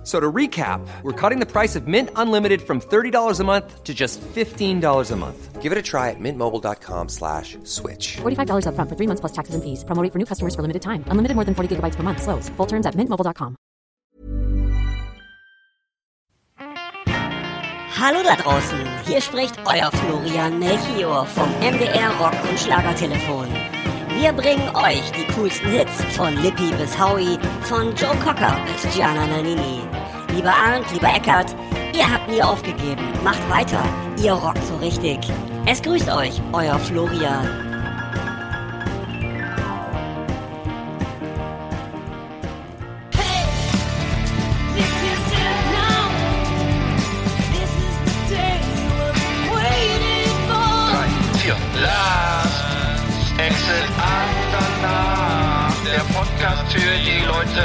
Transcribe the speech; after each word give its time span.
F- 0.00 0.06
So 0.06 0.18
to 0.18 0.32
recap, 0.32 0.80
we're 1.02 1.12
cutting 1.12 1.40
the 1.40 1.46
price 1.46 1.76
of 1.76 1.86
Mint 1.86 2.08
Unlimited 2.16 2.62
from 2.62 2.80
$30 2.80 3.38
a 3.38 3.44
month 3.44 3.84
to 3.84 3.92
just 3.92 4.18
$15 4.34 5.10
a 5.12 5.16
month. 5.16 5.60
Give 5.60 5.72
it 5.72 5.78
a 5.78 5.82
try 5.82 6.08
at 6.08 6.16
mintmobile.com 6.18 7.08
slash 7.10 7.58
switch. 7.64 8.16
$45 8.22 8.64
upfront 8.64 8.88
for 8.88 8.96
three 8.96 9.06
months 9.06 9.20
plus 9.20 9.32
taxes 9.32 9.54
and 9.54 9.62
fees. 9.62 9.84
Promo 9.84 10.02
rate 10.02 10.10
for 10.12 10.18
new 10.18 10.24
customers 10.24 10.54
for 10.54 10.62
limited 10.62 10.80
time. 10.80 11.04
Unlimited 11.12 11.34
more 11.36 11.44
than 11.44 11.54
40 11.54 11.76
gigabytes 11.76 11.96
per 11.96 12.02
month. 12.02 12.22
Slows. 12.22 12.48
Full 12.56 12.66
terms 12.66 12.86
at 12.86 12.94
mintmobile.com. 12.96 13.56
Hallo 18.00 18.22
da 18.22 18.34
draußen, 18.36 18.78
hier 19.06 19.20
spricht 19.20 19.58
euer 19.66 19.90
Florian 19.92 20.58
Melchior 20.58 21.26
vom 21.26 21.50
MDR 21.60 22.10
Rock 22.18 22.34
und 22.48 22.58
Schlagertelefon. 22.58 23.48
Wir 24.20 24.34
bringen 24.34 24.68
euch 24.76 25.10
die 25.12 25.24
coolsten 25.32 25.70
Hits 25.70 26.04
von 26.14 26.36
Lippi 26.42 26.70
bis 26.78 26.92
Howie, 27.00 27.38
von 27.62 27.94
Joe 27.96 28.14
Cocker 28.22 28.54
bis 28.66 28.94
Gianna 28.94 29.26
Nannini. 29.26 29.80
Lieber 30.34 30.52
Arndt, 30.52 30.92
lieber 30.92 31.08
Eckart, 31.08 31.56
ihr 31.96 32.06
habt 32.06 32.28
nie 32.28 32.42
aufgegeben. 32.42 33.02
Macht 33.24 33.40
weiter, 33.48 33.82
ihr 34.22 34.34
rockt 34.34 34.62
so 34.66 34.76
richtig. 34.76 35.20
Es 35.64 35.80
grüßt 35.80 36.10
euch, 36.10 36.38
euer 36.52 36.78
Florian. 36.80 37.48
This 51.72 52.39
is 53.46 53.68
it 53.68 53.90
now. 53.90 54.20
This 54.20 54.44
is 54.44 54.68
the 54.68 54.68
day 54.68 54.68
we're 54.68 54.90
waiting 54.90 54.90
for. 54.90 54.90
3, 54.90 54.90
4. 54.90 54.90
Last 54.90 54.90
Exit 54.90 54.90
Andernach. 54.90 55.74
Der 55.84 56.04
Podcast 56.14 56.72
für 56.72 56.98
die 56.98 57.24
Leute 57.24 57.64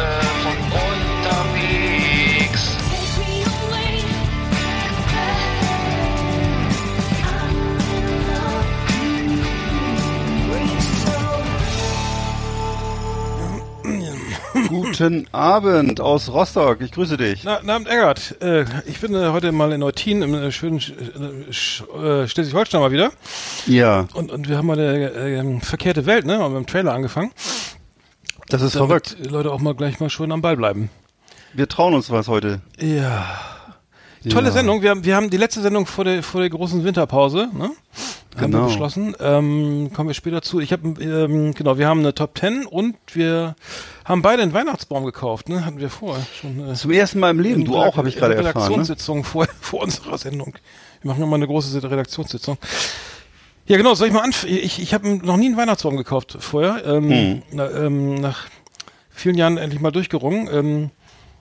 Guten 14.81 15.26
Abend 15.31 16.02
aus 16.02 16.28
Rostock. 16.28 16.81
Ich 16.81 16.92
grüße 16.92 17.16
dich. 17.16 17.45
Na, 17.45 17.56
guten 17.59 17.70
Abend, 17.70 17.88
Eggert. 17.88 18.42
Äh, 18.42 18.66
ich 18.86 19.00
bin 19.00 19.16
äh, 19.16 19.30
heute 19.30 19.54
mal 19.54 19.72
in 19.72 19.80
Neutin, 19.80 20.22
im 20.22 20.34
äh, 20.34 20.52
schönen 20.52 20.80
Sch- 20.81 21.84
äh, 21.95 22.23
äh, 22.23 22.28
Schleswig-Holstein 22.28 22.81
mal 22.81 22.92
wieder. 22.92 23.12
Ja, 23.68 24.06
Und, 24.14 24.34
und 24.34 24.50
wir 24.50 24.58
haben 24.58 24.66
mal 24.68 24.78
eine 24.78 25.12
äh, 25.12 25.59
verkehrte 25.62 26.06
Welt, 26.06 26.26
ne? 26.26 26.40
Haben 26.40 26.53
mit 26.56 26.64
dem 26.66 26.68
Trailer 26.68 26.94
angefangen. 26.94 27.31
das 28.50 28.62
ist 28.62 28.76
Damit 28.76 28.88
verrückt. 28.90 29.18
die 29.23 29.30
Leute 29.30 29.50
auch 29.53 29.62
mal 29.62 29.76
gleich 29.76 30.02
mal 30.02 30.09
schön 30.09 30.34
am 30.34 30.42
Ball 30.42 30.58
bleiben. 30.58 30.90
Wir 31.53 31.70
trauen 31.70 31.94
uns 31.94 32.09
was 32.12 32.28
heute. 32.28 32.59
Ja. 32.78 33.28
Tolle 34.30 34.48
Ja. 34.48 34.52
Sendung. 34.53 34.81
Wir 34.81 34.90
haben, 34.90 35.06
wir 35.06 35.16
haben 35.16 35.30
die 35.30 35.38
letzte 35.38 35.62
Sendung 35.62 35.86
vor 35.86 36.03
der, 36.03 36.22
vor 36.22 36.42
der 36.42 36.50
großen 36.50 36.84
Winterpause, 36.84 37.48
ne? 37.53 37.72
Haben 38.36 38.52
wir 38.52 38.59
Genau. 38.59 38.66
beschlossen. 38.66 39.16
Ähm, 39.19 39.91
kommen 39.94 40.09
wir 40.09 40.14
später 40.14 40.41
zu. 40.41 40.59
Ich 40.59 40.72
habe, 40.73 40.88
ähm, 41.02 41.53
genau, 41.53 41.78
wir 41.78 41.88
haben 41.88 42.00
eine 42.02 42.14
Top 42.14 42.38
10 42.38 42.66
und 42.66 42.95
wir 43.14 43.55
haben 44.03 44.22
beide 44.22 44.44
einen 44.44 44.53
Weihnachtsbaum 44.53 45.05
gekauft, 45.05 45.47
ne? 45.50 45.66
Hatten 45.66 45.80
wir 45.80 45.89
vorher 45.89 46.25
schon. 46.39 46.69
Äh, 46.72 46.73
Zum 46.73 46.91
ersten 46.91 47.19
Mal 47.19 47.30
im 47.31 47.39
Leben. 47.39 47.63
Du 47.66 47.78
auch, 47.78 47.95
habe 47.97 48.09
ich 48.09 48.17
gerade 48.17 48.36
erfahren. 48.36 48.53
Ne? 48.53 48.59
Redaktionssitzung 48.59 49.23
vor, 49.23 49.47
vor 49.61 49.81
unserer 49.83 50.17
Sendung. 50.17 50.53
Wir 51.02 51.09
machen 51.11 51.22
nochmal 51.22 51.39
eine 51.39 51.47
große 51.47 51.81
Redaktionssitzung. 51.89 52.58
Ja, 53.67 53.78
genau, 53.78 53.96
soll 53.96 54.07
ich 54.07 54.13
mal 54.13 54.22
anfangen? 54.22 54.53
Ich, 54.53 54.81
ich 54.81 54.94
habe 54.94 55.07
noch 55.25 55.38
nie 55.38 55.47
einen 55.47 55.57
Weihnachtsbaum 55.57 55.96
gekauft 55.97 56.35
vorher. 56.40 56.85
Ähm, 56.85 57.09
Hm. 57.09 57.41
na, 57.52 57.72
ähm, 57.72 58.16
nach 58.16 58.47
vielen 59.09 59.38
Jahren 59.38 59.57
endlich 59.57 59.81
mal 59.81 59.91
durchgerungen. 59.91 60.50
Ähm, 60.52 60.90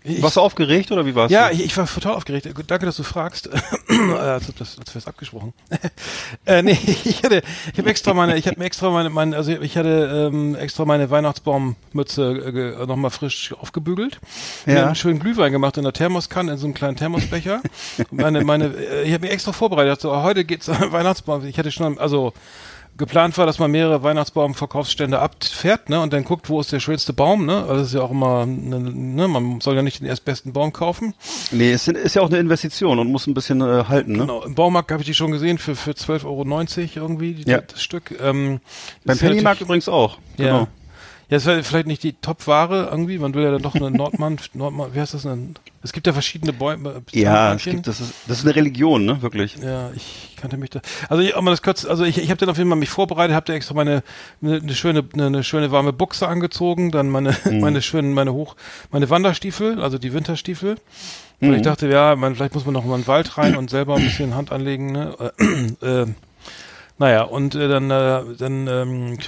ich, 0.05 0.23
Warst 0.23 0.37
du 0.37 0.41
aufgeregt 0.43 0.93
oder 0.93 1.07
wie 1.07 1.15
war's? 1.15 1.33
ja, 1.33 1.51
ich, 1.51 1.65
ich 1.65 1.77
war 1.77 1.87
total 1.87 2.13
aufgeregt. 2.15 2.47
Danke, 2.67 2.87
dass 2.87 2.97
du 2.97 3.03
fragst. 3.03 3.49
Äh, 3.95 4.13
als 4.17 4.49
ob 4.49 4.57
das, 4.57 4.77
als 4.79 4.89
wäre 4.91 4.99
es 4.99 5.07
abgesprochen. 5.07 5.53
äh, 6.47 6.63
nee, 6.63 6.73
ich 7.05 7.23
hatte, 7.23 7.43
ich 7.73 7.79
habe 7.79 7.89
extra 7.89 8.13
meine, 8.13 8.37
ich 8.37 8.47
habe 8.49 8.59
mir 8.59 8.65
extra 8.65 8.91
meine, 8.91 9.09
meine, 9.09 9.37
also 9.37 9.53
ich 9.53 9.77
hatte 9.77 10.31
ähm, 10.33 10.57
extra 10.57 10.85
meine 10.85 11.11
Weihnachtsbaummütze 11.11 12.43
äh, 12.47 12.53
ge- 12.53 12.87
nochmal 12.87 13.11
frisch 13.11 13.55
aufgebügelt. 13.59 14.21
Mir 14.67 14.75
Ja. 14.77 14.87
einen 14.87 14.95
schönen 14.97 15.21
Glühwein 15.21 15.53
gemacht 15.53 15.77
in 15.77 15.85
der 15.85 15.93
Thermoskanne, 15.93 16.53
in 16.53 16.59
so 16.59 16.67
einem 16.67 16.75
kleinen 16.75 16.97
Thermosbecher. 16.97 17.63
Meine, 18.11 18.43
meine, 18.45 18.67
äh, 18.77 19.05
ich 19.05 19.13
habe 19.13 19.23
mich 19.23 19.31
extra 19.33 19.53
vorbereitet. 19.53 20.01
So, 20.01 20.15
heute 20.23 20.45
geht's 20.45 20.69
an 20.69 20.91
Weihnachtsbaum. 20.93 21.47
Ich 21.47 21.59
hatte 21.59 21.71
schon, 21.71 21.99
also 21.99 22.33
geplant 22.97 23.37
war, 23.39 23.47
dass 23.47 23.59
man 23.59 23.71
mehrere 23.71 24.03
Weihnachtsbaumverkaufsstände 24.03 25.19
abfährt, 25.19 25.89
ne, 25.89 26.01
und 26.01 26.13
dann 26.13 26.25
guckt, 26.25 26.49
wo 26.49 26.61
ist 26.61 26.73
der 26.73 26.81
schönste 26.81 27.13
Baum, 27.13 27.47
ne? 27.47 27.63
Also 27.63 27.75
das 27.75 27.87
ist 27.89 27.95
ja 27.95 28.03
auch 28.03 28.11
immer, 28.11 28.47
ne, 28.47 29.29
man 29.29 29.61
soll 29.61 29.75
ja 29.77 29.83
nicht 29.83 30.01
den 30.01 30.07
erstbesten 30.07 30.53
Baum 30.53 30.73
kaufen. 30.73 31.15
Nee, 31.51 31.73
es 31.73 31.89
ist 31.89 32.15
ja 32.15 32.23
auch 32.23 32.29
eine 32.29 32.39
Investition 32.39 32.99
und 32.99 33.11
muss 33.11 33.27
ein 33.27 33.35
bisschen 33.35 33.61
äh, 33.61 33.85
halten, 33.89 34.13
ne? 34.13 34.19
Genau, 34.21 34.43
im 34.45 34.55
Baumarkt 34.55 34.93
habe 34.93 35.03
ich 35.03 35.07
die 35.07 35.15
schon 35.15 35.31
gesehen 35.33 35.59
für, 35.59 35.75
für 35.77 35.93
12,90 35.93 36.25
Euro 36.27 36.45
irgendwie, 37.07 37.35
die, 37.35 37.51
Ja. 37.51 37.61
das 37.61 37.83
Stück. 37.83 38.15
Ähm, 38.23 38.61
Beim 39.05 39.17
ja 39.19 39.29
Pennymarkt 39.29 39.61
übrigens 39.61 39.89
auch. 39.89 40.19
Genau. 40.37 40.61
Ja, 40.61 40.67
es 41.29 41.47
wäre 41.47 41.63
vielleicht 41.63 41.87
nicht 41.87 42.03
die 42.03 42.13
Top-Ware 42.13 42.89
irgendwie, 42.91 43.19
man 43.19 43.35
will 43.35 43.43
ja 43.45 43.51
dann 43.51 43.63
doch 43.63 43.75
eine 43.75 43.91
Nordmann, 43.91 44.39
Nordmann, 44.55 44.95
wie 44.95 45.01
heißt 45.01 45.15
das 45.15 45.23
denn? 45.23 45.55
Es 45.83 45.93
gibt 45.93 46.07
ja 46.07 46.13
verschiedene 46.13 46.53
Bäume. 46.53 47.03
Ja, 47.13 47.55
es 47.55 47.65
gibt, 47.65 47.87
das, 47.87 48.01
ist, 48.01 48.15
das 48.27 48.39
ist 48.39 48.45
eine 48.47 48.55
Religion, 48.57 49.05
ne? 49.05 49.21
Wirklich. 49.23 49.57
Ja, 49.63 49.91
ich 49.95 50.35
kannte 50.41 50.57
mich 50.57 50.71
da. 50.71 50.81
Also 51.09 51.23
ich, 51.23 51.37
um 51.37 51.45
das 51.47 51.61
kurz, 51.63 51.85
also 51.85 52.05
ich, 52.05 52.19
ich 52.19 52.31
habe 52.31 52.39
dann 52.39 52.49
auf 52.49 52.57
jeden 52.59 52.71
Fall 52.71 52.79
mich 52.79 52.89
vorbereitet, 52.91 53.35
habe 53.37 53.47
da 53.47 53.53
extra 53.53 53.75
meine 53.75 54.03
eine, 54.43 54.57
eine 54.57 54.75
schöne 54.75 55.05
eine, 55.13 55.27
eine 55.27 55.45
schöne 55.45 55.71
warme 55.71 55.93
Buchse 55.93 56.27
angezogen, 56.29 56.91
dann 56.91 57.11
meine 57.11 57.37
Mhm. 57.45 57.61
meine 57.61 57.83
schönen 57.83 58.15
meine 58.15 58.33
hoch 58.33 58.57
meine 58.91 59.11
Wanderstiefel, 59.11 59.83
also 59.83 59.99
die 59.99 60.13
Winterstiefel. 60.15 60.77
Weil 61.41 61.51
Mhm. 61.51 61.55
ich 61.57 61.63
dachte, 61.63 61.89
ja, 61.89 62.15
man, 62.17 62.35
vielleicht 62.37 62.55
muss 62.55 62.65
man 62.65 62.73
noch 62.75 62.85
mal 62.85 62.95
in 62.95 63.03
den 63.03 63.07
Wald 63.09 63.37
rein 63.37 63.57
und 63.57 63.69
selber 63.69 63.97
ein 63.97 64.05
bisschen 64.05 64.35
Hand 64.35 64.53
anlegen. 64.53 64.93
Ne? 64.93 65.15
Äh, 65.83 65.87
äh, 65.87 66.07
naja, 66.99 67.23
und 67.25 67.55
äh, 67.57 67.69
dann 67.69 67.91
äh, 67.91 68.23
dann 68.39 68.67
ähm, 68.69 69.19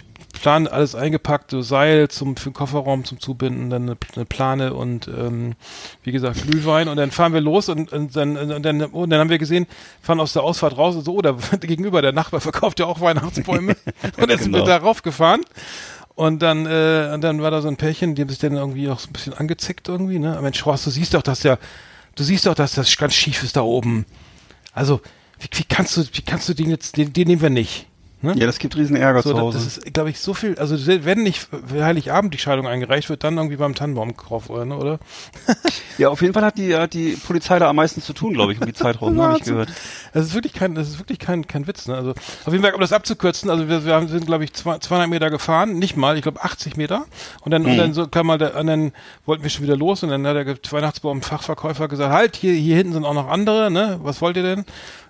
Plan 0.40 0.66
alles 0.66 0.94
eingepackt, 0.94 1.50
so 1.50 1.62
Seil 1.62 2.08
zum 2.08 2.36
für 2.36 2.50
den 2.50 2.54
Kofferraum 2.54 3.04
zum 3.04 3.20
Zubinden, 3.20 3.70
dann 3.70 3.82
eine, 3.82 3.96
eine 4.14 4.24
Plane 4.24 4.74
und 4.74 5.08
ähm, 5.08 5.54
wie 6.02 6.12
gesagt 6.12 6.42
Glühwein 6.42 6.88
und 6.88 6.96
dann 6.96 7.10
fahren 7.10 7.32
wir 7.32 7.40
los 7.40 7.68
und, 7.68 7.92
und 7.92 8.14
dann 8.16 8.36
und 8.36 8.62
dann 8.62 8.82
und 8.82 9.10
dann 9.10 9.20
haben 9.20 9.30
wir 9.30 9.38
gesehen, 9.38 9.66
fahren 10.00 10.20
aus 10.20 10.32
der 10.32 10.42
Ausfahrt 10.42 10.76
raus 10.76 10.96
und 10.96 11.04
so, 11.04 11.14
oder 11.14 11.34
gegenüber 11.60 12.02
der 12.02 12.12
Nachbar 12.12 12.40
verkauft 12.40 12.80
ja 12.80 12.86
auch 12.86 13.00
Weihnachtsbäume 13.00 13.76
und 14.18 14.30
dann 14.30 14.38
sind 14.38 14.52
wir 14.52 14.60
Genau. 14.60 14.66
darauf 14.66 15.02
gefahren. 15.02 15.42
Und 16.14 16.40
dann, 16.40 16.64
äh, 16.64 17.10
und 17.12 17.20
dann 17.20 17.42
war 17.42 17.50
da 17.50 17.60
so 17.60 17.68
ein 17.68 17.76
Pärchen, 17.76 18.14
die 18.14 18.22
haben 18.22 18.30
sich 18.30 18.38
dann 18.38 18.54
irgendwie 18.56 18.88
auch 18.88 18.98
so 18.98 19.10
ein 19.10 19.12
bisschen 19.12 19.34
angezickt 19.34 19.86
irgendwie, 19.88 20.18
ne? 20.18 20.38
Mensch, 20.40 20.64
Horst, 20.64 20.86
du 20.86 20.90
siehst 20.90 21.12
doch, 21.12 21.20
dass 21.22 21.40
der, 21.40 21.58
du 22.14 22.24
siehst 22.24 22.46
doch, 22.46 22.54
dass 22.54 22.74
das 22.74 22.96
ganz 22.96 23.12
schief 23.14 23.42
ist 23.42 23.56
da 23.56 23.60
oben. 23.60 24.06
Also, 24.72 25.02
wie, 25.38 25.48
wie 25.58 25.64
kannst 25.64 25.94
du, 25.98 26.04
wie 26.12 26.22
kannst 26.22 26.48
du 26.48 26.54
den 26.54 26.70
jetzt, 26.70 26.96
den, 26.96 27.12
den 27.12 27.28
nehmen 27.28 27.42
wir 27.42 27.50
nicht. 27.50 27.86
Ne? 28.26 28.34
Ja, 28.36 28.46
das 28.46 28.58
gibt 28.58 28.76
riesen 28.76 28.96
Ärger 28.96 29.22
So, 29.22 29.32
zu 29.32 29.40
Hause. 29.40 29.58
das 29.58 29.66
ist, 29.78 29.94
glaube 29.94 30.10
ich, 30.10 30.18
so 30.20 30.34
viel, 30.34 30.58
also 30.58 30.76
wenn 31.04 31.22
nicht 31.22 31.40
für 31.66 31.84
Heiligabend 31.84 32.34
die 32.34 32.38
Scheidung 32.38 32.66
eingereicht 32.66 33.08
wird, 33.08 33.24
dann 33.24 33.36
irgendwie 33.36 33.56
beim 33.56 33.74
Tannenbaum 33.74 34.16
gekauft, 34.16 34.50
oder? 34.50 34.64
ne, 34.64 34.76
oder? 34.76 34.98
ja, 35.98 36.08
auf 36.10 36.20
jeden 36.22 36.34
Fall 36.34 36.44
hat 36.44 36.58
die, 36.58 36.74
hat 36.76 36.92
die 36.92 37.16
Polizei 37.16 37.58
da 37.58 37.68
am 37.70 37.76
meisten 37.76 38.02
zu 38.02 38.12
tun, 38.12 38.34
glaube 38.34 38.52
ich, 38.52 38.60
um 38.60 38.66
die 38.66 38.72
Zeit 38.74 39.00
rum, 39.00 39.20
habe 39.20 39.38
ich 39.38 39.44
gehört. 39.44 39.68
Das 40.12 40.26
ist 40.26 40.34
wirklich 40.34 40.52
kein, 40.52 40.74
das 40.74 40.88
ist 40.88 40.98
wirklich 40.98 41.18
kein, 41.18 41.46
kein 41.46 41.66
Witz, 41.66 41.86
ne? 41.88 41.94
Also, 41.94 42.10
auf 42.10 42.52
jeden 42.52 42.62
Fall, 42.62 42.74
um 42.74 42.80
das 42.80 42.92
abzukürzen, 42.92 43.48
also 43.50 43.68
wir, 43.68 43.84
wir 43.84 43.94
haben- 43.94 44.08
sind, 44.08 44.26
glaube 44.26 44.44
ich, 44.44 44.52
zwei- 44.52 44.78
200 44.78 45.08
Meter 45.08 45.30
gefahren, 45.30 45.78
nicht 45.78 45.96
mal, 45.96 46.16
ich 46.16 46.22
glaube 46.22 46.42
80 46.42 46.76
Meter. 46.76 47.04
Und 47.42 47.50
dann, 47.52 47.62
Mhm. 47.62 47.68
und 47.70 47.76
dann 47.78 47.94
so 47.94 48.06
kam 48.08 48.26
mal 48.26 48.38
der, 48.38 48.56
und 48.56 48.66
dann 48.66 48.92
wollten 49.24 49.42
wir 49.42 49.50
schon 49.50 49.62
wieder 49.64 49.76
los 49.76 50.02
und 50.02 50.10
dann 50.10 50.26
hat 50.26 50.36
der 50.36 50.46
Weihnachtsbaum-Fachverkäufer 50.72 51.88
gesagt, 51.88 52.12
halt, 52.12 52.36
hier, 52.36 52.52
hier 52.54 52.76
hinten 52.76 52.92
sind 52.94 53.04
auch 53.04 53.14
noch 53.14 53.28
andere, 53.28 53.70
ne? 53.70 53.98
Was 54.02 54.20
wollt 54.20 54.36
ihr 54.36 54.42
denn? 54.42 54.64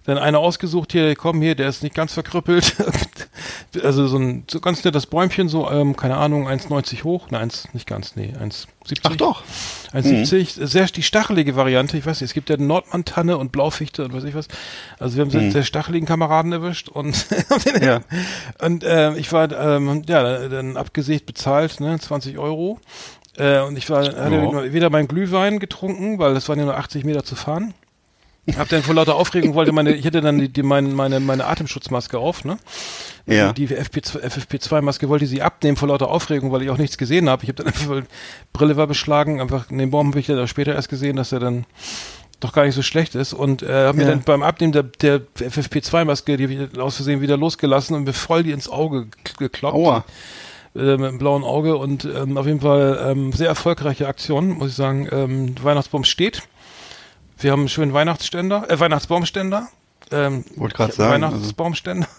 Dann 0.06 0.18
einer 0.18 0.38
ausgesucht 0.38 0.92
hier, 0.92 1.14
komm 1.16 1.42
hier, 1.42 1.54
der 1.56 1.68
ist 1.68 1.82
nicht 1.82 1.94
ganz 1.94 2.14
verkrüppelt. 2.14 2.76
also 3.82 4.06
so 4.06 4.18
ein 4.18 4.44
so 4.48 4.60
ganz 4.60 4.84
nettes 4.84 5.06
Bäumchen, 5.06 5.48
so, 5.48 5.70
ähm, 5.70 5.96
keine 5.96 6.16
Ahnung, 6.16 6.48
1,90 6.48 7.02
hoch. 7.04 7.26
Nein, 7.30 7.42
eins, 7.42 7.68
nicht 7.72 7.86
ganz, 7.88 8.14
nee, 8.16 8.32
1,70. 8.40 8.66
Ach 9.02 9.16
doch. 9.16 9.42
1,70, 9.92 10.66
sehr 10.66 10.86
die 10.86 11.02
stachelige 11.02 11.56
Variante, 11.56 11.96
ich 11.96 12.06
weiß 12.06 12.20
nicht, 12.20 12.30
es 12.30 12.34
gibt 12.34 12.50
ja 12.50 12.56
Nordmann-Tanne 12.56 13.36
und 13.36 13.50
Blaufichte 13.50 14.04
und 14.04 14.12
weiß 14.12 14.24
ich 14.24 14.34
was. 14.34 14.48
Also 14.98 15.16
wir 15.16 15.22
haben 15.22 15.30
sehr, 15.30 15.50
sehr 15.50 15.62
stacheligen 15.64 16.06
Kameraden 16.06 16.52
erwischt 16.52 16.88
und, 16.88 17.26
Ja. 17.82 18.00
und 18.60 18.84
äh, 18.84 19.14
ich 19.16 19.32
war 19.32 19.50
ähm, 19.52 20.02
ja 20.06 20.48
dann 20.48 20.76
abgesägt 20.76 21.26
bezahlt, 21.26 21.80
ne, 21.80 21.98
20 21.98 22.38
Euro. 22.38 22.78
Äh, 23.36 23.60
und 23.60 23.76
ich 23.76 23.90
war, 23.90 24.04
hatte 24.04 24.34
Ja. 24.34 24.72
weder 24.72 24.90
meinen 24.90 25.08
Glühwein 25.08 25.58
getrunken, 25.58 26.18
weil 26.18 26.34
das 26.34 26.48
waren 26.48 26.58
ja 26.58 26.64
nur 26.64 26.76
80 26.76 27.04
Meter 27.04 27.24
zu 27.24 27.34
fahren. 27.34 27.74
Hab 28.56 28.68
dann 28.68 28.82
vor 28.82 28.94
lauter 28.94 29.16
Aufregung 29.16 29.54
wollte 29.54 29.72
meine, 29.72 29.92
ich 29.94 30.06
hatte 30.06 30.20
dann 30.20 30.38
die, 30.38 30.48
die 30.48 30.62
meine, 30.62 30.88
meine, 30.88 31.18
meine 31.20 31.46
Atemschutzmaske 31.46 32.18
auf, 32.18 32.44
ne? 32.44 32.58
Ja. 33.26 33.52
Die 33.52 33.66
FP2, 33.68 34.20
FFP2-Maske 34.20 35.08
wollte 35.08 35.26
sie 35.26 35.42
abnehmen 35.42 35.76
vor 35.76 35.88
lauter 35.88 36.08
Aufregung, 36.08 36.52
weil 36.52 36.62
ich 36.62 36.70
auch 36.70 36.78
nichts 36.78 36.96
gesehen 36.96 37.28
habe. 37.28 37.42
Ich 37.42 37.48
habe 37.48 37.56
dann 37.56 37.66
einfach, 37.66 37.88
weil 37.88 38.04
Brille 38.52 38.76
war 38.76 38.86
beschlagen, 38.86 39.40
einfach 39.40 39.68
in 39.70 39.78
den 39.78 39.90
Baum 39.90 40.08
habe 40.10 40.20
ich 40.20 40.26
dann 40.26 40.46
später 40.46 40.74
erst 40.74 40.88
gesehen, 40.88 41.16
dass 41.16 41.32
er 41.32 41.40
dann 41.40 41.66
doch 42.38 42.52
gar 42.52 42.64
nicht 42.66 42.74
so 42.76 42.82
schlecht 42.82 43.14
ist 43.16 43.32
und 43.32 43.62
äh, 43.62 43.86
habe 43.86 43.96
mir 43.98 44.04
Ja. 44.04 44.10
dann 44.10 44.22
beim 44.22 44.42
Abnehmen 44.44 44.72
der, 44.72 44.84
der 44.84 45.22
FFP2-Maske, 45.40 46.36
die 46.36 46.68
aus 46.78 46.96
Versehen 46.96 47.20
wieder 47.20 47.36
losgelassen 47.36 47.96
und 47.96 48.04
mir 48.04 48.12
voll 48.12 48.42
die 48.44 48.52
ins 48.52 48.68
Auge 48.68 49.06
gekloppt 49.38 49.74
Aua. 49.74 50.04
äh, 50.76 50.96
mit 50.98 51.08
einem 51.08 51.18
blauen 51.18 51.42
Auge 51.42 51.76
und 51.78 52.04
ähm, 52.04 52.36
auf 52.36 52.46
jeden 52.46 52.60
Fall 52.60 53.06
ähm, 53.10 53.32
sehr 53.32 53.48
erfolgreiche 53.48 54.06
Aktion, 54.06 54.50
muss 54.50 54.70
ich 54.70 54.76
sagen. 54.76 55.08
Ähm, 55.10 55.54
Weihnachtsbaum 55.62 56.04
steht. 56.04 56.42
Wir 57.38 57.52
haben 57.52 57.60
einen 57.60 57.68
schönen 57.68 57.92
Weihnachtsständer, 57.92 58.68
äh, 58.70 58.78
Weihnachtsbaumständer. 58.80 59.68
Ähm, 60.10 60.44
Wollte 60.56 60.78
einen 60.82 60.92
sagen, 60.92 61.24
also- 61.24 61.36
Weihnachtsbaumständer. 61.36 62.08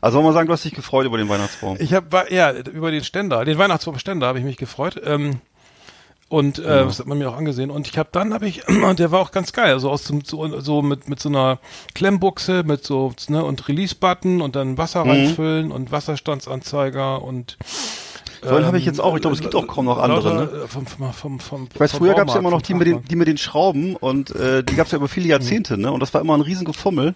Also 0.00 0.18
wollen 0.18 0.26
wir 0.28 0.32
sagen, 0.32 0.46
du 0.46 0.52
hast 0.52 0.64
dich 0.64 0.74
gefreut 0.74 1.06
über 1.06 1.18
den 1.18 1.28
Weihnachtsbaum. 1.28 1.76
Ich 1.80 1.92
habe 1.92 2.26
ja 2.30 2.52
über 2.52 2.92
den 2.92 3.02
Ständer, 3.02 3.44
den 3.44 3.58
Weihnachtsbaumständer 3.58 4.28
habe 4.28 4.38
ich 4.38 4.44
mich 4.44 4.56
gefreut. 4.56 5.00
Ähm, 5.04 5.40
und 6.28 6.58
äh, 6.60 6.84
das 6.84 7.00
hat 7.00 7.06
man 7.06 7.18
mir 7.18 7.28
auch 7.30 7.36
angesehen. 7.36 7.70
Und 7.70 7.88
ich 7.88 7.98
habe 7.98 8.08
dann 8.12 8.32
habe 8.32 8.46
ich, 8.46 8.68
und 8.68 8.98
der 9.00 9.10
war 9.10 9.18
auch 9.20 9.32
ganz 9.32 9.52
geil, 9.52 9.72
also 9.72 9.90
aus 9.90 10.04
dem, 10.04 10.24
so, 10.24 10.60
so 10.60 10.82
mit 10.82 11.08
mit 11.08 11.18
so 11.18 11.28
einer 11.30 11.58
Klemmbuchse 11.94 12.62
mit 12.62 12.84
so 12.84 13.12
ne 13.28 13.44
und 13.44 13.66
Release-Button 13.66 14.40
und 14.40 14.54
dann 14.54 14.78
Wasser 14.78 15.00
reinfüllen 15.04 15.72
und 15.72 15.90
Wasserstandsanzeiger 15.90 17.22
und 17.22 17.56
So 18.42 18.54
einen 18.54 18.66
habe 18.66 18.78
ich 18.78 18.84
jetzt 18.84 19.00
auch. 19.00 19.14
Ich 19.16 19.20
glaube, 19.22 19.34
es 19.34 19.40
gibt 19.42 19.54
auch 19.54 19.66
kaum 19.66 19.86
noch 19.86 19.98
andere. 19.98 20.28
lauter, 20.28 20.52
Ne? 20.56 20.62
äh, 20.64 20.68
Vom, 20.68 20.86
vom, 20.86 21.12
vom, 21.12 21.40
vom, 21.40 21.68
Ich 21.72 21.80
weiß, 21.80 21.92
früher 21.92 22.14
gab 22.14 22.28
es 22.28 22.34
ja 22.34 22.40
immer 22.40 22.50
noch 22.50 22.62
die 22.62 22.74
mit, 22.74 22.86
den, 22.86 23.02
die 23.04 23.16
mit 23.16 23.28
den 23.28 23.38
Schrauben 23.38 23.96
und 23.96 24.30
äh, 24.34 24.62
die 24.62 24.74
gab 24.76 24.86
es 24.86 24.92
ja 24.92 24.96
über 24.98 25.08
viele 25.08 25.28
Jahrzehnte, 25.28 25.76
ne? 25.78 25.90
Und 25.92 26.00
das 26.00 26.14
war 26.14 26.20
immer 26.20 26.34
ein 26.36 26.40
riesen 26.42 26.64
Gefummel. 26.64 27.14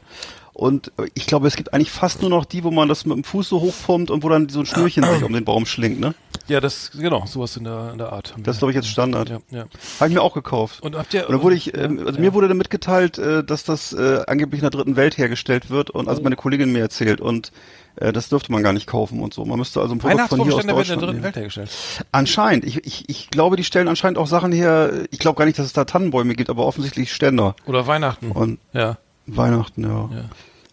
Und 0.55 0.93
äh, 0.99 1.09
ich 1.15 1.27
glaube, 1.27 1.47
es 1.47 1.57
gibt 1.57 1.73
eigentlich 1.73 1.91
fast 1.91 2.21
nur 2.21 2.29
noch 2.31 2.45
die, 2.45 2.63
wo 2.63 2.71
man 2.71 2.89
das 2.89 3.07
mit 3.07 3.17
dem 3.17 3.25
Fuß 3.25 3.49
so 3.49 3.61
hochpumpt 3.61 4.11
und 4.11 4.23
wo 4.23 4.29
dann 4.29 4.49
so 4.49 4.61
ein 4.61 4.67
Schnürchen 4.67 5.03
sich 5.05 5.23
um 5.23 5.33
den 5.33 5.45
Baum 5.45 5.65
schlingt, 5.65 5.99
ne? 5.99 6.15
Ja, 6.49 6.61
das, 6.61 6.91
genau, 6.93 7.25
sowas 7.27 7.57
in 7.57 7.65
der, 7.65 7.91
in 7.93 7.99
der 7.99 8.13
Art. 8.13 8.35
Das 8.39 8.57
ist, 8.57 8.59
glaube 8.59 8.73
ich, 8.73 8.77
jetzt 8.77 8.89
Standard. 8.89 9.31
Ja, 9.31 9.39
ja. 9.51 9.65
Habe 10.01 10.09
ich 10.09 10.15
mir 10.15 10.21
auch 10.23 10.35
gekauft. 10.35 10.83
Und 10.83 10.97
habt 10.97 11.15
ihr, 11.15 11.27
Und 11.27 11.33
dann 11.33 11.43
wurde 11.43 11.55
ich, 11.55 11.75
ähm, 11.77 11.99
also 12.01 12.15
ja. 12.15 12.21
mir 12.21 12.35
wurde 12.35 12.49
dann 12.49 12.59
mitgeteilt, 12.59 13.17
äh, 13.19 13.43
dass 13.45 13.65
das 13.65 13.93
äh, 13.93 14.23
angeblich 14.27 14.61
in 14.61 14.63
der 14.65 14.71
dritten 14.71 14.97
Welt 14.97 15.17
hergestellt 15.17 15.71
wird 15.71 15.91
und 15.91 16.07
Oh. 16.07 16.11
also 16.11 16.23
meine 16.23 16.37
Kollegin 16.37 16.73
mir 16.73 16.81
erzählt 16.81 17.21
und 17.21 17.53
äh, 17.97 18.13
das 18.13 18.29
dürfte 18.29 18.51
man 18.53 18.63
gar 18.63 18.73
nicht 18.75 18.87
kaufen 18.87 19.21
und 19.21 19.33
so. 19.33 19.45
Man 19.45 19.59
müsste 19.59 19.81
also 19.81 19.95
ein 19.95 19.99
Produkt 19.99 20.29
von 20.29 20.43
hier 20.43 20.55
aus 20.55 20.65
Weihnachtsbaumstände 20.67 20.77
werden 20.77 20.81
in 20.81 20.99
der 20.99 20.99
Deutschland 20.99 21.03
dritten. 21.03 21.23
Welt 21.23 21.37
hergestellt. 21.37 21.71
Anscheinend. 22.13 22.65
Ich, 22.65 22.85
ich, 22.85 23.09
ich 23.09 23.31
glaube, 23.31 23.57
die 23.57 23.65
stellen 23.65 23.89
anscheinend 23.89 24.19
auch 24.19 24.27
Sachen 24.27 24.53
her. 24.53 24.91
Ich 25.11 25.19
glaube 25.21 25.39
gar 25.39 25.45
nicht, 25.47 25.59
dass 25.59 25.67
es 25.67 25.73
da 25.73 25.85
Tannenbäume 25.85 26.35
gibt, 26.35 26.51
aber 26.51 26.67
offensichtlich 26.67 27.13
Ständer. 27.13 27.55
Oder 27.67 27.87
Weihnachten. 27.87 28.33
Und 28.33 28.59
ja. 28.73 28.99
Weihnachten, 29.27 29.85
ja. 29.85 30.11
Ja. 30.13 30.25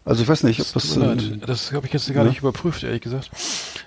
Also 0.10 0.24
ich 0.24 0.30
weiß 0.30 0.42
nicht, 0.44 0.60
ob 0.60 0.74
das. 0.74 0.96
Leid. 0.96 1.40
Das 1.46 1.72
habe 1.72 1.86
ich 1.86 1.94
jetzt 1.94 2.12
gar 2.12 2.24
ja. 2.24 2.30
nicht 2.30 2.40
überprüft, 2.40 2.81
ehrlich 2.81 3.01
gesagt. 3.01 3.30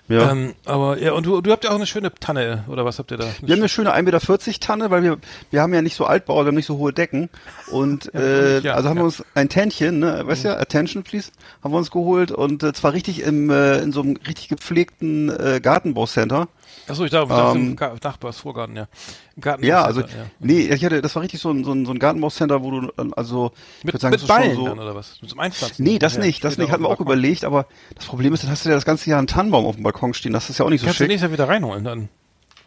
ja. 0.09 0.31
Ähm, 0.31 0.55
aber 0.65 0.97
ja, 0.99 1.15
und 1.15 1.27
du, 1.27 1.41
du 1.41 1.51
habt 1.51 1.65
ja 1.65 1.71
auch 1.71 1.75
eine 1.75 1.87
schöne 1.87 2.15
Tanne, 2.15 2.65
oder 2.69 2.85
was 2.85 3.01
habt 3.01 3.11
ihr 3.11 3.17
da? 3.17 3.25
wir 3.41 3.53
haben 3.53 3.61
eine 3.61 3.69
schöne 3.69 3.93
1,40 3.93 4.03
Meter 4.03 4.61
Tanne, 4.61 4.91
weil 4.91 5.03
wir, 5.03 5.19
wir 5.51 5.63
haben 5.63 5.75
ja 5.75 5.83
nicht 5.83 5.97
so 5.97 6.05
Altbau, 6.05 6.43
wir 6.43 6.47
haben 6.47 6.55
nicht 6.55 6.67
so 6.67 6.79
hohe 6.79 6.93
Decken. 6.93 7.29
Und 7.73 8.05
Ja, 8.15 8.21
äh, 8.21 8.61
ja, 8.61 8.75
also 8.75 8.89
haben. 8.89 8.99
Mhm. 8.99 9.01
wir 9.01 9.05
uns 9.07 9.25
ein 9.35 9.49
Tännchen, 9.49 9.99
ne, 9.99 10.23
weißt 10.25 10.45
ja, 10.45 10.59
Attention 10.59 11.03
please, 11.03 11.33
haben 11.65 11.73
wir 11.73 11.79
uns 11.79 11.91
geholt 11.91 12.31
und 12.31 12.63
äh, 12.63 12.73
zwar 12.73 12.93
richtig 12.93 13.23
im, 13.23 13.51
äh, 13.51 13.79
in 13.79 13.91
so 13.91 14.03
einem 14.03 14.17
richtig 14.25 14.47
gepflegten 14.47 15.29
äh, 15.29 15.61
Gartenbaucenter. 15.61 16.47
Achso, 16.89 17.05
ich 17.05 17.11
dachte, 17.13 17.33
Ähm, 17.33 17.69
im 17.71 17.77
Ga- 17.77 17.95
Nachbars 18.03 18.39
Vorgarten, 18.39 18.75
ja. 18.77 18.89
Im 19.37 19.43
Garten 19.43 19.65
Ja, 19.65 19.85
also, 19.85 20.01
ja. 20.01 20.07
nee, 20.41 20.63
ich 20.63 20.85
hatte, 20.85 21.01
das 21.01 21.15
war 21.15 21.23
richtig 21.23 21.41
so 21.41 21.51
ein, 21.51 21.63
so 21.65 21.73
ein, 21.73 21.87
so 21.87 21.93
ein 21.93 21.99
Gartenbaucenter, 21.99 22.63
wo 22.63 22.71
du, 22.73 22.93
dann, 22.97 23.13
also, 23.15 23.53
ich 23.79 23.85
Mit, 23.85 23.95
würde 23.95 24.01
sagen, 24.03 24.11
mit 24.13 24.23
das 24.23 24.29
ist 24.29 24.45
schon 24.45 24.55
so, 24.57 24.65
dann, 24.67 24.79
oder 24.81 24.95
was? 24.95 25.19
Zum 25.27 25.39
Einpflanzen? 25.39 25.85
Nee, 25.85 25.99
das 26.01 26.15
Ja, 26.15 26.21
nicht, 26.21 26.43
das 26.43 26.59
nicht, 26.59 26.71
hatten 26.73 26.83
wir 26.83 26.89
auch 26.91 27.01
überlegt, 27.01 27.45
aber 27.45 27.67
das 27.95 28.07
Problem 28.07 28.35
ist, 28.35 28.43
dann 28.43 28.51
hast 28.51 28.65
du 28.65 28.69
ja 28.69 28.75
das 28.75 28.85
ganze 28.85 29.09
Jahr 29.09 29.19
einen 29.19 29.29
Tannenbaum 29.29 29.65
auf 29.67 29.77
dem 29.77 29.85
Balkon 29.85 30.13
stehen, 30.13 30.33
das 30.33 30.51
ist 30.51 30.59
ja 30.59 30.65
auch 30.65 30.71
nicht 30.71 30.81
so 30.81 30.87
Kannst 30.87 30.99
du 31.01 31.05
schick. 31.05 31.09
nächstes 31.09 31.29
Jahr 31.29 31.33
wieder 31.33 31.49
reinholen, 31.49 31.85
dann. 31.85 32.09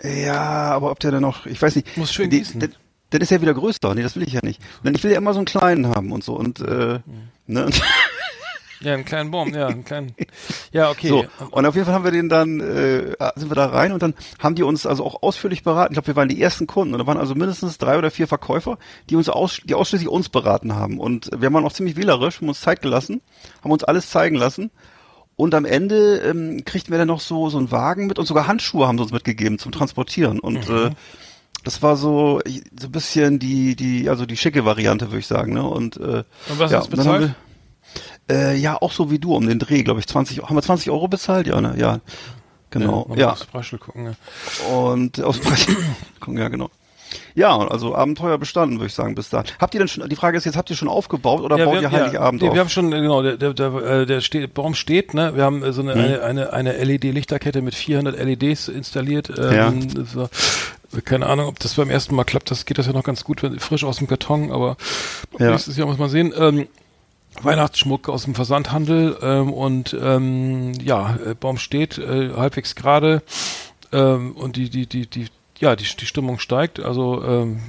Ja, 0.01 0.41
aber 0.71 0.91
ob 0.91 0.99
der 0.99 1.11
dann 1.11 1.21
noch, 1.21 1.45
ich 1.45 1.61
weiß 1.61 1.75
nicht. 1.75 1.95
Muss 1.97 2.13
schön 2.13 2.29
die, 2.29 2.39
gießen. 2.39 2.59
Der, 2.59 2.69
der 3.11 3.21
ist 3.21 3.31
ja 3.31 3.41
wieder 3.41 3.53
größer, 3.53 3.93
nee, 3.95 4.01
das 4.03 4.15
will 4.15 4.23
ich 4.23 4.33
ja 4.33 4.41
nicht. 4.43 4.61
Denn 4.83 4.95
ich 4.95 5.03
will 5.03 5.11
ja 5.11 5.17
immer 5.17 5.33
so 5.33 5.39
einen 5.39 5.45
kleinen 5.45 5.87
haben 5.89 6.11
und 6.11 6.23
so 6.23 6.33
und, 6.35 6.59
äh, 6.61 6.99
ne, 7.47 7.65
und 7.65 7.81
Ja, 8.85 8.93
einen 8.93 9.03
kleinen 9.03 9.31
Baum, 9.31 9.51
ja, 9.51 9.65
einen 9.65 9.83
kleinen. 9.83 10.13
Ja, 10.71 10.91
okay. 10.91 11.07
so. 11.07 11.25
Und 11.49 11.65
auf 11.65 11.73
jeden 11.73 11.85
Fall 11.85 11.95
haben 11.95 12.03
wir 12.03 12.11
den 12.11 12.29
dann, 12.29 12.59
äh, 12.59 13.15
sind 13.35 13.49
wir 13.49 13.55
da 13.55 13.65
rein 13.65 13.93
und 13.93 14.03
dann 14.03 14.13
haben 14.37 14.53
die 14.53 14.61
uns 14.61 14.85
also 14.85 15.03
auch 15.03 15.23
ausführlich 15.23 15.63
beraten. 15.63 15.93
Ich 15.93 15.95
glaube, 15.95 16.07
wir 16.07 16.15
waren 16.15 16.29
die 16.29 16.39
ersten 16.39 16.67
Kunden 16.67 16.93
und 16.93 16.99
da 16.99 17.07
waren 17.07 17.17
also 17.17 17.33
mindestens 17.33 17.79
drei 17.79 17.97
oder 17.97 18.11
vier 18.11 18.27
Verkäufer, 18.27 18.77
die 19.09 19.15
uns 19.15 19.27
aus, 19.27 19.59
die 19.63 19.73
ausschließlich 19.73 20.07
uns 20.07 20.29
beraten 20.29 20.75
haben. 20.75 20.99
Und 20.99 21.31
wir 21.35 21.51
waren 21.51 21.65
auch 21.65 21.73
ziemlich 21.73 21.95
wählerisch, 21.95 22.41
haben 22.41 22.47
uns 22.47 22.61
Zeit 22.61 22.83
gelassen, 22.83 23.21
haben 23.63 23.71
uns 23.71 23.83
alles 23.83 24.11
zeigen 24.11 24.35
lassen. 24.35 24.69
Und 25.35 25.55
am 25.55 25.65
Ende 25.65 26.17
ähm, 26.17 26.63
kriegten 26.63 26.91
wir 26.91 26.99
dann 26.99 27.07
noch 27.07 27.21
so 27.21 27.49
so 27.49 27.57
einen 27.57 27.71
Wagen 27.71 28.05
mit 28.05 28.19
und 28.19 28.27
sogar 28.27 28.45
Handschuhe 28.45 28.87
haben 28.87 28.99
sie 28.99 29.03
uns 29.03 29.11
mitgegeben 29.11 29.57
zum 29.57 29.71
Transportieren. 29.71 30.39
Und 30.39 30.69
äh, 30.69 30.91
das 31.63 31.81
war 31.81 31.97
so 31.97 32.39
so 32.79 32.87
ein 32.87 32.91
bisschen 32.91 33.39
die 33.39 33.75
die 33.75 34.09
also 34.09 34.27
die 34.27 34.37
schicke 34.37 34.63
Variante, 34.63 35.07
würde 35.07 35.19
ich 35.19 35.27
sagen. 35.27 35.53
Ne? 35.53 35.63
Und, 35.63 35.97
äh, 35.97 36.23
Und 36.49 36.59
was 36.59 36.71
ja, 36.71 36.77
hast 36.77 36.93
du 36.93 36.97
bezahlt? 36.97 37.35
Äh, 38.29 38.55
ja, 38.57 38.81
auch 38.81 38.91
so 38.91 39.11
wie 39.11 39.19
du 39.19 39.35
um 39.35 39.47
den 39.47 39.59
Dreh, 39.59 39.83
glaube 39.83 39.99
ich. 39.99 40.07
20, 40.07 40.41
haben 40.43 40.55
wir 40.55 40.61
20 40.63 40.89
Euro 40.89 41.07
bezahlt? 41.07 41.47
Ja, 41.47 41.61
ne? 41.61 41.75
Ja, 41.77 41.99
genau. 42.71 43.05
mal 43.07 43.19
Ja, 43.19 43.31
aufs 43.33 43.45
Preisschild 43.45 43.81
gucken, 43.81 44.05
ja. 44.05 44.75
und 44.75 45.21
aus 45.21 45.39
Preis. 45.39 45.67
ja, 46.27 46.47
genau. 46.47 46.69
Ja, 47.35 47.55
also 47.57 47.95
Abenteuer 47.95 48.37
bestanden, 48.37 48.77
würde 48.77 48.87
ich 48.87 48.93
sagen, 48.93 49.13
bis 49.15 49.29
dahin. 49.29 49.45
Habt 49.59 49.73
ihr 49.73 49.79
denn 49.79 49.87
schon, 49.87 50.09
die 50.09 50.15
Frage 50.15 50.37
ist 50.37 50.45
jetzt, 50.45 50.57
habt 50.57 50.69
ihr 50.69 50.75
schon 50.75 50.87
aufgebaut 50.87 51.41
oder 51.41 51.57
Ja, 51.57 51.65
baut 51.65 51.75
wir, 51.75 51.81
ihr 51.83 51.91
Heiligabend 51.91 52.41
ja, 52.41 52.45
nee, 52.45 52.49
auf? 52.49 52.55
wir 52.55 52.61
haben 52.61 52.69
schon, 52.69 52.91
äh, 52.91 52.99
genau, 53.01 53.21
der, 53.21 53.37
der, 53.37 53.53
der, 53.53 53.73
äh, 53.75 54.05
der 54.05 54.21
steht, 54.21 54.53
Baum 54.53 54.73
steht, 54.73 55.13
ne? 55.13 55.35
Wir 55.35 55.43
haben 55.43 55.63
äh, 55.63 55.71
so 55.71 55.81
eine, 55.81 55.93
eine, 55.93 56.23
eine, 56.23 56.51
eine 56.53 56.73
LED-Lichterkette 56.83 57.61
mit 57.61 57.75
400 57.75 58.17
LEDs 58.17 58.67
installiert. 58.69 59.31
Ähm, 59.37 59.93
das 59.93 60.15
war, 60.15 60.29
keine 61.05 61.27
Ahnung, 61.27 61.47
ob 61.47 61.59
das 61.59 61.75
beim 61.75 61.89
ersten 61.89 62.15
Mal 62.15 62.23
klappt. 62.23 62.49
Das 62.51 62.65
geht 62.65 62.79
das 62.79 62.87
ja 62.87 62.93
noch 62.93 63.03
ganz 63.03 63.23
gut, 63.23 63.43
wenn, 63.43 63.59
frisch 63.59 63.83
aus 63.83 63.97
dem 63.97 64.07
Karton, 64.07 64.51
aber 64.51 64.75
Ja. 65.37 65.51
nächstes 65.51 65.77
Jahr 65.77 65.87
muss 65.87 65.99
man 65.99 66.09
sehen. 66.09 66.33
Ähm, 66.37 66.67
Weihnachtsschmuck 67.43 68.09
aus 68.09 68.23
dem 68.25 68.35
Versandhandel 68.35 69.17
ähm, 69.21 69.51
und 69.53 69.95
ähm, 70.01 70.71
ja, 70.81 71.17
äh, 71.25 71.33
Baum 71.35 71.57
steht 71.57 71.97
äh, 71.97 72.31
halbwegs 72.35 72.75
gerade 72.75 73.21
ähm, 73.91 74.31
und 74.33 74.55
die 74.55 74.69
die 74.69 74.87
die 74.87 75.07
die 75.07 75.27
ja 75.59 75.75
die 75.77 75.85
die 75.85 76.05
Stimmung 76.05 76.39
steigt. 76.39 76.79
Also 76.81 77.23
ähm, 77.23 77.59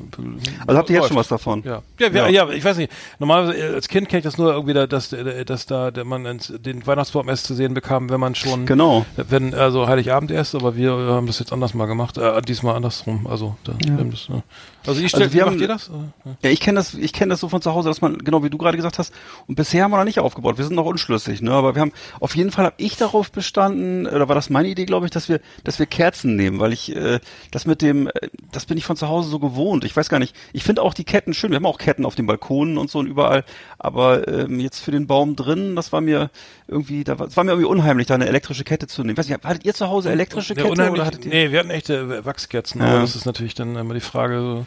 also 0.67 0.79
habt 0.79 0.91
ihr 0.91 0.97
jetzt 0.97 1.09
schon 1.09 1.17
was 1.17 1.29
davon? 1.29 1.63
Ja, 1.65 1.83
ja, 2.01 2.13
wir, 2.13 2.29
ja. 2.31 2.49
ich 2.51 2.65
weiß 2.65 2.77
nicht. 2.79 2.91
Normalerweise 3.21 3.57
äh, 3.59 3.75
als 3.75 3.89
Kind 3.89 4.09
kenne 4.09 4.19
ich 4.19 4.25
das 4.25 4.39
nur 4.39 4.53
irgendwie, 4.53 4.75
da, 4.75 4.87
dass, 4.89 5.13
äh, 5.13 5.45
dass 5.45 5.67
da 5.67 5.91
der 5.93 6.05
man 6.05 6.27
ins- 6.27 6.53
den 6.59 6.85
Weihnachtsbaum 6.87 7.29
erst 7.29 7.45
zu 7.47 7.55
sehen 7.55 7.75
bekam, 7.75 8.11
wenn 8.11 8.19
man 8.19 8.35
schon, 8.35 8.67
Genau. 8.67 9.07
wenn 9.17 9.55
also 9.55 9.87
Heiligabend 9.87 10.31
erst. 10.33 10.55
Aber 10.57 10.75
wir 10.77 10.91
haben 10.93 11.27
das 11.29 11.39
jetzt 11.39 11.53
anders 11.53 11.75
mal 11.75 11.87
gemacht. 11.87 12.19
Äh, 12.19 12.43
diesmal 12.43 12.75
andersrum. 12.75 13.27
Also, 13.29 13.57
da, 13.63 13.73
haben 13.73 14.11
das, 14.11 14.29
äh, 14.31 14.43
also 14.87 15.01
ich 15.01 15.09
stell, 15.09 15.23
Also 15.25 15.35
wir 15.35 15.43
haben- 15.45 15.53
macht 15.53 15.61
ihr 15.61 15.69
das? 15.69 15.89
Äh, 15.89 16.31
Ja, 16.43 16.51
ich 16.51 16.61
kenne 16.61 16.79
das, 16.79 16.95
ich 16.95 17.13
kenne 17.13 17.31
das 17.31 17.41
so 17.41 17.49
von 17.49 17.61
zu 17.63 17.73
Hause, 17.75 17.89
dass 17.89 18.01
man, 18.01 18.19
genau 18.19 18.43
wie 18.45 18.51
du 18.51 18.59
gerade 18.59 18.77
gesagt 18.77 18.99
hast, 18.99 19.13
und 19.47 19.55
bisher 19.55 19.85
haben 19.85 19.91
wir 19.91 19.99
noch 19.99 20.05
nicht 20.05 20.21
aufgebaut. 20.21 20.59
Wir 20.59 20.65
sind 20.65 20.77
noch 20.77 20.87
unschlüssig, 20.87 21.43
ne? 21.43 21.53
Aber 21.53 21.75
wir 21.75 21.83
haben, 21.83 21.93
auf 22.21 22.37
jeden 22.37 22.51
Fall 22.51 22.65
habe 22.67 22.75
ich 22.79 22.97
darauf 22.97 23.31
bestanden, 23.33 24.07
oder 24.07 24.29
war 24.29 24.35
das 24.35 24.51
meine 24.51 24.69
Idee, 24.69 24.85
glaube 24.87 25.07
ich, 25.07 25.11
dass 25.13 25.29
wir, 25.29 25.41
dass 25.65 25.79
wir 25.79 25.87
Kerzen 25.87 26.37
nehmen, 26.37 26.59
weil 26.61 26.73
ich, 26.73 26.95
äh, 26.95 27.21
das 27.51 27.67
mit 27.67 27.83
dem, 27.83 28.07
äh, 28.09 28.13
das 28.53 28.67
bin 28.67 28.77
ich 28.79 28.85
von 28.85 28.97
zu 28.97 29.09
Hause 29.09 29.29
so 29.29 29.39
gewohnt. 29.39 29.85
Ich 29.85 29.97
weiß 29.97 30.09
gar 30.09 30.19
nicht. 30.19 30.35
Ich 30.53 30.65
finde 30.65 30.83
auch 30.83 30.95
die 30.95 31.05
Ketten 31.05 31.35
schön. 31.35 31.51
Wir 31.51 31.57
haben 31.57 31.67
auch 31.67 31.79
Ketten 31.79 32.05
auf 32.05 32.15
den 32.15 32.27
Balkonen 32.27 32.79
und 32.79 32.91
so 32.91 32.99
und 32.99 33.07
überall. 33.07 33.45
Aber 33.79 34.27
ähm, 34.29 34.61
jetzt 34.61 34.81
für 34.81 34.91
den 34.91 35.07
Baum 35.07 35.37
drin, 35.37 35.77
das 35.77 35.93
war 35.93 36.01
mir 36.01 36.31
irgendwie, 36.69 37.05
da 37.05 37.19
war, 37.19 37.27
es 37.29 37.37
war 37.37 37.45
mir 37.45 37.53
irgendwie 37.53 37.69
unheimlich, 37.69 38.07
da 38.09 38.15
eine 38.15 38.27
elektrische 38.27 38.65
Kette 38.65 38.87
zu 38.87 39.03
nehmen. 39.05 39.17
Weiß 39.17 39.29
nicht, 39.29 39.45
hattet 39.45 39.65
ihr 39.65 39.75
zu 39.75 39.89
Hause 39.89 40.11
elektrische 40.11 40.55
ja, 40.55 40.63
Kette 40.65 40.91
oder 40.91 41.07
hattet 41.07 41.25
ihr? 41.25 41.31
nee, 41.31 41.51
wir 41.53 41.61
hatten 41.61 41.71
echte 41.71 42.25
Wachskerzen, 42.25 42.81
Ja. 42.81 42.89
aber 42.89 43.01
das 43.01 43.15
ist 43.17 43.25
natürlich 43.27 43.55
dann 43.55 43.77
immer 43.77 43.95
die 43.95 44.01
Frage, 44.01 44.41
so, 44.41 44.67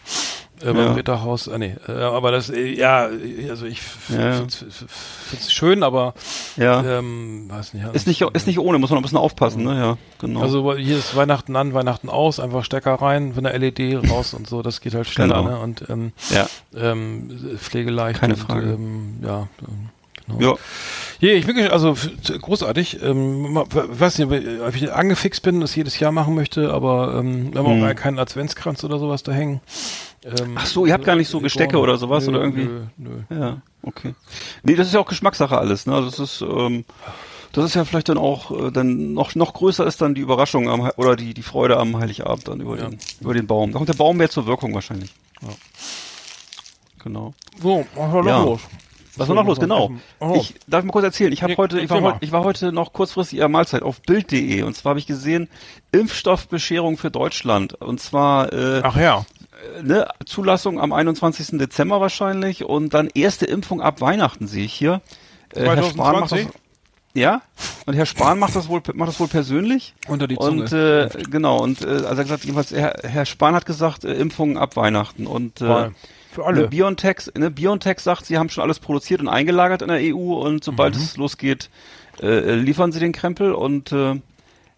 äh, 0.62 0.74
beim 0.74 0.78
Ja. 0.78 0.94
Ritterhaus, 0.94 1.48
äh, 1.48 1.58
nee, 1.58 1.76
äh, 1.88 1.92
aber 1.92 2.32
das, 2.32 2.50
äh, 2.50 2.74
ja, 2.74 3.10
also 3.50 3.66
ich 3.66 3.82
finde 3.82 4.48
es 4.48 5.54
schön, 5.54 5.84
aber 5.84 6.14
Ja. 6.58 7.00
ähm, 7.00 7.46
weiß 7.50 7.74
nicht. 7.74 7.86
ist 7.94 8.08
nicht, 8.08 8.22
ist 8.22 8.48
nicht 8.48 8.60
ohne, 8.60 8.78
muss 8.80 8.90
man 8.90 9.00
ein 9.00 9.04
bisschen 9.04 9.18
aufpassen, 9.18 9.64
ne? 9.64 9.76
Ja, 9.76 9.98
genau. 10.20 10.42
Also 10.42 10.76
hier 10.76 10.98
ist 10.98 11.16
Weihnachten 11.18 11.56
an, 11.58 11.74
Weihnachten 11.74 12.10
aus, 12.10 12.40
einfach 12.40 12.64
Stecker 12.64 12.94
rein, 12.96 13.34
von 13.34 13.44
der 13.44 13.58
LED 13.60 14.10
raus 14.10 14.34
und 14.34 14.48
so, 14.48 14.62
das 14.62 14.80
geht 14.82 14.94
halt 14.96 15.08
schneller, 15.08 15.44
Genau. 15.44 15.50
ne? 15.50 15.60
Und 15.60 15.84
ähm, 15.90 16.12
ja. 16.30 16.48
ähm, 16.76 17.58
pflegeleicht. 17.58 18.20
Keine 18.22 18.36
und, 18.36 18.40
Frage. 18.40 18.70
Ähm, 18.72 19.20
ja. 19.22 19.48
Ja. 20.40 20.56
Ja, 21.22 21.34
ich 21.34 21.46
bin 21.46 21.58
gesch- 21.58 21.70
also 21.70 21.96
großartig. 22.40 23.02
Ähm, 23.04 23.56
weiß 23.70 24.20
nicht, 24.20 24.28
ob 24.62 24.76
ich 24.76 24.92
angefixt 24.94 25.42
bin, 25.44 25.60
das 25.62 25.76
jedes 25.76 26.00
Jahr 26.00 26.12
machen 26.14 26.34
möchte, 26.36 26.72
aber 26.74 27.16
ähm, 27.20 27.52
wir 27.54 27.62
haben 27.64 27.80
Mhm. 27.80 27.86
auch 27.86 27.96
keinen 27.96 28.20
Adventskranz 28.20 28.84
oder 28.84 29.00
sowas 29.00 29.24
da 29.24 29.32
hängen. 29.34 29.60
Ähm, 30.24 30.56
Ach 30.56 30.66
so, 30.66 30.86
ihr 30.86 30.94
habt 30.94 31.04
gar 31.06 31.16
nicht 31.16 31.30
so 31.30 31.40
Gestecke 31.42 31.78
oder 31.78 31.98
sowas 31.98 32.24
nö, 32.26 32.30
oder 32.32 32.42
irgendwie? 32.42 32.66
Nö, 32.66 32.82
nö. 33.30 33.38
Ja, 33.38 33.58
okay. 33.84 34.14
Nee, 34.64 34.76
das 34.76 34.88
ist 34.88 34.94
ja 34.94 35.00
auch 35.02 35.08
Geschmackssache 35.08 35.58
alles, 35.58 35.86
ne? 35.86 35.94
Also 35.96 36.10
das 36.10 36.20
ist, 36.20 36.42
ähm, 36.42 36.86
das 37.52 37.66
ist 37.66 37.74
ja 37.76 37.84
vielleicht 37.84 38.08
dann 38.10 38.18
auch, 38.18 38.52
äh, 38.68 38.72
dann 38.72 39.14
noch, 39.14 39.36
noch 39.36 39.54
größer 39.54 39.86
ist 39.86 40.02
dann 40.02 40.16
die 40.16 40.22
Überraschung 40.22 40.70
am, 40.70 40.86
He- 40.86 40.92
oder 40.98 41.16
die, 41.18 41.34
die 41.34 41.42
Freude 41.44 41.78
am 41.78 41.98
Heiligabend 41.98 42.48
dann 42.48 42.62
über 42.62 42.78
Ja. 42.78 42.88
den, 42.90 43.00
über 43.22 43.34
den 43.34 43.48
Baum. 43.48 43.72
Da 43.72 43.78
kommt 43.78 43.90
der 43.90 43.94
Baum 43.96 44.18
mehr 44.18 44.30
zur 44.30 44.46
Wirkung 44.46 44.74
wahrscheinlich. 44.74 45.14
Genau. 47.04 47.34
So, 47.62 47.86
was 47.96 48.14
war 48.14 48.26
Ja. 48.26 48.44
los? 48.44 48.62
Was 49.20 49.28
war 49.28 49.36
noch 49.36 49.46
los? 49.46 49.60
Genau. 49.60 49.92
Oh. 50.20 50.34
Ich 50.38 50.56
darf 50.68 50.84
mal 50.84 50.92
kurz 50.92 51.04
erzählen. 51.06 51.32
Ich 51.32 51.42
habe 51.44 51.52
Nee, 51.54 51.58
heute, 51.58 51.80
ich 51.80 51.90
war, 51.90 52.02
mal. 52.02 52.14
heute, 52.14 52.26
ich 52.26 52.32
war 52.32 52.44
heute 52.44 52.72
noch 52.72 52.94
kurzfristig 52.94 53.38
ihrer 53.40 53.50
Mahlzeit 53.50 53.84
auf 53.84 54.02
Bild.de 54.02 54.62
und 54.64 54.76
zwar 54.76 54.92
habe 54.92 55.00
ich 55.00 55.08
gesehen 55.08 55.50
Impfstoffbescherung 55.92 56.98
für 56.98 57.12
Deutschland 57.12 57.74
und 57.76 58.00
zwar 58.00 58.52
äh, 58.54 58.82
Ach 58.84 58.96
ja. 58.96 59.26
ne, 59.84 60.08
Zulassung 60.26 60.80
am 60.80 60.94
21. 60.94 61.58
Dezember 61.60 62.02
wahrscheinlich 62.02 62.64
und 62.64 62.94
dann 62.94 63.10
erste 63.14 63.46
Impfung 63.46 63.82
ab 63.82 64.02
Weihnachten 64.02 64.48
sehe 64.48 64.66
ich 64.66 64.74
hier. 64.74 65.02
Äh, 65.54 65.64
Herr 65.66 65.84
Spahn 65.84 66.14
macht 66.20 66.24
das, 66.24 66.30
2020? 66.30 66.48
ja, 67.16 67.42
und 67.86 67.94
Herr 67.96 68.06
Spahn 68.06 68.40
macht 68.40 68.56
das 68.56 68.70
wohl 68.70 68.82
macht 68.94 69.10
das 69.10 69.20
wohl 69.20 69.28
persönlich. 69.28 69.96
Unter 70.08 70.28
die 70.28 70.38
Zunge. 70.38 70.64
Und 70.64 70.74
äh, 70.74 71.10
genau 71.30 71.60
und 71.62 71.82
äh, 71.82 71.88
also 71.88 72.04
er 72.06 72.10
hat 72.10 72.18
gesagt, 72.24 72.44
jedenfalls 72.46 72.72
Herr, 72.72 72.96
Herr 73.04 73.26
Spahn 73.26 73.56
hat 73.56 73.66
gesagt 73.66 74.06
äh, 74.06 74.14
Impfungen 74.14 74.58
ab 74.58 74.76
Weihnachten 74.76 75.28
und 75.28 75.62
äh, 75.62 75.90
Für 76.32 76.46
alle. 76.46 76.62
Ne, 76.62 76.68
BioNTech, 76.68 77.32
ne, 77.38 77.50
BioNTech 77.52 78.00
sagt, 78.00 78.26
sie 78.26 78.38
haben 78.38 78.50
schon 78.50 78.64
alles 78.64 78.80
produziert 78.80 79.22
und 79.22 79.28
eingelagert 79.28 79.82
in 79.82 79.88
der 79.88 80.00
EU 80.16 80.34
und 80.36 80.64
sobald 80.64 80.96
Mhm. 80.96 81.02
es 81.02 81.18
losgeht, 81.18 81.70
äh, 82.22 82.54
liefern 82.56 82.92
sie 82.92 83.00
den 83.00 83.12
Krempel 83.14 83.54
und 83.54 83.92
äh, 83.92 84.20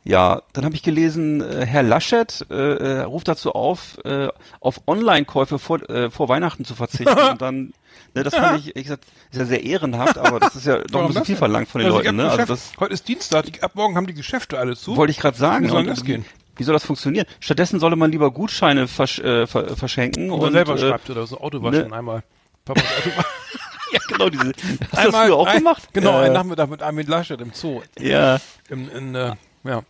ja, 0.03 0.41
dann 0.53 0.65
habe 0.65 0.73
ich 0.75 0.81
gelesen, 0.81 1.41
äh, 1.41 1.63
Herr 1.65 1.83
Laschet 1.83 2.45
äh, 2.49 2.55
äh, 2.55 3.01
ruft 3.01 3.27
dazu 3.27 3.51
auf, 3.53 3.99
äh, 4.03 4.29
auf 4.59 4.81
Online-Käufe 4.87 5.59
vor, 5.59 5.87
äh, 5.89 6.09
vor 6.09 6.27
Weihnachten 6.29 6.65
zu 6.65 6.73
verzichten 6.73 7.13
und 7.31 7.41
dann, 7.41 7.73
ne, 8.15 8.23
das 8.23 8.33
fand 8.33 8.59
ich, 8.59 8.75
ich 8.75 8.83
gesagt, 8.83 9.05
ist 9.31 9.37
ja 9.37 9.45
sehr 9.45 9.63
ehrenhaft, 9.63 10.17
aber 10.17 10.39
das 10.39 10.55
ist 10.55 10.65
ja 10.65 10.77
doch 10.91 11.01
ein 11.01 11.07
bisschen 11.09 11.25
viel 11.25 11.35
verlangt 11.35 11.67
von 11.67 11.79
den 11.81 11.87
Also, 11.91 11.97
Leuten, 11.99 12.15
ne? 12.15 12.31
Also 12.31 12.45
das 12.45 12.71
Heute 12.79 12.93
ist 12.93 13.07
Dienstag, 13.07 13.45
die, 13.45 13.61
ab 13.61 13.73
morgen 13.75 13.95
haben 13.95 14.07
die 14.07 14.13
Geschäfte 14.15 14.57
alle 14.57 14.75
zu. 14.75 14.95
wollte 14.95 15.11
ich 15.11 15.19
gerade 15.19 15.37
sagen. 15.37 15.65
Wie 15.65 15.69
soll 15.69 15.85
das 15.85 16.03
gehen? 16.03 16.25
Wie 16.61 16.63
soll 16.63 16.73
das 16.73 16.85
funktionieren? 16.85 17.25
Stattdessen 17.39 17.79
solle 17.79 17.95
man 17.95 18.11
lieber 18.11 18.29
Gutscheine 18.29 18.87
versch 18.87 19.17
äh, 19.17 19.47
ver 19.47 19.75
verschenken 19.75 20.29
Oder 20.29 20.43
und 20.43 20.53
selber 20.53 20.75
äh, 20.75 20.77
schreibt 20.77 21.09
oder 21.09 21.25
so 21.25 21.39
Auto 21.41 21.63
waschen 21.63 21.87
ne. 21.89 21.95
einmal. 21.95 22.21
Papas 22.65 22.83
Auto 22.83 23.09
ja 23.93 23.99
genau 24.07 24.29
diese. 24.29 24.51
Hast 24.91 25.07
du 25.07 25.11
das 25.11 25.21
früher 25.25 25.35
auch 25.35 25.47
ein, 25.47 25.57
gemacht? 25.57 25.87
Genau, 25.91 26.11
Ja. 26.11 26.19
einen 26.21 26.33
Nachmittag 26.35 26.69
mit 26.69 26.83
Armin 26.83 27.07
Laschet 27.07 27.41
im 27.41 27.51
Zoo. 27.51 27.81
Ja, 27.97 28.37
In, 28.69 28.89
in, 28.91 29.15
äh, 29.15 29.33
ja. 29.63 29.81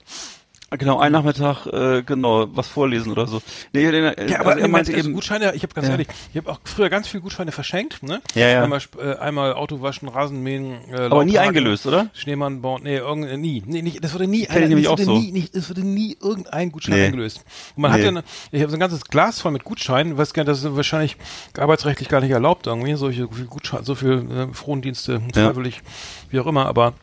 Genau, 0.78 1.00
ein 1.00 1.12
Nachmittag, 1.12 1.66
äh, 1.68 2.02
genau, 2.04 2.48
was 2.56 2.68
vorlesen 2.68 3.12
oder 3.12 3.28
so. 3.28 3.42
Nee, 3.74 3.90
nee, 3.92 4.02
nee, 4.02 4.30
Ja, 4.32 4.40
aber 4.40 4.52
also 4.52 4.62
er 4.62 4.68
meinte 4.68 4.94
eben, 4.94 5.14
Gutscheine, 5.14 5.54
ich 5.54 5.64
habe 5.64 5.74
ganz 5.74 5.88
Ja. 5.88 5.92
ehrlich, 5.94 6.08
ich 6.32 6.38
habe 6.38 6.50
auch 6.52 6.60
früher 6.64 6.90
ganz 6.90 7.08
viel 7.08 7.20
Gutscheine 7.20 7.52
verschenkt, 7.52 8.04
ne? 8.04 8.22
Ja, 8.36 8.48
ja. 8.48 8.64
Einmal, 8.64 8.80
äh, 9.00 9.16
einmal 9.18 9.54
Auto 9.54 9.82
waschen, 9.82 10.08
Rasenmähen, 10.08 10.78
äh, 10.92 10.96
aber 11.02 11.26
nie 11.26 11.38
eingelöst, 11.38 11.86
oder? 11.86 12.10
Schneemann 12.14 12.62
bauen, 12.62 12.84
nee, 12.84 12.98
irgend, 12.98 13.28
äh, 13.30 13.38
nie, 13.38 13.64
nee, 13.66 13.82
nicht, 13.82 14.04
das 14.04 14.14
wurde 14.14 14.28
nie, 14.28 14.48
nämlich 14.50 14.84
das 14.86 14.92
wurde 14.92 15.04
so. 15.04 15.18
nie, 15.18 15.32
nicht, 15.32 15.56
es 15.56 15.70
wurde 15.70 15.82
nie 15.82 16.18
irgendein 16.22 16.72
Gutschein 16.72 16.96
Nee. 16.96 17.06
eingelöst. 17.06 17.44
Und 17.76 17.82
man 17.82 17.92
hat 17.92 18.00
Nee. 18.00 18.04
ja, 18.06 18.10
eine, 18.10 18.24
ich 18.52 18.62
habe 18.62 18.70
so 18.72 18.78
ein 18.78 18.80
ganzes 18.80 19.04
Glas 19.06 19.42
voll 19.42 19.52
mit 19.52 19.64
Gutscheinen, 19.64 20.18
weiß 20.18 20.34
gar 20.34 20.44
nicht, 20.44 20.50
das 20.52 20.64
ist 20.64 20.76
wahrscheinlich 20.76 21.18
arbeitsrechtlich 21.58 22.08
gar 22.10 22.22
nicht 22.22 22.32
erlaubt 22.32 22.68
irgendwie, 22.68 22.96
solche 22.96 23.24
so 23.24 23.32
viel 23.32 23.46
Gutscheine, 23.46 23.84
so 23.84 23.96
viel 23.96 24.26
äh, 24.32 24.54
Frondienste, 24.54 25.22
Ja. 25.36 25.48
freiwillig, 25.48 25.82
wie 26.30 26.40
auch 26.40 26.48
immer, 26.48 26.66
aber 26.66 26.94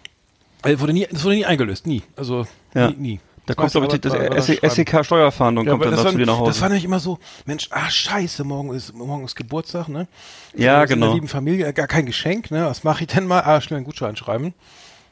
äh, 0.65 0.79
wurde 0.81 0.93
nie, 0.93 1.07
es 1.11 1.23
wurde 1.23 1.37
nie 1.37 1.45
eingelöst, 1.45 1.87
nie, 1.87 2.03
also 2.17 2.47
Ja. 2.75 2.89
nie, 2.89 2.97
nie. 2.97 3.21
Da 3.49 3.55
kommt, 3.55 3.73
glaube 3.73 3.89
ich, 3.91 4.01
das. 4.03 4.75
SEK-Steuerfahndung 4.75 5.65
Ja, 5.65 5.73
kommt 5.73 5.87
dann 5.87 5.97
dazu 5.97 6.19
dir 6.19 6.27
nach 6.27 6.37
Hause. 6.37 6.51
das 6.51 6.61
war 6.61 6.69
nämlich 6.69 6.85
immer 6.85 7.01
so, 7.01 7.19
Mensch, 7.47 7.69
ah 7.71 7.89
scheiße, 7.89 8.45
morgen 8.45 8.75
ist 8.75 8.95
morgen 8.95 9.25
ist 9.25 9.37
Geburtstag, 9.37 9.89
ne? 9.89 10.07
Ja, 10.55 10.81
Also 10.81 10.93
in 10.93 11.01
genau. 11.01 11.07
der 11.07 11.15
lieben 11.15 11.29
Familie, 11.29 11.73
gar 11.73 11.87
kein 11.87 12.05
Geschenk, 12.05 12.51
ne? 12.51 12.67
Was 12.67 12.85
mache 12.85 13.05
ich 13.05 13.07
denn 13.09 13.27
mal? 13.27 13.41
Ah, 13.41 13.63
schnell 13.63 13.79
einen 13.79 13.87
Gutschein 13.87 14.17
schreiben. 14.17 14.53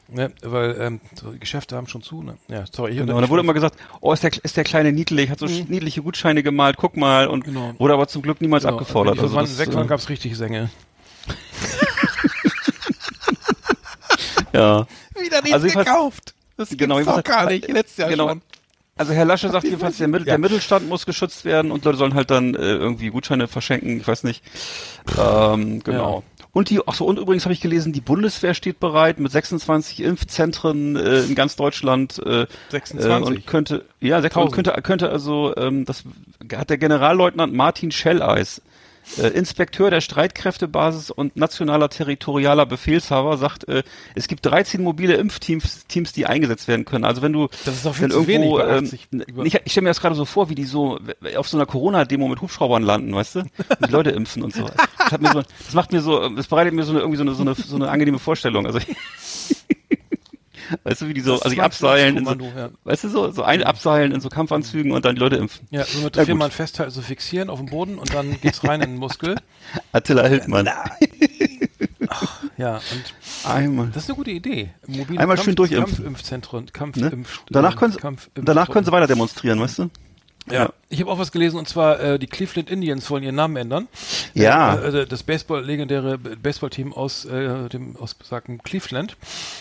Ne? 0.09 0.31
Weil 0.43 0.77
ähm, 0.79 1.01
so, 1.19 1.31
die 1.31 1.39
Geschäfte 1.39 1.75
haben 1.75 1.87
schon 1.87 2.03
zu, 2.03 2.21
ne? 2.21 2.37
Ja, 2.47 2.63
sorry. 2.71 2.91
Ich 2.91 2.97
Genau, 2.99 3.15
und 3.15 3.23
da 3.23 3.29
wurde 3.29 3.41
immer 3.41 3.55
gesagt, 3.55 3.75
oh, 4.01 4.13
ist 4.13 4.21
der, 4.21 4.31
ist 4.43 4.55
der 4.55 4.63
kleine 4.63 4.91
niedlich, 4.91 5.31
hat 5.31 5.39
so 5.39 5.47
niedliche 5.47 6.03
Gutscheine 6.03 6.43
gemalt, 6.43 6.77
guck 6.77 6.95
mal, 6.95 7.25
und 7.27 7.47
Mhm. 7.47 7.53
Genau. 7.53 7.73
wurde 7.79 7.93
aber 7.95 8.07
zum 8.07 8.21
Glück 8.21 8.39
niemals 8.39 8.63
genau, 8.65 8.75
abgefordert. 8.75 9.17
Wenn 9.17 9.23
die 9.23 9.29
Verwandten 9.29 9.57
das, 9.57 9.67
weg 9.67 9.73
waren, 9.73 9.85
äh, 9.85 9.89
gab's 9.89 10.09
richtig 10.09 10.37
Sänge. 10.37 10.69
ja. 14.53 14.85
Wieder 15.19 15.41
nichts 15.41 15.53
Also 15.53 15.67
gekauft. 15.67 16.35
Das 16.57 16.69
Genau, 16.75 16.99
doch 17.01 17.23
gar 17.23 17.45
nicht. 17.49 17.67
Letztes 17.71 17.97
Jahr 17.97 18.09
genau. 18.09 18.29
schon. 18.29 18.41
Also 18.99 19.13
Herr 19.13 19.25
Lasche 19.25 19.49
sagt 19.49 19.63
jedenfalls, 19.65 19.97
der, 19.97 20.07
Mittel, 20.07 20.25
Ja. 20.27 20.33
der 20.33 20.39
Mittelstand 20.39 20.89
muss 20.89 21.05
geschützt 21.05 21.45
werden 21.45 21.69
und 21.71 21.85
Leute 21.85 21.99
sollen 21.99 22.15
halt 22.15 22.31
dann 22.31 22.55
äh, 22.55 22.57
irgendwie 22.73 23.09
Gutscheine 23.09 23.47
verschenken, 23.47 23.99
ich 23.99 24.07
weiß 24.07 24.23
nicht. 24.23 24.43
Ähm, 25.19 25.83
genau. 25.83 26.23
Und 26.51 26.71
die, 26.71 26.79
ach 26.87 26.95
so, 26.95 27.05
und 27.05 27.19
übrigens 27.19 27.45
habe 27.45 27.53
ich 27.53 27.61
gelesen, 27.61 27.93
die 27.93 28.01
Bundeswehr 28.01 28.55
steht 28.55 28.79
bereit 28.79 29.19
mit 29.19 29.31
26 29.31 29.99
Impfzentren 30.01 30.95
äh, 30.95 31.19
in 31.19 31.35
ganz 31.35 31.55
Deutschland. 31.55 32.17
Äh, 32.25 32.47
26? 32.71 33.05
Äh, 33.05 33.21
und 33.21 33.45
könnte, 33.45 33.85
ja, 33.99 34.19
sechs- 34.21 34.35
und 34.35 34.41
1000. 34.45 34.55
könnte, 34.65 34.81
könnte 34.81 35.09
also, 35.11 35.55
ähm, 35.55 35.85
das 35.85 36.03
hat 36.55 36.71
der 36.71 36.79
Generalleutnant 36.79 37.53
Martin 37.53 37.91
Schelleis, 37.91 38.63
äh, 39.17 39.27
Inspekteur 39.29 39.89
der 39.89 40.01
Streitkräftebasis 40.01 41.11
und 41.11 41.35
nationaler 41.37 41.89
territorialer 41.89 42.65
Befehlshaber, 42.65 43.37
sagt, 43.37 43.67
äh, 43.67 43.83
es 44.15 44.27
gibt 44.27 44.45
13 44.45 44.81
mobile 44.83 45.15
Impfteams, 45.15 45.87
Teams, 45.87 46.13
die 46.13 46.25
eingesetzt 46.25 46.67
werden 46.67 46.85
können. 46.85 47.05
Also 47.05 47.21
wenn 47.21 47.33
du 47.33 47.47
Das 47.65 47.75
ist 47.75 47.85
doch 47.85 47.95
viel 47.95 48.03
wenn 48.03 48.11
irgendwo, 48.11 48.59
wenig 48.59 48.67
ähm, 48.69 48.85
80 48.85 49.07
über- 49.27 49.45
ich, 49.45 49.55
ich 49.63 49.71
stelle 49.71 49.83
mir 49.85 49.89
das 49.89 50.01
gerade 50.01 50.15
so 50.15 50.25
vor, 50.25 50.49
wie 50.49 50.55
die 50.55 50.65
so 50.65 50.99
auf 51.35 51.47
so 51.47 51.57
einer 51.57 51.65
Corona-Demo 51.65 52.27
mit 52.27 52.41
Hubschraubern 52.41 52.83
landen, 52.83 53.13
weißt 53.15 53.35
du? 53.35 53.39
Und 53.39 53.49
die 53.87 53.91
Leute 53.91 54.11
impfen 54.11 54.43
und 54.43 54.53
so. 54.53 54.65
Das, 55.09 55.33
so, 55.33 55.41
das 55.65 55.73
macht 55.73 55.91
mir 55.93 56.01
so, 56.01 56.27
das 56.29 56.47
bereitet 56.47 56.73
mir 56.73 56.83
so 56.83 56.91
eine, 56.91 56.99
irgendwie 56.99 57.17
so 57.17 57.23
eine, 57.23 57.33
so 57.33 57.41
eine, 57.41 57.55
so 57.55 57.75
eine 57.75 57.89
angenehme 57.89 58.19
Vorstellung. 58.19 58.65
Also 58.65 58.79
Weißt 60.83 61.01
du, 61.01 61.07
wie 61.07 61.13
die 61.13 61.21
so, 61.21 61.33
Das 61.33 61.43
also 61.43 61.55
die 61.55 61.61
abseilen, 61.61 62.25
so, 62.25 62.31
ja. 62.55 62.69
weißt 62.83 63.03
du, 63.05 63.09
so, 63.09 63.31
so 63.31 63.43
ein 63.43 63.63
abseilen 63.63 64.11
in 64.11 64.21
so 64.21 64.29
Kampfanzügen 64.29 64.91
und 64.91 65.05
dann 65.05 65.15
die 65.15 65.21
Leute 65.21 65.35
impfen. 65.37 65.67
Ja, 65.71 65.83
so 65.85 65.99
mit 66.01 66.15
Na 66.15 66.25
vier 66.25 66.33
gut. 66.33 66.39
Mann 66.39 66.51
festhalten, 66.51 66.91
so 66.91 67.01
fixieren 67.01 67.49
auf 67.49 67.59
dem 67.59 67.67
Boden 67.67 67.97
und 67.99 68.13
dann 68.13 68.39
geht's 68.41 68.63
rein 68.63 68.81
in 68.81 68.91
den 68.91 68.99
Muskel. 68.99 69.35
Attila 69.91 70.25
Hildmann. 70.27 70.69
Ja, 72.57 72.75
und 72.77 73.49
Einmal. 73.51 73.87
das 73.93 74.03
ist 74.03 74.09
eine 74.09 74.15
gute 74.15 74.31
Idee. 74.31 74.69
Mobile 74.87 75.19
Einmal 75.19 75.37
schön 75.37 75.55
durchimpfen. 75.55 75.95
Kampfimpfzentren, 75.95 76.71
Kampf, 76.73 76.95
Ne? 76.97 77.23
Danach 77.49 77.75
können 77.75 77.93
sie, 77.93 77.99
Kampfimpf- 77.99 78.29
danach 78.33 78.69
können 78.71 78.85
sie 78.85 78.91
weiter 78.91 79.07
demonstrieren, 79.07 79.59
weißt 79.59 79.79
du? 79.79 79.89
Ja. 80.49 80.57
Ja. 80.63 80.73
Ich 80.89 81.01
habe 81.01 81.11
auch 81.11 81.19
was 81.19 81.33
gelesen 81.33 81.57
und 81.59 81.67
zwar 81.67 81.99
äh, 81.99 82.17
die 82.19 82.27
Cleveland 82.27 82.69
Indians 82.69 83.09
wollen 83.11 83.21
ihren 83.21 83.35
Namen 83.35 83.57
ändern. 83.57 83.87
Ja. 84.33 84.75
Äh, 84.75 85.01
äh, 85.01 85.05
das 85.05 85.23
Baseball 85.23 85.61
legendäre 85.65 86.17
Baseballteam 86.17 86.93
aus 86.93 87.25
äh, 87.25 87.67
dem 87.67 87.97
aus 87.97 88.13
besagten 88.13 88.63
Cleveland. 88.63 89.17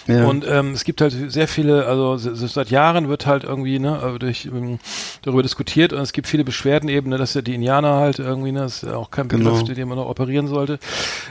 Ja. 0.06 0.26
Und 0.26 0.46
ähm, 0.48 0.72
es 0.72 0.84
gibt 0.84 1.00
halt 1.00 1.32
sehr 1.32 1.48
viele, 1.48 1.86
also 1.86 2.16
seit 2.16 2.70
Jahren 2.70 3.08
wird 3.08 3.26
halt 3.26 3.42
irgendwie 3.42 3.80
ne 3.80 4.14
äh, 4.14 4.18
durch 4.20 4.46
ähm, 4.46 4.78
darüber 5.22 5.42
diskutiert 5.42 5.92
und 5.92 6.00
es 6.00 6.12
gibt 6.12 6.28
viele 6.28 6.44
Beschwerden 6.44 6.88
eben, 6.88 7.10
ne, 7.10 7.18
dass 7.18 7.34
ja 7.34 7.42
die 7.42 7.54
Indianer 7.56 7.94
halt 7.94 8.20
irgendwie 8.20 8.52
ne, 8.52 8.60
das 8.60 8.84
ist 8.84 8.92
auch 8.92 9.10
kein 9.10 9.26
Begriff, 9.26 9.64
Genau. 9.64 9.74
den 9.74 9.88
man 9.88 9.98
noch 9.98 10.08
operieren 10.08 10.46
sollte. 10.46 10.78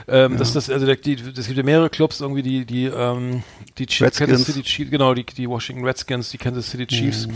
Ähm, 0.08 0.36
dass 0.36 0.52
das 0.52 0.68
also 0.68 0.84
die, 0.86 1.14
es 1.14 1.46
gibt 1.46 1.56
ja 1.56 1.62
mehrere 1.62 1.88
Clubs 1.88 2.20
irgendwie 2.20 2.42
die 2.42 2.66
die 2.66 2.84
ähm, 2.84 3.42
die 3.78 3.86
Chiefs, 3.86 4.02
Redskins. 4.20 4.28
Kansas 4.30 4.46
City 4.46 4.62
Chiefs, 4.62 4.90
genau 4.90 5.14
die 5.14 5.24
die 5.24 5.48
Washington 5.48 5.84
Redskins, 5.86 6.28
die 6.30 6.38
Kansas 6.38 6.70
City 6.70 6.86
Chiefs. 6.86 7.28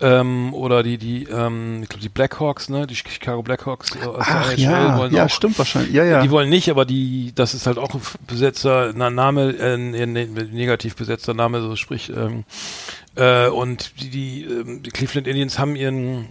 Ähm, 0.00 0.52
oder 0.54 0.82
die, 0.82 0.98
die, 0.98 1.22
ähm, 1.24 1.80
ich 1.82 1.88
glaube, 1.88 2.02
die 2.02 2.08
Blackhawks, 2.08 2.68
ne, 2.68 2.84
die 2.84 2.96
Chicago 2.96 3.42
Blackhawks 3.42 3.94
äh, 3.94 3.98
Ach 4.18 4.50
NHL 4.50 4.60
ja, 4.60 4.98
wollen 4.98 5.14
ja, 5.14 5.26
auch, 5.26 5.30
stimmt 5.30 5.56
wahrscheinlich. 5.56 5.94
Ja, 5.94 6.02
ja. 6.04 6.20
die 6.20 6.30
wollen 6.32 6.50
nicht, 6.50 6.68
aber 6.68 6.84
die, 6.84 7.30
das 7.36 7.54
ist 7.54 7.68
halt 7.68 7.78
auch 7.78 7.94
ein 7.94 8.00
Besetzer, 8.26 8.92
na, 8.92 9.08
Name, 9.10 9.56
äh, 9.56 9.76
ne, 9.76 10.06
ne, 10.08 10.26
negativ 10.26 10.96
besetzter 10.96 11.32
Name, 11.32 11.60
so 11.60 11.76
sprich, 11.76 12.10
ähm, 12.10 12.42
äh, 13.14 13.46
und 13.46 13.92
die, 14.02 14.10
die, 14.10 14.44
ähm, 14.44 14.82
die 14.82 14.90
Cleveland 14.90 15.28
Indians 15.28 15.60
haben 15.60 15.76
ihren, 15.76 16.26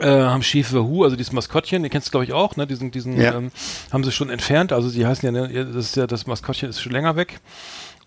äh, 0.00 0.06
haben 0.06 0.40
Chief 0.40 0.72
Wahoo, 0.72 1.04
also 1.04 1.14
dieses 1.14 1.34
Maskottchen, 1.34 1.82
den 1.82 1.90
kennst 1.92 2.08
du 2.08 2.10
glaube 2.12 2.24
ich 2.24 2.32
auch, 2.32 2.56
ne, 2.56 2.66
diesen, 2.66 2.90
diesen, 2.90 3.20
Ja. 3.20 3.34
ähm, 3.34 3.50
haben 3.92 4.02
sie 4.02 4.12
schon 4.12 4.30
entfernt, 4.30 4.72
also 4.72 4.90
die 4.90 5.04
heißen 5.06 5.26
ja, 5.26 5.42
ne, 5.46 5.66
das 5.66 5.84
ist 5.84 5.96
ja, 5.96 6.06
das 6.06 6.26
Maskottchen 6.26 6.70
ist 6.70 6.80
schon 6.80 6.92
länger 6.92 7.16
weg. 7.16 7.38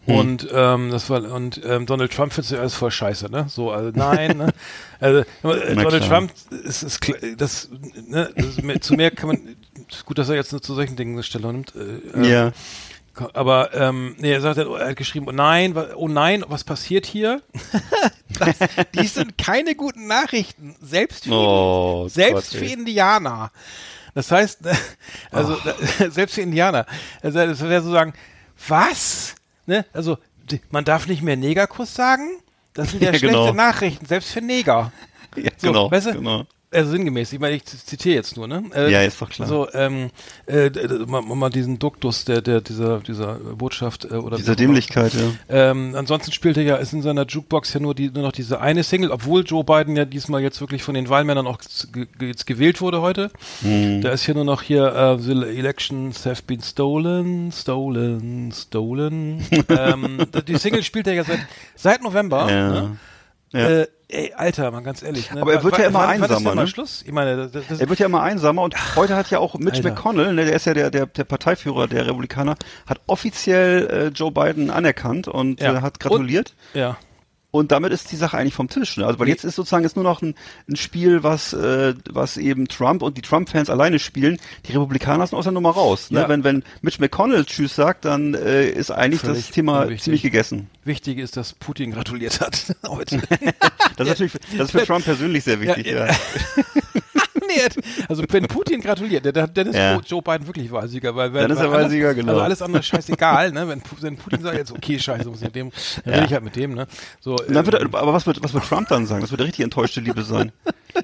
Hm. 0.05 0.15
Und 0.15 0.47
ähm, 0.53 0.91
das 0.91 1.09
war 1.09 1.23
und 1.31 1.61
ähm, 1.65 1.85
Donald 1.85 2.13
Trump 2.13 2.33
findet 2.33 2.51
ja 2.51 2.59
alles 2.59 2.73
voll 2.73 2.91
scheiße, 2.91 3.29
ne? 3.29 3.45
So, 3.49 3.71
also 3.71 3.91
nein, 3.93 4.37
ne? 4.37 4.53
Also 5.01 5.19
äh, 5.19 5.25
Na 5.43 5.83
Donald 5.83 6.03
klar. 6.03 6.19
Trump 6.19 6.31
ist, 6.63 6.83
ist 6.83 6.99
das, 7.37 7.69
ne, 8.07 8.29
das 8.35 8.45
ist 8.45 8.63
mehr, 8.63 8.81
zu 8.81 8.93
mehr 8.95 9.11
kann 9.11 9.27
man 9.29 9.55
ist 9.89 10.05
gut, 10.05 10.17
dass 10.17 10.29
er 10.29 10.35
jetzt 10.35 10.51
nur 10.51 10.61
zu 10.61 10.73
solchen 10.73 10.95
Dingen 10.95 11.13
eine 11.13 11.23
Stellung 11.23 11.53
nimmt. 11.53 11.73
Äh, 11.75 12.19
äh, 12.19 12.29
ja. 12.29 12.51
Aber 13.33 13.73
ähm, 13.73 14.15
nee, 14.19 14.31
er 14.31 14.39
sagt, 14.41 14.57
er 14.57 14.89
hat 14.89 14.95
geschrieben, 14.95 15.27
oh 15.27 15.33
nein, 15.33 15.75
oh 15.95 16.07
nein, 16.07 16.43
was 16.47 16.63
passiert 16.63 17.05
hier? 17.05 17.41
das, 18.39 18.55
dies 18.93 19.15
sind 19.15 19.37
keine 19.37 19.75
guten 19.75 20.07
Nachrichten, 20.07 20.75
selbst 20.81 21.25
für, 21.25 21.31
Oh, 21.33 22.07
selbst 22.07 22.51
Gott, 22.51 22.59
für. 22.59 22.65
Indianer. 22.65 23.51
Das 24.13 24.31
heißt, 24.31 24.59
also 25.31 25.57
da, 25.63 25.75
selbst 26.11 26.35
für 26.35 26.41
Indianer. 26.41 26.85
Also 27.21 27.39
das 27.39 27.61
wäre 27.61 27.81
so 27.81 27.91
sagen, 27.91 28.13
was? 28.67 29.35
Ne? 29.69 29.85
Also 29.93 30.17
man 30.71 30.83
darf 30.83 31.07
nicht 31.07 31.21
mehr 31.21 31.37
Negerkuss 31.37 31.93
sagen? 31.93 32.27
Das 32.73 32.91
sind 32.91 33.01
ja, 33.01 33.07
Ja, 33.11 33.17
schlechte 33.19 33.37
genau. 33.37 33.53
Nachrichten, 33.53 34.05
selbst 34.05 34.31
für 34.31 34.41
Neger. 34.41 34.91
Ja, 35.35 35.51
So, 35.57 35.67
genau, 35.67 35.91
weißt 35.91 36.07
du? 36.07 36.13
genau. 36.13 36.45
Also 36.71 36.91
sinngemäß, 36.91 37.33
ich 37.33 37.39
meine, 37.39 37.55
ich 37.55 37.65
zitiere 37.65 38.15
jetzt 38.15 38.37
nur, 38.37 38.47
ne? 38.47 38.63
Äh, 38.75 38.91
Ja, 38.91 39.01
ist 39.01 39.19
doch 39.19 39.29
klar. 39.29 39.47
So, 39.47 39.67
ähm, 39.73 40.11
äh, 40.45 40.69
mal, 41.07 41.21
mal 41.21 41.49
diesen 41.49 41.79
Duktus 41.79 42.25
der, 42.25 42.41
der, 42.41 42.61
dieser, 42.61 42.99
dieser 42.99 43.35
Botschaft 43.35 44.05
äh, 44.05 44.15
oder 44.15 44.37
Dieser 44.37 44.55
Dämlichkeit, 44.55 45.13
ja. 45.13 45.71
Ähm, 45.71 45.95
ansonsten 45.95 46.31
spielt 46.31 46.57
er 46.57 46.63
ja, 46.63 46.75
ist 46.75 46.93
in 46.93 47.01
seiner 47.01 47.25
Jukebox 47.25 47.73
ja 47.73 47.79
nur, 47.79 47.95
die, 47.95 48.11
nur 48.11 48.21
noch 48.21 48.31
diese 48.31 48.61
eine 48.61 48.83
Single, 48.83 49.09
obwohl 49.09 49.43
Joe 49.43 49.63
Biden 49.63 49.95
ja 49.95 50.05
diesmal 50.05 50.41
jetzt 50.41 50.61
wirklich 50.61 50.83
von 50.83 50.93
den 50.93 51.09
Wahlmännern 51.09 51.47
auch 51.47 51.59
jetzt 52.21 52.45
gewählt 52.45 52.81
wurde 52.81 53.01
heute. 53.01 53.31
Mhm. 53.61 54.01
Da 54.01 54.11
ist 54.11 54.25
hier 54.25 54.35
nur 54.35 54.45
noch 54.45 54.61
hier, 54.61 54.93
äh, 54.93 55.17
the 55.17 55.31
elections 55.31 56.25
have 56.27 56.43
been 56.45 56.61
stolen, 56.61 57.51
stolen, 57.51 58.51
stolen. 58.51 59.43
ähm, 59.69 60.19
die 60.47 60.57
Single 60.57 60.83
spielt 60.83 61.07
er 61.07 61.13
ja 61.13 61.23
seit, 61.23 61.39
seit 61.75 62.03
November. 62.03 62.51
Ja. 62.51 62.69
Ne? 62.69 62.97
Ja. 63.53 63.69
Äh, 63.69 63.87
ey, 64.09 64.33
Alter, 64.35 64.69
mal 64.71 64.81
ganz 64.81 65.01
ehrlich. 65.03 65.31
Ne? 65.31 65.41
Aber 65.41 65.53
er 65.53 65.63
wird 65.63 65.73
Wann- 65.75 65.81
ja 65.81 65.87
immer 65.87 66.01
denn 66.01 66.23
einsamer, 66.23 66.55
mal 66.55 66.61
ne? 66.63 66.67
Schluss? 66.67 67.03
Ich 67.05 67.11
meine, 67.11 67.47
das, 67.49 67.65
das, 67.67 67.79
Er 67.79 67.87
wird 67.89 67.99
ja 67.99 68.07
immer 68.07 68.21
einsamer 68.21 68.61
und 68.63 68.95
heute 68.95 69.15
hat 69.15 69.29
ja 69.31 69.39
auch 69.39 69.55
Mitch 69.55 69.77
Alter. 69.77 69.89
McConnell, 69.91 70.33
ne, 70.33 70.45
der 70.45 70.55
ist 70.55 70.65
ja 70.65 70.73
der, 70.73 70.91
der, 70.91 71.05
der 71.05 71.23
Parteiführer 71.23 71.87
der 71.87 72.05
Republikaner, 72.07 72.55
hat 72.87 72.99
offiziell 73.07 73.87
äh, 73.87 74.07
Joe 74.09 74.31
Biden 74.31 74.69
anerkannt 74.69 75.27
und 75.27 75.61
Ja. 75.61 75.75
äh, 75.77 75.81
hat 75.81 75.99
gratuliert. 75.99 76.55
ja. 76.73 76.97
Und 77.51 77.71
damit 77.71 77.91
ist 77.91 78.11
die 78.11 78.15
Sache 78.15 78.37
eigentlich 78.37 78.53
vom 78.53 78.69
Tisch. 78.69 78.97
Ne? 78.97 79.05
Also 79.07 79.17
weil 79.17 79.27
jetzt 79.27 79.43
ist 79.43 79.55
sozusagen 79.55 79.83
jetzt 79.83 79.95
nur 79.95 80.03
noch 80.03 80.21
ein, 80.21 80.35
ein 80.69 80.75
Spiel, 80.75 81.23
was 81.23 81.53
äh, 81.53 81.95
was 82.09 82.37
eben 82.37 82.67
Trump 82.67 83.01
und 83.01 83.17
die 83.17 83.21
Trump-Fans 83.21 83.71
alleine 83.71 83.97
spielen. 83.97 84.37
Die 84.67 84.71
Republikaner 84.73 85.25
sind 85.25 85.37
aus 85.37 85.45
der 85.45 85.51
Nummer 85.51 85.71
raus. 85.71 86.11
Ne? 86.11 86.19
Ja. 86.21 86.29
Wenn 86.29 86.43
wenn 86.43 86.63
Mitch 86.81 86.99
McConnell 87.01 87.45
Tschüss 87.45 87.75
sagt, 87.75 88.05
dann 88.05 88.35
äh, 88.35 88.69
ist 88.69 88.91
eigentlich 88.91 89.21
Völlig 89.21 89.45
das 89.47 89.51
Thema 89.51 89.81
unwichtig. 89.81 90.03
ziemlich 90.03 90.21
gegessen. 90.21 90.69
Wichtig 90.83 91.17
ist, 91.17 91.37
dass 91.37 91.53
Putin 91.53 91.91
gratuliert 91.91 92.39
hat 92.39 92.75
heute. 92.87 93.21
Das 93.97 94.07
ist 94.07 94.11
natürlich 94.11 94.33
das 94.57 94.67
ist 94.67 94.71
für 94.71 94.85
Trump 94.85 95.03
persönlich 95.03 95.43
sehr 95.43 95.59
wichtig. 95.59 95.87
Ja, 95.87 96.05
Ja, 96.07 96.15
nee, 97.49 97.83
also 98.07 98.23
wenn 98.29 98.47
Putin 98.47 98.81
gratuliert, 98.81 99.25
dann, 99.35 99.53
dann 99.53 99.67
ist 99.67 99.75
Ja. 99.75 99.99
Joe 100.05 100.21
Biden 100.21 100.47
wirklich 100.47 100.71
Wahlsieger. 100.71 101.15
Weil, 101.15 101.33
wenn, 101.33 101.41
Dann 101.43 101.51
ist 101.51 101.57
er 101.57 101.65
weil 101.65 101.73
alles- 101.75 101.83
Wahlsieger, 101.85 102.13
genau. 102.13 102.31
Also 102.33 102.41
alles 102.43 102.61
andere 102.61 102.83
scheißegal, 102.83 103.51
ne? 103.51 103.67
Wenn, 103.67 103.81
wenn 104.01 104.15
Putin 104.17 104.41
sagt 104.41 104.57
jetzt, 104.57 104.71
okay, 104.71 104.99
scheiße, 104.99 105.27
muss 105.27 105.39
ich 105.39 105.45
mit 105.45 105.55
dem, 105.55 105.71
dann 106.05 106.13
Ja. 106.13 106.19
rede 106.19 106.25
ich 106.27 106.33
halt 106.33 106.43
mit 106.43 106.55
dem, 106.55 106.73
ne? 106.75 106.87
So, 107.19 107.35
ähm, 107.47 107.53
er, 107.55 107.81
aber 107.81 108.13
was 108.13 108.25
wird 108.27 108.43
was 108.43 108.53
wird 108.53 108.63
Trump 108.65 108.87
dann 108.89 109.05
sagen? 109.05 109.21
Das 109.21 109.31
wird 109.31 109.41
eine 109.41 109.47
richtig 109.47 109.63
enttäuschte 109.63 109.99
Liebe 110.01 110.21
sein. 110.23 110.51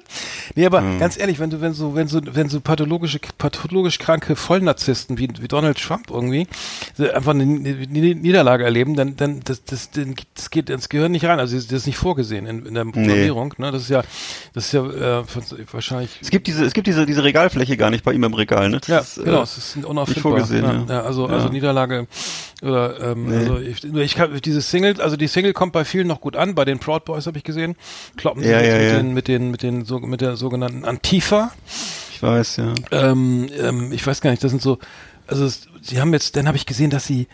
Nee, 0.54 0.64
aber 0.66 0.80
Hm. 0.80 0.98
ganz 1.00 1.18
ehrlich, 1.18 1.38
wenn 1.38 1.50
du, 1.50 1.60
wenn 1.60 1.74
so, 1.74 1.94
wenn 1.94 2.08
so, 2.08 2.20
wenn 2.24 2.48
so 2.48 2.60
pathologische, 2.60 3.18
pathologisch 3.36 3.98
kranke 3.98 4.36
Vollnarzissten 4.36 5.18
wie, 5.18 5.28
wie 5.40 5.48
Donald 5.48 5.78
Trump 5.78 6.10
irgendwie 6.10 6.46
so 6.96 7.10
einfach 7.10 7.32
eine 7.32 7.44
Ni- 7.44 7.86
Ni- 7.86 8.14
Niederlage 8.14 8.64
erleben, 8.64 8.94
dann, 8.96 9.16
dann, 9.16 9.40
das, 9.44 9.64
das, 9.64 9.90
das 10.34 10.50
geht 10.50 10.70
ins 10.70 10.88
Gehirn 10.88 11.12
nicht 11.12 11.24
rein. 11.26 11.38
Also, 11.40 11.56
das 11.56 11.70
ist 11.70 11.86
nicht 11.86 11.98
vorgesehen 11.98 12.46
in, 12.46 12.64
in 12.66 12.74
der 12.74 12.84
Programmierung, 12.84 13.54
ne? 13.58 13.70
Das 13.72 13.82
ist 13.82 13.90
ja, 13.90 14.02
das 14.54 14.66
ist 14.66 14.72
ja, 14.72 15.20
äh, 15.20 15.24
wahrscheinlich. 15.72 16.10
Es 16.22 16.30
gibt 16.30 16.46
diese 16.46 16.64
es 16.64 16.72
gibt 16.72 16.86
diese 16.86 17.04
diese 17.06 17.22
Regalfläche 17.24 17.76
gar 17.76 17.90
nicht 17.90 18.04
bei 18.04 18.12
ihm 18.12 18.24
im 18.24 18.34
Regal. 18.34 18.70
Ne? 18.70 18.78
Das 18.78 18.88
Ja, 18.88 18.98
ist, 19.00 19.16
genau, 19.22 19.40
äh, 19.40 19.42
es 19.42 19.58
ist 19.58 19.84
unauffindbar. 19.84 20.22
vorgesehen, 20.22 20.64
ja, 20.64 20.72
ja. 20.72 20.84
ja, 20.88 21.02
also, 21.02 21.28
Ja. 21.28 21.34
also 21.34 21.48
Niederlage 21.48 22.06
oder 22.62 23.12
ähm, 23.12 23.26
Nee. 23.28 23.36
also 23.36 23.58
ich, 23.58 23.84
ich 23.84 24.14
kann 24.14 24.40
dieses 24.42 24.70
Single, 24.70 25.00
also 25.00 25.16
die 25.16 25.26
Single 25.28 25.52
kommt 25.52 25.72
bei 25.72 25.84
vielen 25.84 26.06
noch 26.06 26.20
gut 26.20 26.36
an, 26.36 26.54
bei 26.54 26.64
den 26.64 26.78
Proud 26.78 27.04
Boys 27.04 27.26
habe 27.26 27.36
ich 27.36 27.44
gesehen. 27.44 27.76
Kloppen 28.16 28.42
sie 28.42 28.48
Ja, 28.50 28.60
mit 28.60 28.68
den 28.92 29.12
mit 29.14 29.28
den 29.28 29.50
mit 29.50 29.62
den 29.62 29.75
so, 29.84 29.98
mit 30.00 30.20
der 30.20 30.36
sogenannten 30.36 30.84
Antifa. 30.84 31.52
Ich 32.12 32.22
weiß, 32.22 32.56
ja. 32.56 32.74
Ähm, 32.90 33.48
ähm, 33.58 33.92
ich 33.92 34.06
weiß 34.06 34.20
gar 34.20 34.30
nicht, 34.30 34.42
das 34.42 34.50
sind 34.50 34.62
so, 34.62 34.78
also 35.26 35.44
es, 35.44 35.68
sie 35.82 36.00
haben 36.00 36.12
jetzt, 36.12 36.36
dann 36.36 36.46
habe 36.46 36.56
ich 36.56 36.66
gesehen, 36.66 36.90
dass 36.90 37.06
sie 37.06 37.28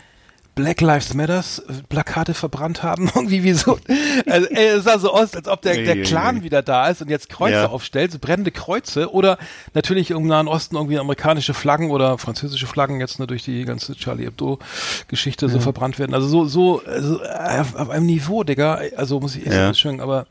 Black 0.55 0.81
Lives 0.81 1.13
Matters 1.15 1.59
äh, 1.59 1.73
Plakate 1.89 2.33
verbrannt 2.33 2.83
haben, 2.83 3.09
irgendwie 3.15 3.43
wie 3.43 3.53
so, 3.53 3.79
also, 4.27 4.47
ey, 4.49 4.67
es 4.67 4.83
sah 4.83 4.99
so 4.99 5.11
aus, 5.11 5.35
als 5.35 5.47
ob 5.47 5.61
der, 5.63 5.75
der 5.83 6.01
Clan 6.03 6.43
wieder 6.43 6.61
da 6.61 6.87
ist 6.89 7.01
und 7.01 7.09
jetzt 7.09 7.29
Kreuze 7.29 7.53
Ja. 7.53 7.69
aufstellt, 7.69 8.11
so 8.11 8.19
brennende 8.19 8.51
Kreuze 8.51 9.11
oder 9.11 9.37
natürlich 9.73 10.11
im 10.11 10.27
Nahen 10.27 10.47
Osten 10.47 10.75
irgendwie 10.75 10.99
amerikanische 10.99 11.53
Flaggen 11.53 11.89
oder 11.91 12.17
französische 12.17 12.67
Flaggen 12.67 12.99
jetzt 12.99 13.17
nur 13.19 13.27
durch 13.27 13.43
die 13.43 13.65
ganze 13.65 13.95
Charlie 13.95 14.25
Hebdo 14.25 14.59
Geschichte 15.07 15.49
so 15.49 15.59
verbrannt 15.59 15.97
werden. 15.99 16.13
Also 16.13 16.27
so, 16.27 16.45
so, 16.45 16.81
also 16.85 17.21
äh, 17.23 17.59
auf, 17.59 17.75
auf 17.75 17.89
einem 17.89 18.05
Niveau, 18.05 18.43
Digga, 18.43 18.79
also 18.95 19.19
muss 19.19 19.35
ich 19.35 19.45
echt 19.45 19.55
Ja. 19.55 19.67
entschuldigen, 19.67 20.03
aber 20.03 20.27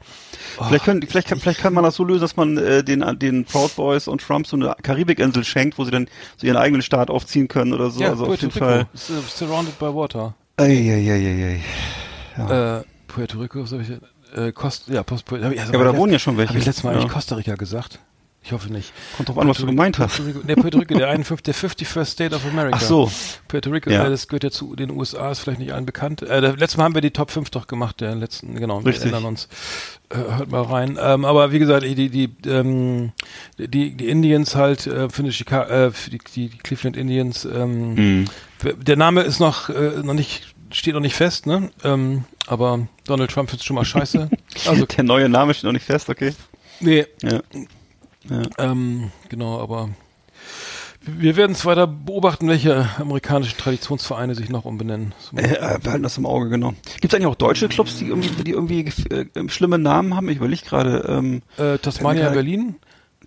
oh, 0.59 0.65
Vielleicht, 0.69 0.85
können, 0.85 1.03
vielleicht, 1.03 1.29
kann, 1.29 1.41
vielleicht 1.41 1.61
kann 1.61 1.75
man 1.75 1.83
das 1.85 1.97
so 1.97 2.05
lösen, 2.05 2.21
dass 2.21 2.37
man 2.37 2.57
äh, 2.59 2.85
den, 2.85 3.05
den 3.19 3.45
Proud 3.45 3.75
Boys 3.75 4.07
und 4.09 4.21
Trump 4.21 4.47
so 4.47 4.57
eine 4.57 4.75
Karibikinsel 4.83 5.45
schenkt, 5.45 5.79
wo 5.79 5.85
sie 5.85 5.91
dann 5.91 6.07
so 6.37 6.47
ihren 6.47 6.57
eigenen 6.57 6.83
Staat 6.83 7.11
aufziehen 7.11 7.49
können 7.49 7.73
oder 7.73 7.91
so. 7.91 8.01
ja, 8.01 8.11
also 8.11 8.27
auf 8.27 8.41
jeden 8.41 8.53
Fall. 8.53 8.87
äh, 8.95 9.23
surrounded 9.29 9.79
by 9.79 9.87
water. 10.15 10.35
Eieieiei. 10.57 11.61
Äh, 12.37 12.83
Puerto 13.09 13.39
Rico, 13.41 13.63
was 13.63 13.73
hab 13.73 13.81
ich, 13.81 13.91
äh, 13.91 14.53
ja, 14.95 15.03
Post, 15.03 15.31
hab 15.31 15.39
ich, 15.39 15.45
also 15.45 15.55
Ja, 15.73 15.79
aber 15.79 15.85
da 15.85 15.91
hab 15.91 15.97
wohnen 15.97 16.13
ja 16.13 16.19
schon 16.19 16.37
welche. 16.37 16.51
Habe 16.51 16.59
ich 16.59 16.67
letztes 16.67 16.85
Mal 16.85 16.95
Ja. 16.95 17.01
eigentlich 17.01 17.13
Costa 17.13 17.35
Rica 17.37 17.55
gesagt? 17.55 17.99
Ich 18.45 18.51
hoffe 18.51 18.73
nicht. 18.73 18.93
Kommt 19.17 19.29
drauf 19.29 19.39
an, 19.39 19.47
was 19.49 19.59
du 19.59 19.67
gemeint 19.67 20.01
hast. 20.01 20.17
Puerto 20.17 20.29
Rico, 20.33 20.41
nee, 20.45 20.55
Puerto 20.57 20.79
Rico, 20.79 20.95
der, 20.99 21.11
51, 21.11 21.45
der 21.45 21.55
51st 21.55 22.05
State 22.07 22.35
of 22.35 22.45
America. 22.45 22.77
Ach 22.77 22.81
so. 22.83 23.13
Puerto 23.47 23.71
Rico, 23.71 23.89
Ja. 23.89 24.09
das 24.09 24.27
gehört 24.27 24.43
ja 24.43 24.51
zu 24.51 24.75
den 24.75 24.91
USA, 24.91 25.31
ist 25.31 25.39
vielleicht 25.41 25.61
nicht 25.61 25.73
allen 25.73 25.87
bekannt. 25.87 26.23
Äh, 26.23 26.41
der, 26.41 26.57
letztes 26.57 26.77
Mal 26.77 26.85
haben 26.85 26.95
wir 26.95 27.03
die 27.03 27.13
Top 27.13 27.31
5 27.31 27.51
doch 27.51 27.69
gemacht, 27.69 28.01
der 28.01 28.17
letzten, 28.17 28.57
genau, 28.57 28.81
wir 28.81 28.87
Richtig. 28.89 29.13
erinnern 29.13 29.27
uns. 29.29 29.47
Äh, 30.11 30.17
hört 30.17 30.51
mal 30.51 30.63
rein. 30.63 30.99
Ähm, 31.01 31.25
aber 31.25 31.53
wie 31.53 31.61
gesagt, 31.61 31.85
die, 31.85 31.95
die, 32.11 32.35
ähm, 32.49 33.13
die, 33.59 33.95
die 33.97 34.09
Indians 34.09 34.57
halt, 34.57 34.89
äh, 34.89 35.09
finde 35.09 35.31
ich, 35.31 35.37
Chica- 35.37 35.69
äh, 35.87 35.93
die, 36.11 36.19
die, 36.19 36.49
die 36.49 36.59
Cleveland 36.59 36.97
Indians, 36.97 37.45
ähm, 37.45 37.95
Mhm. 37.95 38.25
Der 38.65 38.97
Name 38.97 39.23
ist 39.23 39.41
noch, 39.41 39.69
äh, 39.69 40.03
noch 40.03 40.15
nicht, 40.15 40.55
steht 40.71 40.95
noch 40.95 41.01
nicht 41.01 41.15
fest, 41.17 41.47
ne? 41.47 41.71
Ähm, 41.85 42.25
aber 42.47 42.87
Donald 43.05 43.31
Trump 43.31 43.51
findet 43.51 43.65
schon 43.67 43.77
mal 43.77 43.85
scheiße. 43.85 44.29
Also, 44.67 44.87
Der 44.87 45.05
neue 45.05 45.29
Name 45.29 45.55
steht 45.55 45.65
noch 45.65 45.73
nicht 45.73 45.87
fest, 45.87 46.09
okay? 46.11 46.35
nee, 46.81 47.07
Ja. 47.23 47.41
ähm, 48.59 49.11
genau, 49.29 49.61
aber 49.61 49.89
wir 51.05 51.35
werden 51.37 51.53
es 51.53 51.65
weiter 51.67 51.89
beobachten, 51.89 52.47
welche 52.49 52.89
amerikanischen 52.99 53.59
Traditionsvereine 53.59 54.37
sich 54.37 54.49
noch 54.51 54.65
umbenennen. 54.65 55.15
Äh, 55.35 55.55
äh, 55.55 55.79
wir 55.83 55.91
halten 55.91 56.05
das 56.05 56.17
im 56.19 56.27
Auge, 56.27 56.49
genau. 56.49 56.75
Gibt 57.01 57.13
es 57.13 57.15
eigentlich 57.15 57.27
auch 57.27 57.35
deutsche 57.35 57.69
Clubs, 57.69 57.97
die 57.99 58.07
irgendwie, 58.07 58.45
die 58.45 58.53
irgendwie 58.53 58.85
äh, 59.11 59.27
schlimme 59.49 59.79
Namen 59.79 60.15
haben? 60.15 60.29
Ich 60.29 60.37
überlege 60.37 60.63
gerade. 60.65 61.05
Ähm, 61.09 61.43
äh, 61.57 61.79
Tasmania, 61.79 62.25
Keine- 62.25 62.35
Berlin? 62.37 62.77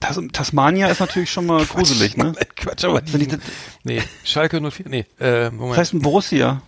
Tas 0.08 0.20
Tasmania 0.32 0.88
ist 0.88 1.00
natürlich 1.00 1.32
schon 1.32 1.46
mal 1.46 1.66
gruselig, 1.66 2.18
ne? 2.18 2.34
Quatsch, 2.56 2.84
aber 2.86 3.02
ich 3.04 3.12
die, 3.12 3.28
das- 3.28 3.40
nee, 3.84 4.02
Schalke 4.24 4.60
04, 4.62 4.86
nee, 4.90 5.06
äh, 5.20 5.50
Moment. 5.50 5.72
Das 5.72 5.78
heißt 5.80 5.94
ein 5.94 6.00
Borussia. 6.02 6.62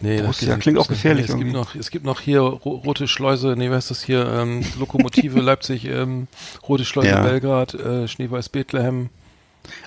nee, 0.00 0.20
Borussia 0.20 0.54
geht 0.54 0.62
klingt 0.62 0.78
auch 0.78 0.88
gefährlich 0.88 1.26
Nee, 1.28 1.32
es 1.32 1.38
gibt 1.38 1.52
noch, 1.52 1.74
es 1.74 1.90
gibt 1.90 2.04
noch 2.04 2.20
hier 2.20 2.40
Ro 2.40 2.70
Rote 2.84 3.08
Schleuse, 3.08 3.54
nee, 3.56 3.70
was 3.70 3.84
ist 3.84 3.90
das 3.90 4.02
hier, 4.04 4.26
ähm, 4.26 4.64
Lokomotive 4.78 5.40
Leipzig, 5.40 5.84
ähm, 5.86 6.28
Rote 6.68 6.84
Schleuse 6.84 7.08
Ja. 7.08 7.22
Belgrad, 7.22 7.74
äh, 7.74 8.06
Schneeweiß 8.08 8.48
Bethlehem. 8.50 9.08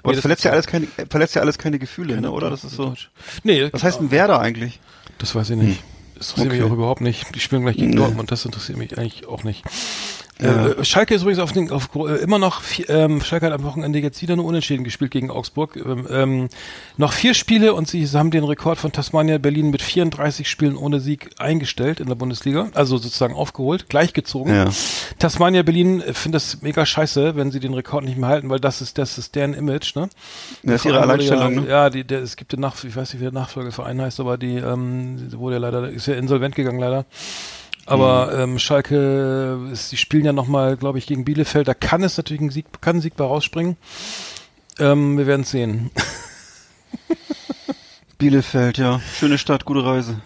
Aber 0.04 0.12
Nee, 0.12 0.16
das 0.16 0.16
das 0.16 0.22
verletzt 0.22 0.44
ja 0.44 0.52
alles 0.52 0.68
keine, 0.68 0.88
verletzt 1.10 1.36
ja 1.36 1.42
alles 1.42 1.58
keine 1.58 1.80
Gefühle, 1.80 2.20
ne? 2.20 2.32
Oder? 2.32 2.50
Das 2.50 2.64
ist 2.66 2.76
so. 2.76 2.94
Nee, 3.44 3.70
Was 3.72 3.84
heißt 3.84 4.02
ein 4.02 4.12
Werder 4.12 4.40
eigentlich? 4.42 4.80
Das 5.20 5.36
weiß 5.36 5.52
ich 5.52 5.56
nicht. 5.58 5.84
Das 6.18 6.32
interessiert 6.32 6.52
mich 6.52 6.62
Okay. 6.62 6.70
auch 6.70 6.74
überhaupt 6.76 7.00
nicht. 7.00 7.34
Die 7.34 7.40
spielen 7.40 7.62
gleich 7.62 7.78
gegen 7.78 7.92
Nee. 7.92 7.96
Dortmund, 7.96 8.30
das 8.30 8.44
interessiert 8.44 8.78
mich 8.78 8.98
eigentlich 8.98 9.26
auch 9.28 9.46
nicht. 9.46 9.64
Ja. 10.42 10.68
Äh, 10.68 10.86
Schalke 10.86 11.14
ist 11.14 11.24
übrigens 11.24 11.40
auf 11.40 11.52
den, 11.52 11.70
auf, 11.70 11.90
äh, 11.96 12.16
immer 12.18 12.40
noch, 12.40 12.62
ähm, 12.88 13.22
Schalke 13.22 13.48
hat 13.48 13.54
am 13.54 13.64
Wochenende 13.64 14.00
jetzt 14.00 14.22
wieder 14.22 14.38
nur 14.38 14.46
Unentschieden 14.46 14.86
gespielt 14.86 15.12
gegen 15.12 15.32
Augsburg. 15.32 15.76
Ähm, 15.76 16.08
ähm, 16.10 16.50
noch 16.98 17.12
vier 17.12 17.34
Spiele 17.34 17.74
und 17.74 17.90
sie 17.90 18.08
haben 18.08 18.32
den 18.32 18.46
Rekord 18.46 18.78
von 18.78 18.92
Tasmania 18.92 19.38
Berlin 19.38 19.70
mit 19.70 19.82
34 19.82 20.50
Spielen 20.50 20.78
ohne 20.78 21.02
Sieg 21.02 21.32
eingestellt 21.40 22.00
in 22.00 22.08
der 22.08 22.16
Bundesliga, 22.16 22.70
also 22.74 22.98
sozusagen 22.98 23.34
aufgeholt, 23.34 23.90
gleichgezogen. 23.90 24.56
Ja. 24.56 24.70
Tasmania 25.18 25.64
Berlin 25.64 26.02
äh, 26.02 26.14
findet 26.14 26.42
das 26.42 26.62
mega 26.62 26.86
scheiße, 26.86 27.36
wenn 27.36 27.52
sie 27.52 27.60
den 27.60 27.74
Rekord 27.74 28.06
nicht 28.06 28.18
mehr 28.18 28.30
halten, 28.30 28.50
weil 28.50 28.62
das 28.62 28.82
ist, 28.82 28.98
das 28.98 29.18
ist 29.18 29.36
deren 29.36 29.54
Image, 29.54 29.96
ne? 29.96 30.10
Das 30.64 30.82
ist 30.82 30.86
ihre 30.86 31.02
Alleinstellung, 31.02 31.54
Ja, 31.54 31.62
ne? 31.62 31.68
ja 31.68 31.90
die, 31.90 32.06
der, 32.06 32.22
es 32.22 32.38
gibt 32.38 32.54
den 32.54 32.62
Nach, 32.62 32.82
ich 32.82 32.96
weiß 32.96 33.14
nicht, 33.14 33.20
wie 33.20 33.26
der 33.26 33.34
Nachfolgeverein 33.34 34.02
heißt, 34.02 34.22
aber 34.22 34.38
die 34.38 34.56
ähm, 34.56 35.34
wurde 35.34 35.56
ja 35.56 35.60
leider, 35.60 35.90
ist 35.90 36.08
ja 36.08 36.14
insolvent 36.14 36.56
gegangen 36.56 36.80
leider. 36.80 37.06
Aber 37.90 38.28
Mhm. 38.34 38.42
ähm, 38.54 38.60
Schalke, 38.60 39.60
ist, 39.72 39.92
die 39.92 39.98
spielen 39.98 40.26
ja 40.26 40.34
nochmal, 40.34 40.78
glaube 40.78 41.00
ich, 41.00 41.08
gegen 41.08 41.26
Bielefeld. 41.26 41.68
Da 41.68 41.74
kann 41.74 42.04
es 42.04 42.18
natürlich 42.18 42.42
ein 42.42 42.50
Sieg, 42.52 42.66
kann 42.82 42.98
ein 42.98 43.02
Sieg 43.02 43.16
bei 43.16 43.24
rausspringen. 43.24 43.78
Ähm, 44.78 45.18
wir 45.18 45.26
werden 45.28 45.42
es 45.42 45.52
sehen. 45.52 45.90
Bielefeld, 48.18 48.78
ja. 48.78 49.00
Schöne 49.18 49.38
Stadt, 49.38 49.66
gute 49.66 49.84
Reise. 49.84 50.20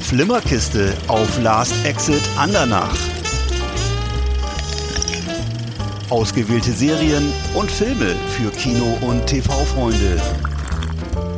Flimmerkiste 0.00 0.94
auf 1.08 1.40
Last 1.42 1.74
Exit 1.84 2.22
Andernach. 2.38 2.94
Ausgewählte 6.10 6.70
Serien 6.72 7.32
und 7.54 7.70
Filme 7.70 8.14
für 8.36 8.50
Kino- 8.50 8.98
und 9.02 9.26
TV-Freunde. 9.26 10.20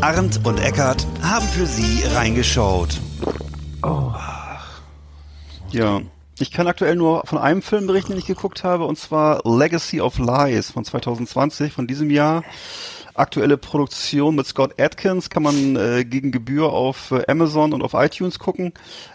Arndt 0.00 0.40
und 0.44 0.60
Eckart 0.60 1.06
haben 1.22 1.46
für 1.48 1.66
Sie 1.66 2.02
reingeschaut. 2.14 3.00
Ja. 5.70 6.00
Ich 6.38 6.50
kann 6.50 6.66
aktuell 6.66 6.96
nur 6.96 7.24
von 7.26 7.38
einem 7.38 7.62
Film 7.62 7.86
berichten, 7.86 8.12
den 8.12 8.18
ich 8.18 8.26
geguckt 8.26 8.64
habe, 8.64 8.86
und 8.86 8.98
zwar 8.98 9.42
Legacy 9.44 10.00
of 10.00 10.18
Lies 10.18 10.72
von 10.72 10.84
2020, 10.84 11.72
von 11.72 11.86
diesem 11.86 12.10
Jahr. 12.10 12.42
Aktuelle 13.14 13.56
Produktion 13.56 14.34
mit 14.34 14.46
Scott 14.46 14.80
Atkins 14.80 15.30
kann 15.30 15.44
man 15.44 15.76
äh, 15.76 16.04
gegen 16.04 16.32
Gebühr 16.32 16.72
auf 16.72 17.12
äh, 17.12 17.22
Amazon 17.28 17.72
und 17.72 17.82
auf 17.82 17.94
iTunes 17.94 18.40
gucken. 18.40 18.72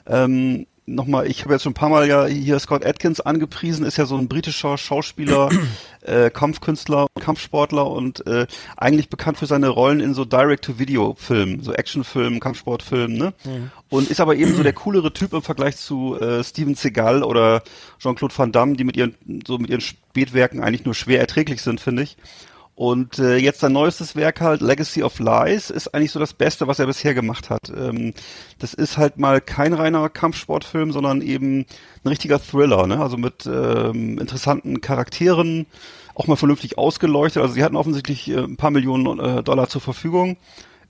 Ähm, 0.08 0.66
nochmal, 0.90 1.28
ich 1.28 1.44
habe 1.44 1.54
jetzt 1.54 1.64
schon 1.64 1.72
ein 1.72 1.76
paar 1.76 1.90
Mal 1.90 2.08
ja 2.08 2.26
hier 2.26 2.60
Scott 2.60 2.86
Atkins 2.86 3.22
angepriesen, 3.22 3.86
ist 3.86 3.98
ja 3.98 4.06
so 4.06 4.18
ein 4.18 4.28
britischer 4.28 4.78
Schauspieler, 4.78 5.50
äh, 6.02 6.30
Kampfkünstler, 6.30 7.08
Kampfsportler 7.20 7.90
und 7.90 8.26
äh, 8.28 8.48
eigentlich 8.76 9.10
bekannt 9.10 9.38
für 9.38 9.46
seine 9.46 9.70
Rollen 9.70 10.00
in 10.00 10.14
so 10.14 10.26
Direct-to-Video-Filmen, 10.26 11.64
so 11.64 11.74
Actionfilmen, 11.74 12.40
Kampfsportfilmen, 12.40 13.18
ne? 13.18 13.34
Und 13.90 14.10
ist 14.10 14.20
aber 14.20 14.36
eben 14.36 14.56
so 14.56 14.64
der 14.64 14.74
coolere 14.74 15.14
Typ 15.14 15.34
im 15.34 15.42
Vergleich 15.42 15.78
zu 15.78 16.20
äh, 16.20 16.44
Steven 16.44 16.76
Seagal 16.76 17.24
oder 17.24 17.64
Jean-Claude 18.00 18.38
Van 18.38 18.52
Damme, 18.52 18.76
die 18.76 18.84
mit 18.84 18.98
ihren 18.98 19.16
so 19.48 19.58
mit 19.58 19.70
ihren 19.70 19.82
Spätwerken 19.82 20.62
eigentlich 20.62 20.86
nur 20.86 20.96
schwer 20.96 21.20
erträglich 21.20 21.62
sind, 21.62 21.80
finde 21.80 22.04
ich. 22.04 22.18
Und 22.80 23.20
äh, 23.20 23.36
jetzt 23.36 23.60
sein 23.60 23.74
neuestes 23.74 24.16
Werk 24.16 24.40
halt, 24.40 24.62
Legacy 24.62 25.04
of 25.04 25.20
Lies, 25.20 25.70
ist 25.70 25.94
eigentlich 25.94 26.14
so 26.14 26.20
das 26.20 26.32
Beste, 26.34 26.66
was 26.68 26.80
er 26.80 26.86
bisher 26.86 27.14
gemacht 27.14 27.50
hat. 27.50 27.70
Ähm, 27.76 28.14
das 28.58 28.74
ist 28.74 28.98
halt 28.98 29.18
mal 29.18 29.42
kein 29.42 29.74
reiner 29.74 30.08
Kampfsportfilm, 30.08 30.94
sondern 30.94 31.22
eben 31.22 31.66
ein 32.06 32.08
richtiger 32.08 32.40
Thriller, 32.42 32.88
ne? 32.88 33.02
Also 33.02 33.18
mit 33.18 33.46
ähm, 33.46 34.18
interessanten 34.18 34.80
Charakteren, 34.80 35.66
auch 36.16 36.28
mal 36.28 36.38
vernünftig 36.38 36.78
ausgeleuchtet. 36.78 37.42
Also 37.42 37.56
sie 37.56 37.66
hatten 37.66 37.76
offensichtlich 37.76 38.30
äh, 38.30 38.38
ein 38.38 38.56
paar 38.56 38.72
Millionen 38.72 39.20
äh, 39.20 39.44
Dollar 39.44 39.68
zur 39.68 39.82
Verfügung. 39.82 40.38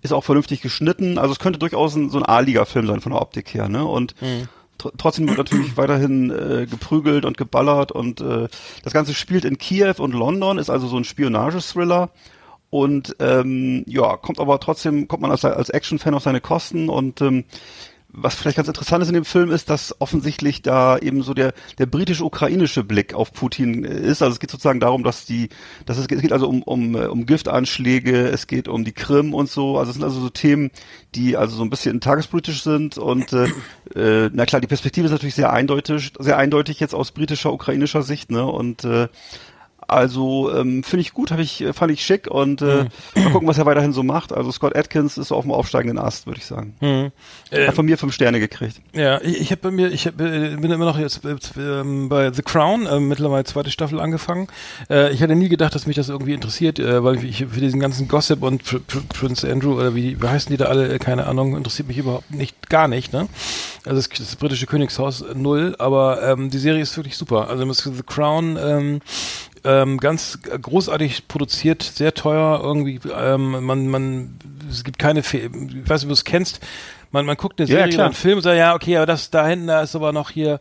Ist 0.03 0.13
auch 0.13 0.23
vernünftig 0.23 0.61
geschnitten. 0.61 1.17
Also 1.17 1.31
es 1.31 1.39
könnte 1.39 1.57
durchaus 1.57 1.95
ein, 1.95 2.11
so 2.11 2.19
ein 2.19 2.23
A-Liga-Film 2.23 2.85
sein 2.85 3.01
von 3.01 3.13
der 3.13 3.21
Optik 3.23 3.51
her, 3.55 3.67
ne? 3.67 3.83
Und 3.83 4.13
tr 4.79 4.91
trotzdem 4.97 5.27
wird 5.27 5.37
natürlich 5.37 5.77
weiterhin 5.77 6.31
äh, 6.31 6.65
geprügelt 6.65 7.25
und 7.25 7.37
geballert 7.37 7.91
und 7.91 8.21
äh, 8.21 8.47
das 8.83 8.93
Ganze 8.93 9.13
spielt 9.13 9.45
in 9.45 9.59
Kiew 9.59 9.93
und 9.99 10.13
London, 10.13 10.57
ist 10.57 10.71
also 10.71 10.87
so 10.87 10.97
ein 10.97 11.03
Spionage-Thriller 11.03 12.09
und 12.71 13.15
ähm, 13.19 13.83
ja, 13.87 14.17
kommt 14.17 14.39
aber 14.39 14.59
trotzdem, 14.59 15.07
kommt 15.07 15.21
man 15.21 15.31
als, 15.31 15.45
als 15.45 15.69
Action-Fan 15.69 16.13
auf 16.13 16.23
seine 16.23 16.41
Kosten 16.41 16.89
und 16.89 17.21
ähm, 17.21 17.45
was 18.11 18.33
vielleicht 18.33 18.57
ganz 18.57 18.67
interessant 18.67 19.03
ist 19.03 19.09
in 19.09 19.13
dem 19.13 19.23
Film 19.25 19.51
ist, 19.51 19.69
dass 19.69 19.95
offensichtlich 20.01 20.63
da 20.63 20.97
eben 20.97 21.21
so 21.21 21.35
der, 21.35 21.53
der 21.77 21.85
britisch-ukrainische 21.85 22.83
Blick 22.83 23.13
auf 23.13 23.31
Putin 23.31 23.85
äh, 23.85 23.99
ist. 23.99 24.23
Also 24.23 24.33
es 24.33 24.39
geht 24.39 24.49
sozusagen 24.49 24.79
darum, 24.79 25.03
dass 25.03 25.25
die, 25.25 25.49
dass 25.85 25.97
es, 25.99 26.07
geht- 26.07 26.17
es 26.17 26.21
geht 26.23 26.33
also 26.33 26.49
um, 26.49 26.63
um, 26.63 26.95
äh, 26.95 27.05
um 27.05 27.27
Giftanschläge, 27.27 28.27
es 28.29 28.47
geht 28.47 28.67
um 28.67 28.83
die 28.83 28.93
Krim 28.93 29.33
und 29.35 29.47
so. 29.49 29.77
Also 29.77 29.91
es 29.91 29.95
sind 29.95 30.03
also 30.03 30.19
so 30.19 30.29
Themen, 30.29 30.71
die 31.13 31.37
also 31.37 31.55
so 31.55 31.63
ein 31.63 31.69
bisschen 31.69 32.01
tagespolitisch 32.01 32.63
sind 32.63 32.97
und 32.97 33.31
äh, 33.31 33.45
äh, 33.95 34.29
na 34.33 34.45
klar, 34.45 34.59
die 34.59 34.67
Perspektive 34.67 35.05
ist 35.05 35.11
natürlich 35.11 35.35
sehr 35.35 35.53
eindeutig, 35.53 36.13
sehr 36.17 36.37
eindeutig 36.37 36.79
jetzt 36.79 36.95
aus 36.95 37.11
britischer, 37.11 37.53
ukrainischer 37.53 38.01
Sicht, 38.01 38.31
ne? 38.31 38.43
Und 38.45 38.85
äh, 38.85 39.07
also 39.89 40.53
ähm, 40.55 40.83
finde 40.83 41.01
ich 41.01 41.13
gut, 41.13 41.31
habe 41.31 41.41
ich, 41.41 41.61
äh, 41.61 41.73
fand 41.73 41.91
ich 41.91 42.03
schick 42.03 42.27
und 42.27 42.61
äh, 42.61 42.85
mal 43.15 43.31
gucken, 43.31 43.47
was 43.47 43.57
er 43.57 43.65
weiterhin 43.65 43.93
so 43.93 44.03
macht. 44.03 44.33
Also 44.33 44.51
Scott 44.51 44.75
Atkins 44.75 45.17
ist 45.17 45.29
so 45.29 45.35
auf 45.35 45.43
dem 45.43 45.51
aufsteigenden 45.51 45.97
Ast, 45.97 46.27
würde 46.27 46.39
ich 46.39 46.45
sagen. 46.45 46.75
Hat 47.67 47.75
von 47.75 47.85
mir 47.85 47.97
fünf 47.97 48.13
Sterne 48.13 48.39
gekriegt. 48.39 48.81
Ja, 48.93 49.21
ich, 49.21 49.41
ich 49.41 49.51
habe 49.51 49.61
bei 49.61 49.71
mir, 49.71 49.91
ich 49.91 50.05
hab, 50.07 50.19
äh, 50.19 50.55
bin 50.55 50.71
immer 50.71 50.85
noch 50.85 50.97
jetzt, 50.97 51.23
jetzt 51.23 51.53
ähm, 51.57 52.09
bei 52.09 52.31
The 52.31 52.41
Crown, 52.41 52.85
äh, 52.85 52.99
mittlerweile 52.99 53.43
zweite 53.43 53.71
Staffel 53.71 53.99
angefangen. 53.99 54.47
Äh, 54.89 55.11
ich 55.11 55.21
hätte 55.21 55.35
nie 55.35 55.49
gedacht, 55.49 55.73
dass 55.75 55.87
mich 55.87 55.95
das 55.95 56.09
irgendwie 56.09 56.33
interessiert, 56.33 56.79
äh, 56.79 57.03
weil 57.03 57.23
ich 57.23 57.45
für 57.45 57.59
diesen 57.59 57.79
ganzen 57.79 58.07
Gossip 58.07 58.43
und 58.43 58.63
Pr 58.63 58.79
Pr 58.79 59.01
Prince 59.09 59.49
Andrew 59.49 59.73
oder 59.73 59.95
wie, 59.95 60.21
wie 60.21 60.27
heißen 60.27 60.51
die 60.51 60.57
da 60.57 60.65
alle, 60.65 60.93
äh, 60.93 60.99
keine 60.99 61.25
Ahnung, 61.25 61.55
interessiert 61.55 61.87
mich 61.87 61.97
überhaupt 61.97 62.31
nicht, 62.31 62.69
gar 62.69 62.87
nicht, 62.87 63.13
ne? 63.13 63.27
Also 63.85 64.01
das, 64.01 64.09
das 64.09 64.35
britische 64.35 64.65
Königshaus 64.65 65.21
äh, 65.21 65.33
null, 65.35 65.75
aber 65.79 66.21
ähm, 66.23 66.49
die 66.49 66.59
Serie 66.59 66.81
ist 66.81 66.95
wirklich 66.97 67.17
super. 67.17 67.49
Also 67.49 67.69
The 67.71 68.03
Crown, 68.05 68.57
ähm, 68.61 68.99
ähm, 69.63 69.97
ganz 69.97 70.39
großartig 70.41 71.27
produziert, 71.27 71.83
sehr 71.83 72.13
teuer 72.13 72.59
irgendwie. 72.63 72.99
Ähm, 73.13 73.63
man, 73.65 73.87
man, 73.87 74.39
es 74.69 74.83
gibt 74.83 74.99
keine, 74.99 75.23
Fe 75.23 75.37
ich 75.39 75.89
weiß 75.89 76.01
nicht, 76.01 76.03
ob 76.03 76.09
du 76.09 76.13
es 76.13 76.23
kennst. 76.25 76.59
Man, 77.11 77.25
man 77.25 77.37
guckt 77.37 77.59
eine 77.59 77.67
Ja, 77.67 77.77
Serie 77.77 77.89
klar. 77.93 77.99
oder 77.99 78.05
einen 78.05 78.13
Film 78.13 78.37
und 78.37 78.43
sagt, 78.43 78.57
ja, 78.57 78.75
okay, 78.75 78.97
aber 78.97 79.05
das 79.07 79.31
da 79.31 79.47
hinten, 79.47 79.67
da 79.67 79.81
ist 79.81 79.95
aber 79.95 80.11
noch 80.11 80.29
hier, 80.29 80.59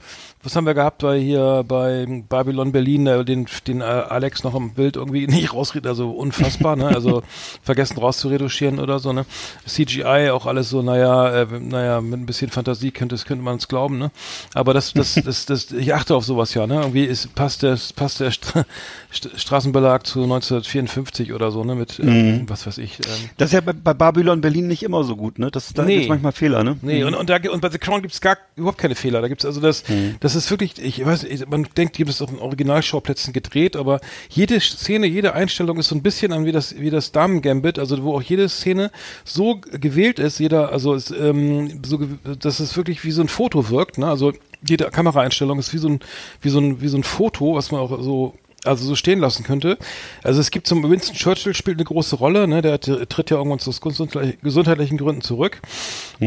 was 0.48 0.56
haben 0.56 0.64
wir 0.64 0.72
gehabt 0.72 1.02
bei 1.02 1.20
hier 1.20 1.62
bei 1.68 2.06
Babylon 2.26 2.72
Berlin, 2.72 3.04
den, 3.04 3.46
den 3.66 3.82
äh, 3.82 3.84
Alex 3.84 4.44
noch 4.44 4.54
im 4.54 4.70
Bild 4.70 4.96
irgendwie 4.96 5.26
nicht 5.28 5.52
rausredet, 5.52 5.86
also 5.86 6.10
unfassbar, 6.10 6.74
ne? 6.74 6.86
Also 6.86 7.22
vergessen 7.62 7.98
rauszuretuschieren 7.98 8.78
oder 8.78 8.98
so, 8.98 9.12
ne? 9.12 9.26
CGI 9.66 10.30
auch 10.30 10.46
alles 10.46 10.70
so, 10.70 10.80
naja, 10.80 11.42
äh, 11.42 11.46
naja, 11.60 12.00
mit 12.00 12.20
ein 12.20 12.24
bisschen 12.24 12.50
Fantasie 12.50 12.92
könnte, 12.92 13.14
es 13.14 13.26
könnte 13.26 13.44
man 13.44 13.58
es 13.58 13.68
glauben, 13.68 13.98
ne? 13.98 14.10
Aber 14.54 14.72
das, 14.72 14.94
das, 14.94 15.14
das, 15.24 15.44
das, 15.44 15.70
ich 15.70 15.92
achte 15.92 16.14
auf 16.14 16.24
sowas 16.24 16.54
ja, 16.54 16.66
ne? 16.66 16.76
Irgendwie 16.76 17.04
ist, 17.04 17.34
passt 17.34 17.62
der, 17.62 17.76
passt 17.94 18.20
der 18.20 18.30
Stra 18.30 18.64
St 19.12 19.28
Straßenbelag 19.36 20.06
zu 20.06 20.22
1954 20.22 21.34
oder 21.34 21.50
so, 21.50 21.62
ne? 21.62 21.74
Mit, 21.74 21.98
ähm, 21.98 22.48
was 22.48 22.66
weiß 22.66 22.78
ich, 22.78 23.00
ähm, 23.00 23.28
Das 23.36 23.48
ist 23.50 23.52
ja 23.52 23.60
bei, 23.60 23.74
bei 23.74 23.92
Babylon 23.92 24.40
Berlin 24.40 24.66
nicht 24.66 24.82
immer 24.82 25.04
so 25.04 25.14
gut, 25.14 25.38
ne? 25.38 25.50
Das 25.50 25.74
da 25.74 25.84
Nee. 25.84 26.06
manchmal 26.08 26.32
Fehler, 26.32 26.64
ne? 26.64 26.78
Nee, 26.80 27.04
und, 27.04 27.14
und, 27.14 27.28
da, 27.28 27.36
und 27.50 27.60
bei 27.60 27.68
The 27.68 27.78
Crown 27.78 28.00
gibt's 28.00 28.22
gar 28.22 28.38
überhaupt 28.56 28.78
keine 28.78 28.94
Fehler. 28.94 29.20
Da 29.20 29.28
gibt's 29.28 29.44
also 29.44 29.60
das, 29.60 29.84
das 30.20 30.34
ist 30.37 30.37
wirklich, 30.50 30.78
ich 30.78 31.04
weiß, 31.04 31.26
man 31.48 31.66
denkt, 31.76 31.98
die 31.98 32.02
haben 32.02 32.08
das 32.08 32.22
auf 32.22 32.30
den 32.30 32.38
Originalschauplätzen 32.38 33.32
gedreht, 33.32 33.76
aber 33.76 34.00
jede 34.28 34.60
Szene, 34.60 35.06
jede 35.06 35.34
Einstellung 35.34 35.78
ist 35.78 35.88
so 35.88 35.94
ein 35.94 36.02
bisschen 36.02 36.32
an 36.32 36.44
wie 36.44 36.52
das, 36.52 36.78
wie 36.78 36.90
das 36.90 37.12
Damen-Gambit, 37.12 37.78
also 37.78 38.02
wo 38.02 38.16
auch 38.16 38.22
jede 38.22 38.48
Szene 38.48 38.90
so 39.24 39.60
gewählt 39.60 40.18
ist, 40.18 40.38
jeder, 40.38 40.72
also 40.72 40.94
ist, 40.94 41.10
ähm, 41.10 41.82
so, 41.84 42.00
dass 42.38 42.60
es 42.60 42.76
wirklich 42.76 43.04
wie 43.04 43.10
so 43.10 43.22
ein 43.22 43.28
Foto 43.28 43.70
wirkt, 43.70 43.98
ne? 43.98 44.06
Also 44.06 44.32
jede 44.66 44.90
Kameraeinstellung 44.90 45.58
ist 45.58 45.72
wie 45.72 45.78
so 45.78 45.88
ein, 45.88 46.00
wie 46.40 46.48
so 46.48 46.60
ein, 46.60 46.80
wie 46.80 46.88
so 46.88 46.96
ein 46.96 47.04
Foto, 47.04 47.54
was 47.54 47.70
man 47.70 47.80
auch 47.80 48.02
so 48.02 48.34
also 48.64 48.84
so 48.84 48.94
stehen 48.96 49.20
lassen 49.20 49.44
könnte. 49.44 49.78
Also 50.24 50.40
es 50.40 50.50
gibt 50.50 50.66
zum 50.66 50.88
Winston 50.88 51.14
Churchill 51.14 51.54
spielt 51.54 51.76
eine 51.78 51.84
große 51.84 52.16
Rolle, 52.16 52.48
ne? 52.48 52.60
Der 52.60 52.80
tritt 52.80 53.30
ja 53.30 53.36
irgendwann 53.36 53.60
aus 53.60 53.80
gesundheitlich- 53.80 54.40
gesundheitlichen 54.42 54.98
Gründen 54.98 55.22
zurück. 55.22 55.60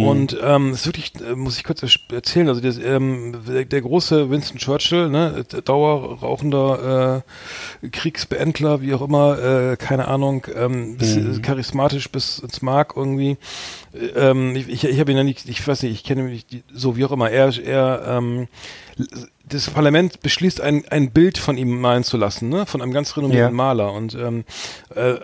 Und 0.05 0.37
ähm, 0.41 0.71
ist 0.71 0.85
wirklich, 0.85 1.11
äh, 1.19 1.35
muss 1.35 1.57
ich 1.57 1.65
kurz 1.65 1.83
erzählen, 2.11 2.47
also 2.47 2.61
der, 2.61 2.73
ähm, 2.85 3.35
der, 3.45 3.65
der 3.65 3.81
große 3.81 4.29
Winston 4.29 4.57
Churchill, 4.57 5.09
ne, 5.09 5.43
dauerrauchender 5.65 7.23
äh, 7.83 7.89
Kriegsbeendler, 7.89 8.81
wie 8.81 8.93
auch 8.93 9.01
immer, 9.01 9.37
äh, 9.39 9.75
keine 9.77 10.07
Ahnung, 10.07 10.47
ähm, 10.55 10.97
bis, 10.97 11.41
charismatisch 11.41 12.09
bis 12.09 12.39
ins 12.39 12.61
Mark 12.61 12.93
irgendwie. 12.95 13.37
Ähm, 14.15 14.56
ich 14.56 14.84
ich, 14.84 14.99
habe 14.99 15.12
ihn 15.12 15.17
ja 15.17 15.23
nicht, 15.23 15.47
ich 15.49 15.65
weiß 15.67 15.84
nicht, 15.84 15.93
ich 15.93 16.04
kenne 16.04 16.23
nicht, 16.23 16.51
die- 16.51 16.63
so 16.73 16.95
wie 16.97 17.06
auch 17.06 17.12
immer. 17.12 17.30
Er, 17.30 17.51
er 17.63 18.04
ähm, 18.08 18.47
das 19.47 19.69
Parlament 19.69 20.21
beschließt, 20.21 20.62
ein, 20.62 20.88
ein 20.89 21.12
Bild 21.12 21.38
von 21.38 21.58
ihm 21.58 21.82
malen 21.82 22.04
zu 22.06 22.15
lassen, 22.15 22.47
ne? 22.47 22.65
von 22.65 22.82
einem 22.82 22.93
ganz 22.93 23.17
renommierten 23.17 23.47
Ja. 23.49 23.51
Maler. 23.51 23.91
Und 23.91 24.15
ähm, 24.15 24.45
äh, 24.95 25.15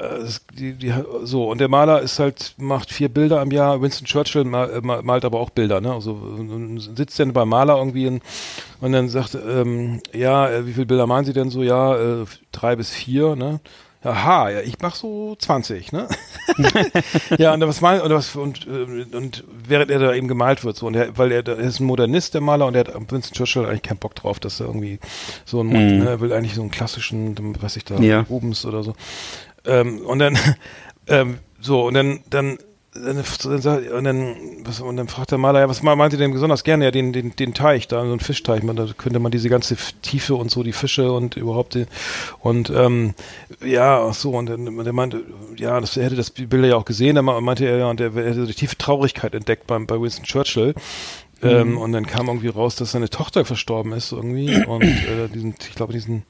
die, 0.57 0.73
die, 0.73 0.93
so 1.23 1.49
und 1.49 1.59
der 1.61 1.69
Maler 1.69 2.01
ist 2.01 2.19
halt 2.19 2.55
macht 2.57 2.91
vier 2.91 3.07
Bilder 3.09 3.39
am 3.39 3.51
Jahr. 3.51 3.81
Winston 3.81 4.05
Churchill 4.05 4.43
mal, 4.43 4.69
äh, 4.69 4.81
mal- 4.81 5.01
malt 5.03 5.23
aber 5.23 5.39
auch 5.39 5.49
Bilder, 5.51 5.79
ne? 5.79 5.93
Also 5.93 6.19
äh, 6.37 6.79
sitzt 6.95 7.19
dann 7.19 7.31
beim 7.33 7.47
Maler 7.49 7.77
irgendwie 7.77 8.05
in, 8.05 8.21
und 8.81 8.91
dann 8.91 9.07
sagt 9.07 9.35
ähm, 9.35 10.01
ja, 10.13 10.49
äh, 10.49 10.67
wie 10.67 10.73
viele 10.73 10.87
Bilder 10.87 11.07
malen 11.07 11.23
Sie 11.25 11.33
denn 11.33 11.49
so? 11.49 11.63
Ja, 11.63 11.95
äh, 11.95 12.25
drei 12.51 12.75
bis 12.75 12.89
vier, 12.91 13.35
ne? 13.37 13.61
Aha, 14.07 14.49
ja, 14.51 14.59
ich 14.61 14.75
mach 14.81 14.95
so 14.95 15.35
20, 15.37 15.91
ne? 15.91 16.07
ja, 17.37 17.53
und 17.53 17.59
was 17.61 17.81
mal, 17.81 17.99
oder 18.01 18.15
was, 18.15 18.33
und, 18.37 18.65
äh, 18.65 19.05
und 19.15 19.43
während 19.67 19.91
er 19.91 19.99
da 19.99 20.13
eben 20.13 20.29
gemalt 20.29 20.63
wird, 20.63 20.77
so, 20.77 20.87
und 20.87 20.95
er, 20.95 21.17
weil 21.17 21.31
er, 21.33 21.45
er 21.45 21.57
ist 21.57 21.81
ein 21.81 21.85
Modernist, 21.85 22.33
der 22.33 22.39
Maler, 22.41 22.67
und 22.67 22.75
er 22.75 22.85
hat 22.85 23.11
Winston 23.11 23.33
Churchill 23.35 23.65
eigentlich 23.65 23.81
keinen 23.81 23.97
Bock 23.97 24.15
drauf, 24.15 24.39
dass 24.39 24.59
er 24.61 24.67
irgendwie 24.67 24.99
so 25.45 25.59
ein, 25.61 25.67
Mhm. 25.67 25.97
ne, 26.03 26.09
er 26.09 26.19
will 26.21 26.31
eigentlich 26.31 26.55
so 26.55 26.61
einen 26.61 26.71
klassischen, 26.71 27.35
was 27.61 27.75
ich 27.75 27.83
da, 27.83 27.95
Ja. 27.99 28.21
Rubens 28.29 28.65
oder 28.65 28.81
so. 28.81 28.93
Ähm, 29.65 29.99
und 30.05 30.19
dann, 30.19 30.37
ähm, 31.07 31.39
so, 31.59 31.85
und 31.87 31.93
dann, 31.95 32.21
dann, 32.29 32.57
und 33.05 34.03
dann, 34.03 34.35
was, 34.63 34.81
und 34.81 34.97
dann 34.97 35.07
fragt 35.07 35.31
der 35.31 35.37
Maler, 35.37 35.61
ja, 35.61 35.69
was 35.69 35.83
meint 35.83 36.13
ihr 36.13 36.19
denn 36.19 36.31
besonders 36.31 36.63
gerne? 36.63 36.85
Ja, 36.85 36.91
den, 36.91 37.13
den, 37.13 37.35
den 37.35 37.53
Teich, 37.53 37.87
da, 37.87 38.05
so 38.05 38.11
ein 38.11 38.19
Fischteich, 38.19 38.63
man, 38.63 38.75
da 38.75 38.87
könnte 38.97 39.19
man 39.19 39.31
diese 39.31 39.49
ganze 39.49 39.75
Tiefe 40.01 40.35
und 40.35 40.51
so, 40.51 40.63
die 40.63 40.73
Fische 40.73 41.11
und 41.11 41.37
überhaupt, 41.37 41.75
die, 41.75 41.85
und, 42.39 42.69
ähm, 42.69 43.13
ja, 43.63 44.05
ach 44.07 44.13
so, 44.13 44.31
und 44.31 44.47
dann, 44.47 44.83
der 44.83 44.93
meinte, 44.93 45.23
ja, 45.57 45.79
das, 45.79 45.97
er 45.97 46.05
hätte 46.05 46.15
das 46.15 46.31
Bilder 46.31 46.67
ja 46.67 46.75
auch 46.75 46.85
gesehen, 46.85 47.15
dann 47.15 47.25
meinte 47.25 47.65
er, 47.65 47.77
ja, 47.77 47.89
und 47.89 47.99
er 47.99 48.13
hätte 48.13 48.41
so 48.41 48.45
die 48.45 48.53
tiefe 48.53 48.77
Traurigkeit 48.77 49.33
entdeckt 49.35 49.67
beim, 49.67 49.87
bei 49.87 49.99
Winston 49.99 50.25
Churchill. 50.25 50.73
Ähm, 51.43 51.77
und 51.77 51.91
dann 51.91 52.07
kam 52.07 52.27
irgendwie 52.27 52.47
raus, 52.47 52.75
dass 52.75 52.91
seine 52.91 53.09
Tochter 53.09 53.45
verstorben 53.45 53.91
ist 53.93 54.11
irgendwie 54.11 54.55
und 54.65 54.83
äh, 54.83 55.27
diesen, 55.31 55.55
ich 55.59 55.75
glaube, 55.75 55.93
diesen 55.93 56.23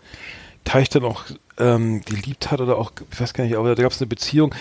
Teich 0.64 0.90
dann 0.90 1.06
auch 1.06 1.24
ähm, 1.58 2.02
geliebt 2.02 2.52
hat 2.52 2.60
oder 2.60 2.78
auch, 2.78 2.92
ich 3.12 3.20
weiß 3.20 3.34
gar 3.34 3.46
nicht, 3.46 3.56
aber 3.56 3.74
da 3.74 3.84
gab 3.84 3.92
es 3.92 4.02
eine 4.02 4.08
Beziehung. 4.08 4.54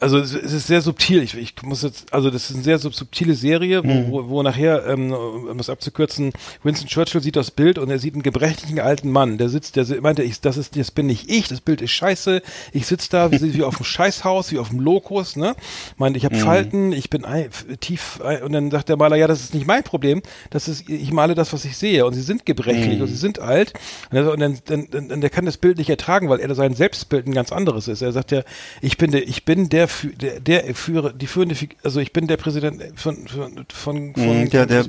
Also 0.00 0.18
es, 0.18 0.32
es 0.32 0.52
ist 0.52 0.66
sehr 0.66 0.80
subtil. 0.80 1.22
Ich, 1.22 1.34
ich 1.36 1.54
muss 1.62 1.82
jetzt, 1.82 2.12
also 2.12 2.30
das 2.30 2.48
ist 2.48 2.54
eine 2.56 2.64
sehr 2.64 2.78
sub- 2.78 2.94
subtile 2.94 3.34
Serie, 3.34 3.84
wo, 3.84 4.10
wo, 4.10 4.28
wo 4.30 4.42
nachher, 4.42 4.86
ähm, 4.86 5.12
um 5.12 5.58
das 5.58 5.68
abzukürzen, 5.68 6.32
Winston 6.62 6.88
Churchill 6.88 7.20
sieht 7.22 7.36
das 7.36 7.50
Bild 7.50 7.76
und 7.78 7.90
er 7.90 7.98
sieht 7.98 8.14
einen 8.14 8.22
gebrechlichen 8.22 8.80
alten 8.80 9.10
Mann, 9.10 9.36
der 9.36 9.50
sitzt, 9.50 9.76
der 9.76 9.84
meinte, 10.00 10.22
ich, 10.22 10.40
das 10.40 10.56
ist, 10.56 10.74
das 10.76 10.90
bin 10.90 11.06
nicht 11.06 11.30
ich, 11.30 11.48
das 11.48 11.60
Bild 11.60 11.82
ist 11.82 11.90
scheiße, 11.90 12.40
ich 12.72 12.86
sitze 12.86 13.10
da 13.10 13.30
wie, 13.32 13.54
wie 13.54 13.62
auf 13.62 13.76
dem 13.76 13.84
Scheißhaus, 13.84 14.52
wie 14.52 14.58
auf 14.58 14.70
dem 14.70 14.80
Lokus, 14.80 15.36
ne? 15.36 15.54
Meinte, 15.98 16.16
ich 16.18 16.24
habe 16.24 16.36
Falten, 16.36 16.92
ich 16.92 17.10
bin 17.10 17.26
ein, 17.26 17.50
tief 17.80 18.20
ein, 18.22 18.42
und 18.42 18.52
dann 18.52 18.70
sagt 18.70 18.88
der 18.88 18.96
Maler, 18.96 19.16
ja, 19.16 19.26
das 19.26 19.40
ist 19.40 19.52
nicht 19.54 19.66
mein 19.66 19.82
Problem, 19.82 20.22
das 20.48 20.66
ist, 20.66 20.88
ich 20.88 21.12
male 21.12 21.34
das, 21.34 21.52
was 21.52 21.66
ich 21.66 21.76
sehe. 21.76 22.06
Und 22.06 22.14
sie 22.14 22.22
sind 22.22 22.46
gebrechlich 22.46 23.00
und 23.02 23.08
sie 23.08 23.16
sind 23.16 23.38
alt. 23.38 23.74
Und, 24.10 24.16
er, 24.16 24.32
und 24.32 24.40
dann, 24.40 24.58
dann, 24.64 24.88
dann, 24.90 25.08
dann 25.10 25.20
der 25.20 25.28
kann 25.30 25.44
das 25.44 25.58
Bild 25.58 25.76
nicht 25.76 25.90
ertragen, 25.90 26.30
weil 26.30 26.40
er 26.40 26.54
sein 26.54 26.74
Selbstbild 26.74 27.26
ein 27.26 27.34
ganz 27.34 27.52
anderes 27.52 27.86
ist. 27.86 28.00
Er 28.00 28.12
sagt 28.12 28.30
ja, 28.32 28.42
ich 28.80 28.96
bin 28.96 29.10
der, 29.10 29.28
ich 29.28 29.44
bin 29.44 29.68
der 29.68 29.89
der, 30.20 30.40
der 30.40 30.74
führe, 30.74 31.14
die 31.14 31.26
führende, 31.26 31.56
also 31.82 32.00
ich 32.00 32.12
bin 32.12 32.26
der 32.26 32.36
Präsident 32.36 32.82
von, 32.96 33.26
von, 33.26 33.66
von, 33.72 34.14
von 34.14 34.40
Mhm, 34.40 34.50
der, 34.50 34.66
der, 34.66 34.84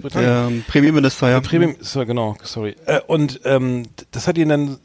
Premierminister, 0.67 1.29
ja. 1.29 1.39
Der 1.39 1.75
so, 1.79 2.05
genau, 2.05 2.35
sorry. 2.43 2.75
Äh, 2.85 3.01
und 3.07 3.41
ähm, 3.45 3.83
das 4.11 4.27
hat 4.27 4.37
ihn 4.37 4.49
dann, 4.49 4.77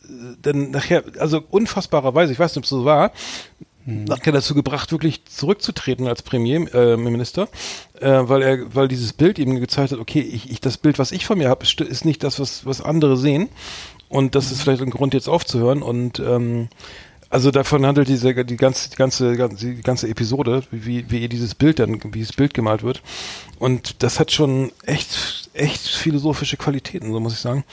dann 0.42 0.70
nachher, 0.70 1.05
also 1.18 1.42
unfassbarerweise, 1.50 2.33
ich 2.33 2.38
weiß 2.38 2.52
nicht, 2.52 2.59
ob 2.59 2.64
es 2.64 2.70
so 2.70 2.85
war, 2.85 3.12
nachher 3.87 4.33
dazu 4.33 4.55
gebracht, 4.55 4.90
wirklich 4.90 5.24
zurückzutreten 5.26 6.09
als 6.09 6.22
Premierminister, 6.22 7.48
äh, 8.00 8.09
äh, 8.09 8.29
weil 8.29 8.42
er, 8.42 8.74
weil 8.74 8.88
dieses 8.88 9.12
Bild 9.12 9.38
ihm 9.38 9.61
gezeigt 9.61 9.92
hat, 9.92 10.00
okay, 10.00 10.20
ich, 10.20 10.50
ich 10.50 10.61
das 10.61 10.76
Bild, 10.76 10.98
was 10.98 11.12
ich 11.12 11.24
von 11.24 11.38
mir 11.38 11.48
habe, 11.48 11.64
ist, 11.64 11.81
ist 11.81 12.05
nicht 12.05 12.24
das, 12.24 12.40
was, 12.40 12.66
was 12.66 12.81
andere 12.81 13.16
sehen. 13.16 13.48
Und 14.09 14.35
das 14.35 14.52
ist 14.52 14.62
vielleicht 14.62 14.83
ein 14.83 14.90
Grund, 14.90 15.14
jetzt 15.14 15.29
aufzuhören. 15.29 15.83
Und 15.83 16.20
ähm, 16.20 16.68
also 17.31 17.51
davon 17.51 17.85
handelt 17.85 18.09
diese 18.09 18.45
die 18.45 18.57
ganze 18.57 18.91
die 18.91 18.97
ganze 18.97 19.33
die 19.33 19.83
ganze 19.83 20.09
Episode, 20.09 20.62
wie 20.71 21.11
wie 21.11 21.29
dieses 21.29 21.55
Bild 21.55 21.79
dann 21.79 22.01
wie 22.12 22.21
das 22.21 22.33
Bild 22.33 22.55
gemalt 22.55 22.83
wird 22.83 23.03
und 23.59 24.03
das 24.03 24.21
hat 24.21 24.33
schon 24.33 24.73
echt 24.85 25.51
echt 25.55 25.89
philosophische 25.89 26.57
Qualitäten, 26.57 27.12
so 27.12 27.21
muss 27.21 27.35
ich 27.35 27.41
sagen. 27.41 27.65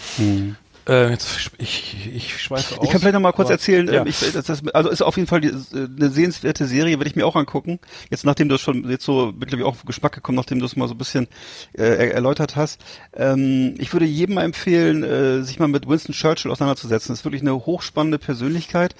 Äh, 0.88 1.12
jetzt 1.12 1.52
ich 1.60 2.08
ich 2.14 2.42
schweife 2.42 2.78
aus. 2.78 2.84
Ich 2.84 2.90
kann 2.92 3.00
vielleicht 3.00 3.14
noch 3.14 3.22
mal 3.22 3.32
kurz 3.32 3.46
aber- 3.48 3.54
erzählen, 3.54 3.88
Ja. 3.88 4.02
ähm, 4.02 4.08
ich, 4.08 4.20
das, 4.34 4.46
das, 4.46 4.68
also 4.74 4.90
ist 4.90 5.02
auf 5.02 5.16
jeden 5.16 5.28
Fall 5.28 5.40
die, 5.42 5.52
eine 5.74 6.10
sehenswerte 6.10 6.66
Serie, 6.66 6.98
werde 7.00 7.10
ich 7.10 7.16
mir 7.16 7.26
auch 7.26 7.36
angucken. 7.38 7.80
Jetzt 8.10 8.26
nachdem 8.26 8.50
du 8.50 8.56
es 8.56 8.62
schon 8.62 8.90
jetzt 8.90 9.06
so 9.06 9.34
ich 9.46 9.64
auch 9.64 9.68
auf 9.68 9.86
Geschmack 9.86 10.12
gekommen, 10.14 10.36
nachdem 10.36 10.60
du 10.60 10.66
es 10.66 10.76
mal 10.76 10.88
so 10.88 10.94
ein 10.94 10.98
bisschen 10.98 11.28
äh, 11.74 11.84
er- 11.84 12.14
erläutert 12.14 12.56
hast. 12.56 12.82
Ähm, 13.16 13.76
ich 13.78 13.94
würde 13.94 14.06
jedem 14.06 14.36
mal 14.36 14.44
empfehlen, 14.44 15.04
äh, 15.04 15.44
sich 15.44 15.58
mal 15.60 15.68
mit 15.68 15.88
Winston 15.88 16.14
Churchill 16.14 16.52
auseinanderzusetzen. 16.52 17.14
Das 17.14 17.20
ist 17.20 17.26
wirklich 17.26 17.42
eine 17.42 17.54
hochspannende 17.56 18.20
Persönlichkeit. 18.20 18.96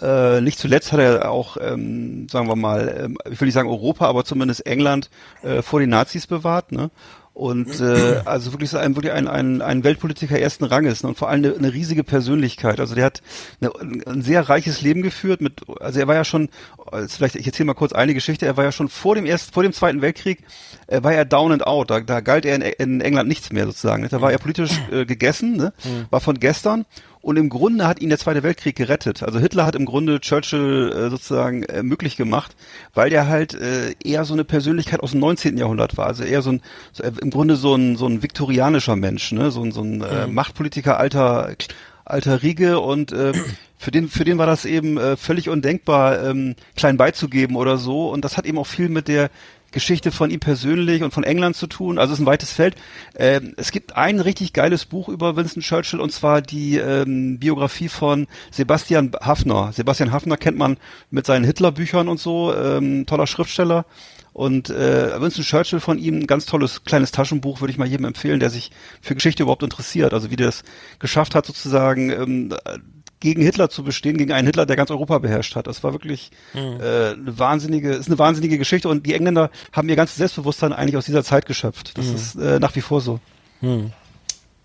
Äh, 0.00 0.40
nicht 0.42 0.58
zuletzt 0.58 0.92
hat 0.92 1.00
er 1.00 1.30
auch, 1.30 1.56
ähm, 1.60 2.26
sagen 2.30 2.46
wir 2.48 2.56
mal, 2.56 2.94
ähm, 3.04 3.18
ich 3.30 3.40
will 3.40 3.46
nicht 3.46 3.54
sagen 3.54 3.68
Europa, 3.70 4.06
aber 4.06 4.24
zumindest 4.24 4.66
England 4.66 5.08
äh, 5.42 5.62
vor 5.62 5.80
den 5.80 5.90
Nazis 5.90 6.26
bewahrt. 6.26 6.72
Ne? 6.72 6.90
Und 7.34 7.80
äh, 7.80 8.20
also 8.26 8.52
wirklich 8.52 8.68
so 8.68 8.76
ein, 8.76 8.94
wirklich 8.94 9.12
ein, 9.12 9.26
ein, 9.26 9.62
ein 9.62 9.84
Weltpolitiker 9.84 10.38
ersten 10.38 10.64
Ranges 10.64 11.02
ne? 11.02 11.08
und 11.08 11.18
vor 11.18 11.30
allem 11.30 11.44
eine, 11.44 11.54
eine 11.56 11.72
riesige 11.72 12.04
Persönlichkeit. 12.04 12.78
Also 12.78 12.94
der 12.94 13.06
hat 13.06 13.22
eine, 13.60 13.72
ein 14.06 14.20
sehr 14.20 14.48
reiches 14.50 14.82
Leben 14.82 15.00
geführt. 15.00 15.40
Mit, 15.40 15.62
also 15.80 15.98
er 15.98 16.08
war 16.08 16.14
ja 16.14 16.24
schon, 16.24 16.50
also 16.90 17.08
vielleicht 17.08 17.36
ich 17.36 17.46
erzähle 17.46 17.68
mal 17.68 17.74
kurz 17.74 17.92
eine 17.94 18.12
Geschichte. 18.12 18.44
Er 18.44 18.58
war 18.58 18.64
ja 18.64 18.72
schon 18.72 18.90
vor 18.90 19.14
dem 19.14 19.24
ersten, 19.24 19.52
vor 19.52 19.62
dem 19.62 19.72
Zweiten 19.72 20.02
Weltkrieg 20.02 20.40
äh, 20.88 21.02
war 21.02 21.14
er 21.14 21.24
down 21.24 21.52
and 21.52 21.66
out. 21.66 21.90
Da, 21.90 22.00
da 22.00 22.20
galt 22.20 22.44
er 22.44 22.54
in, 22.54 22.60
in 22.62 23.00
England 23.00 23.30
nichts 23.30 23.50
mehr 23.50 23.64
sozusagen. 23.64 24.02
Ne? 24.02 24.10
Da 24.10 24.20
war 24.20 24.30
er 24.30 24.38
politisch 24.38 24.78
äh, 24.90 25.06
gegessen, 25.06 25.56
ne? 25.56 25.72
war 26.10 26.20
von 26.20 26.38
gestern. 26.38 26.84
Und 27.22 27.36
im 27.36 27.48
Grunde 27.48 27.86
hat 27.86 28.00
ihn 28.00 28.08
der 28.08 28.18
Zweite 28.18 28.42
Weltkrieg 28.42 28.74
gerettet. 28.74 29.22
Also 29.22 29.38
Hitler 29.38 29.64
hat 29.64 29.76
im 29.76 29.86
Grunde 29.86 30.20
Churchill 30.20 30.92
äh, 30.92 31.08
sozusagen 31.08 31.62
äh, 31.62 31.84
möglich 31.84 32.16
gemacht, 32.16 32.56
weil 32.94 33.10
der 33.10 33.28
halt 33.28 33.54
äh, 33.54 33.94
eher 34.04 34.24
so 34.24 34.34
eine 34.34 34.44
Persönlichkeit 34.44 35.00
aus 35.00 35.12
dem 35.12 35.20
19. 35.20 35.56
Jahrhundert 35.56 35.96
war. 35.96 36.06
Also 36.06 36.24
eher 36.24 36.42
so 36.42 36.50
ein, 36.50 36.62
so, 36.92 37.04
äh, 37.04 37.12
im 37.20 37.30
Grunde 37.30 37.54
so 37.54 37.76
ein, 37.76 37.96
so 37.96 38.06
ein 38.06 38.24
viktorianischer 38.24 38.96
Mensch, 38.96 39.30
ne? 39.30 39.52
so 39.52 39.62
ein, 39.62 39.70
so 39.70 39.82
ein 39.82 40.02
äh, 40.02 40.26
Machtpolitiker 40.26 40.98
alter, 40.98 41.54
alter 42.04 42.42
Riege 42.42 42.80
und 42.80 43.12
äh, 43.12 43.32
für 43.78 43.92
den, 43.92 44.08
für 44.08 44.24
den 44.24 44.38
war 44.38 44.46
das 44.46 44.64
eben 44.64 44.98
äh, 44.98 45.16
völlig 45.16 45.48
undenkbar, 45.48 46.24
ähm, 46.24 46.56
klein 46.76 46.96
beizugeben 46.96 47.56
oder 47.56 47.78
so. 47.78 48.10
Und 48.10 48.24
das 48.24 48.36
hat 48.36 48.46
eben 48.46 48.58
auch 48.58 48.66
viel 48.66 48.88
mit 48.88 49.06
der 49.08 49.30
Geschichte 49.72 50.12
von 50.12 50.30
ihm 50.30 50.40
persönlich 50.40 51.02
und 51.02 51.12
von 51.12 51.24
England 51.24 51.56
zu 51.56 51.66
tun. 51.66 51.98
Also 51.98 52.12
es 52.12 52.18
ist 52.18 52.22
ein 52.22 52.26
weites 52.26 52.52
Feld. 52.52 52.76
Ähm, 53.16 53.54
es 53.56 53.72
gibt 53.72 53.96
ein 53.96 54.20
richtig 54.20 54.52
geiles 54.52 54.84
Buch 54.84 55.08
über 55.08 55.36
Winston 55.36 55.62
Churchill 55.62 56.00
und 56.00 56.12
zwar 56.12 56.42
die 56.42 56.76
ähm, 56.76 57.38
Biografie 57.38 57.88
von 57.88 58.26
Sebastian 58.50 59.12
Hafner. 59.20 59.72
Sebastian 59.72 60.12
Hafner 60.12 60.36
kennt 60.36 60.58
man 60.58 60.76
mit 61.10 61.26
seinen 61.26 61.44
Hitler-Büchern 61.44 62.08
und 62.08 62.20
so, 62.20 62.54
ähm, 62.54 63.06
toller 63.06 63.26
Schriftsteller. 63.26 63.84
Und 64.32 64.70
äh, 64.70 65.20
Winston 65.20 65.44
Churchill 65.44 65.80
von 65.80 65.98
ihm, 65.98 66.20
ein 66.20 66.26
ganz 66.26 66.46
tolles 66.46 66.84
kleines 66.84 67.12
Taschenbuch, 67.12 67.60
würde 67.60 67.72
ich 67.72 67.78
mal 67.78 67.88
jedem 67.88 68.06
empfehlen, 68.06 68.40
der 68.40 68.48
sich 68.48 68.70
für 69.02 69.14
Geschichte 69.14 69.42
überhaupt 69.42 69.62
interessiert. 69.62 70.14
Also 70.14 70.30
wie 70.30 70.36
der 70.36 70.48
es 70.48 70.62
geschafft 70.98 71.34
hat, 71.34 71.44
sozusagen 71.44 72.10
ähm, 72.10 72.54
gegen 73.22 73.40
Hitler 73.40 73.70
zu 73.70 73.84
bestehen, 73.84 74.16
gegen 74.18 74.32
einen 74.32 74.46
Hitler, 74.46 74.66
der 74.66 74.76
ganz 74.76 74.90
Europa 74.90 75.18
beherrscht 75.18 75.54
hat. 75.54 75.68
Das 75.68 75.82
war 75.84 75.92
wirklich 75.92 76.32
äh, 76.80 77.12
eine 77.12 77.38
wahnsinnige, 77.38 77.92
ist 77.92 78.08
eine 78.08 78.18
wahnsinnige 78.18 78.58
Geschichte 78.58 78.88
und 78.88 79.06
die 79.06 79.14
Engländer 79.14 79.50
haben 79.72 79.88
ihr 79.88 79.96
ganzes 79.96 80.16
Selbstbewusstsein 80.16 80.72
eigentlich 80.72 80.96
aus 80.96 81.06
dieser 81.06 81.22
Zeit 81.22 81.46
geschöpft. 81.46 81.96
Das 81.96 82.06
ist 82.14 82.34
äh, 82.34 82.58
nach 82.58 82.74
wie 82.74 82.80
vor 82.80 83.00
so. 83.00 83.20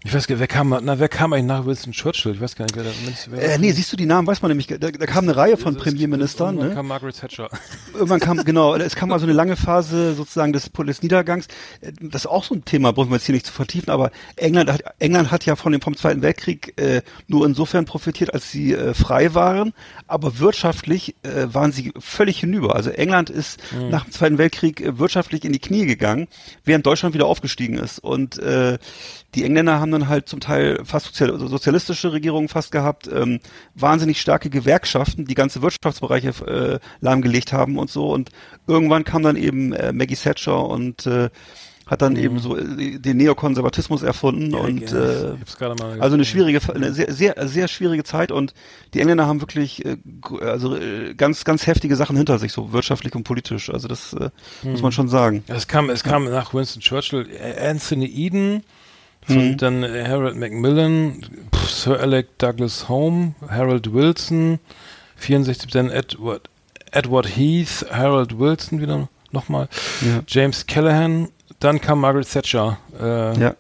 Ich 0.04 0.14
weiß 0.14 0.28
gar 0.28 0.36
nicht, 0.36 0.42
wer 0.42 0.48
kam, 0.48 0.78
na, 0.84 1.00
wer 1.00 1.10
kam 1.10 1.34
eigentlich 1.34 1.46
nach 1.46 1.66
Winston 1.66 1.92
Churchill? 1.92 2.34
Ich 2.34 2.40
weiß 2.40 2.56
gar 2.56 2.66
nicht, 2.66 2.76
wer 2.76 2.84
da, 2.84 2.92
wer 3.32 3.56
Äh, 3.56 3.58
nee, 3.58 3.72
siehst 3.72 3.92
du 3.92 3.98
die 3.98 4.06
Namen, 4.06 4.28
weiß 4.28 4.44
man 4.44 4.50
nämlich, 4.50 4.68
da, 4.68 4.78
da 4.78 5.06
kam 5.08 5.26
eine 5.26 5.36
Reihe 5.36 5.58
von 5.58 5.76
Premierministern, 5.76 6.56
Dann 6.56 6.70
ne? 6.70 6.76
kam 6.76 6.88
Margaret 6.88 7.20
Thatcher. 7.20 7.50
Irgendwann 7.94 8.20
kam, 8.20 8.44
genau, 8.46 8.76
es 8.76 8.96
kam 8.96 9.10
mal 9.10 9.20
so 9.20 9.26
eine 9.26 9.34
lange 9.34 9.56
Phase 9.56 10.14
sozusagen 10.14 10.54
des, 10.54 10.72
des 10.72 11.02
Niedergangs. 11.02 11.48
Das 12.00 12.22
ist 12.22 12.28
auch 12.28 12.44
so 12.44 12.54
ein 12.54 12.64
Thema, 12.64 12.94
brauchen 12.94 13.10
wir 13.10 13.16
jetzt 13.16 13.26
hier 13.26 13.34
nicht 13.34 13.48
zu 13.48 13.52
vertiefen, 13.52 13.90
aber 13.90 14.12
England 14.36 14.72
hat, 14.72 14.84
England 15.00 15.32
hat 15.32 15.46
ja 15.48 15.56
von 15.56 15.72
dem, 15.72 15.82
vom 15.82 15.98
Zweiten 15.98 16.22
Weltkrieg 16.22 16.80
äh, 16.80 17.02
nur 17.28 17.48
insofern 17.48 17.86
profitiert, 17.86 18.34
als 18.36 18.52
sie 18.52 18.74
äh, 18.74 18.94
frei 18.94 19.34
waren, 19.34 19.74
aber 20.06 20.38
wirtschaftlich 20.38 21.16
äh, 21.24 21.48
waren 21.48 21.72
sie 21.72 21.92
völlig 21.98 22.40
hinüber. 22.40 22.76
Also 22.76 22.92
England 22.92 23.32
ist 23.32 23.60
nach 23.90 24.04
dem 24.04 24.12
Zweiten 24.12 24.38
Weltkrieg 24.38 24.80
äh, 24.80 25.00
wirtschaftlich 25.00 25.44
in 25.44 25.54
die 25.54 25.60
Knie 25.60 25.88
gegangen, 25.88 26.28
während 26.64 26.86
Deutschland 26.86 27.16
wieder 27.16 27.26
aufgestiegen 27.26 27.78
ist. 27.80 27.98
Und 27.98 28.38
äh, 28.38 28.78
die 29.36 29.44
Engländer 29.44 29.80
haben 29.80 29.92
dann 29.92 30.08
halt 30.08 30.30
zum 30.30 30.40
Teil 30.40 30.82
fast 30.86 31.22
also 31.22 31.48
sozialistische 31.48 32.14
Regierungen 32.14 32.48
fast 32.48 32.72
gehabt, 32.72 33.10
ähm, 33.12 33.40
wahnsinnig 33.76 34.22
starke 34.22 34.50
Gewerkschaften, 34.50 35.26
die 35.26 35.36
ganze 35.36 35.62
Wirtschaftsbereiche 35.62 36.30
äh, 36.46 36.80
lahmgelegt 37.02 37.54
haben 37.54 37.78
und 37.78 37.90
so. 37.90 38.12
Und 38.12 38.30
irgendwann 38.68 39.04
kam 39.04 39.24
dann 39.24 39.36
eben 39.36 39.74
äh, 39.74 39.92
Maggie 39.92 40.16
Thatcher 40.16 40.66
und 40.66 41.06
äh, 41.06 41.30
hat 41.88 42.02
dann 42.02 42.16
eben 42.18 42.40
so 42.40 42.58
äh, 42.58 43.00
den 43.00 43.18
Neokonservatismus 43.18 44.04
erfunden 44.04 44.54
und 44.54 44.84
ich 44.84 44.94
äh, 44.94 45.36
also 46.00 46.14
eine 46.16 46.26
schwierige, 46.26 46.60
eine 46.74 46.92
sehr, 46.94 47.12
sehr, 47.14 47.48
sehr 47.48 47.68
schwierige 47.68 48.04
Zeit 48.04 48.32
und 48.32 48.54
die 48.94 49.00
Engländer 49.00 49.26
haben 49.26 49.42
wirklich 49.42 49.86
äh, 49.86 49.98
also 50.42 50.76
äh, 50.76 51.14
ganz, 51.16 51.46
ganz 51.46 51.66
heftige 51.66 51.96
Sachen 51.96 52.18
hinter 52.18 52.40
sich, 52.40 52.52
so 52.52 52.74
wirtschaftlich 52.74 53.16
und 53.16 53.24
politisch. 53.24 53.70
Also 53.70 53.88
das 53.88 54.14
äh, 54.14 54.30
muss 54.64 54.82
man 54.82 54.92
schon 54.92 55.08
sagen. 55.08 55.44
Es 55.48 55.68
kam, 55.68 55.90
es 55.90 56.04
kam 56.04 56.26
nach 56.26 56.54
Winston 56.54 56.82
Churchill 56.82 57.28
Anthony 57.62 58.06
Eden, 58.08 58.64
Mhm. 59.28 59.58
dann 59.58 59.84
äh, 59.84 60.06
Harold 60.08 60.36
Macmillan, 60.38 61.22
pff, 61.54 61.70
Sir 61.70 62.00
Alec 62.00 62.38
Douglas 62.38 62.88
Home, 62.90 63.36
Harold 63.50 63.94
Wilson, 63.94 64.60
64 65.18 65.72
dann 65.72 65.90
Edward, 65.90 66.50
Edward 66.92 67.28
Heath, 67.28 67.86
Harold 67.92 68.38
Wilson 68.40 68.82
wieder 68.82 69.10
nochmal, 69.32 69.68
Ja. 70.02 70.22
James 70.28 70.66
Callahan, 70.68 71.28
dann 71.60 71.82
kam 71.82 72.00
Margaret 72.02 72.32
Thatcher, 72.32 72.78
äh, 73.00 73.40
Ja. 73.40 73.56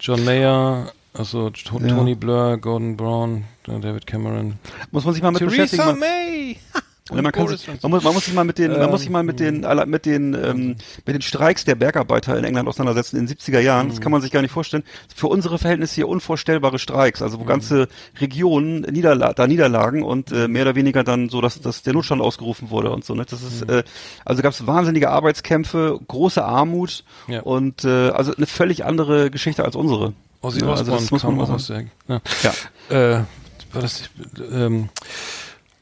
John 0.00 0.24
Mayer, 0.24 0.92
also 1.14 1.50
To- 1.50 1.80
Ja. 1.80 1.88
Tony 1.88 2.14
Blair, 2.14 2.58
Gordon 2.58 2.96
Brown, 2.96 3.44
äh, 3.66 3.80
David 3.80 4.06
Cameron, 4.06 4.58
Muss 4.90 5.04
man 5.04 5.14
sich 5.14 5.22
mal 5.22 5.30
mit 5.32 5.40
beschäftigen. 5.44 5.82
Theresa 5.82 5.98
Man, 5.98 6.00
May. 6.00 6.56
Ja, 7.10 7.22
man, 7.22 7.32
kann 7.32 7.48
sich, 7.48 7.66
man, 7.82 7.90
muss, 7.90 8.04
man 8.04 8.12
muss 8.12 8.24
sich 8.26 8.34
mal 8.34 8.44
mit 8.44 8.58
den, 8.58 8.70
man 8.72 8.90
muss 8.90 9.00
sich 9.00 9.08
mal 9.10 9.22
mit 9.22 9.40
Ähm, 9.40 9.54
den, 9.62 9.64
alle- 9.64 9.86
mit 9.86 10.04
den, 10.04 10.34
ähm, 10.34 10.76
mit 11.06 11.14
den 11.14 11.22
Streiks 11.22 11.64
der 11.64 11.74
Bergarbeiter 11.74 12.36
in 12.36 12.44
England 12.44 12.68
auseinandersetzen 12.68 13.16
in 13.16 13.26
den 13.26 13.34
70er 13.36 13.60
Jahren. 13.60 13.86
Mhm. 13.86 13.90
Das 13.90 14.00
kann 14.00 14.12
man 14.12 14.20
sich 14.20 14.30
gar 14.30 14.42
nicht 14.42 14.50
vorstellen. 14.50 14.82
Für 15.14 15.28
unsere 15.28 15.58
Verhältnisse 15.58 15.94
hier 15.94 16.08
unvorstellbare 16.08 16.78
Streiks, 16.78 17.22
also 17.22 17.38
wo 17.38 17.44
Mhm. 17.44 17.48
ganze 17.48 17.88
Regionen 18.20 18.82
niederla 18.82 19.32
da 19.32 19.46
niederlagen 19.46 20.02
und 20.02 20.32
äh, 20.32 20.48
mehr 20.48 20.62
oder 20.62 20.74
weniger 20.74 21.02
dann 21.04 21.28
so, 21.30 21.40
dass, 21.40 21.60
dass 21.60 21.82
der 21.82 21.94
Notstand 21.94 22.20
ausgerufen 22.20 22.68
wurde 22.70 22.90
und 22.90 23.04
so. 23.04 23.14
Ne? 23.14 23.24
Das 23.28 23.42
ist, 23.42 23.66
Mhm. 23.66 23.74
äh, 23.78 23.82
also 24.24 24.42
gab 24.42 24.52
es 24.52 24.66
wahnsinnige 24.66 25.10
Arbeitskämpfe, 25.10 25.98
große 26.08 26.44
Armut 26.44 27.04
Ja. 27.26 27.40
und 27.40 27.84
äh, 27.84 28.10
also 28.10 28.34
eine 28.36 28.46
völlig 28.46 28.84
andere 28.84 29.30
Geschichte 29.30 29.64
als 29.64 29.76
unsere. 29.76 30.12
Ozzy 30.42 30.60
Ja, 30.60 30.68
also 30.70 30.84
das 30.92 31.10
muss 31.10 31.22
man 31.24 31.36
mal 31.36 31.46
sagen. 31.58 31.90
aus 32.08 32.20
ja. 32.42 32.52
Ja. 32.90 33.18
Äh, 33.18 33.24
war 33.72 33.82
das, 33.82 34.08
ähm, 34.52 34.88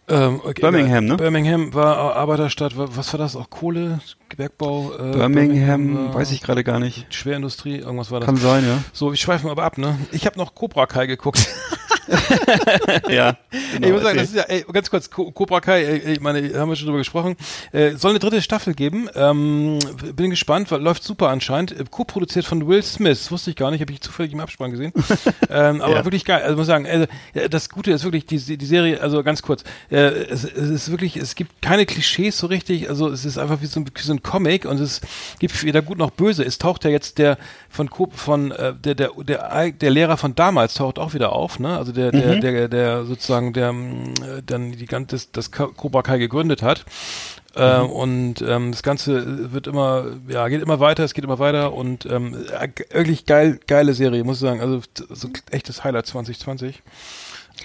ähm, 0.09 0.41
okay, 0.45 0.61
Birmingham, 0.61 1.05
ne? 1.05 1.17
Birmingham 1.17 1.75
war 1.75 2.17
Arbeiterstadt, 2.17 2.77
wa- 2.79 2.89
was 2.91 3.13
war 3.13 3.19
das? 3.19 3.35
Auch 3.37 3.51
Kohle, 3.51 4.01
Bergbau? 4.37 4.93
Äh, 4.99 5.13
Birmingham, 5.13 6.07
war 6.09 6.15
weiß 6.15 6.33
ich 6.33 6.43
gerade 6.43 6.63
gar 6.65 6.79
nicht. 6.79 7.13
Schwerindustrie, 7.15 7.77
irgendwas 7.79 8.11
war 8.11 8.21
das. 8.21 8.27
Kann 8.27 8.37
sein, 8.37 8.65
ja. 8.67 8.79
So, 8.93 9.13
ich 9.13 9.21
schweife 9.21 9.45
mal 9.47 9.53
aber 9.53 9.65
ab, 9.65 9.79
ne? 9.79 9.99
Ich 10.13 10.27
habe 10.27 10.39
noch 10.39 10.55
Cobra 10.55 10.87
Kai 10.87 11.07
geguckt. 11.07 11.49
ja. 13.09 13.37
ich 13.81 13.91
muss 13.93 14.03
sagen, 14.03 14.19
das 14.19 14.29
ist 14.29 14.37
ja, 14.37 14.43
ey, 14.45 14.65
ganz 14.73 14.91
kurz, 14.91 15.11
Co- 15.11 15.31
Cobra 15.33 15.61
Kai, 15.61 15.83
ey, 15.85 16.13
ich 16.13 16.21
meine, 16.21 16.39
haben 16.59 16.69
wir 16.69 16.77
schon 16.77 16.87
drüber 16.87 16.99
gesprochen, 16.99 17.37
äh, 17.73 17.93
soll 17.97 18.11
eine 18.11 18.19
dritte 18.19 18.41
Staffel 18.43 18.75
geben. 18.75 19.09
Ähm, 19.15 19.79
bin 20.15 20.31
gespannt, 20.31 20.71
weil 20.71 20.81
läuft 20.81 21.03
super 21.03 21.29
anscheinend. 21.29 21.73
Äh, 21.73 21.85
Co-produziert 21.91 22.45
von 22.45 22.67
Will 22.67 22.83
Smith, 22.83 23.31
wusste 23.31 23.51
ich 23.51 23.57
gar 23.57 23.71
nicht, 23.71 23.81
habe 23.81 23.93
ich 23.93 24.01
zufällig 24.01 24.33
im 24.33 24.41
Abspann 24.41 24.71
gesehen. 24.71 24.93
ähm, 25.51 25.81
aber 25.81 25.97
Ja. 25.97 26.05
wirklich 26.05 26.25
geil. 26.25 26.43
Also 26.43 26.57
muss 26.57 26.67
sagen, 26.67 26.87
also, 26.87 27.07
das 27.51 27.69
Gute 27.69 27.91
ist 27.93 28.05
wirklich 28.05 28.27
die, 28.27 28.57
die 28.57 28.67
Serie, 28.67 29.01
also 29.01 29.23
ganz 29.23 29.43
kurz, 29.43 29.65
äh, 29.91 29.97
es, 29.97 30.45
es 30.45 30.69
ist 30.71 30.91
wirklich, 30.91 31.17
es 31.17 31.35
gibt 31.35 31.61
keine 31.63 31.87
Klischees 31.87 32.39
so 32.39 32.47
richtig, 32.47 32.89
also 32.89 33.09
es 33.09 33.25
ist 33.25 33.39
einfach 33.39 33.61
wie 33.63 33.67
so 33.67 33.81
ein, 33.81 33.87
wie 33.87 34.01
so 34.03 34.13
ein 34.13 34.23
Comic 34.23 34.65
und 34.65 34.81
es 34.81 35.01
gibt 35.39 35.63
weder 35.65 35.83
gut 35.83 35.99
noch 35.99 36.11
böse. 36.11 36.45
Es 36.45 36.59
taucht 36.59 36.85
ja 36.85 36.91
jetzt 36.91 37.19
der 37.19 37.39
von 37.69 37.91
Co 37.91 38.09
von 38.15 38.53
äh, 38.53 38.75
der, 38.75 38.95
der 38.95 39.11
der 39.27 39.71
der 39.73 39.91
Lehrer 39.91 40.17
von 40.17 40.35
damals 40.35 40.75
taucht 40.75 40.99
auch 40.99 41.15
wieder 41.15 41.33
auf, 41.33 41.59
ne? 41.59 41.77
Also 41.77 41.93
der, 41.97 42.13
der, 42.13 42.37
der, 42.41 42.69
der 42.69 43.05
sozusagen, 43.05 43.53
der 43.53 43.71
ähm, 43.71 44.15
äh, 44.21 44.43
dann 44.45 44.73
die 44.73 44.87
ganze, 44.87 45.19
das, 45.33 45.51
Cobra 45.51 46.03
Kai 46.03 46.19
gegründet 46.19 46.63
hat. 46.63 46.85
Äh, 47.57 47.81
und 47.81 48.43
ähm, 48.43 48.71
das 48.71 48.83
Ganze 48.83 49.53
wird 49.53 49.67
immer, 49.67 50.05
ja, 50.29 50.47
geht 50.49 50.63
immer 50.63 50.79
weiter, 50.79 51.05
es 51.05 51.15
geht 51.15 51.25
immer 51.25 51.39
weiter 51.39 51.73
und 51.73 52.05
ähm, 52.07 52.37
äh, 52.61 52.69
wirklich 52.95 53.25
geil, 53.25 53.59
geile 53.67 53.95
Serie, 53.95 54.23
muss 54.25 54.37
ich 54.37 54.43
sagen. 54.43 54.61
Also 54.61 54.83
so 55.09 55.29
echtes 55.51 55.83
Highlight 55.83 56.07
2020. 56.07 56.83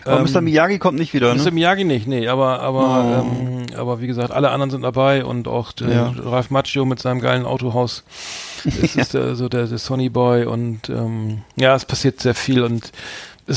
Aber 0.06 0.22
Mr. 0.24 0.42
Miyagi 0.42 0.80
kommt 0.80 0.98
nicht 0.98 1.14
wieder, 1.14 1.36
Mr. 1.36 1.46
ne? 1.46 1.52
Miyagi 1.52 1.84
nicht, 1.84 2.08
nee, 2.08 2.28
aber 2.28 2.62
aber 2.62 3.24
Oh. 3.24 3.28
ähm, 3.28 3.66
aber 3.78 4.02
wie 4.02 4.08
gesagt, 4.08 4.32
alle 4.32 4.50
anderen 4.50 4.72
sind 4.72 4.82
dabei 4.84 5.26
und 5.26 5.48
auch 5.48 5.74
äh, 5.82 5.94
Ja. 5.94 6.14
Ralph 6.24 6.50
Macchio 6.50 6.86
mit 6.86 7.00
seinem 7.00 7.20
geilen 7.20 7.46
Autohaus. 7.46 8.04
Es 8.64 8.96
ist 8.96 9.14
der, 9.14 9.36
so 9.36 9.50
der, 9.50 9.68
der 9.68 9.78
Sonny 9.78 10.10
Boy 10.10 10.46
und 10.46 10.90
ähm, 10.90 11.44
ja, 11.56 11.76
es 11.76 11.86
passiert 11.86 12.22
sehr 12.22 12.34
viel 12.34 12.64
und 12.64 12.92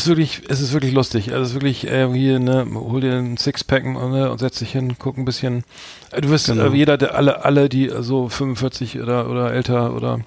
ist 0.02 0.06
wirklich, 0.08 0.42
es 0.48 0.60
ist 0.60 0.72
wirklich 0.72 0.92
lustig. 0.92 1.32
Also 1.32 1.42
es 1.42 1.48
ist 1.50 1.54
wirklich 1.54 1.86
äh, 1.86 2.08
hier, 2.12 2.38
ne, 2.38 2.66
hol 2.74 3.00
dir 3.00 3.12
einen 3.12 3.36
Sixpack 3.36 3.84
ne, 3.84 4.30
und 4.30 4.38
setz 4.38 4.58
dich 4.58 4.72
hin, 4.72 4.96
guck 4.98 5.16
ein 5.18 5.24
bisschen. 5.24 5.64
Äh, 6.10 6.20
Du 6.20 6.30
wirst 6.30 6.46
Genau. 6.46 6.72
äh, 6.72 6.76
jeder, 6.76 6.96
der 6.96 7.14
alle, 7.14 7.44
alle, 7.44 7.68
die 7.68 7.90
so 8.00 8.28
45 8.28 9.00
oder 9.00 9.28
oder 9.30 9.52
älter 9.52 9.94
oder 9.94 10.20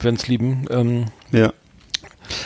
wenn's 0.00 0.28
lieben, 0.28 0.66
ähm, 0.70 1.06
Ja. 1.32 1.52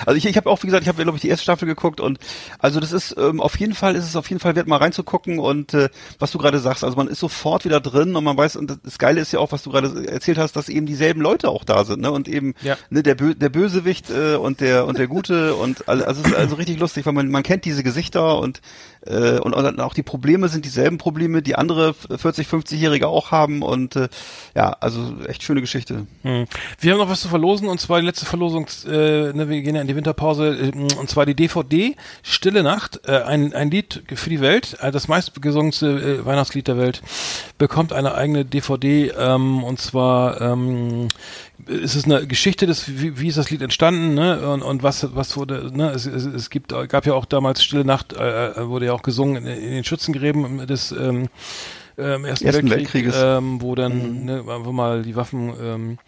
Also 0.07 0.17
ich, 0.17 0.27
ich 0.27 0.37
habe 0.37 0.49
auch, 0.51 0.63
wie 0.63 0.67
gesagt, 0.67 0.83
ich 0.83 0.89
habe, 0.89 1.03
glaube 1.03 1.17
ich, 1.17 1.23
die 1.23 1.29
erste 1.29 1.43
Staffel 1.45 1.67
geguckt 1.67 2.01
und 2.01 2.19
also 2.59 2.81
das 2.81 2.93
ist 2.93 3.17
ähm, 3.19 3.41
auf 3.41 3.59
jeden 3.59 3.75
Fall, 3.75 3.95
ist 3.97 4.05
es 4.05 4.17
auf 4.17 4.29
jeden 4.29 4.41
Fall 4.41 4.57
wert, 4.57 4.67
mal 4.67 4.77
reinzugucken 4.77 5.39
und 5.39 5.75
äh, 5.75 5.89
was 6.19 6.31
du 6.33 6.39
gerade 6.39 6.59
sagst, 6.59 6.85
also 6.85 6.97
man 6.97 7.09
ist 7.09 7.21
sofort 7.21 7.65
wieder 7.65 7.81
drin 7.81 8.15
und 8.17 8.25
man 8.25 8.37
weiß, 8.37 8.57
und 8.57 8.79
das, 8.85 8.99
Geile 8.99 9.21
ist 9.21 9.33
ja 9.33 9.39
auch, 9.39 9.53
was 9.53 9.63
du 9.63 9.71
gerade 9.71 10.07
erzählt 10.09 10.39
hast, 10.39 10.57
dass 10.57 10.69
eben 10.69 10.87
dieselben 10.87 11.21
Leute 11.21 11.49
auch 11.51 11.65
da 11.65 11.85
sind, 11.85 12.01
ne? 12.01 12.11
Und 12.11 12.27
eben 12.29 12.55
Ja. 12.63 12.77
ne, 12.91 13.03
der, 13.03 13.15
Bö 13.15 13.35
der 13.35 13.49
Bösewicht 13.49 14.11
äh, 14.11 14.35
und 14.37 14.61
der 14.61 14.87
und 14.87 14.99
der 14.99 15.07
Gute 15.07 15.55
und 15.55 15.89
all- 15.89 16.05
also 16.05 16.23
es 16.23 16.29
ist 16.29 16.35
also 16.37 16.57
richtig 16.57 16.79
lustig, 16.81 17.07
weil 17.07 17.13
man, 17.13 17.29
man 17.31 17.43
kennt 17.43 17.65
diese 17.65 17.83
Gesichter 17.83 18.39
und 18.39 18.61
äh, 19.07 19.39
und, 19.39 19.55
und 19.55 19.81
auch 19.81 19.95
die 19.95 20.03
Probleme 20.03 20.49
sind 20.49 20.65
dieselben 20.65 20.99
Probleme, 20.99 21.41
die 21.43 21.55
andere 21.55 21.95
40, 21.95 22.49
50-Jährige 22.49 23.07
auch 23.09 23.31
haben 23.31 23.63
und 23.63 23.95
äh, 23.97 24.09
ja, 24.57 24.77
also 24.81 25.15
echt 25.27 25.43
schöne 25.45 25.61
Geschichte. 25.61 26.07
Hm. 26.23 26.47
Wir 26.81 26.93
haben 26.93 26.99
noch 26.99 27.09
was 27.09 27.21
zu 27.21 27.29
verlosen 27.29 27.69
und 27.69 27.81
zwar 27.81 28.01
die 28.01 28.07
letzte 28.07 28.27
Verlosung, 28.27 28.67
äh, 28.87 29.33
ne, 29.33 29.49
wir 29.49 29.63
gehen 29.63 29.77
ja 29.79 29.83
in 29.83 29.89
die 29.89 29.97
Winterpause 29.97 30.73
äh, 30.75 30.97
und 30.99 31.09
zwar 31.09 31.27
die 31.27 31.35
DVD 31.35 31.97
Stille 32.23 32.63
Nacht, 32.63 33.01
äh, 33.07 33.23
ein, 33.23 33.55
ein 33.55 33.71
Lied 33.71 34.03
für 34.15 34.31
die 34.31 34.41
Welt, 34.41 34.77
äh, 34.81 34.91
das 34.91 35.09
meistgesungenste 35.09 36.25
Weihnachtslied 36.25 36.69
der 36.69 36.77
Welt, 36.77 37.03
bekommt 37.57 37.93
eine 37.93 38.15
eigene 38.15 38.45
DVD 38.45 39.13
ähm, 39.19 39.65
und 39.65 39.81
zwar 39.81 40.41
ähm, 40.41 41.09
ist 41.67 41.95
es 41.95 42.05
eine 42.05 42.27
Geschichte 42.27 42.67
des, 42.67 42.89
wie, 43.01 43.19
wie 43.19 43.29
ist 43.29 43.39
das 43.39 43.51
Lied 43.51 43.63
entstanden, 43.63 44.15
ne? 44.15 44.49
Und, 44.49 44.63
und 44.63 44.83
was, 44.83 45.15
was 45.15 45.37
wurde, 45.37 45.71
ne? 45.77 45.91
Es, 45.91 46.07
es, 46.07 46.25
es 46.25 46.51
gibt, 46.51 46.73
gab 46.89 47.07
ja 47.07 47.15
auch 47.15 47.25
damals 47.25 47.63
Stille 47.63 47.85
Nacht, 47.85 48.13
äh, 48.13 48.69
wurde 48.69 48.87
ja 48.87 48.93
auch 48.93 49.03
gesungen 49.03 49.45
in, 49.45 49.47
in 49.47 49.71
den 49.71 49.85
Schützengräben 49.85 50.67
des 50.67 50.93
ähm, 50.93 51.29
ähm, 51.99 52.25
Ersten, 52.25 52.47
Ersten 52.47 52.71
Weltkrieg, 52.71 53.07
Weltkrieges. 53.07 53.17
ähm, 53.19 53.61
wo 53.61 53.75
dann 53.75 54.25
ne, 54.25 54.45
einfach 54.49 54.73
mal 54.73 55.03
die 55.03 55.17
Waffen 55.17 55.53
ähm, 55.61 55.99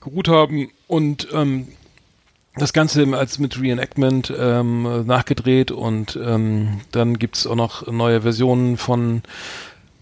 geruht 0.00 0.28
haben 0.28 0.70
und 0.86 1.28
ähm, 1.32 1.68
das 2.56 2.72
Ganze 2.72 3.06
als 3.16 3.38
mit 3.38 3.60
Reenactment 3.60 4.32
ähm, 4.36 5.06
nachgedreht 5.06 5.70
und 5.70 6.18
ähm, 6.22 6.80
dann 6.92 7.18
gibt's 7.18 7.46
auch 7.46 7.56
noch 7.56 7.86
neue 7.86 8.22
Versionen 8.22 8.76
von 8.76 9.22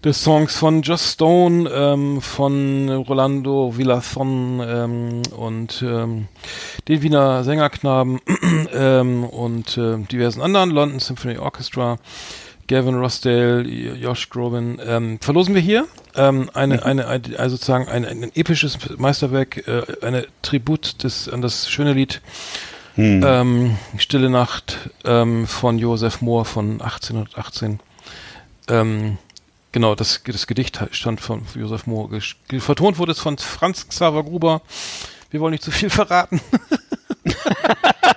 des 0.04 0.22
Songs 0.22 0.56
von 0.56 0.82
Just 0.82 1.14
Stone, 1.14 1.70
ähm, 1.70 2.20
von 2.20 2.88
Rolando 2.88 3.76
Villazon 3.76 4.60
ähm, 4.64 5.22
und 5.36 5.82
ähm, 5.86 6.26
den 6.88 7.02
Wiener 7.02 7.44
Sängerknaben 7.44 8.20
ähm, 8.74 9.24
und 9.24 9.78
äh, 9.78 9.98
diversen 9.98 10.42
anderen, 10.42 10.70
London 10.70 10.98
Symphony 10.98 11.38
Orchestra, 11.38 11.98
Gavin 12.72 12.94
Rossdale, 12.94 13.60
Josh 13.62 14.30
Groban, 14.30 14.80
ähm, 14.82 15.18
verlosen 15.20 15.54
wir 15.54 15.60
hier 15.60 15.86
ähm, 16.14 16.50
eine, 16.54 16.82
eine, 16.86 17.06
eine, 17.06 17.38
also 17.38 17.56
sozusagen 17.56 17.86
ein, 17.86 18.06
ein 18.06 18.32
episches 18.34 18.78
Meisterwerk, 18.96 19.68
äh, 19.68 19.82
eine 20.00 20.26
Tribut 20.40 21.04
des, 21.04 21.28
an 21.28 21.42
das 21.42 21.68
schöne 21.70 21.92
Lied 21.92 22.22
ähm, 22.96 23.76
Stille 23.98 24.30
Nacht 24.30 24.90
ähm, 25.04 25.46
von 25.46 25.78
Joseph 25.78 26.22
Mohr 26.22 26.46
von 26.46 26.80
1818. 26.80 27.80
Ähm, 28.68 29.18
genau, 29.72 29.94
das, 29.94 30.22
das 30.26 30.46
Gedicht 30.46 30.78
stand 30.92 31.20
von 31.20 31.42
Joseph 31.54 31.84
ge- 32.48 32.60
Vertont 32.60 32.98
wurde 32.98 33.12
es 33.12 33.18
von 33.18 33.36
Franz 33.36 33.86
Xaver 33.86 34.22
Gruber. 34.24 34.62
Wir 35.30 35.40
wollen 35.40 35.52
nicht 35.52 35.64
zu 35.64 35.70
viel 35.70 35.90
verraten. 35.90 36.40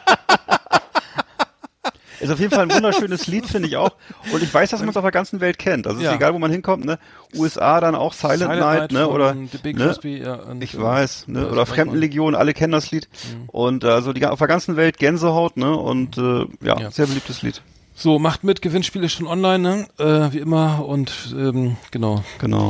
Ist 2.25 2.31
auf 2.33 2.39
jeden 2.39 2.51
Fall 2.51 2.63
ein 2.63 2.71
wunderschönes 2.73 3.27
Lied, 3.27 3.45
finde 3.45 3.67
ich 3.69 3.77
auch. 3.77 3.91
Und 4.31 4.43
ich 4.43 4.53
weiß, 4.53 4.69
dass 4.71 4.79
man 4.81 4.89
es 4.89 4.97
auf 4.97 5.03
der 5.03 5.11
ganzen 5.11 5.39
Welt 5.39 5.57
kennt. 5.57 5.87
Also 5.87 5.99
es 5.99 6.03
Ja. 6.05 6.11
ist 6.11 6.15
egal, 6.17 6.33
wo 6.33 6.39
man 6.39 6.51
hinkommt, 6.51 6.85
ne? 6.85 6.99
USA 7.35 7.79
dann 7.79 7.95
auch 7.95 8.13
Silent, 8.13 8.59
Night, 8.59 8.91
ne? 8.91 9.07
Oder 9.07 9.33
The 9.51 9.57
Big 9.57 9.77
ne? 9.77 9.85
Crosby, 9.85 10.17
ja, 10.17 10.35
und, 10.35 10.63
Ich 10.63 10.73
äh, 10.75 10.81
weiß, 10.81 11.27
ne? 11.27 11.45
Oder 11.47 11.55
man. 11.57 11.65
Fremdenlegion, 11.67 12.35
alle 12.35 12.53
kennen 12.53 12.73
das 12.73 12.91
Lied. 12.91 13.07
Und 13.47 13.83
äh, 13.83 13.87
also 13.87 14.13
die 14.13 14.25
auf 14.25 14.39
der 14.39 14.47
ganzen 14.47 14.75
Welt 14.75 14.97
Gänsehaut, 14.97 15.57
ne? 15.57 15.75
Und 15.75 16.17
äh, 16.17 16.45
ja, 16.61 16.79
Ja. 16.79 16.91
sehr 16.91 17.07
beliebtes 17.07 17.41
Lied. 17.41 17.61
So, 17.95 18.19
macht 18.19 18.43
mit, 18.43 18.61
Gewinnspiel 18.61 19.03
ist 19.05 19.13
schon 19.13 19.27
online, 19.27 19.59
ne? 19.59 19.87
Äh, 20.29 20.33
wie 20.33 20.39
immer. 20.39 20.85
Und 20.85 21.33
ähm, 21.37 21.77
genau. 21.91 22.23
Genau. 22.39 22.67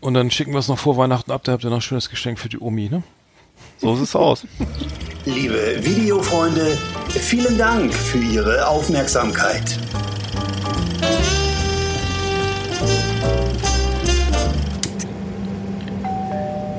Und 0.00 0.14
dann 0.14 0.30
schicken 0.30 0.52
wir 0.52 0.58
es 0.58 0.68
noch 0.68 0.78
vor 0.78 0.96
Weihnachten 0.96 1.32
ab, 1.32 1.42
da 1.44 1.52
habt 1.52 1.64
ihr 1.64 1.70
noch 1.70 1.78
ein 1.78 1.82
schönes 1.82 2.08
Geschenk 2.10 2.38
für 2.38 2.48
die 2.48 2.58
Omi, 2.60 2.88
ne? 2.88 3.02
So 3.80 3.94
sieht 3.94 4.04
es 4.04 4.16
aus. 4.16 4.44
Liebe 5.24 5.76
Videofreunde, 5.80 6.76
vielen 7.10 7.56
Dank 7.56 7.94
für 7.94 8.18
Ihre 8.18 8.66
Aufmerksamkeit. 8.66 9.78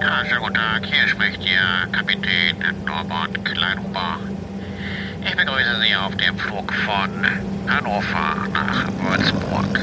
Ja, 0.02 0.26
schönen 0.26 0.42
guten 0.42 0.54
Tag. 0.56 0.86
Hier 0.86 1.08
spricht 1.08 1.42
Ihr 1.46 1.88
Kapitän 1.94 2.58
Norbert 2.86 3.46
Kleinhuber. 3.46 4.20
Ich 5.26 5.36
begrüße 5.38 5.82
Sie 5.82 5.96
auf 5.96 6.16
dem 6.18 6.38
Flug 6.38 6.74
von 6.86 7.26
Hannover 7.68 8.36
nach 8.52 8.88
Würzburg. 9.02 9.80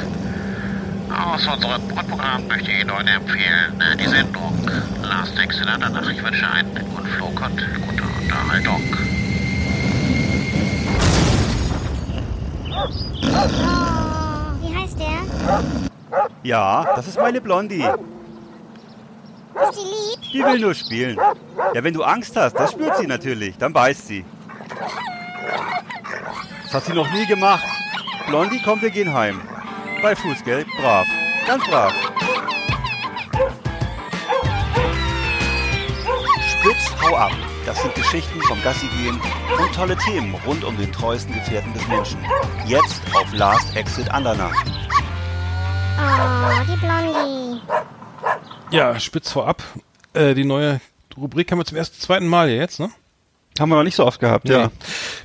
Aus 1.10 1.46
unserem 1.46 1.88
Grundprogramm 1.88 2.46
möchte 2.48 2.70
ich 2.70 2.80
Ihnen 2.80 2.96
heute 2.96 3.10
empfehlen 3.10 3.80
äh, 3.80 3.96
die 3.96 4.06
Sendung 4.08 4.52
Last 5.02 5.38
Exit 5.38 5.68
Andernach. 5.68 6.08
Ich 6.10 6.22
wünsche 6.22 6.48
einen 6.48 6.74
guten 6.74 7.06
Flug 7.06 7.40
und 7.40 7.62
gute 7.86 8.02
Unterhaltung. 8.22 8.82
Oh, 12.70 12.88
wie 14.60 14.74
heißt 14.74 14.98
der? 14.98 15.22
Ja, 16.42 16.94
das 16.96 17.06
ist 17.08 17.18
meine 17.18 17.40
Blondie. 17.40 17.84
Ist 17.84 19.72
die 19.72 19.84
lieb? 19.84 20.32
Die 20.32 20.44
will 20.44 20.58
nur 20.58 20.74
spielen. 20.74 21.18
Ja, 21.74 21.84
wenn 21.84 21.94
du 21.94 22.02
Angst 22.02 22.36
hast, 22.36 22.54
das 22.54 22.72
spürt 22.72 22.96
sie 22.96 23.06
natürlich. 23.06 23.56
Dann 23.58 23.72
beißt 23.72 24.08
sie. 24.08 24.24
Das 26.64 26.74
hat 26.74 26.84
sie 26.84 26.92
noch 26.92 27.10
nie 27.12 27.26
gemacht. 27.26 27.64
Blondie, 28.26 28.60
komm, 28.64 28.82
wir 28.82 28.90
gehen 28.90 29.14
heim. 29.14 29.40
Bei 30.02 30.14
Fußgeld, 30.14 30.66
brav. 30.78 31.06
Ganz 31.46 31.64
brav. 31.64 31.92
Spitz, 36.48 36.94
hau 37.02 37.16
ab. 37.16 37.32
Das 37.64 37.80
sind 37.82 37.94
Geschichten 37.94 38.40
vom 38.42 38.62
Gassigehen 38.62 39.20
und 39.58 39.74
tolle 39.74 39.96
Themen 39.96 40.34
rund 40.46 40.64
um 40.64 40.76
den 40.76 40.92
treuesten 40.92 41.34
Gefährten 41.34 41.72
des 41.72 41.86
Menschen. 41.88 42.18
Jetzt 42.66 43.02
auf 43.14 43.32
Last 43.32 43.74
Exit 43.74 44.08
Andernach. 44.10 44.54
Oh, 45.98 46.62
die 46.68 46.76
Blondie. 46.76 47.62
Ja, 48.70 49.00
spitz 49.00 49.32
vorab. 49.32 49.62
Äh, 50.12 50.34
die 50.34 50.44
neue 50.44 50.80
Rubrik 51.16 51.50
haben 51.50 51.58
wir 51.58 51.64
zum 51.64 51.78
ersten, 51.78 52.00
zweiten 52.00 52.28
Mal 52.28 52.48
hier 52.48 52.58
jetzt, 52.58 52.78
ne? 52.78 52.90
Haben 53.58 53.68
wir 53.70 53.76
noch 53.76 53.82
nicht 53.84 53.94
so 53.96 54.04
oft 54.04 54.20
gehabt, 54.20 54.48
ja. 54.48 54.70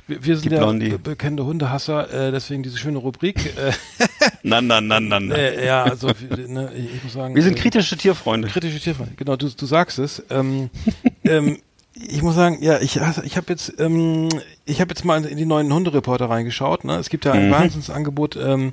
Wir, 0.06 0.24
wir 0.24 0.36
sind 0.36 0.50
Die 0.50 0.54
ja 0.54 0.60
Blondie. 0.62 0.90
be 0.90 0.98
bekannte 0.98 1.44
Hundehasser, 1.44 2.28
äh, 2.28 2.30
deswegen 2.32 2.62
diese 2.62 2.78
schöne 2.78 2.98
Rubrik. 2.98 3.54
Äh, 3.56 3.72
Na, 4.42 4.60
na, 4.60 4.80
na, 4.80 5.00
na, 5.00 5.20
na. 5.20 5.34
äh, 5.34 5.66
ja, 5.66 5.84
also 5.84 6.08
ne, 6.48 6.70
ich, 6.74 7.04
muss 7.04 7.12
sagen. 7.12 7.34
Wir 7.34 7.42
sind 7.42 7.58
äh, 7.58 7.60
kritische 7.60 7.96
Tierfreunde. 7.96 8.48
kritische 8.48 8.80
Tierfreunde. 8.80 9.12
Genau, 9.16 9.36
du, 9.36 9.48
du 9.48 9.66
sagst 9.66 9.98
es. 9.98 10.22
Ähm, 10.30 10.70
ähm, 11.24 11.58
ich 11.94 12.22
muss 12.22 12.34
sagen, 12.34 12.58
ja, 12.62 12.80
ich, 12.80 12.98
ich 13.24 13.36
habe 13.36 13.46
jetzt, 13.50 13.74
ähm, 13.78 14.30
ich 14.64 14.80
habe 14.80 14.90
jetzt 14.90 15.04
mal 15.04 15.22
in 15.26 15.36
die 15.36 15.44
neuen 15.44 15.72
Hundereporter 15.72 16.28
reingeschaut. 16.30 16.84
Ne? 16.84 16.96
Es 16.96 17.10
gibt 17.10 17.26
ja 17.26 17.32
ein 17.32 17.48
Mhm. 17.48 17.52
Wahnsinnsangebot 17.52 18.36
ähm, 18.36 18.72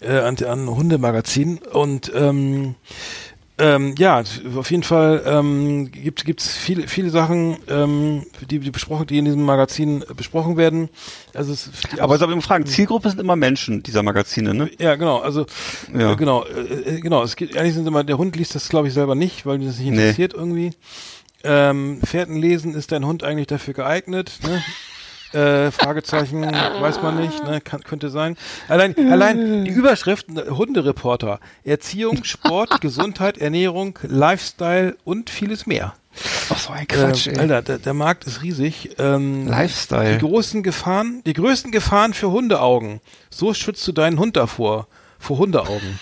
äh, 0.00 0.18
an, 0.18 0.36
an 0.44 0.68
Hundemagazin 0.68 1.58
und 1.58 2.10
ähm, 2.14 2.74
ähm, 3.58 3.94
ja, 3.98 4.22
auf 4.56 4.70
jeden 4.70 4.82
Fall 4.82 5.22
ähm, 5.26 5.90
gibt 5.90 6.24
gibt's 6.26 6.54
viele 6.54 6.88
viele 6.88 7.08
Sachen, 7.10 7.56
ähm, 7.68 8.26
die, 8.50 8.58
die 8.58 8.70
besprochen, 8.70 9.06
die 9.06 9.16
in 9.18 9.24
diesem 9.24 9.42
Magazin 9.44 10.04
besprochen 10.14 10.56
werden. 10.58 10.90
Also 11.32 11.52
es, 11.54 11.70
Aber 11.98 12.14
ich 12.14 12.20
soll 12.20 12.28
ich 12.30 12.34
mal 12.36 12.42
fragen, 12.42 12.66
Zielgruppe 12.66 13.08
sind 13.08 13.18
immer 13.20 13.34
Menschen 13.36 13.82
dieser 13.82 14.02
Magazine, 14.02 14.52
ne? 14.52 14.70
ja, 14.78 14.94
genau. 14.96 15.18
Also 15.20 15.46
Ja. 15.96 16.12
äh, 16.12 16.16
genau, 16.16 16.44
äh, 16.44 16.96
äh, 16.96 17.00
genau. 17.00 17.22
Es 17.22 17.36
gibt 17.36 17.56
eigentlich 17.56 17.74
sind 17.74 17.86
immer 17.88 18.04
der 18.04 18.18
Hund 18.18 18.36
liest 18.36 18.54
das 18.54 18.68
glaube 18.68 18.88
ich 18.88 18.94
selber 18.94 19.14
nicht, 19.14 19.46
weil 19.46 19.60
ihn 19.60 19.66
das 19.66 19.78
nicht 19.78 19.90
Nee. 19.90 20.02
interessiert 20.02 20.34
irgendwie. 20.34 20.72
Ähm, 21.44 22.00
Pferden 22.04 22.36
lesen 22.36 22.74
ist 22.74 22.92
dein 22.92 23.06
Hund 23.06 23.22
eigentlich 23.24 23.46
dafür 23.46 23.72
geeignet? 23.74 24.32
Ne? 24.42 24.62
Äh, 25.36 25.70
Fragezeichen, 25.70 26.42
weiß 26.80 27.02
man 27.02 27.20
nicht, 27.20 27.44
ne? 27.44 27.60
Kann, 27.60 27.82
könnte 27.82 28.08
sein. 28.10 28.36
Allein, 28.68 28.94
allein 29.12 29.64
die 29.64 29.70
Überschrift, 29.70 30.30
ne, 30.30 30.46
Hundereporter. 30.50 31.40
Erziehung, 31.64 32.24
Sport, 32.24 32.80
Gesundheit, 32.80 33.38
Ernährung, 33.38 33.98
Lifestyle 34.02 34.96
und 35.04 35.28
vieles 35.30 35.66
mehr. 35.66 35.94
Ach 36.48 36.58
so 36.58 36.72
ein 36.72 36.88
Quatsch, 36.88 37.26
äh. 37.26 37.36
Alter, 37.38 37.60
der, 37.60 37.78
der 37.78 37.92
Markt 37.94 38.24
ist 38.24 38.42
riesig. 38.42 38.90
Ähm, 38.98 39.46
Lifestyle. 39.46 40.14
Die 40.18 40.26
großen 40.26 40.62
Gefahren, 40.62 41.20
die 41.26 41.34
größten 41.34 41.70
Gefahren 41.72 42.14
für 42.14 42.30
Hundeaugen. 42.30 43.00
So 43.28 43.52
schützt 43.52 43.86
du 43.86 43.92
deinen 43.92 44.18
Hund 44.18 44.36
davor. 44.36 44.86
Vor 45.18 45.36
Hundeaugen. 45.38 45.98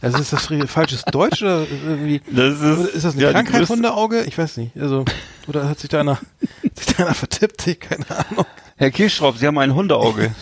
Also 0.00 0.18
ist 0.18 0.32
das 0.32 0.48
falsches 0.66 1.02
Deutsch 1.04 1.42
oder 1.42 1.60
irgendwie? 1.86 2.20
Das 2.30 2.60
ist- 2.60 2.94
ist 2.94 3.04
das 3.04 3.14
eine 3.14 3.22
ja, 3.22 3.32
Krankheit, 3.32 3.62
größte- 3.62 3.68
Hundeauge? 3.74 4.24
Ich 4.24 4.36
weiß 4.36 4.56
nicht. 4.58 4.76
Also, 4.78 5.04
oder 5.46 5.68
hat 5.68 5.78
sich 5.78 5.88
da 5.90 6.00
einer, 6.00 6.18
hat 6.76 6.84
sich 6.84 6.96
da 6.96 7.04
einer 7.04 7.14
vertippt? 7.14 7.66
Ich, 7.66 7.80
keine 7.80 8.08
Ahnung. 8.10 8.46
Herr 8.76 8.90
Kirschraub, 8.90 9.36
Sie 9.36 9.46
haben 9.46 9.58
ein 9.58 9.74
Hundeauge. 9.74 10.34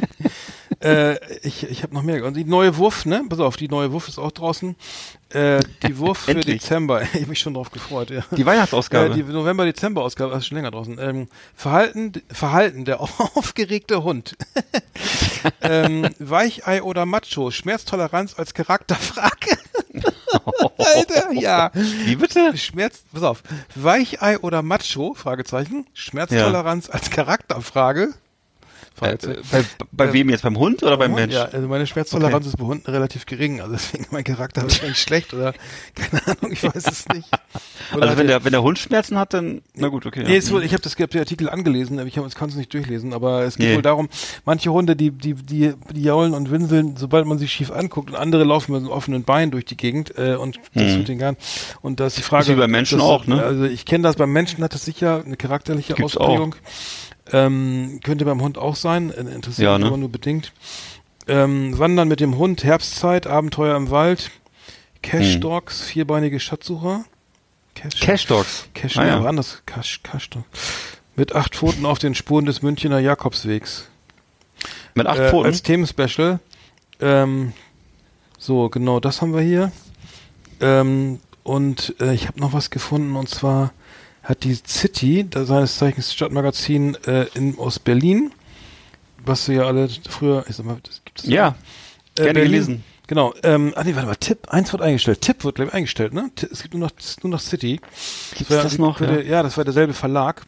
äh, 0.82 1.16
ich 1.46 1.62
ich 1.62 1.82
habe 1.82 1.94
noch 1.94 2.02
mehr. 2.02 2.24
Und 2.24 2.36
die 2.36 2.44
neue 2.44 2.76
Wurf, 2.76 3.06
ne? 3.06 3.22
Pass 3.28 3.38
auf, 3.38 3.56
die 3.56 3.68
neue 3.68 3.92
Wurf 3.92 4.08
ist 4.08 4.18
auch 4.18 4.32
draußen. 4.32 4.74
Äh, 5.28 5.60
die 5.86 5.96
Wurf 5.98 6.18
für. 6.18 6.34
Dezember. 6.34 7.02
Ich 7.12 7.14
habe 7.14 7.26
mich 7.26 7.38
schon 7.38 7.54
drauf 7.54 7.70
gefreut, 7.70 8.10
ja. 8.10 8.24
Die 8.32 8.44
Weihnachtsausgabe. 8.44 9.12
Äh, 9.12 9.14
die 9.14 9.22
November-Dezember-Ausgabe, 9.22 10.34
ist 10.36 10.46
schon 10.46 10.56
länger 10.56 10.72
draußen. 10.72 10.98
Ähm, 10.98 11.28
Verhalten, 11.54 12.12
Verhalten, 12.32 12.84
der 12.84 13.00
aufgeregte 13.00 14.02
Hund. 14.02 14.36
ähm, 15.62 16.08
Weichei 16.18 16.82
oder 16.82 17.06
Macho, 17.06 17.52
Schmerztoleranz 17.52 18.36
als 18.36 18.52
Charakterfrage. 18.54 19.56
Alter, 20.78 21.32
ja. 21.32 21.70
Wie 21.74 22.16
bitte? 22.16 22.56
Schmerz, 22.56 23.02
pass 23.12 23.22
auf. 23.22 23.42
Weichei 23.74 24.38
oder 24.38 24.62
Macho, 24.62 25.14
Fragezeichen. 25.14 25.86
Schmerztoleranz 25.94 26.90
als 26.90 27.10
Charakterfrage. 27.10 28.14
Fragezeichen. 29.00 29.42
Bei, 29.50 29.64
bei 29.92 30.06
Ähm, 30.06 30.12
wem 30.12 30.30
jetzt? 30.30 30.42
Beim 30.42 30.58
Hund 30.58 30.82
oder 30.82 30.96
beim 30.96 31.10
Hund, 31.10 31.20
Mensch? 31.20 31.34
Ja, 31.34 31.44
also 31.46 31.66
meine 31.68 31.86
Schmerztoleranz 31.86 32.34
Okay. 32.46 32.48
ist 32.48 32.56
bei 32.56 32.64
Hunden 32.64 32.90
relativ 32.90 33.26
gering, 33.26 33.60
also 33.60 33.72
deswegen 33.72 34.06
mein 34.10 34.24
Charakter 34.24 34.62
wahrscheinlich 34.62 34.98
schlecht 35.00 35.34
oder 35.34 35.52
keine 35.94 36.26
Ahnung, 36.26 36.52
ich 36.52 36.62
weiß 36.62 36.86
es 36.86 37.08
nicht. 37.08 37.28
Oder 37.94 38.02
Also 38.06 38.18
wenn 38.18 38.26
der, 38.28 38.44
wenn 38.44 38.52
der 38.52 38.62
Hund 38.62 38.78
Schmerzen 38.78 39.18
hat, 39.18 39.34
dann, 39.34 39.62
na 39.74 39.88
gut, 39.88 40.06
okay. 40.06 40.22
Nee, 40.24 40.32
ja. 40.32 40.38
ist 40.38 40.52
wohl, 40.52 40.62
ich 40.62 40.72
habe 40.72 40.82
das 40.82 40.94
ich 40.94 41.00
hab 41.02 41.10
den 41.10 41.20
Artikel 41.20 41.48
angelesen, 41.50 41.98
aber 41.98 42.06
ich 42.08 42.14
kann 42.34 42.48
es 42.48 42.54
nicht 42.54 42.72
durchlesen, 42.72 43.12
aber 43.12 43.42
es 43.42 43.56
geht 43.56 43.68
Nee. 43.70 43.76
wohl 43.76 43.82
darum, 43.82 44.08
manche 44.44 44.70
Hunde, 44.72 44.94
die, 44.96 45.10
die, 45.10 45.34
die, 45.34 45.74
die 45.92 46.02
jaulen 46.02 46.34
und 46.34 46.50
winseln, 46.50 46.96
sobald 46.96 47.26
man 47.26 47.38
sie 47.38 47.48
schief 47.48 47.70
anguckt 47.70 48.10
und 48.10 48.16
andere 48.16 48.44
laufen 48.44 48.72
mit 48.72 48.80
einem 48.82 48.90
offenen 48.90 49.24
Bein 49.24 49.50
durch 49.50 49.64
die 49.64 49.76
Gegend 49.76 50.16
äh, 50.18 50.34
und 50.36 50.58
das 50.74 50.84
Hm. 50.92 50.98
mit 50.98 51.08
den 51.08 51.18
Garn. 51.18 51.36
Und 51.82 52.00
da 52.00 52.06
ist 52.06 52.16
die 52.18 52.22
Frage. 52.22 52.42
Ist 52.44 52.48
wie 52.50 52.54
bei 52.54 52.68
Menschen 52.68 52.98
das, 52.98 53.06
auch, 53.06 53.26
ne? 53.26 53.42
Also 53.42 53.64
ich 53.64 53.84
kenne 53.84 54.02
das, 54.04 54.16
beim 54.16 54.32
Menschen 54.32 54.62
hat 54.62 54.74
das 54.74 54.84
sicher 54.84 55.22
eine 55.24 55.36
charakterliche 55.36 55.94
Gibt's 55.94 56.16
Ausprägung. 56.16 56.54
Ähm, 57.32 58.00
könnte 58.02 58.24
beim 58.24 58.40
Hund 58.40 58.58
auch 58.58 58.76
sein, 58.76 59.10
äh, 59.10 59.20
interessiert 59.20 59.64
Ja, 59.66 59.78
ne? 59.78 59.86
aber 59.86 59.96
nur 59.96 60.08
bedingt. 60.10 60.52
Ähm, 61.28 61.78
Wandern 61.78 62.08
mit 62.08 62.20
dem 62.20 62.36
Hund, 62.38 62.64
Herbstzeit, 62.64 63.26
Abenteuer 63.26 63.76
im 63.76 63.90
Wald, 63.90 64.30
Cash 65.02 65.34
Hm. 65.34 65.40
Dogs, 65.40 65.82
vierbeinige 65.82 66.40
Schatzsucher. 66.40 67.04
Cash, 67.74 68.00
Cash 68.00 68.26
Dogs. 68.26 68.66
Cash, 68.74 68.96
Ah, 68.98 69.06
ja. 69.06 69.24
anders. 69.24 69.62
Cash, 69.64 70.00
Cash. 70.02 70.28
Mit 71.16 71.34
acht 71.34 71.54
Pfoten 71.54 71.86
auf 71.86 71.98
den 71.98 72.14
Spuren 72.14 72.44
des 72.46 72.62
Münchner 72.62 72.98
Jakobswegs. 72.98 73.88
Mit 74.94 75.06
acht 75.06 75.18
äh, 75.18 75.30
Pfoten? 75.30 75.46
Als 75.46 75.62
Themenspecial. 75.62 76.40
Ähm, 77.00 77.52
so, 78.38 78.68
genau, 78.68 79.00
das 79.00 79.22
haben 79.22 79.32
wir 79.34 79.40
hier. 79.42 79.72
Ähm, 80.60 81.20
und 81.42 81.94
äh, 82.00 82.12
ich 82.12 82.26
habe 82.26 82.40
noch 82.40 82.52
was 82.52 82.70
gefunden 82.70 83.16
und 83.16 83.28
zwar 83.28 83.72
hat 84.30 84.44
die 84.44 84.54
City, 84.54 85.26
seines 85.34 85.76
Zeichens 85.78 86.12
Stadtmagazin 86.12 86.94
äh, 87.06 87.26
in, 87.34 87.58
aus 87.58 87.78
Berlin, 87.78 88.32
was 89.24 89.48
wir 89.48 89.56
ja 89.56 89.62
alle 89.64 89.88
früher, 90.08 90.44
ich 90.48 90.56
sag 90.56 90.66
mal, 90.66 90.78
das 90.82 91.02
gibt 91.04 91.20
es 91.20 91.26
Ja, 91.26 91.54
gerne 92.14 92.40
gelesen. 92.40 92.84
Genau, 93.06 93.34
ähm, 93.42 93.72
ah 93.74 93.82
nee, 93.82 93.94
warte 93.96 94.06
mal, 94.06 94.14
Tipp, 94.14 94.48
eins 94.50 94.70
wird 94.72 94.82
eingestellt. 94.82 95.20
Tipp 95.20 95.42
wird, 95.42 95.56
glaube 95.56 95.70
ich, 95.70 95.74
eingestellt, 95.74 96.14
ne? 96.14 96.30
Es 96.52 96.62
gibt 96.62 96.74
nur 96.74 96.86
noch, 96.88 96.92
nur 97.22 97.30
noch 97.32 97.40
City. 97.40 97.80
Gibt's 98.36 98.50
war- 98.54 98.62
das 98.62 98.78
noch, 98.78 99.00
ja? 99.00 99.18
Ja, 99.20 99.42
das 99.42 99.56
war 99.56 99.64
derselbe 99.64 99.94
Verlag. 99.94 100.46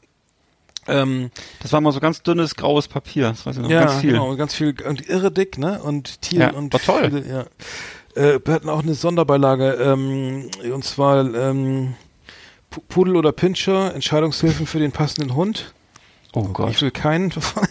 Ähm, 0.87 1.31
Das 1.61 1.73
war 1.73 1.81
mal 1.81 1.93
so 1.93 1.99
ganz 2.01 2.23
dünnes 2.23 2.55
graues 2.55 2.87
Papier. 2.89 3.29
Das 3.31 3.45
weiß 3.47 3.57
ich 3.57 3.63
noch. 3.63 3.71
ja, 3.71 3.85
ganz 3.87 4.01
viel. 4.01 4.13
genau, 4.13 4.37
ganz 4.37 4.55
viel 4.55 4.75
und 4.89 5.09
irre 5.09 5.31
dick, 5.33 5.59
ne? 5.59 5.83
Und 5.83 6.23
Tier 6.23 6.39
Ja, 6.41 6.51
und 6.53 6.73
war 6.73 6.81
toll. 6.81 7.05
Viele, 7.11 7.29
ja. 7.29 7.47
Äh, 8.15 8.41
wir 8.45 8.55
hatten 8.55 8.69
auch 8.69 8.83
eine 8.83 8.95
Sonderbeilage, 8.95 9.73
ähm, 9.75 10.49
und 10.73 10.85
zwar 10.85 11.35
ähm, 11.35 11.95
Pudel 12.89 13.17
oder 13.17 13.33
Pinscher, 13.33 13.95
Entscheidungshilfen 13.95 14.67
für 14.67 14.79
den 14.79 14.93
passenden 14.93 15.35
Hund. 15.35 15.73
Oh 16.35 16.47
Ich 16.47 16.53
Gott. 16.53 16.83
will 16.83 16.91
keinen 16.91 17.31
davon. 17.31 17.67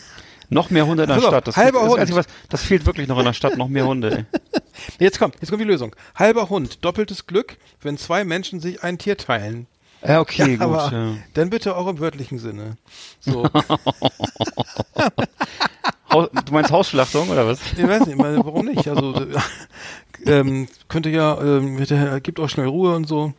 Noch 0.50 0.70
mehr 0.70 0.86
Hunde 0.86 1.04
in 1.04 1.10
der 1.10 1.16
Pass 1.16 1.26
Stadt. 1.26 1.48
Das, 1.48 1.58
halber 1.58 1.80
das, 1.80 1.90
Hund. 1.90 2.00
Einzige, 2.02 2.20
was, 2.20 2.26
das 2.50 2.64
fehlt 2.64 2.86
wirklich 2.86 3.08
noch 3.08 3.18
in 3.18 3.26
der 3.26 3.34
Stadt. 3.34 3.58
Noch 3.58 3.70
mehr 3.70 3.86
Hunde. 3.86 4.26
Ey. 4.32 4.62
Jetzt 5.00 5.20
kommt, 5.20 5.36
jetzt 5.40 5.50
kommt 5.50 5.62
die 5.62 5.68
Lösung. 5.68 5.96
Halber 6.16 6.50
Hund, 6.50 6.84
doppeltes 6.84 7.28
Glück, 7.28 7.58
wenn 7.82 7.98
zwei 8.00 8.26
Menschen 8.26 8.60
sich 8.60 8.84
ein 8.84 8.98
Tier 8.98 9.16
teilen. 9.16 9.68
Ja, 10.04 10.20
okay, 10.20 10.58
gut. 10.58 10.62
aber 10.62 10.92
ja. 10.92 11.14
dann 11.36 11.52
bitte 11.52 11.76
auch 11.76 11.88
im 11.88 12.00
wörtlichen 12.00 12.40
Sinne. 12.40 12.78
So. 13.20 13.48
Du 16.12 16.52
meinst 16.52 16.72
Hausschlachtung 16.72 17.30
oder 17.30 17.48
was? 17.48 17.60
Ich 17.78 17.88
weiß 17.88 18.06
nicht, 18.06 18.18
warum 18.18 18.66
nicht? 18.66 18.86
Also 18.86 19.16
äh, 19.16 19.38
ähm, 20.30 20.68
könnte 20.90 21.10
ja, 21.10 21.40
ähm, 21.42 21.78
gibt 22.22 22.42
auch 22.42 22.50
schnell 22.50 22.68
Ruhe 22.68 22.96
und 22.96 23.08
so. 23.08 23.34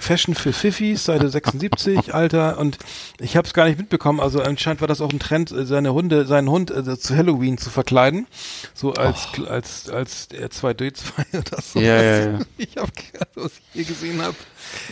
Fashion 0.00 0.34
für 0.34 0.52
Fiffis, 0.52 1.04
Seite 1.04 1.28
76, 1.30 2.14
Alter. 2.14 2.58
Und 2.58 2.78
ich 3.20 3.36
habe 3.36 3.46
es 3.46 3.54
gar 3.54 3.66
nicht 3.66 3.78
mitbekommen. 3.78 4.20
Also 4.20 4.40
anscheinend 4.42 4.80
war 4.80 4.88
das 4.88 5.00
auch 5.00 5.12
ein 5.12 5.18
Trend, 5.18 5.50
äh, 5.52 5.64
seine 5.66 5.92
Hunde, 5.92 6.26
seinen 6.26 6.48
Hund 6.50 6.70
äh, 6.70 6.98
zu 6.98 7.16
Halloween 7.16 7.58
zu 7.58 7.70
verkleiden, 7.70 8.26
so 8.74 8.92
als 8.94 9.28
als 9.48 9.90
als 9.90 10.28
R2D2 10.30 11.02
oder 11.38 11.62
so. 11.62 11.78
Oh. 11.78 11.82
Ja, 11.82 12.02
ja, 12.02 12.30
ja. 12.32 12.38
Ich 12.58 12.76
habe 12.76 12.90
gerade, 12.92 13.30
was 13.34 13.52
ich 13.52 13.62
hier 13.72 13.84
gesehen 13.84 14.22
habe. 14.22 14.36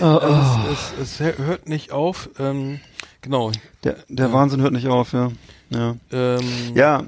Oh, 0.00 0.70
Es, 0.72 0.92
es, 1.00 1.20
es 1.20 1.38
hört 1.38 1.68
nicht 1.68 1.92
auf. 1.92 2.30
Ähm, 2.38 2.80
genau. 3.22 3.52
Der, 3.84 3.96
der 4.09 4.32
Wahnsinn 4.32 4.61
hört 4.62 4.72
nicht 4.72 4.88
auf, 4.88 5.12
ja. 5.12 5.30
Ja. 5.70 5.96
Ähm, 6.12 6.40
Ja, 6.74 7.02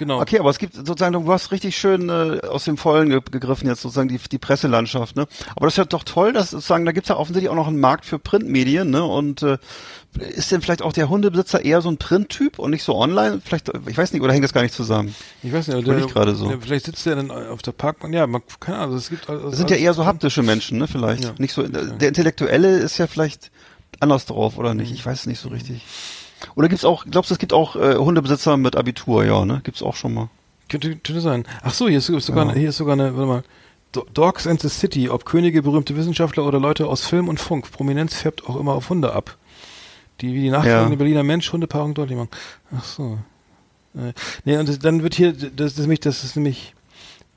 genau. 0.00 0.20
okay, 0.20 0.40
aber 0.40 0.50
es 0.50 0.58
gibt 0.58 0.74
sozusagen, 0.74 1.12
du 1.12 1.32
hast 1.32 1.52
richtig 1.52 1.76
schön 1.76 2.08
äh, 2.08 2.40
aus 2.48 2.64
dem 2.64 2.76
Vollen 2.76 3.10
ge 3.10 3.20
gegriffen 3.30 3.68
jetzt 3.68 3.82
sozusagen 3.82 4.08
die, 4.08 4.18
die 4.18 4.38
Presselandschaft, 4.38 5.14
ne? 5.14 5.28
Aber 5.54 5.66
das 5.66 5.74
ist 5.74 5.78
ja 5.78 5.84
doch 5.84 6.02
toll, 6.02 6.32
dass 6.32 6.50
sozusagen, 6.50 6.84
da 6.84 6.92
gibt's 6.92 7.08
ja 7.08 7.16
offensichtlich 7.16 7.50
auch 7.50 7.54
noch 7.54 7.68
einen 7.68 7.78
Markt 7.78 8.06
für 8.06 8.18
Printmedien, 8.18 8.90
ne? 8.90 9.04
Und 9.04 9.42
äh, 9.42 9.58
ist 10.18 10.50
denn 10.50 10.60
vielleicht 10.60 10.82
auch 10.82 10.92
der 10.92 11.08
Hundebesitzer 11.08 11.64
eher 11.64 11.82
so 11.82 11.88
ein 11.88 11.98
Printtyp 11.98 12.58
und 12.58 12.70
nicht 12.70 12.82
so 12.82 12.96
online? 12.96 13.40
Vielleicht, 13.44 13.70
ich 13.86 13.96
weiß 13.96 14.12
nicht, 14.12 14.22
oder 14.22 14.32
hängt 14.32 14.42
das 14.42 14.52
gar 14.52 14.62
nicht 14.62 14.74
zusammen? 14.74 15.14
Ich 15.42 15.52
weiß 15.52 15.68
nicht, 15.68 15.82
Überleg 15.82 16.08
gerade 16.08 16.34
so. 16.34 16.48
der, 16.48 16.60
vielleicht 16.60 16.86
sitzt 16.86 17.06
der 17.06 17.14
dann 17.14 17.30
auf 17.30 17.62
der 17.62 17.72
Parkbank. 17.72 18.12
Ja, 18.14 18.26
man, 18.26 18.42
keine 18.58 18.78
Ahnung, 18.78 18.96
es 18.96 19.10
gibt 19.10 19.30
also 19.30 19.50
Das 19.50 19.58
sind 19.58 19.70
ja 19.70 19.76
eher 19.76 19.94
so 19.94 20.06
haptische 20.06 20.42
Menschen, 20.42 20.78
ne? 20.78 20.88
Vielleicht. 20.88 21.24
Ja. 21.24 21.34
Nicht 21.38 21.52
so, 21.52 21.62
der 21.62 22.08
Intellektuelle 22.08 22.78
ist 22.78 22.98
ja 22.98 23.06
vielleicht 23.06 23.52
anders 24.00 24.26
drauf, 24.26 24.58
oder 24.58 24.74
nicht? 24.74 24.92
Ich 24.92 25.04
weiß 25.04 25.20
es 25.20 25.26
nicht 25.26 25.40
so 25.40 25.50
richtig. 25.50 25.84
Oder 26.54 26.68
gibt's 26.68 26.84
auch, 26.84 27.04
glaubst 27.10 27.30
du, 27.30 27.34
es 27.34 27.38
gibt 27.38 27.52
auch 27.52 27.76
äh, 27.76 27.96
Hundebesitzer 27.96 28.56
mit 28.56 28.76
Abitur, 28.76 29.24
ja, 29.24 29.44
ne? 29.44 29.60
Gibt's 29.64 29.82
auch 29.82 29.96
schon 29.96 30.14
mal. 30.14 30.28
Könnte, 30.68 30.90
könnte 30.96 31.20
sein. 31.20 31.44
Ach 31.62 31.74
so, 31.74 31.88
hier 31.88 31.98
ist 31.98 32.06
sogar, 32.06 32.44
Ja. 32.44 32.50
eine, 32.50 32.58
hier 32.60 32.68
ist 32.70 32.76
sogar 32.76 32.94
eine, 32.94 33.14
warte 33.16 33.26
mal. 33.26 33.42
Do- 33.92 34.06
Dogs 34.14 34.46
and 34.46 34.60
the 34.60 34.68
City, 34.68 35.08
ob 35.10 35.24
Könige, 35.24 35.62
berühmte 35.62 35.96
Wissenschaftler 35.96 36.44
oder 36.46 36.60
Leute 36.60 36.86
aus 36.86 37.04
Film 37.04 37.28
und 37.28 37.40
Funk. 37.40 37.70
Prominenz 37.72 38.14
färbt 38.14 38.48
auch 38.48 38.54
immer 38.56 38.72
auf 38.74 38.88
Hunde 38.88 39.12
ab. 39.12 39.36
Die 40.20 40.32
wie 40.34 40.42
die 40.42 40.50
nachfolgende 40.50 40.90
Ja. 40.92 40.96
Berliner 40.96 41.22
Mensch 41.24 41.52
Hundepaarung 41.52 41.94
deutlich 41.94 42.16
machen. 42.16 42.28
Ach 42.76 42.84
so. 42.84 43.18
Äh, 43.96 44.12
nee, 44.44 44.56
und 44.58 44.84
dann 44.84 45.02
wird 45.02 45.14
hier, 45.14 45.32
das 45.32 45.72
ist 45.72 45.78
nämlich, 45.80 45.98
das 46.00 46.22
ist 46.22 46.36
nämlich 46.36 46.74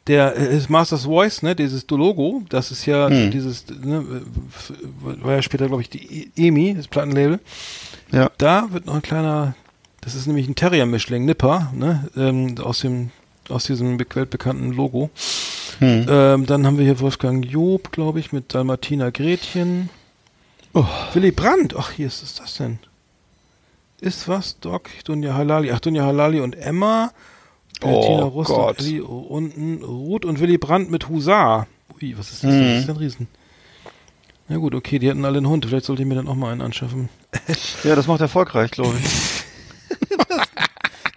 der 0.06 0.36
äh, 0.38 0.56
ist 0.56 0.70
Masters 0.70 1.06
Voice, 1.06 1.41
ne, 1.41 1.56
dieses 1.56 1.89
Logo, 1.89 2.43
das 2.49 2.72
ist 2.72 2.86
ja 2.86 3.08
Hm. 3.10 3.32
dieses, 3.32 3.66
ne, 3.70 4.22
f- 4.54 4.74
war 4.97 5.34
ja 5.34 5.41
später, 5.41 5.68
glaube 5.68 5.82
ich, 5.82 5.89
die 5.89 6.30
E- 6.36 6.47
EMI, 6.49 6.76
das 6.76 6.88
Plattenlabel. 6.88 7.39
Ja. 8.14 8.32
Da 8.38 8.68
wird 8.72 8.86
noch 8.86 8.95
ein 8.95 9.01
kleiner, 9.01 9.55
das 10.01 10.16
ist 10.16 10.28
nämlich 10.28 10.47
ein 10.47 10.55
Terrier-Mischling, 10.55 11.26
Nipper, 11.26 11.72
ne, 11.74 12.07
ähm, 12.16 12.55
aus 12.59 12.80
dem, 12.80 13.09
aus 13.49 13.66
diesem 13.66 13.97
be- 13.97 14.05
weltbekannten 14.14 14.72
Logo. 14.72 15.09
Hm. 15.80 16.05
Ähm, 16.07 16.45
dann 16.45 16.66
haben 16.66 16.78
wir 16.78 16.86
hier 16.86 16.99
Wolfgang 16.99 17.43
Job, 17.45 17.91
glaube 17.91 18.20
ich, 18.20 18.32
mit 18.32 18.53
Dalmatina 18.53 19.09
Gretchen. 19.09 19.89
Oh. 20.74 20.86
Willy 21.14 21.32
Brandt, 21.32 21.76
ach, 21.76 21.91
hier 21.91 22.07
ist 22.07 22.24
es 22.24 22.36
das 22.36 22.55
denn? 22.55 22.80
Ist 23.99 24.28
was? 24.28 24.59
Doc, 24.59 24.89
Dunja 25.05 25.34
Halali, 25.34 25.72
ach, 25.72 25.80
Dunja 25.80 26.05
Halali 26.05 26.39
und 26.39 26.55
Emma. 26.55 27.11
Oh 27.82 27.88
Bettina 28.01 28.24
Rust 28.24 28.49
und 28.51 28.55
Gott. 28.55 28.80
Elli 28.80 29.01
unten, 29.01 29.84
Ruth 29.84 30.26
und 30.26 30.39
Willy 30.39 30.57
Brandt 30.57 30.91
mit 30.91 31.09
Husar. 31.09 31.68
Ui, 32.01 32.16
was 32.18 32.32
ist 32.32 32.43
das? 32.43 32.51
Denn? 32.51 32.74
Das 32.76 32.84
ist 32.84 32.89
ein 32.89 32.97
Riesen. 32.97 33.28
Na 34.48 34.58
gut, 34.58 34.76
okay, 34.76 35.00
die 35.00 35.10
hatten 35.10 35.26
alle 35.26 35.38
einen 35.38 35.48
Hund. 35.48 35.66
Vielleicht 35.66 35.86
sollte 35.86 36.02
ich 36.02 36.08
mir 36.08 36.16
dann 36.16 36.28
auch 36.28 36.36
mal 36.36 36.52
einen 36.52 36.62
anschaffen. 36.62 37.10
Ja, 37.84 37.96
das 37.96 38.08
macht 38.08 38.22
erfolgreich, 38.22 38.72
glaube 38.72 38.96
ich. 39.00 39.44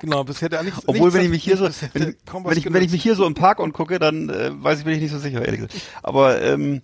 Genau, 0.00 0.24
bisher 0.24 0.48
der 0.50 0.62
nichts. 0.62 0.80
Obwohl, 0.86 1.10
nichts 1.10 1.14
wenn 1.14 1.24
ich 1.24 1.30
mich 1.30 1.42
hier 1.42 1.56
so, 1.56 1.64
wenn, 1.94 2.14
wenn, 2.44 2.58
ich, 2.58 2.72
wenn 2.72 2.82
ich 2.82 2.92
mich 2.92 3.02
hier 3.02 3.14
so 3.16 3.26
im 3.26 3.34
Park 3.34 3.60
angucke, 3.60 3.98
dann 3.98 4.28
äh, 4.28 4.50
weiß 4.52 4.80
ich, 4.80 4.84
bin 4.84 4.94
ich 4.94 5.00
nicht 5.00 5.10
so 5.10 5.18
sicher, 5.18 5.44
ehrlich 5.44 5.62
gesagt. 5.62 5.74
Aber 6.02 6.40
ähm, 6.42 6.82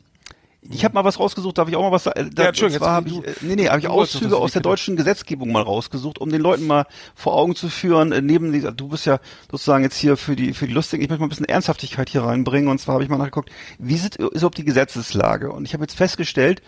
Ich 0.70 0.84
habe 0.84 0.94
mal 0.94 1.04
was 1.04 1.18
rausgesucht, 1.18 1.58
darf 1.58 1.68
ich 1.68 1.74
auch 1.74 1.82
mal 1.82 1.90
was 1.90 2.04
sagen? 2.04 2.30
Da, 2.34 2.44
Ja, 2.44 2.48
habe 2.48 2.56
jetzt 2.56 2.80
ich, 3.06 3.12
du- 3.12 3.22
äh, 3.22 3.32
nee, 3.40 3.56
nee, 3.56 3.68
habe 3.68 3.80
ich 3.80 3.88
Auszüge 3.88 4.36
aus 4.36 4.52
der 4.52 4.62
deutschen 4.62 4.94
Gesetzgebung 4.94 5.50
mal 5.50 5.62
rausgesucht, 5.62 6.18
um 6.20 6.30
den 6.30 6.40
Leuten 6.40 6.66
mal 6.68 6.86
vor 7.16 7.34
Augen 7.34 7.56
zu 7.56 7.68
führen, 7.68 8.12
äh, 8.12 8.22
neben 8.22 8.52
dieser, 8.52 8.70
du 8.70 8.88
bist 8.88 9.04
ja 9.04 9.18
sozusagen 9.50 9.82
jetzt 9.82 9.96
hier 9.96 10.16
für 10.16 10.36
die, 10.36 10.54
für 10.54 10.68
die 10.68 10.72
lustigen, 10.72 11.02
ich 11.02 11.08
möchte 11.08 11.20
mal 11.20 11.26
ein 11.26 11.30
bisschen 11.30 11.46
Ernsthaftigkeit 11.46 12.08
hier 12.08 12.22
reinbringen, 12.22 12.68
und 12.70 12.78
zwar 12.78 12.94
habe 12.94 13.02
ich 13.04 13.10
mal 13.10 13.18
nachgeguckt, 13.18 13.50
wie 13.80 13.96
sieht, 13.96 14.16
ist 14.16 14.30
überhaupt 14.36 14.58
die 14.58 14.64
Gesetzeslage? 14.64 15.50
Und 15.50 15.64
ich 15.64 15.74
habe 15.74 15.82
jetzt 15.82 15.96
festgestellt, 15.96 16.62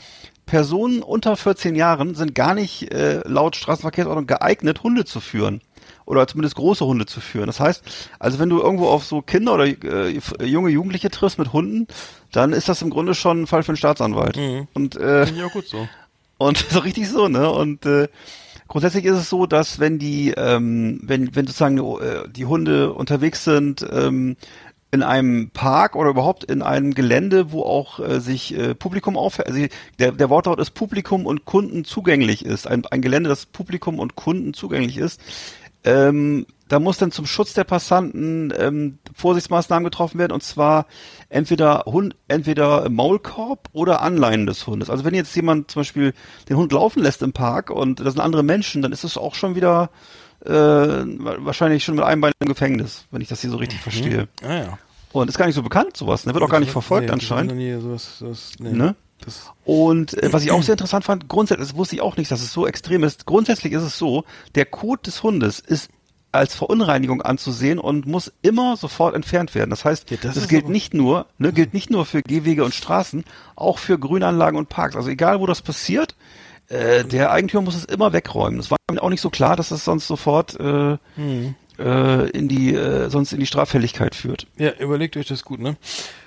Personen 0.47 1.03
unter 1.03 1.37
14 1.37 1.75
Jahren 1.77 2.15
sind 2.17 2.35
gar 2.35 2.55
nicht 2.55 2.93
äh, 2.93 3.21
laut 3.27 3.55
Straßenverkehrsordnung 3.57 4.27
geeignet, 4.27 4.83
Hunde 4.83 5.05
zu 5.05 5.21
führen. 5.21 5.61
Oder 6.07 6.27
zumindest 6.27 6.57
große 6.57 6.85
Hunde 6.85 7.07
zu 7.07 7.21
führen. 7.21 7.47
Das 7.47 7.61
heißt, 7.61 7.83
also 8.19 8.39
wenn 8.39 8.51
du 8.51 8.61
irgendwo 8.61 8.89
auf 8.89 9.05
so 9.07 9.23
Kinder 9.23 9.55
oder 9.55 9.65
äh, 9.67 10.19
junge 10.43 10.69
Jugendliche 10.71 11.09
triffst 11.11 11.39
mit 11.39 11.55
Hunden, 11.55 11.87
dann 12.37 12.53
ist 12.53 12.69
das 12.69 12.83
im 12.83 12.91
Grunde 12.91 13.15
schon 13.15 13.43
ein 13.43 13.47
Fall 13.47 13.63
für 13.63 13.71
einen 13.71 13.77
Staatsanwalt. 13.77 14.37
Und 14.75 14.97
äh, 14.97 15.25
Ja, 15.25 15.49
gut 15.49 15.67
so. 15.67 15.89
und 16.39 16.59
so 16.59 16.81
richtig 16.81 17.09
so, 17.09 17.29
ne? 17.29 17.51
Und 17.51 17.87
äh, 17.87 18.09
grundsätzlich 18.69 19.05
ist 19.05 19.17
es 19.17 19.31
so, 19.31 19.47
dass 19.47 19.79
wenn 19.79 19.99
die, 19.99 20.31
ähm, 20.37 21.01
wenn, 21.03 21.35
wenn 21.35 21.47
sozusagen 21.47 21.79
äh, 21.79 22.29
die 22.29 22.47
Hunde 22.47 22.93
unterwegs 22.93 23.45
sind, 23.45 23.87
ähm, 23.91 24.37
in 24.91 25.03
einem 25.03 25.51
Park 25.51 25.97
oder 25.97 26.11
überhaupt 26.11 26.45
in 26.45 26.63
einem 26.63 26.95
Gelände, 26.95 27.51
wo 27.51 27.63
auch 27.65 27.99
äh, 27.99 28.21
sich 28.21 28.57
äh, 28.57 28.77
Publikum 28.77 29.17
aufhält. 29.17 29.49
Also 29.49 29.67
der, 29.99 30.13
der 30.13 30.31
Wortlaut 30.31 30.61
ist 30.61 30.71
Publikum 30.71 31.27
und 31.27 31.45
Kunden 31.45 31.85
zugänglich 31.85 32.45
ist. 32.45 32.69
Ein, 32.69 32.87
ein 32.87 33.03
Gelände, 33.03 33.29
das 33.29 33.45
Publikum 33.45 33.99
und 33.99 34.15
Kunden 34.15 34.55
zugänglich 34.55 34.97
ist. 34.97 35.21
Ähm, 35.85 36.47
da 36.69 36.81
muss 36.81 36.97
dann 36.97 37.11
zum 37.13 37.27
Schutz 37.27 37.53
der 37.53 37.65
Passanten 37.65 38.53
ähm, 38.59 38.99
Vorsichtsmaßnahmen 39.15 39.85
getroffen 39.85 40.19
werden 40.19 40.33
und 40.33 40.43
zwar 40.43 40.87
entweder 41.29 41.83
Hund, 41.87 42.17
entweder 42.27 42.89
Maulkorb 42.89 43.69
oder 43.73 44.01
Anleihen 44.01 44.47
des 44.47 44.67
Hundes. 44.67 44.89
Also 44.89 45.05
wenn 45.05 45.15
jetzt 45.15 45.37
jemand 45.37 45.71
zum 45.71 45.81
Beispiel 45.81 46.15
den 46.49 46.57
Hund 46.57 46.73
laufen 46.73 47.03
lässt 47.03 47.23
im 47.23 47.33
Park 47.35 47.69
und 47.71 48.01
das 48.01 48.15
sind 48.15 48.23
andere 48.23 48.43
Menschen, 48.43 48.81
dann 48.81 48.93
ist 48.93 49.05
es 49.05 49.19
auch 49.19 49.35
schon 49.35 49.57
wieder 49.57 49.91
äh, 50.45 50.51
wahrscheinlich 50.51 51.85
schon 51.85 51.97
mit 51.97 52.05
einem 52.05 52.21
Bein 52.23 52.33
im 52.41 52.49
Gefängnis, 52.49 53.05
wenn 53.11 53.21
ich 53.21 53.29
das 53.29 53.41
hier 53.43 53.51
so 53.51 53.57
richtig 53.57 53.81
verstehe. 53.81 54.29
Ah 54.43 54.55
ja. 54.55 54.79
Und 55.13 55.29
ist 55.29 55.39
gar 55.39 55.47
nicht 55.47 55.55
so 55.55 55.63
bekannt 55.63 55.97
sowas, 55.97 56.27
ne? 56.27 56.35
Wird 56.35 56.43
auch 56.43 56.51
gar 56.51 56.61
nicht 56.61 56.73
verfolgt 56.73 57.07
Nee, 57.07 57.13
anscheinend. 57.13 57.55
nie 57.55 57.73
sowas- 57.79 58.19
sowas- 58.19 58.53
nee. 58.59 58.71
Ne? 58.73 58.97
Das, 59.25 59.51
Und 59.65 60.15
äh, 60.23 60.33
was 60.33 60.45
ich 60.45 60.51
auch 60.51 60.63
sehr 60.63 60.75
interessant 60.75 61.05
fand, 61.05 61.29
grundsätzlich, 61.29 61.69
das 61.69 61.77
wusste 61.77 61.97
ich 61.97 62.03
auch 62.03 62.17
nicht, 62.17 62.31
dass 62.31 62.41
es 62.43 62.53
so 62.53 62.67
extrem 62.67 63.03
ist. 63.05 63.27
Grundsätzlich 63.27 63.73
ist 63.73 63.83
es 63.83 63.99
so, 63.99 64.25
der 64.55 64.67
Kot 64.67 65.07
des 65.07 65.23
Hundes 65.23 65.61
ist 65.61 65.89
als 66.33 66.55
Verunreinigung 66.57 67.23
anzusehen 67.23 67.79
und 67.79 68.07
muss 68.07 68.33
immer 68.43 68.77
sofort 68.77 69.15
entfernt 69.15 69.55
werden. 69.55 69.71
Das 69.71 69.85
heißt, 69.85 70.11
Ja, 70.11 70.17
das 70.21 70.35
das, 70.35 70.49
gilt 70.49 70.69
nicht 70.69 70.93
nur, 70.93 71.27
ne, 71.39 71.53
gilt 71.53 71.75
nicht 71.75 71.91
nur 71.91 72.05
für 72.07 72.23
Gehwege 72.23 72.65
und 72.65 72.75
Straßen, 72.75 73.25
auch 73.55 73.79
für 73.79 73.99
Grünanlagen 74.01 74.59
und 74.59 74.69
Parks. 74.69 74.97
Also 74.97 75.11
egal, 75.11 75.39
wo 75.39 75.47
das 75.47 75.63
passiert, 75.63 76.17
äh, 76.69 77.05
der 77.05 77.31
Eigentümer 77.31 77.63
muss 77.63 77.77
es 77.77 77.85
immer 77.85 78.13
wegräumen. 78.13 78.59
Es 78.59 78.71
war 78.71 78.79
mir 78.91 79.01
auch 79.03 79.11
nicht 79.11 79.21
so 79.21 79.31
klar, 79.31 79.55
dass 79.55 79.71
es 79.71 79.85
sonst 79.85 80.09
sofort 80.09 80.59
äh, 80.59 80.97
Hm. 81.15 81.55
äh, 81.79 82.31
in 82.31 82.49
die 82.49 82.75
äh, 82.75 83.11
sonst 83.11 83.33
in 83.33 83.39
die 83.39 83.47
Straffälligkeit 83.47 84.17
führt. 84.17 84.49
ja, 84.57 84.73
überlegt 84.81 85.17
euch 85.17 85.27
das 85.29 85.45
gut, 85.45 85.61
ne? 85.61 85.77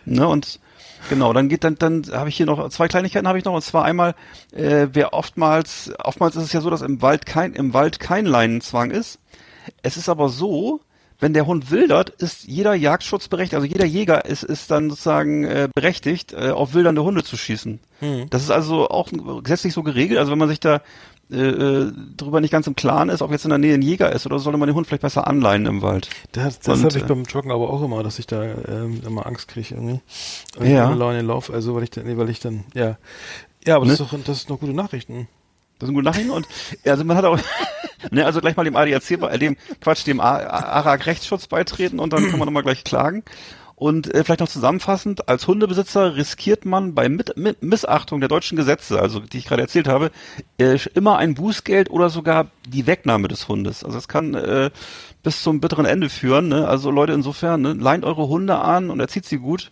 Ne, 0.06 0.26
und 0.26 0.62
genau, 1.10 1.34
dann 1.34 1.50
geht 1.50 1.64
dann 1.64 1.76
dann 1.76 2.04
habe 2.12 2.30
ich 2.30 2.38
hier 2.38 2.46
noch 2.46 2.70
zwei 2.70 2.88
Kleinigkeiten 2.88 3.28
habe 3.28 3.38
ich 3.38 3.46
noch 3.46 3.54
und 3.54 3.64
zwar 3.64 3.86
einmal 3.86 4.16
äh, 4.52 4.88
wer 4.92 5.14
oftmals 5.14 5.92
oftmals 6.00 6.36
ist 6.36 6.44
es 6.44 6.54
ja 6.54 6.62
so, 6.62 6.70
dass 6.70 6.82
im 6.82 7.02
Wald 7.02 7.26
kein 7.26 7.54
im 7.54 7.74
Wald 7.74 8.00
kein 8.00 8.26
Leinenzwang 8.26 8.92
ist. 8.92 9.20
Es 9.82 9.98
ist 9.98 10.10
aber 10.10 10.30
so, 10.30 10.82
wenn 11.20 11.34
der 11.34 11.46
Hund 11.46 11.72
wildert, 11.72 12.10
ist 12.10 12.46
jeder 12.46 12.74
Jagdschutz 12.74 13.28
berechtigt, 13.28 13.56
also 13.56 13.68
jeder 13.68 13.86
Jäger 13.86 14.26
ist 14.26 14.44
ist 14.44 14.72
dann 14.72 14.90
sozusagen 14.90 15.44
äh, 15.44 15.70
berechtigt, 15.74 16.34
äh, 16.34 16.52
auf 16.52 16.74
wildernde 16.74 17.04
Hunde 17.04 17.24
zu 17.24 17.38
schießen. 17.38 17.80
Das 18.30 18.44
ist 18.44 18.52
also 18.52 18.90
auch 18.90 19.10
gesetzlich 19.44 19.74
so 19.74 19.84
geregelt, 19.84 20.20
also 20.20 20.32
wenn 20.32 20.40
man 20.40 20.50
sich 20.50 20.60
da 20.60 20.82
äh, 21.32 21.36
äh, 21.36 21.92
darüber 22.16 22.40
nicht 22.42 22.52
ganz 22.52 22.68
im 22.68 22.76
Klaren 22.76 23.10
ist, 23.10 23.22
ob 23.22 23.32
jetzt 23.32 23.44
in 23.44 23.50
der 23.50 23.58
Nähe 23.60 23.74
ein 23.74 23.82
Jäger 23.82 24.12
ist 24.14 24.26
oder 24.26 24.40
sollte 24.40 24.58
man 24.58 24.68
den 24.68 24.76
Hund 24.76 24.88
vielleicht 24.88 25.02
besser 25.02 25.28
anleihen 25.28 25.66
im 25.66 25.82
Wald. 25.82 26.10
Das, 26.32 26.60
das 26.60 26.84
habe 26.84 26.98
ich 26.98 27.04
äh, 27.04 27.08
beim 27.08 27.24
Joggen 27.24 27.52
aber 27.52 27.70
auch 27.70 27.82
immer, 27.84 28.02
dass 28.04 28.20
ich 28.20 28.28
da 28.28 28.44
ähm, 28.44 29.02
immer 29.06 29.26
Angst 29.26 29.48
kriege 29.50 29.76
irgendwie. 29.76 30.00
Ja. 30.64 30.90
Laune 30.94 31.22
lauf, 31.22 31.52
also 31.52 31.76
weil 31.76 31.84
ich 31.84 31.90
dann, 31.90 32.06
nee, 32.06 32.18
weil 32.18 32.30
ich 32.30 32.40
dann, 32.40 32.64
ja. 32.74 32.98
Ja, 33.66 33.76
aber 33.76 33.86
das, 33.86 34.00
Ne? 34.00 34.06
ist 34.06 34.14
doch, 34.14 34.20
das 34.26 34.38
ist 34.38 34.50
noch 34.50 34.60
gute 34.60 34.74
Nachrichten. 34.74 35.28
Das 35.80 35.88
sind 35.88 35.94
gute 35.96 36.06
Nachrichten 36.06 36.32
und 36.32 36.48
also 36.86 37.04
man 37.04 37.18
hat 37.18 37.26
auch 37.26 37.38
ne, 38.12 38.26
also 38.26 38.40
gleich 38.42 38.56
mal 38.56 38.64
dem 38.64 38.76
ADAC 38.76 39.20
bei- 39.20 39.30
äh, 39.30 39.38
dem 39.38 39.58
Quatsch 39.82 40.08
dem 40.08 40.20
ARAG 40.22 41.06
Rechtsschutz 41.06 41.48
beitreten 41.48 42.00
und 42.00 42.14
dann 42.14 42.30
kann 42.30 42.40
man 42.40 42.48
nochmal 42.48 42.64
gleich 42.64 42.84
klagen. 42.84 43.24
Und 43.80 44.12
äh, 44.12 44.24
vielleicht 44.24 44.40
noch 44.40 44.50
zusammenfassend, 44.50 45.30
als 45.30 45.46
Hundebesitzer 45.46 46.16
riskiert 46.16 46.66
man 46.66 46.96
bei 46.96 47.10
Mit 47.10 47.38
Mit 47.38 47.62
Missachtung 47.62 48.20
der 48.20 48.28
deutschen 48.28 48.56
Gesetze, 48.56 49.00
also 49.00 49.20
die 49.20 49.38
ich 49.38 49.46
gerade 49.46 49.62
erzählt 49.62 49.88
habe, 49.88 50.10
äh, 50.58 50.80
immer 50.96 51.20
ein 51.20 51.36
Bußgeld 51.36 51.92
oder 51.92 52.10
sogar 52.10 52.48
die 52.68 52.88
Wegnahme 52.88 53.28
des 53.28 53.48
Hundes. 53.48 53.84
Also 53.84 53.96
das 53.96 54.08
kann 54.08 54.34
äh, 54.34 54.72
bis 55.22 55.44
zum 55.44 55.62
bitteren 55.62 55.86
Ende 55.86 56.10
führen. 56.10 56.48
Ne? 56.48 56.68
Also 56.68 56.90
Leute, 56.90 57.14
insofern, 57.14 57.62
ne, 57.62 57.74
leint 57.74 58.04
eure 58.04 58.28
Hunde 58.28 58.58
an 58.58 58.90
und 58.90 59.00
erzieht 59.00 59.26
sie 59.26 59.38
gut, 59.38 59.70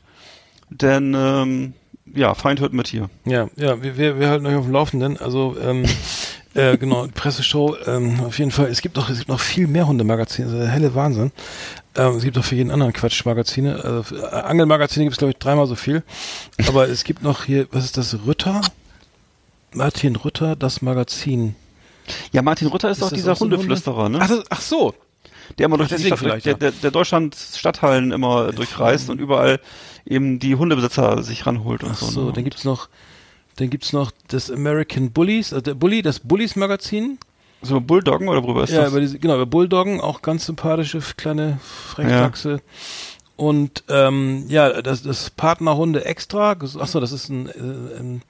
denn 0.69 1.15
ähm, 1.17 1.73
ja, 2.13 2.35
Feind 2.35 2.59
hört 2.59 2.73
mit 2.73 2.87
hier. 2.87 3.09
Ja, 3.25 3.49
ja, 3.55 3.81
wir, 3.81 3.97
wir, 3.97 4.19
wir 4.19 4.29
halten 4.29 4.45
euch 4.45 4.55
auf 4.55 4.65
dem 4.65 4.73
Laufenden. 4.73 5.17
Also, 5.17 5.55
ähm, 5.59 5.83
äh, 6.55 6.77
genau, 6.77 7.07
Presseshow, 7.13 7.75
ähm, 7.85 8.21
auf 8.21 8.39
jeden 8.39 8.51
Fall. 8.51 8.67
Es 8.67 8.81
gibt 8.81 8.95
noch, 8.95 9.09
es 9.09 9.19
gibt 9.19 9.29
noch 9.29 9.39
viel 9.39 9.67
mehr 9.67 9.87
Hundemagazine, 9.87 10.47
also 10.47 10.57
der 10.59 10.69
helle 10.69 10.95
Wahnsinn. 10.95 11.31
Ähm, 11.95 12.15
es 12.15 12.23
gibt 12.23 12.37
auch 12.37 12.43
für 12.43 12.55
jeden 12.55 12.71
anderen 12.71 12.93
Quatsch 12.93 13.25
Magazine. 13.25 13.83
Also, 13.83 14.15
äh, 14.15 14.25
Angelmagazine 14.25 15.05
gibt 15.05 15.13
es, 15.13 15.17
glaube 15.19 15.31
ich, 15.31 15.37
dreimal 15.37 15.67
so 15.67 15.75
viel. 15.75 16.03
Aber 16.67 16.89
es 16.89 17.03
gibt 17.03 17.23
noch 17.23 17.43
hier, 17.45 17.67
was 17.71 17.85
ist 17.85 17.97
das, 17.97 18.17
Rütter? 18.25 18.61
Martin 19.73 20.15
Rütter, 20.15 20.55
das 20.55 20.81
Magazin. 20.81 21.55
Ja, 22.31 22.41
Martin 22.41 22.67
Rütter 22.67 22.89
ist, 22.89 22.97
Ist 22.97 23.03
doch 23.03 23.09
das 23.09 23.17
dieser 23.17 23.33
auch 23.33 23.37
so 23.37 23.45
Hundeflüsterer, 23.45 24.09
ne? 24.09 24.19
Ach, 24.21 24.31
ach 24.49 24.61
so. 24.61 24.93
der 25.57 25.65
immer 25.65 25.77
durch 25.77 25.89
die 25.89 26.05
Stadt, 26.05 26.19
vielleicht, 26.19 26.45
der, 26.45 26.53
der, 26.55 26.71
der 26.71 26.91
Deutschlands 26.91 27.57
Stadthallen 27.57 28.11
immer 28.11 28.51
durchreist 28.51 29.09
und 29.09 29.19
überall 29.19 29.59
eben 30.05 30.39
die 30.39 30.55
Hundebesitzer 30.55 31.23
sich 31.23 31.45
ranholt 31.45 31.83
und 31.83 31.91
Ach 31.91 31.97
so. 31.97 32.05
so, 32.05 32.25
ne? 32.27 32.33
dann 32.33 32.43
gibt's 32.43 32.63
noch, 32.63 32.89
dann 33.57 33.69
gibt's 33.69 33.93
noch 33.93 34.11
das 34.27 34.51
American 34.51 35.11
Bullies, 35.11 35.53
also 35.53 35.61
der 35.61 35.73
Bully, 35.75 36.01
das 36.01 36.19
Bullies 36.19 36.55
Magazin. 36.55 37.17
so 37.61 37.79
Bulldoggen 37.81 38.27
oder 38.27 38.43
worüber 38.43 38.63
ist 38.63 38.71
ja, 38.71 38.81
das? 38.81 38.91
über 38.91 38.99
diese, 38.99 39.17
genau, 39.19 39.35
über 39.35 39.45
Bulldoggen, 39.45 40.01
auch 40.01 40.21
ganz 40.21 40.45
sympathische 40.45 40.99
kleine 41.17 41.59
Frechdachse. 41.63 42.61
Und 43.37 43.83
ähm, 43.89 44.45
ja, 44.47 44.81
das, 44.81 45.03
das 45.03 45.29
Partnerhunde 45.29 46.05
extra. 46.05 46.53
ges- 46.53 46.77
Ach 46.79 46.87
so, 46.87 46.99
das 46.99 47.11
ist 47.11 47.29
ein, 47.29 47.47
äh, 47.47 47.99
ein 47.99 48.21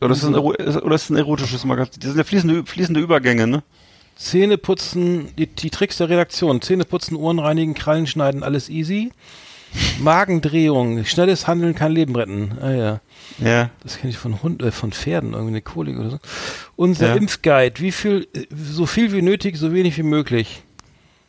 oder, 0.00 0.08
das 0.10 0.18
ist 0.18 0.24
ein, 0.24 0.34
ist- 0.34 0.82
oder 0.82 0.94
ist 0.94 1.10
ein 1.10 1.16
erotisches 1.16 1.64
Magazin. 1.64 2.00
Das 2.00 2.10
sind 2.10 2.18
ja 2.18 2.24
fließende, 2.24 2.64
fließende 2.64 3.00
Übergänge, 3.00 3.46
ne? 3.46 3.62
Zähneputzen, 4.16 5.34
die, 5.36 5.46
die 5.48 5.70
Tricks 5.70 5.96
der 5.98 6.08
Redaktion. 6.08 6.62
Zähneputzen, 6.62 7.16
Ohren 7.16 7.38
reinigen, 7.40 7.74
Krallen 7.74 8.06
schneiden, 8.06 8.42
alles 8.44 8.68
easy. 8.68 9.12
Magendrehung, 10.00 11.04
schnelles 11.04 11.46
Handeln 11.48 11.74
kann 11.74 11.92
Leben 11.92 12.14
retten. 12.14 12.56
Ah 12.60 12.70
ja. 12.72 13.00
Ja. 13.38 13.70
Das 13.82 13.98
kenne 13.98 14.10
ich 14.10 14.18
von 14.18 14.42
Hund, 14.42 14.62
äh, 14.62 14.70
von 14.70 14.92
Pferden, 14.92 15.32
irgendwie 15.32 15.50
eine 15.52 15.62
Kolik 15.62 15.98
oder 15.98 16.10
so. 16.10 16.18
Unser 16.76 17.08
Ja. 17.08 17.14
Impfguide, 17.14 17.80
wie 17.80 17.92
viel, 17.92 18.28
äh, 18.34 18.46
so 18.54 18.86
viel 18.86 19.12
wie 19.12 19.22
nötig, 19.22 19.56
so 19.56 19.72
wenig 19.72 19.96
wie 19.98 20.02
möglich. 20.04 20.62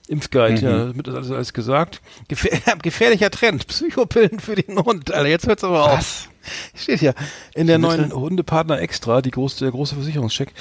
Impfguide, 0.08 0.62
Mhm. 0.62 0.68
ja, 0.68 0.78
damit 0.86 1.08
ist 1.08 1.16
alles, 1.16 1.32
alles 1.32 1.54
gesagt. 1.54 2.02
Gefähr 2.28 2.52
gefährlicher 2.84 3.32
Trend, 3.32 3.66
Psychopillen 3.68 4.40
für 4.40 4.54
den 4.56 4.78
Hund. 4.78 5.12
Alter, 5.12 5.28
jetzt 5.30 5.48
hört's 5.48 5.64
aber 5.64 5.94
auf. 5.94 6.30
Steht 6.76 7.02
ja 7.02 7.14
in 7.56 7.66
der 7.66 7.80
neuen 7.80 8.14
Hundepartner 8.14 8.80
Extra, 8.80 9.24
die 9.24 9.32
große, 9.32 9.64
der 9.66 9.72
große 9.72 9.96
Versicherungscheck. 9.96 10.52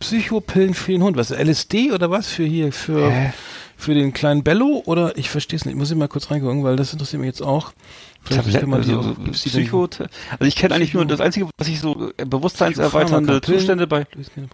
Psychopillen 0.00 0.74
für 0.74 0.92
den 0.92 1.02
Hund. 1.02 1.16
Was, 1.16 1.30
LSD 1.30 1.92
oder 1.92 2.10
was 2.10 2.26
für 2.28 2.44
hier, 2.44 2.72
für, 2.72 3.10
Hä? 3.10 3.32
für 3.76 3.94
den 3.94 4.12
kleinen 4.12 4.42
Bello? 4.42 4.82
Oder, 4.84 5.16
ich 5.16 5.30
verstehe 5.30 5.56
es 5.56 5.64
nicht, 5.64 5.76
muss 5.76 5.90
ich 5.90 5.96
mal 5.96 6.08
kurz 6.08 6.30
reingucken, 6.30 6.62
weil 6.64 6.76
das 6.76 6.92
interessiert 6.92 7.20
mich 7.20 7.28
jetzt 7.28 7.42
auch. 7.42 7.72
Die 8.28 8.36
also, 8.38 9.00
auch, 9.00 9.24
gibt's 9.24 9.42
die 9.42 9.50
denn- 9.50 9.62
Psycho 9.64 9.88
also 10.30 10.44
ich 10.44 10.56
kenne 10.56 10.74
eigentlich 10.74 10.94
nur 10.94 11.04
das 11.06 11.20
einzige, 11.20 11.48
was 11.58 11.68
ich 11.68 11.80
so 11.80 12.10
äh, 12.16 12.24
bewusstseinserweiternde. 12.24 13.40
Zustände 13.40 13.86
bei. 13.86 14.06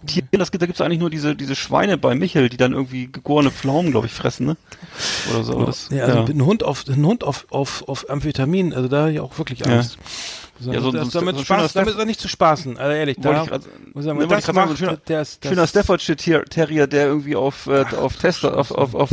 Tieren, 0.05 0.27
das 0.31 0.51
gibt, 0.51 0.61
da 0.61 0.65
gibt's 0.65 0.81
eigentlich 0.81 0.99
nur 0.99 1.09
diese 1.09 1.35
diese 1.35 1.55
Schweine 1.55 1.97
bei 1.97 2.15
Michel, 2.15 2.49
die 2.49 2.57
dann 2.57 2.73
irgendwie 2.73 3.07
gegorene 3.11 3.51
Pflaumen, 3.51 3.91
glaube 3.91 4.07
ich, 4.07 4.13
fressen, 4.13 4.45
ne? 4.47 4.57
Oder 5.31 5.43
so. 5.43 5.53
aber 5.53 5.65
Das, 5.67 5.89
ja, 5.91 6.05
also 6.05 6.19
ja. 6.19 6.25
ein 6.25 6.45
Hund 6.45 6.63
auf 6.63 6.85
ein 6.87 7.05
Hund 7.05 7.23
auf 7.23 7.45
auf 7.49 7.87
auf 7.87 8.09
Amphetamin, 8.09 8.73
also 8.73 8.87
da 8.87 9.01
habe 9.01 9.11
ich 9.13 9.19
auch 9.19 9.37
wirklich 9.37 9.59
Ja. 9.59 9.67
Angst. 9.67 9.97
Ja, 10.61 10.79
so- 10.79 10.89
das, 10.93 11.09
so- 11.11 11.19
damit 11.19 11.35
so 11.35 11.43
Spaß, 11.43 11.73
damit 11.73 11.89
ist 11.95 11.99
er 11.99 12.05
nicht 12.05 12.21
zu 12.21 12.29
spaßen, 12.29 12.77
also 12.77 12.91
ehrlich. 12.95 13.17
Da, 13.19 13.43
ich 13.43 13.49
grad- 13.49 13.63
muss 13.93 14.03
ich 14.03 14.05
sagen, 14.05 14.19
Ne, 14.19 14.27
das 14.27 14.45
sagen, 14.45 14.55
macht, 14.57 14.77
schöner- 14.77 14.97
das, 15.05 15.37
Schöner 15.45 15.67
Staffordshire 15.67 16.15
Ter- 16.15 16.45
Terrier, 16.45 16.87
der 16.87 17.07
irgendwie 17.07 17.35
auf 17.35 17.67
äh, 17.67 17.83
auf 17.99 18.15
Tester 18.15 18.57
auf, 18.57 18.71
auf 18.71 18.95
auf 18.95 19.09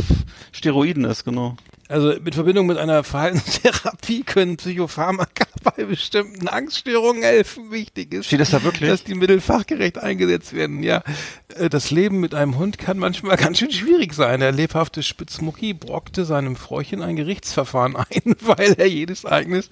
Steroiden 0.53 1.03
ist, 1.03 1.25
genau. 1.25 1.57
Also 1.93 2.13
mit 2.23 2.33
Verbindung 2.33 2.65
mit 2.65 2.77
einer 2.79 3.03
Verhaltenstherapie 3.03 4.23
können 4.25 4.57
Psychopharmaka 4.57 5.45
bei 5.63 5.83
bestimmten 5.83 6.47
Angststörungen 6.47 7.21
helfen. 7.21 7.69
Wichtig 7.71 8.13
ist, 8.13 8.25
Steht 8.25 8.39
das 8.39 8.49
da 8.49 8.63
wirklich? 8.63 8.89
dass 8.89 9.03
die 9.03 9.13
Mittel 9.13 9.39
fachgerecht 9.39 9.99
eingesetzt 9.99 10.53
werden. 10.53 10.81
Ja, 10.81 11.03
Äh, 11.55 11.69
das 11.69 11.91
Leben 11.91 12.19
mit 12.19 12.33
einem 12.33 12.57
Hund 12.57 12.79
kann 12.79 12.97
manchmal 12.97 13.37
ganz 13.37 13.59
schön 13.59 13.71
schwierig 13.71 14.13
sein. 14.15 14.39
Der 14.39 14.51
lebhafte 14.51 15.03
Spitzmucki 15.03 15.75
brockte 15.75 16.25
seinem 16.25 16.55
Fräuchen 16.55 17.03
ein 17.03 17.15
Gerichtsverfahren 17.15 17.95
ein, 17.95 18.35
weil 18.41 18.73
er 18.73 18.87
jedes 18.87 19.23
Ereignis 19.23 19.69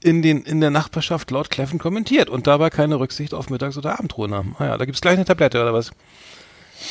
in 0.00 0.22
den 0.22 0.42
in 0.44 0.60
der 0.60 0.70
Nachbarschaft 0.70 1.28
laut 1.32 1.50
kläffen 1.50 1.80
kommentiert 1.80 2.30
und 2.30 2.46
dabei 2.46 2.70
keine 2.70 3.00
Rücksicht 3.00 3.34
auf 3.34 3.50
Mittags- 3.50 3.76
oder 3.76 3.98
Abendruhe 3.98 4.28
nahm. 4.28 4.54
Ah 4.60 4.66
ja, 4.66 4.78
da 4.78 4.84
gibt's 4.84 5.00
gleich 5.00 5.16
eine 5.16 5.24
Tablette 5.24 5.60
oder 5.60 5.74
was? 5.74 5.90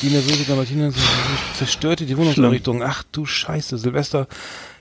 Die 0.02 0.08
nervöse 0.08 0.54
Martina 0.54 0.90
zerstörte 1.56 2.06
die 2.06 2.16
Wohnungseinrichtung. 2.16 2.82
Ach 2.82 3.02
du 3.10 3.26
Scheiße, 3.26 3.78
Silvester 3.78 4.28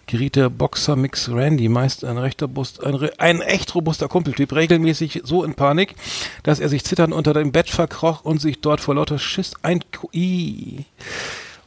geriet 0.06 0.36
der 0.38 0.50
Boxer 0.50 0.96
Mix 0.96 1.30
Randy, 1.30 1.68
meist 1.68 2.06
ein 2.06 2.18
rechter 2.18 2.48
Bust, 2.48 2.82
ein, 2.84 2.94
re- 2.94 3.12
ein 3.18 3.42
echt 3.42 3.76
robuster 3.76 4.08
Kumpeltyp, 4.08 4.54
regelmäßig 4.54 5.22
so 5.26 5.44
in 5.44 5.54
Panik, 5.56 5.96
dass 6.44 6.60
er 6.60 6.70
sich 6.70 6.86
zitternd 6.86 7.14
unter 7.14 7.34
dem 7.34 7.52
Bett 7.52 7.70
verkroch 7.70 8.24
und 8.24 8.40
sich 8.40 8.62
dort 8.62 8.80
vor 8.80 8.96
lauter 8.96 9.20
Schiss 9.20 9.54
ein... 9.64 9.84
Ii. 10.14 10.86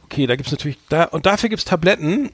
Okay, 0.05 0.25
da 0.27 0.35
gibt's 0.35 0.51
natürlich... 0.51 0.77
da 0.89 1.03
Und 1.03 1.25
dafür 1.27 1.49
gibt's 1.49 1.65
Tabletten. 1.65 2.31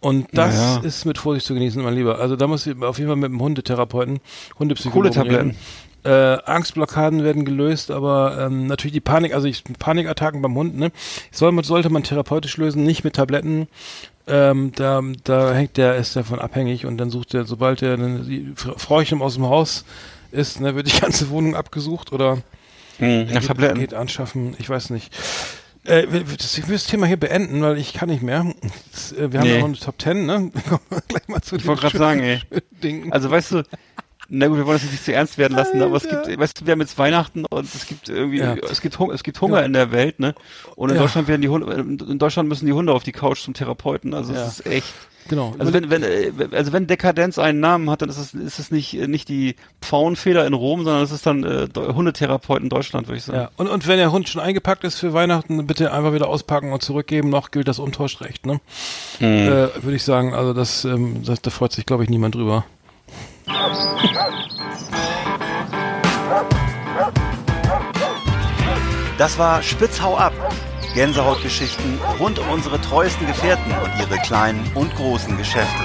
Und 0.00 0.28
das 0.32 0.54
Ja, 0.54 0.76
ja. 0.76 0.80
ist 0.82 1.04
mit 1.06 1.18
Vorsicht 1.18 1.46
zu 1.46 1.54
genießen, 1.54 1.82
mein 1.82 1.94
Lieber. 1.94 2.18
Also 2.18 2.36
da 2.36 2.46
muss 2.46 2.66
ich 2.66 2.76
auf 2.82 2.98
jeden 2.98 3.08
Fall 3.08 3.16
mit 3.16 3.30
dem 3.30 3.40
Hundetherapeuten, 3.40 4.20
Hundepsychologen 4.58 5.12
Kohletabletten. 5.12 5.50
reden. 5.50 5.58
Äh, 6.02 6.10
Angstblockaden 6.44 7.24
werden 7.24 7.44
gelöst, 7.44 7.90
aber 7.90 8.38
ähm, 8.40 8.66
natürlich 8.66 8.94
die 8.94 9.00
Panik, 9.00 9.34
also 9.34 9.46
ich, 9.48 9.64
Panikattacken 9.78 10.40
beim 10.40 10.54
Hund, 10.54 10.76
ne, 10.78 10.92
soll 11.30 11.52
man, 11.52 11.62
sollte 11.64 11.90
man 11.90 12.02
therapeutisch 12.02 12.56
lösen, 12.56 12.84
nicht 12.84 13.04
mit 13.04 13.16
Tabletten. 13.16 13.68
Ähm, 14.26 14.72
da, 14.76 15.02
da 15.24 15.52
hängt 15.52 15.76
der, 15.76 15.96
ist 15.96 16.16
davon 16.16 16.38
abhängig 16.38 16.86
und 16.86 16.96
dann 16.98 17.10
sucht 17.10 17.34
er, 17.34 17.44
sobald 17.44 17.82
er 17.82 17.98
Fra- 18.54 18.78
Frauchen 18.78 19.20
aus 19.20 19.34
dem 19.34 19.44
Haus 19.46 19.84
ist, 20.30 20.60
ne, 20.60 20.74
wird 20.74 20.86
die 20.90 20.98
ganze 21.00 21.28
Wohnung 21.30 21.54
abgesucht 21.54 22.12
oder 22.12 22.38
Hm, 22.98 23.26
geht, 23.28 23.46
Tabletten. 23.46 23.78
geht 23.78 23.94
anschaffen, 23.94 24.54
ich 24.58 24.68
weiß 24.68 24.90
nicht. 24.90 25.12
Äh, 25.84 26.06
wir- 26.10 26.22
das, 26.36 26.56
ich 26.58 26.66
will 26.68 26.74
das 26.76 26.84
Thema 26.84 27.06
hier 27.06 27.16
beenden, 27.18 27.60
weil 27.62 27.78
ich 27.78 27.92
kann 27.94 28.08
nicht 28.10 28.22
mehr. 28.22 28.46
Das, 28.92 29.12
äh, 29.12 29.32
wir 29.32 29.40
haben 29.40 29.46
Nee. 29.48 29.54
ja 29.54 29.60
noch 29.60 29.68
eine 29.68 29.76
Top 29.78 29.98
Ten, 29.98 30.26
ne? 30.26 30.50
Kommen 30.68 30.80
wir 30.90 31.00
gleich 31.08 31.28
mal 31.28 31.40
zu 31.42 31.56
Ich 31.56 31.66
wollte 31.66 31.80
gerade 31.82 31.98
sagen, 31.98 32.20
ey. 32.20 32.40
Dingen. 32.82 33.10
Also 33.12 33.30
weißt 33.30 33.52
du, 33.52 33.62
na 34.30 34.46
gut, 34.46 34.56
wir 34.58 34.66
wollen 34.66 34.78
das 34.80 34.90
nicht 34.90 35.04
zu 35.04 35.12
ernst 35.12 35.36
werden 35.38 35.56
lassen, 35.56 35.82
aber 35.82 35.96
es 35.96 36.08
gibt, 36.08 36.38
weißt 36.38 36.60
du, 36.60 36.66
wir 36.66 36.72
haben 36.72 36.80
jetzt 36.80 36.96
Weihnachten 36.98 37.44
und 37.44 37.64
es 37.74 37.86
gibt 37.86 38.08
irgendwie, 38.08 38.38
Ja. 38.38 38.54
es 38.70 38.80
gibt 38.80 38.98
Hunger, 38.98 39.12
es 39.14 39.22
gibt 39.22 39.40
Hunger 39.40 39.64
in 39.64 39.72
der 39.72 39.90
Welt, 39.92 40.20
ne? 40.20 40.34
Und 40.76 40.90
in 40.90 40.96
Ja. 40.96 41.02
Deutschland 41.02 41.28
werden 41.28 41.42
die 41.42 41.48
Hunde, 41.48 41.72
in 41.74 42.18
Deutschland 42.18 42.48
müssen 42.48 42.66
die 42.66 42.72
Hunde 42.72 42.92
auf 42.92 43.02
die 43.02 43.12
Couch 43.12 43.40
zum 43.42 43.54
Therapeuten. 43.54 44.14
Also 44.14 44.32
Ja. 44.32 44.46
es 44.46 44.60
ist 44.60 44.66
echt. 44.66 44.94
Genau. 45.28 45.54
Also 45.58 45.72
wenn, 45.74 45.90
wenn, 45.90 46.02
äh, 46.02 46.32
also 46.52 46.72
wenn 46.72 46.86
Dekadenz 46.86 47.38
einen 47.38 47.60
Namen 47.60 47.90
hat, 47.90 48.02
dann 48.02 48.08
ist 48.08 48.16
es, 48.16 48.32
ist 48.34 48.58
es 48.58 48.70
nicht, 48.70 48.94
äh, 48.94 49.06
nicht 49.06 49.28
die 49.28 49.54
Pfauenfeder 49.82 50.46
in 50.46 50.54
Rom, 50.54 50.82
sondern 50.82 51.02
es 51.04 51.12
ist 51.12 51.26
dann 51.26 51.44
äh, 51.44 51.68
Hundetherapeut 51.76 52.62
in 52.62 52.68
Deutschland, 52.68 53.06
würde 53.06 53.18
ich 53.18 53.24
sagen. 53.24 53.38
Ja, 53.38 53.50
und, 53.56 53.68
und 53.68 53.86
wenn 53.86 53.98
der 53.98 54.12
Hund 54.12 54.28
schon 54.28 54.40
eingepackt 54.40 54.82
ist 54.82 54.98
für 54.98 55.12
Weihnachten, 55.12 55.66
bitte 55.66 55.92
einfach 55.92 56.14
wieder 56.14 56.26
auspacken 56.28 56.72
und 56.72 56.82
zurückgeben. 56.82 57.28
Noch 57.28 57.50
gilt 57.50 57.68
das 57.68 57.78
Umtauschrecht, 57.78 58.46
ne? 58.46 58.60
Hm. 59.18 59.28
Äh, 59.28 59.50
Würde 59.84 59.94
ich 59.94 60.02
sagen, 60.04 60.34
also 60.34 60.52
das, 60.54 60.84
ähm, 60.84 61.22
das 61.24 61.42
da 61.42 61.50
freut 61.50 61.72
sich, 61.72 61.84
glaube 61.86 62.02
ich, 62.02 62.10
niemand 62.10 62.34
drüber. 62.34 62.64
Das 69.18 69.38
war 69.38 69.62
Spitzhau 69.62 70.16
ab. 70.16 70.32
Gänsehautgeschichten 70.94 72.00
rund 72.18 72.38
um 72.38 72.48
unsere 72.48 72.80
treuesten 72.80 73.26
Gefährten 73.26 73.72
und 73.84 73.90
ihre 74.00 74.18
kleinen 74.22 74.64
und 74.74 74.94
großen 74.96 75.36
Geschäfte. 75.36 75.84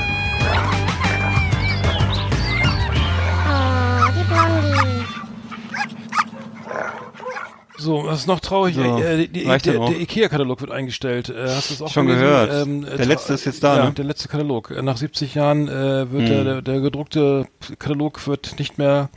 So, 7.78 8.06
was 8.06 8.22
ist 8.22 8.28
noch 8.28 8.40
traurig? 8.40 8.76
So, 8.76 8.82
äh, 8.82 9.28
der, 9.28 9.58
der 9.60 10.00
Ikea-Katalog 10.00 10.62
wird 10.62 10.72
eingestellt. 10.72 11.30
Äh, 11.30 11.48
hast 11.50 11.70
du 11.70 11.74
das 11.74 11.82
auch 11.82 11.92
Schon 11.92 12.08
gelesen? 12.08 12.82
gehört. 12.82 12.94
äh, 12.94 12.98
Der 12.98 13.06
letzte 13.06 13.34
ist 13.34 13.46
jetzt 13.46 13.64
da, 13.64 13.78
Ja, 13.78 13.86
ne? 13.86 13.92
der 13.92 14.06
letzte 14.06 14.28
Katalog. 14.30 14.72
Äh, 14.72 14.82
Nach 14.82 14.96
70 14.98 15.36
Jahren 15.36 15.68
äh, 15.68 16.10
wird 16.12 16.22
Hm. 16.24 16.26
der, 16.28 16.44
der, 16.46 16.62
der 16.62 16.80
gedruckte 16.80 17.48
Katalog 17.78 18.26
wird 18.28 18.58
nicht 18.60 18.78
mehr 18.78 19.10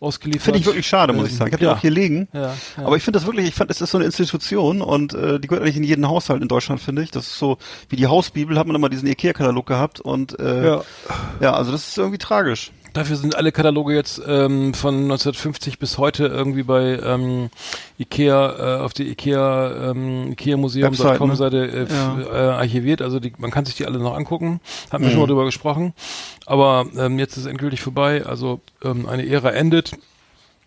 ausgeliefert. 0.00 0.42
Finde 0.42 0.58
ich 0.58 0.66
wirklich 0.66 0.86
schade, 0.86 1.12
muss 1.12 1.26
ich 1.26 1.32
Ähm, 1.32 1.38
sagen. 1.38 1.48
Ich 1.50 1.54
habe 1.54 1.64
ja. 1.64 1.70
den 1.70 1.76
auch 1.76 1.80
hier 1.80 1.90
liegen. 1.92 2.28
Ja, 2.32 2.40
ja. 2.42 2.54
Aber 2.84 2.96
ich 2.96 3.04
finde 3.04 3.18
das 3.20 3.26
wirklich, 3.26 3.46
ich 3.48 3.54
fand, 3.54 3.70
es 3.70 3.80
ist 3.80 3.90
so 3.92 3.98
eine 3.98 4.04
Institution 4.06 4.82
und 4.82 5.14
äh, 5.14 5.38
die 5.38 5.46
gehört 5.46 5.62
eigentlich 5.62 5.76
in 5.76 5.84
jeden 5.84 6.08
Haushalt 6.08 6.42
in 6.42 6.48
Deutschland, 6.48 6.80
finde 6.80 7.02
ich. 7.02 7.12
Das 7.12 7.26
ist 7.26 7.38
so, 7.38 7.58
wie 7.88 7.96
die 7.96 8.08
Hausbibel 8.08 8.58
hat 8.58 8.66
man 8.66 8.74
immer 8.74 8.88
diesen 8.88 9.06
Ikea-Katalog 9.08 9.64
gehabt 9.66 10.00
und 10.00 10.38
äh, 10.40 10.66
Ja. 10.66 10.82
ja, 11.40 11.52
also 11.54 11.70
das 11.70 11.86
ist 11.86 11.98
irgendwie 11.98 12.18
tragisch. 12.18 12.72
Dafür 12.92 13.16
sind 13.16 13.36
alle 13.36 13.52
Kataloge 13.52 13.94
jetzt 13.94 14.20
ähm, 14.26 14.74
von 14.74 14.94
1950 14.94 15.78
bis 15.78 15.96
heute 15.98 16.26
irgendwie 16.26 16.62
bei 16.62 16.98
ähm, 17.02 17.48
Ikea 17.98 18.78
äh, 18.78 18.80
auf 18.82 18.92
die 18.92 19.08
Ikea 19.10 19.90
ähm, 19.90 20.32
IkeaMuseum.com 20.32 21.28
ne? 21.30 21.36
Seite 21.36 21.66
äh, 21.66 21.86
Ja. 21.92 22.20
äh, 22.20 22.50
archiviert. 22.52 23.00
Also 23.00 23.18
die, 23.18 23.32
man 23.38 23.50
kann 23.50 23.64
sich 23.64 23.76
die 23.76 23.86
alle 23.86 23.98
noch 23.98 24.14
angucken. 24.14 24.60
Haben 24.90 25.04
wir 25.04 25.08
Mhm. 25.08 25.12
schon 25.12 25.20
mal 25.22 25.26
drüber 25.26 25.44
gesprochen. 25.46 25.94
Aber 26.46 26.86
ähm, 26.98 27.18
jetzt 27.18 27.32
ist 27.36 27.44
es 27.44 27.46
endgültig 27.46 27.80
vorbei. 27.80 28.24
Also 28.26 28.60
ähm, 28.84 29.08
eine 29.08 29.26
Ära 29.26 29.50
endet. 29.52 29.92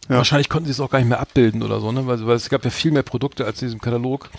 Ja. 0.08 0.18
Wahrscheinlich 0.18 0.49
konnten 0.49 0.66
sie 0.66 0.72
es 0.72 0.80
auch 0.80 0.89
gar 0.91 0.99
nicht 0.99 1.08
mehr 1.10 1.20
abbilden 1.20 1.64
oder 1.64 1.80
so, 1.80 1.91
ne? 1.91 2.06
Weil, 2.06 2.26
weil 2.28 2.36
es 2.36 2.49
gab 2.49 2.64
ja 2.64 2.70
viel 2.70 2.91
mehr 2.91 3.01
Produkte 3.03 3.45
als 3.45 3.62
in 3.62 3.70
diesem 3.70 3.82
Katalog. 3.82 4.30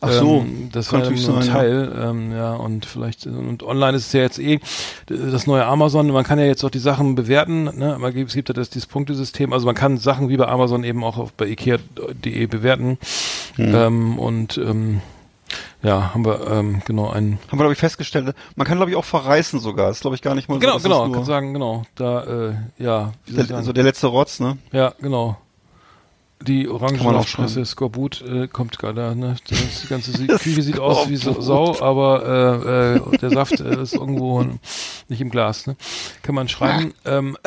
Ach 0.00 0.12
so, 0.12 0.40
ähm, 0.40 0.68
das 0.70 0.92
war 0.92 1.00
natürlich 1.00 1.26
nur 1.26 1.38
ein 1.38 1.42
sein, 1.42 1.50
ja. 1.54 1.58
Teil, 1.60 1.92
ähm, 2.00 2.32
ja, 2.32 2.54
und 2.54 2.84
vielleicht, 2.84 3.26
und 3.26 3.62
online 3.62 3.96
ist 3.96 4.08
es 4.08 4.12
ja 4.12 4.20
jetzt 4.20 4.38
eh 4.38 4.60
das 5.06 5.46
neue 5.46 5.64
Amazon, 5.64 6.08
man 6.08 6.24
kann 6.24 6.38
ja 6.38 6.44
jetzt 6.44 6.62
auch 6.62 6.70
die 6.70 6.78
Sachen 6.78 7.14
bewerten, 7.14 7.64
ne? 7.64 7.96
Man 7.98 8.12
gibt- 8.12 8.28
Es 8.28 8.34
gibt 8.34 8.48
ja 8.50 8.52
das, 8.52 8.68
dieses 8.68 8.86
Punktesystem, 8.86 9.52
also 9.52 9.64
man 9.64 9.74
kann 9.74 9.96
Sachen 9.96 10.28
wie 10.28 10.36
bei 10.36 10.46
Amazon 10.46 10.84
eben 10.84 11.02
auch 11.02 11.16
auf, 11.16 11.32
bei 11.32 11.46
Ikea.de 11.46 12.46
bewerten. 12.46 12.98
Mhm. 13.56 13.74
Ähm, 13.74 14.18
und 14.18 14.58
ähm, 14.58 15.00
ja, 15.82 16.12
haben 16.14 16.24
wir 16.24 16.46
ähm, 16.50 16.82
genau 16.84 17.10
einen 17.10 17.38
Haben 17.48 17.58
wir, 17.58 17.64
glaube 17.64 17.72
ich, 17.72 17.78
festgestellt. 17.78 18.34
Man 18.56 18.66
kann, 18.66 18.76
glaube 18.76 18.90
ich, 18.90 18.96
auch 18.96 19.04
verreißen 19.04 19.60
sogar. 19.60 19.88
Das 19.88 19.98
ist, 19.98 20.00
glaube 20.02 20.16
ich, 20.16 20.22
gar 20.22 20.34
nicht 20.34 20.48
mal 20.48 20.56
so. 20.56 20.60
Genau, 20.60 20.74
dass 20.74 20.82
genau, 20.82 21.06
es 21.06 21.12
kann 21.12 21.24
sagen, 21.24 21.52
genau. 21.52 21.84
Da, 21.94 22.24
äh, 22.24 22.54
ja, 22.78 23.12
Der, 23.26 23.44
sagen? 23.44 23.64
so 23.64 23.72
der 23.72 23.84
letzte 23.84 24.08
Rotz, 24.08 24.40
ne? 24.40 24.58
Ja, 24.72 24.94
genau. 25.00 25.36
Die 26.40 26.68
schreiben. 27.26 27.64
Skorbut 27.64 28.22
äh, 28.22 28.46
kommt 28.46 28.78
gerade, 28.78 29.16
ne? 29.16 29.36
Das, 29.48 29.80
die 29.82 29.88
ganze 29.88 30.12
Küche 30.38 30.62
sieht 30.62 30.78
aus 30.78 31.08
wie 31.08 31.16
so. 31.16 31.40
Sau, 31.40 31.80
aber 31.80 33.02
äh, 33.04 33.14
äh, 33.14 33.18
der 33.18 33.30
Saft 33.30 33.60
äh, 33.60 33.82
ist 33.82 33.94
irgendwo 33.94 34.44
nicht 35.08 35.20
im 35.20 35.30
Glas, 35.30 35.66
ne? 35.66 35.76
Kann 36.22 36.34
man 36.34 36.48
schreiben. 36.48 36.94
Ähm, 37.04 37.38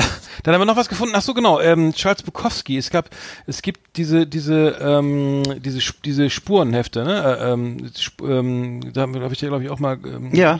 dann 0.44 0.54
haben 0.54 0.62
wir 0.62 0.66
noch 0.66 0.76
was 0.76 0.90
gefunden. 0.90 1.14
Ach 1.16 1.22
so, 1.22 1.34
genau. 1.34 1.60
Ähm, 1.60 1.94
Charles 1.94 2.24
Bukowski. 2.24 2.78
Es 2.78 2.90
gab, 2.90 3.10
es 3.48 3.62
gibt 3.62 3.98
diese, 3.98 4.26
diese, 4.28 4.78
ähm, 4.82 5.44
diese, 5.60 5.80
diese 6.04 6.30
Spurenhefte, 6.30 7.04
ne? 7.04 7.38
Äh, 7.40 7.52
ähm, 7.54 7.90
Sp 7.96 8.22
ähm, 8.24 8.94
da 8.94 9.02
habe 9.02 9.34
ich 9.34 9.42
ja, 9.42 9.48
glaube 9.50 9.64
ich, 9.64 9.70
auch 9.70 9.80
mal. 9.80 9.98
Ähm, 10.06 10.34
Ja. 10.34 10.60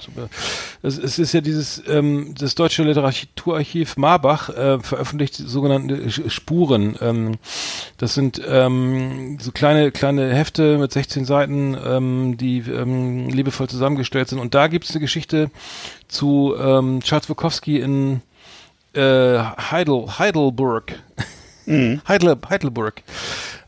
es, 0.82 0.98
es 0.98 1.20
ist 1.20 1.34
ja 1.34 1.42
dieses, 1.42 1.82
ähm, 1.88 2.34
das 2.38 2.56
Deutsche 2.56 2.84
Literaturarchiv 2.84 3.98
Marbach 3.98 4.50
äh, 4.50 4.80
veröffentlicht 4.80 5.36
sogenannte 5.36 6.10
Spuren. 6.30 6.96
Ähm, 7.02 7.38
das 7.98 8.14
sind 8.14 8.42
ähm, 8.48 9.38
so 9.40 9.52
kleine, 9.52 9.92
kleine 9.92 10.34
Hefte 10.34 10.78
mit 10.78 10.92
16 10.92 11.26
Seiten, 11.26 11.78
ähm, 11.86 12.38
die 12.38 12.60
ähm, 12.60 13.30
liebevoll 13.30 13.70
zusammengestellt 13.70 14.30
sind. 14.30 14.40
Und 14.40 14.54
da 14.54 14.68
gibt 14.68 14.86
es 14.86 14.92
eine 14.92 15.02
Geschichte 15.02 15.52
zu 16.08 16.56
ähm, 16.60 17.02
Charles 17.02 17.28
Bukowski 17.28 17.80
in 17.80 18.22
äh, 18.94 19.38
Heidel, 19.40 20.06
Heidelberg. 20.20 21.00
Mhm. 21.66 22.02
Heidel, 22.08 22.38
Heidelberg. 22.50 23.04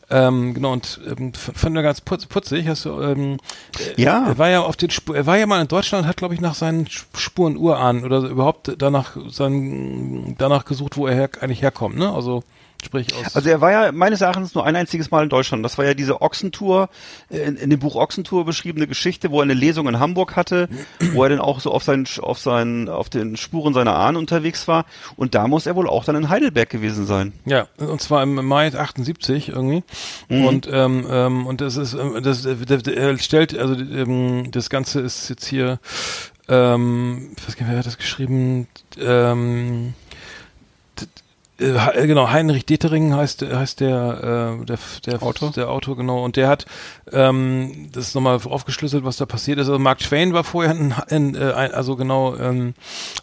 Ähm, 0.10 0.54
genau, 0.54 0.74
und 0.74 1.00
ähm, 1.08 1.34
fand 1.34 1.76
er 1.76 1.82
ganz 1.82 2.02
putz, 2.02 2.26
putzig. 2.28 2.68
Hast 2.68 2.86
du, 2.86 3.02
ähm, 3.02 3.38
Ja. 3.98 4.28
er 4.28 4.38
war 4.38 4.50
ja 4.50 4.62
auf 4.62 4.76
den 4.76 4.90
Spu 4.92 5.14
er 5.14 5.26
war 5.26 5.38
ja 5.38 5.48
mal 5.48 5.62
in 5.62 5.68
Deutschland, 5.68 6.06
hat 6.06 6.18
glaube 6.18 6.34
ich 6.36 6.42
nach 6.42 6.54
seinen 6.54 6.86
Sp- 6.86 7.10
Spuren 7.18 7.58
Urahnen 7.58 8.04
oder 8.04 8.20
überhaupt 8.20 8.74
danach 8.78 9.18
seinen, 9.30 10.36
danach 10.38 10.66
gesucht, 10.66 10.98
wo 10.98 11.08
er 11.08 11.16
her, 11.16 11.30
eigentlich 11.42 11.62
herkommt, 11.64 11.98
ne? 11.98 12.14
Also 12.14 12.44
sprich 12.84 13.14
aus. 13.16 13.36
Also 13.36 13.50
er 13.50 13.62
war 13.62 13.72
ja 13.72 13.92
meines 13.92 14.22
Erachtens 14.22 14.54
nur 14.56 14.66
ein 14.66 14.76
einziges 14.76 15.12
Mal 15.12 15.24
in 15.24 15.30
Deutschland. 15.30 15.64
Das 15.64 15.78
war 15.78 15.86
ja 15.86 15.94
diese 15.94 16.22
Ochsentour, 16.22 16.90
äh, 17.30 17.40
in, 17.40 17.56
in 17.56 17.70
dem 17.70 17.80
Buch 17.80 17.96
Ochsentour 17.96 18.46
beschriebene 18.46 18.88
Geschichte, 18.88 19.32
wo 19.32 19.40
er 19.40 19.44
eine 19.44 19.54
Lesung 19.54 19.88
in 19.88 20.00
Hamburg 20.00 20.36
hatte, 20.36 20.70
wo 21.14 21.24
er 21.24 21.30
dann 21.30 21.40
auch 21.40 21.60
so 21.60 21.72
auf 21.72 21.84
seinen, 21.84 22.06
auf 22.20 22.40
seinen, 22.40 22.90
auf 22.90 23.10
den 23.10 23.38
Spuren 23.38 23.74
seiner 23.74 23.96
Ahnen 23.96 24.18
unterwegs 24.18 24.68
war. 24.68 24.86
Und 25.16 25.36
da 25.36 25.48
muss 25.48 25.66
er 25.66 25.76
wohl 25.76 25.88
auch 25.90 26.06
dann 26.06 26.16
in 26.16 26.30
Heidelberg 26.30 26.70
gewesen 26.70 27.06
sein. 27.06 27.34
Ja, 27.46 27.68
und 27.78 28.02
zwar 28.02 28.24
im 28.24 28.36
Mai 28.36 28.68
78 28.78 29.50
irgendwie. 29.50 29.84
Mhm. 30.30 30.46
Und 30.46 30.70
ähm, 30.72 31.06
ähm, 31.10 31.48
und 31.48 31.62
das 31.62 31.78
ist 31.78 31.94
ähm, 31.94 32.22
das 32.24 32.46
äh, 32.46 32.56
der- 32.56 32.78
der- 32.78 32.98
er 32.98 33.18
stellt 33.18 33.58
also 33.58 33.74
ähm, 33.76 34.52
das 34.52 34.70
Ganze 34.70 35.02
ist 35.02 35.30
jetzt 35.30 35.46
hier 35.46 35.80
ähm, 36.50 37.32
ich 37.38 37.48
weiß 37.48 37.56
gar 37.56 37.66
nicht, 37.66 37.72
wer 37.72 37.80
hat 37.80 37.86
das 37.86 37.98
geschrieben? 37.98 38.68
Ähm, 39.00 39.94
äh, 41.64 41.80
He- 42.02 42.08
genau 42.08 42.30
Heinrich 42.30 42.66
Detering 42.66 43.14
heißt 43.16 43.42
heißt 43.42 43.80
der 43.80 44.58
äh, 44.62 44.66
der 44.66 44.78
der 45.06 45.24
Autor? 45.24 45.52
der 45.52 45.70
Autor 45.70 45.98
genau. 45.98 46.24
Und 46.24 46.36
der 46.36 46.48
hat 46.48 46.66
ähm, 47.12 47.90
das 47.92 48.14
nochmal 48.14 48.40
aufgeschlüsselt 48.44 49.04
was 49.06 49.18
da 49.18 49.26
passiert 49.26 49.60
ist. 49.60 49.68
Also 49.68 49.80
Mark 49.80 50.00
Twain 50.00 50.34
war 50.34 50.44
vorher 50.44 50.72
in, 50.76 50.94
in 51.10 51.36
äh, 51.36 51.40
also 51.40 51.96
genau 51.96 52.36
ähm, 52.36 52.74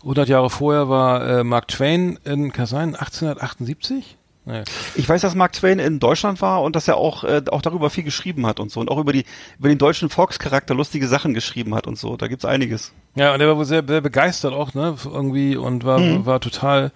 100 0.03 0.29
Jahre 0.29 0.51
vorher 0.51 0.89
war 0.89 1.27
äh, 1.41 1.45
Mark 1.45 1.69
Twain 1.69 2.19
in 2.25 2.53
kann 2.53 2.67
sein 2.67 2.95
1878 2.97 4.17
ja, 4.17 4.20
Nee. 4.51 4.63
Ich 4.97 5.09
weiß, 5.09 5.21
dass 5.21 5.35
Mark 5.35 5.53
Twain 5.53 5.79
in 5.79 6.01
Deutschland 6.01 6.41
war 6.43 6.63
und 6.63 6.75
dass 6.77 6.89
er 6.89 6.97
auch, 6.97 7.23
äh, 7.25 7.43
auch 7.51 7.63
darüber 7.63 7.89
viel 7.91 8.05
geschrieben 8.05 8.47
hat 8.47 8.59
und 8.59 8.71
so. 8.71 8.81
Und 8.81 8.91
auch 8.91 8.99
über 8.99 9.13
die, 9.13 9.25
über 9.59 9.69
den 9.69 9.79
deutschen 9.79 10.09
Volkscharakter 10.09 10.75
lustige 10.75 11.07
Sachen 11.07 11.35
geschrieben 11.35 11.75
hat 11.75 11.87
und 11.87 11.97
so. 11.99 12.17
Da 12.17 12.27
gibt's 12.29 12.45
einiges. 12.45 12.93
Ja, 13.15 13.35
und 13.35 13.41
er 13.41 13.49
war 13.49 13.57
wohl 13.57 13.65
sehr, 13.65 13.85
sehr 13.87 14.01
begeistert 14.01 14.53
auch, 14.53 14.75
ne, 14.75 14.97
irgendwie 15.05 15.57
und 15.57 15.85
war, 15.85 15.99
Mhm. 15.99 16.27
war 16.27 16.41
total, 16.41 16.93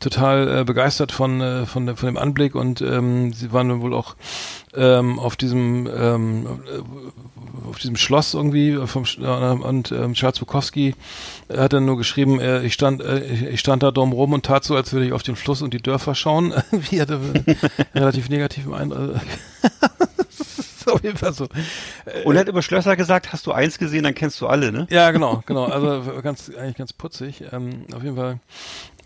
total 0.00 0.60
äh, 0.60 0.64
begeistert 0.64 1.12
von, 1.12 1.40
äh, 1.40 1.66
von, 1.66 1.96
von 1.96 2.06
dem 2.06 2.16
Anblick 2.16 2.54
und 2.54 2.80
ähm, 2.80 3.32
sie 3.32 3.52
waren 3.52 3.68
dann 3.68 3.80
wohl 3.80 3.92
auch 3.94 4.14
ähm, 4.74 5.18
auf 5.18 5.36
diesem 5.36 5.88
ähm, 5.88 6.46
äh, 6.46 6.78
auf 7.68 7.78
diesem 7.78 7.96
Schloss 7.96 8.34
irgendwie 8.34 8.78
vom 8.86 9.04
Sch- 9.04 9.22
äh, 9.22 9.62
und 9.62 9.92
ähm, 9.92 10.14
Charles 10.14 10.38
Bukowski 10.38 10.94
hat 11.54 11.72
dann 11.72 11.84
nur 11.84 11.96
geschrieben, 11.96 12.40
äh, 12.40 12.62
ich 12.62 12.74
stand 12.74 13.02
äh, 13.02 13.20
ich, 13.50 13.60
stand 13.60 13.82
da 13.82 13.90
dumm 13.90 14.12
rum 14.12 14.32
und 14.32 14.44
tat 14.46 14.64
so, 14.64 14.76
als 14.76 14.92
würde 14.92 15.06
ich 15.06 15.12
auf 15.12 15.22
den 15.22 15.36
Fluss 15.36 15.62
und 15.62 15.72
die 15.74 15.82
Dörfer 15.82 16.14
schauen. 16.14 16.52
Wie 16.70 17.00
hatte 17.00 17.20
relativ 17.94 18.28
negativen 18.28 18.74
Eindruck. 18.74 19.16
Ist 20.28 20.88
auf 20.92 21.02
jeden 21.02 21.16
Fall 21.18 21.32
so. 21.32 21.46
Und 22.24 22.34
er 22.36 22.40
hat 22.40 22.48
über 22.48 22.62
Schlösser 22.62 22.96
gesagt, 22.96 23.32
hast 23.32 23.46
du 23.46 23.52
eins 23.52 23.78
gesehen, 23.78 24.04
dann 24.04 24.14
kennst 24.14 24.40
du 24.40 24.46
alle, 24.46 24.72
ne? 24.72 24.86
Ja, 24.90 25.10
genau, 25.10 25.42
genau. 25.46 25.64
Also 25.66 26.02
ganz 26.22 26.50
eigentlich 26.50 26.76
ganz 26.76 26.92
putzig. 26.92 27.44
Ähm, 27.52 27.84
auf 27.94 28.02
jeden 28.02 28.16
Fall. 28.16 28.40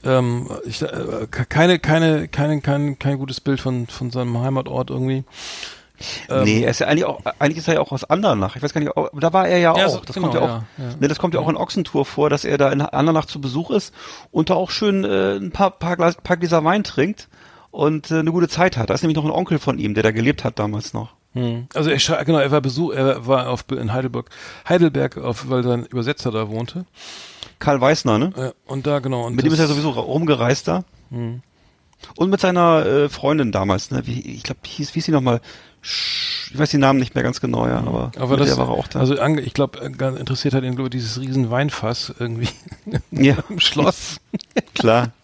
Ähm, 0.05 0.49
ich, 0.65 0.83
äh, 0.83 1.27
keine, 1.31 1.79
keine, 1.79 2.29
keine, 2.29 2.61
kein, 2.61 2.99
kein 2.99 3.19
gutes 3.19 3.41
Bild 3.41 3.61
von 3.61 3.87
von 3.87 4.11
seinem 4.11 4.37
Heimatort 4.39 4.91
irgendwie. 4.91 5.25
Ähm, 6.29 6.45
nee, 6.45 6.63
er 6.63 6.71
ist 6.71 6.79
ja 6.81 6.87
eigentlich 6.87 7.05
auch, 7.05 7.21
eigentlich 7.39 7.59
ist 7.59 7.69
er 7.69 7.75
ja 7.75 7.81
auch 7.81 7.93
aus 7.93 8.05
Andernach. 8.05 8.57
Ich 8.57 8.63
weiß 8.63 8.73
gar 8.73 8.81
nicht, 8.81 8.93
da 8.95 9.33
war 9.33 9.49
er 9.49 9.59
ja 9.59 9.73
auch. 9.73 9.79
Ja, 9.79 9.89
so- 9.89 10.01
das 10.05 10.15
genau, 10.15 10.29
kommt 10.29 10.41
ja 10.41 10.47
auch, 10.47 10.63
ja. 10.79 10.97
Ne, 11.01 11.09
das 11.09 11.19
kommt 11.19 11.35
ja 11.35 11.41
auch 11.41 11.49
in 11.49 11.57
Ochsentour 11.57 12.05
vor, 12.05 12.31
dass 12.31 12.45
er 12.45 12.59
da 12.59 12.71
in 12.71 12.81
Andernach 12.81 13.27
zu 13.27 13.41
Besuch 13.41 13.71
ist 13.71 13.95
und 14.31 14.51
da 14.51 14.55
auch 14.55 14.71
schön 14.71 15.05
äh, 15.05 15.37
ein 15.37 15.51
paar, 15.51 15.71
paar, 15.71 15.97
Glas, 15.97 16.17
paar 16.17 16.37
Gläser 16.37 16.65
Wein 16.65 16.85
trinkt 16.85 17.29
und 17.71 18.11
äh, 18.11 18.19
eine 18.19 18.33
gute 18.33 18.49
Zeit 18.49 18.77
hat. 18.77 18.91
Da 18.91 18.95
ist 18.95 19.03
nämlich 19.03 19.17
noch 19.17 19.25
ein 19.25 19.31
Onkel 19.31 19.59
von 19.59 19.79
ihm, 19.79 19.95
der 19.95 20.03
da 20.03 20.11
gelebt 20.13 20.45
hat 20.45 20.59
damals 20.59 20.93
noch. 20.93 21.15
Hm. 21.35 21.67
Also 21.75 21.91
er 21.91 22.25
genau, 22.25 22.39
er 22.39 22.51
war 22.51 22.61
Besuch, 22.61 22.93
er 22.93 23.27
war 23.27 23.49
auf 23.49 23.65
in 23.71 23.93
Heidelberg, 23.93 24.29
Heidelberg, 24.69 25.17
auf, 25.17 25.49
weil 25.49 25.63
sein 25.63 25.87
Übersetzer 25.87 26.31
da 26.31 26.49
wohnte. 26.49 26.85
Karl 27.59 27.81
Weißner, 27.81 28.19
ne? 28.19 28.33
Äh, 28.37 28.71
und 28.71 28.87
da 28.87 28.99
genau. 28.99 29.27
Und 29.27 29.37
mit 29.37 29.45
dem 29.47 29.53
ist 29.53 29.59
er 29.59 29.67
sowieso 29.67 29.91
rumgereist 29.91 30.69
da. 30.69 30.85
Hm. 31.11 31.43
Und 32.17 32.31
mit 32.31 32.41
seiner 32.41 32.85
äh, 32.85 33.09
Freundin 33.09 33.53
damals, 33.53 33.91
ne? 33.91 34.03
Wie, 34.07 34.21
ich 34.21 34.43
glaube, 34.43 34.61
hieß, 34.65 34.91
wie 34.91 34.95
hieß 34.95 35.07
sie 35.07 35.13
nochmal? 35.13 35.41
Ich 35.83 36.53
weiß 36.59 36.71
den 36.71 36.81
Namen 36.81 36.99
nicht 37.01 37.15
mehr 37.15 37.25
ganz 37.25 37.41
genau, 37.41 37.67
ja, 37.67 37.79
aber, 37.79 38.13
Aber 38.17 38.31
mit 38.33 38.41
das, 38.41 38.49
der 38.51 38.59
war 38.59 38.69
auch 38.69 38.87
da. 38.87 39.01
also 39.01 39.17
ich 39.21 39.55
glaube, 39.55 39.79
interessiert 39.81 40.55
hat 40.55 40.63
ihn 40.65 40.75
glaube 40.77 40.89
ich, 40.89 40.93
dieses 40.93 41.21
riesen 41.21 41.51
Weinfass 41.51 42.13
irgendwie 42.19 42.49
Ja. 43.11 43.37
im 43.49 43.59
Schloss. 43.61 44.21
Klar. 44.75 45.11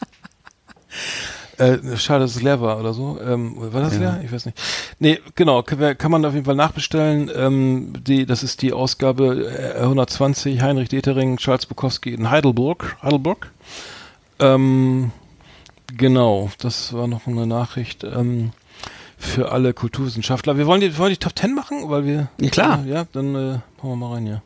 Äh, 1.58 1.96
schade, 1.96 2.20
dass 2.20 2.36
es 2.36 2.42
leer 2.42 2.60
war 2.60 2.78
oder 2.78 2.94
so. 2.94 3.18
Ähm, 3.20 3.54
war 3.56 3.80
das 3.80 3.94
Ja. 3.94 3.98
leer? 3.98 4.20
Ich 4.24 4.30
weiß 4.30 4.46
nicht. 4.46 4.56
Nee, 5.00 5.18
genau, 5.34 5.64
kann, 5.64 6.10
man 6.12 6.24
auf 6.24 6.32
jeden 6.32 6.44
Fall 6.46 6.54
nachbestellen. 6.54 7.28
Ähm, 7.34 7.94
die, 8.00 8.26
das 8.26 8.44
ist 8.44 8.62
die 8.62 8.72
Ausgabe 8.72 9.74
äh, 9.76 9.80
120, 9.80 10.62
Heinrich 10.62 10.88
Detering, 10.88 11.36
Charles 11.36 11.66
Bukowski 11.66 12.14
in 12.14 12.30
Heidelberg. 12.30 12.96
Heidelberg. 13.02 13.50
Ähm, 14.38 15.10
genau, 15.96 16.48
das 16.60 16.92
war 16.92 17.08
noch 17.08 17.26
eine 17.26 17.44
Nachricht 17.44 18.04
ähm, 18.04 18.52
für 19.18 19.52
alle 19.52 19.74
Kulturwissenschaftler. 19.74 20.56
Wir 20.56 20.66
wollen 20.66 20.80
die, 20.80 20.96
wollen 20.96 21.10
die 21.10 21.16
Top 21.16 21.36
10 21.38 21.54
machen, 21.54 21.90
weil 21.90 22.04
wir... 22.04 22.28
Ja, 22.40 22.50
klar. 22.50 22.84
Äh, 22.84 22.90
ja, 22.90 23.04
dann 23.12 23.34
äh, 23.34 23.58
hauen 23.82 23.90
wir 23.90 23.96
mal 23.96 24.14
rein, 24.14 24.26
ja. 24.26 24.42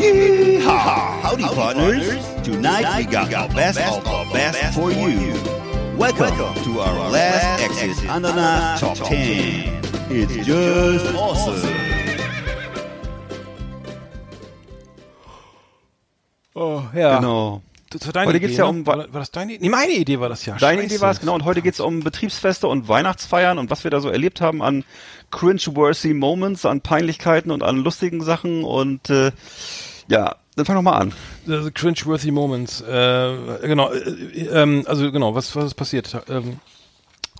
Yeehaw! 0.00 1.22
Howdy, 1.22 1.42
partners. 1.42 2.04
Tonight 2.42 2.86
we 2.96 3.04
got 3.04 3.28
the 3.30 3.54
best 3.54 3.78
of 3.78 4.04
the 4.04 4.32
best 4.32 4.74
for 4.74 4.90
you. 4.90 5.34
Welcome 5.96 6.54
to 6.64 6.80
our 6.80 7.10
last 7.10 7.62
Exit 7.62 8.08
Andana 8.08 8.78
Top 8.78 8.96
10. 8.96 9.80
It's 10.10 10.46
just 10.46 11.14
awesome. 11.14 11.60
Oh, 16.54 16.82
ja. 16.94 17.16
Genau. 17.18 17.62
Das 17.90 18.06
war 18.06 18.12
deine 18.12 18.28
Heute 18.28 18.38
Idee, 18.38 18.46
geht's 18.46 18.58
ja 18.58 18.64
ne? 18.64 18.70
um- 18.70 18.86
War, 18.86 18.98
war 19.12 19.20
das 19.20 19.30
deine 19.32 19.52
Idee? 19.54 19.64
Nee, 19.64 19.68
meine 19.70 19.92
Idee 19.92 20.20
war 20.20 20.28
das 20.28 20.46
ja. 20.46 20.56
Deine 20.56 20.82
Scheiße. 20.82 20.94
Idee 20.94 21.00
war 21.02 21.10
es, 21.10 21.20
genau. 21.20 21.34
Und 21.34 21.44
heute 21.44 21.60
geht's 21.60 21.80
um 21.80 22.00
Betriebsfeste 22.00 22.68
und 22.68 22.88
Weihnachtsfeiern 22.88 23.58
und 23.58 23.68
was 23.70 23.82
wir 23.84 23.90
da 23.90 24.00
so 24.00 24.08
erlebt 24.08 24.40
haben 24.40 24.62
an 24.62 24.84
cringe-worthy 25.32 26.14
Moments, 26.14 26.64
an 26.66 26.80
Peinlichkeiten 26.80 27.50
und 27.50 27.62
an 27.62 27.78
lustigen 27.78 28.22
Sachen. 28.22 28.62
Und 28.64 29.10
äh, 29.10 29.32
ja, 30.08 30.36
dann 30.56 30.66
fang 30.66 30.76
doch 30.76 30.82
mal 30.82 30.98
an. 30.98 31.12
The 31.46 31.70
cringe-worthy 31.72 32.30
Moments. 32.30 32.80
Äh, 32.80 33.34
genau, 33.62 33.90
äh, 33.92 34.00
ähm, 34.52 34.84
also 34.86 35.10
genau, 35.10 35.34
was, 35.34 35.54
was 35.56 35.64
ist 35.66 35.74
passiert? 35.74 36.16
Ähm, 36.28 36.58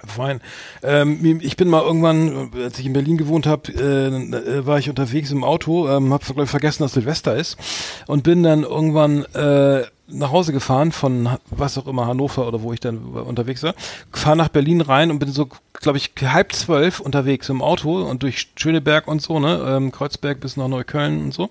Fein. 0.07 0.41
Ähm, 0.83 1.41
ich 1.43 1.57
bin 1.59 1.69
mal 1.69 1.83
irgendwann, 1.83 2.51
als 2.57 2.79
ich 2.79 2.87
in 2.87 2.95
Berlin 2.95 3.19
gewohnt 3.19 3.47
habe, 3.47 3.71
äh, 3.73 4.07
äh, 4.07 4.67
war 4.67 4.79
ich 4.79 4.89
unterwegs 4.89 5.31
im 5.31 5.45
Auto, 5.45 5.89
ähm, 5.91 6.13
habe 6.15 6.47
vergessen, 6.47 6.83
dass 6.85 6.95
Silvester 6.95 7.37
ist 7.37 7.59
und 8.07 8.23
bin 8.23 8.43
dann 8.43 8.63
irgendwann 8.63 9.25
äh, 9.35 9.85
nach 10.13 10.31
Hause 10.33 10.53
gefahren 10.53 10.93
von 10.93 11.29
was 11.51 11.79
auch 11.79 11.87
immer 11.87 12.07
Hannover 12.07 12.47
oder 12.47 12.63
wo 12.63 12.73
ich 12.73 12.81
dann 12.81 12.99
unterwegs 12.99 13.63
war, 13.63 13.75
fahre 14.13 14.37
nach 14.37 14.49
Berlin 14.49 14.81
rein 14.81 15.11
und 15.11 15.19
bin 15.19 15.31
so, 15.33 15.49
glaube 15.75 15.99
ich, 15.99 16.13
halb 16.23 16.53
zwölf 16.53 17.01
unterwegs 17.01 17.49
im 17.49 17.63
Auto 17.63 18.03
und 18.03 18.23
durch 18.23 18.49
Schöneberg 18.57 19.09
und 19.09 19.23
so, 19.23 19.39
ne, 19.41 19.65
ähm, 19.67 19.93
Kreuzberg 19.93 20.41
bis 20.41 20.57
nach 20.57 20.69
Neukölln 20.69 21.23
und 21.25 21.35
so. 21.35 21.51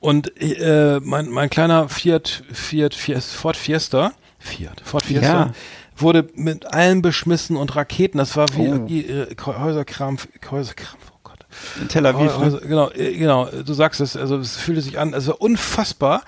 Und 0.00 0.40
äh, 0.40 1.00
mein, 1.02 1.28
mein 1.30 1.50
kleiner 1.50 1.88
Fiat, 1.88 2.42
Fiat, 2.52 2.94
Fiat, 2.94 3.22
Ford 3.24 3.56
Fiesta, 3.56 4.12
Fiat, 4.38 4.80
Ford 4.84 5.04
Fiesta, 5.04 5.26
Ja. 5.46 5.52
wurde 5.96 6.28
mit 6.34 6.66
allem 6.72 7.02
beschmissen 7.02 7.56
und 7.56 7.74
Raketen. 7.74 8.18
Das 8.18 8.36
war 8.36 8.46
wie 8.54 8.68
Oh. 8.68 8.86
äh, 8.88 9.34
Häuserkram, 9.44 10.16
Häuserkram. 10.50 10.98
Oh 11.10 11.18
Gott. 11.24 11.38
In 11.80 11.88
Tel 11.88 12.06
Aviv. 12.06 12.30
ne? 12.38 12.38
Häuser, 12.38 12.60
genau, 12.60 12.90
äh, 12.90 13.16
genau. 13.16 13.46
Du 13.46 13.72
sagst 13.74 14.00
es. 14.00 14.16
Also 14.16 14.36
es 14.36 14.56
fühlte 14.56 14.80
sich 14.82 14.98
an. 15.00 15.12
Es 15.12 15.26
war 15.26 15.40
unfassbar. 15.40 16.22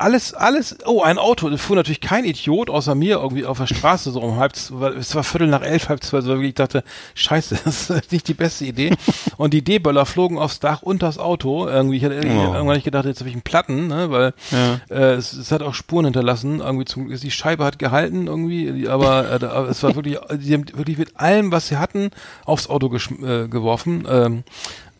Alles, 0.00 0.32
alles. 0.32 0.76
Oh, 0.86 1.02
ein 1.02 1.18
Auto. 1.18 1.50
Da 1.50 1.56
fuhr 1.58 1.76
natürlich 1.76 2.00
kein 2.00 2.24
Idiot 2.24 2.70
außer 2.70 2.94
mir 2.94 3.16
irgendwie 3.18 3.44
auf 3.44 3.58
der 3.58 3.66
Straße 3.66 4.10
so 4.12 4.20
um 4.20 4.36
halb. 4.36 4.54
Es 4.54 4.70
war 5.14 5.22
Viertel 5.24 5.48
nach 5.48 5.60
elf, 5.62 5.90
halb 5.90 6.02
zwei. 6.02 6.22
So 6.22 6.36
ich 6.40 6.54
dachte, 6.54 6.82
Scheiße, 7.14 7.58
das 7.64 7.90
ist 7.90 8.10
nicht 8.12 8.26
die 8.26 8.34
beste 8.34 8.64
Idee. 8.64 8.94
und 9.36 9.52
die 9.52 9.62
D-Böller 9.62 10.06
flogen 10.06 10.38
aufs 10.38 10.58
Dach 10.58 10.80
und 10.80 11.02
das 11.02 11.18
Auto. 11.18 11.68
Irgendwie. 11.68 11.98
Ich 11.98 12.04
hatte 12.04 12.16
Oh. 12.20 12.54
irgendwann 12.54 12.76
nicht 12.76 12.84
gedacht, 12.84 13.04
jetzt 13.04 13.20
habe 13.20 13.28
ich 13.28 13.34
einen 13.34 13.42
Platten, 13.42 13.88
ne, 13.88 14.10
weil 14.10 14.32
Ja. 14.50 14.80
äh, 14.88 15.12
es, 15.14 15.34
es 15.34 15.52
hat 15.52 15.60
auch 15.62 15.74
Spuren 15.74 16.06
hinterlassen. 16.06 16.60
Irgendwie 16.60 16.86
zum, 16.86 17.08
die 17.14 17.30
Scheibe 17.30 17.64
hat 17.64 17.78
gehalten 17.78 18.26
irgendwie, 18.26 18.88
aber, 18.88 19.30
äh, 19.30 19.44
aber 19.44 19.68
es 19.68 19.82
war 19.82 19.94
wirklich, 19.96 20.16
die 20.32 20.54
haben 20.54 20.64
wirklich 20.74 20.96
mit 20.96 21.20
allem, 21.20 21.52
was 21.52 21.68
sie 21.68 21.76
hatten, 21.76 22.10
aufs 22.46 22.68
Auto 22.70 22.86
äh, 22.94 23.48
geworfen. 23.48 24.06
Ähm, 24.10 24.44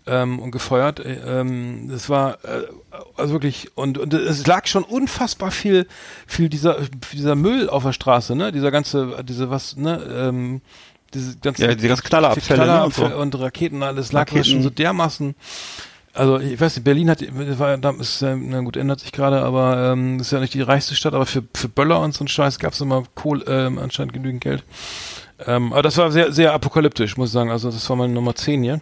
ähm, 0.07 0.39
und 0.39 0.51
gefeuert. 0.51 1.01
Äh, 1.01 1.19
Ähm, 1.27 1.89
das 1.91 2.09
war 2.09 2.39
äh, 2.45 2.67
also 3.17 3.33
wirklich 3.33 3.77
und, 3.77 3.99
und 3.99 4.15
es 4.15 4.47
lag 4.47 4.67
schon 4.67 4.85
unfassbar 4.85 5.51
viel 5.51 5.87
viel 6.27 6.49
dieser 6.49 6.79
dieser 7.13 7.35
Müll 7.35 7.69
auf 7.69 7.85
der 7.85 7.93
Straße, 7.93 8.35
ne? 8.35 8.53
Dieser 8.53 8.71
ganze 8.71 9.23
diese 9.25 9.51
was 9.51 9.77
ne 9.77 10.03
ähm, 10.13 10.61
diese 11.15 11.37
ganzen 11.39 11.63
Ja, 11.63 11.75
diese 11.75 11.89
ganzen 11.89 12.05
Knallerabfälle, 12.05 12.67
ne, 12.67 12.85
und 12.85 12.95
so. 12.95 13.03
Knallerabfälle 13.03 13.17
und 13.19 13.39
Raketen 13.39 13.83
alles 13.83 14.13
lag 14.13 14.23
Raketen. 14.23 14.45
schon 14.45 14.63
so 14.63 14.71
dermaßen 14.71 15.35
also 16.13 16.41
ich 16.41 16.61
weiß 16.61 16.75
nicht, 16.77 16.85
Berlin 16.85 17.09
hat 17.09 17.23
war 17.59 17.77
da 17.79 17.91
ist 17.91 18.21
ja, 18.21 18.35
na 18.35 18.61
gut 18.63 18.77
ändert 18.77 18.99
sich 19.01 19.13
gerade, 19.13 19.43
aber 19.43 19.93
ähm, 19.93 20.19
ist 20.19 20.33
ja 20.33 20.41
nicht 20.41 20.55
die 20.55 20.63
reichste 20.63 20.97
Stadt, 20.97 21.15
aber 21.15 21.27
für 21.27 21.45
für 21.55 21.69
Böller 21.69 22.01
und 22.01 22.15
so 22.15 22.21
einen 22.21 22.29
Scheiß 22.29 22.59
gab 22.59 22.73
es 22.73 22.81
immer 22.81 23.05
Kohl, 23.15 23.45
ähm, 23.47 23.79
anscheinend 23.79 24.13
genügend 24.13 24.43
Geld. 24.43 24.65
Ähm, 25.47 25.73
aber 25.73 25.83
das 25.83 25.97
war 25.97 26.11
sehr, 26.13 26.33
sehr 26.33 26.53
apokalyptisch, 26.53 27.17
muss 27.17 27.29
ich 27.29 27.33
sagen. 27.33 27.51
Also 27.51 27.71
das 27.71 27.89
war 27.89 27.97
meine 27.97 28.13
Nummer 28.13 28.35
10 28.35 28.63
hier. 28.63 28.81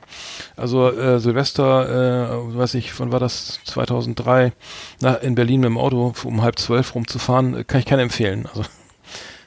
Also 0.57 0.91
äh, 0.91 1.21
Silvester, 1.21 2.33
äh, 2.53 2.57
weiß 2.57 2.75
ich, 2.75 2.99
wann 2.99 3.13
war 3.13 3.21
das? 3.21 3.61
2003, 3.65 4.53
na, 5.01 5.15
in 5.15 5.35
Berlin 5.35 5.61
mit 5.61 5.67
dem 5.69 5.79
Auto 5.79 6.15
um 6.25 6.43
halb 6.43 6.59
zwölf 6.59 6.95
rumzufahren, 6.95 7.55
äh, 7.59 7.65
kann 7.65 7.81
ich 7.81 7.87
keiner 7.87 8.03
empfehlen. 8.03 8.47
Also 8.47 8.65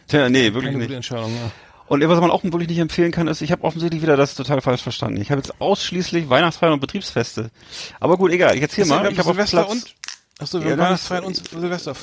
Tja, 0.07 0.29
nee, 0.29 0.53
wirklich 0.53 0.75
nicht. 0.75 0.91
Entscheidung. 0.91 1.31
Ja. 1.35 1.51
Und 1.87 2.07
was 2.07 2.21
man 2.21 2.31
auch 2.31 2.43
wirklich 2.43 2.69
nicht 2.69 2.79
empfehlen 2.79 3.11
kann, 3.11 3.27
ist, 3.27 3.41
ich 3.41 3.51
habe 3.51 3.63
offensichtlich 3.65 4.01
wieder 4.01 4.15
das 4.15 4.35
total 4.35 4.61
falsch 4.61 4.81
verstanden. 4.81 5.19
Ich 5.21 5.29
habe 5.29 5.41
jetzt 5.41 5.59
ausschließlich 5.59 6.29
Weihnachtsfeiern 6.29 6.73
und 6.73 6.79
Betriebsfeste. 6.79 7.51
Aber 7.99 8.17
gut, 8.17 8.31
egal. 8.31 8.55
Ich 8.55 8.61
erzähl 8.61 8.85
mal. 8.85 9.11
Ich 9.11 9.17
habe 9.17 9.27
Silvester 9.29 9.63
Platz, 9.65 9.71
und 9.71 9.95
Achso, 10.39 10.57
Ja, 10.59 10.63
wir 10.63 10.71
haben 10.71 10.77
das- 10.79 10.85
Weihnachtsfeiern 10.87 11.23
und 11.25 11.35
Silvester. 11.49 11.93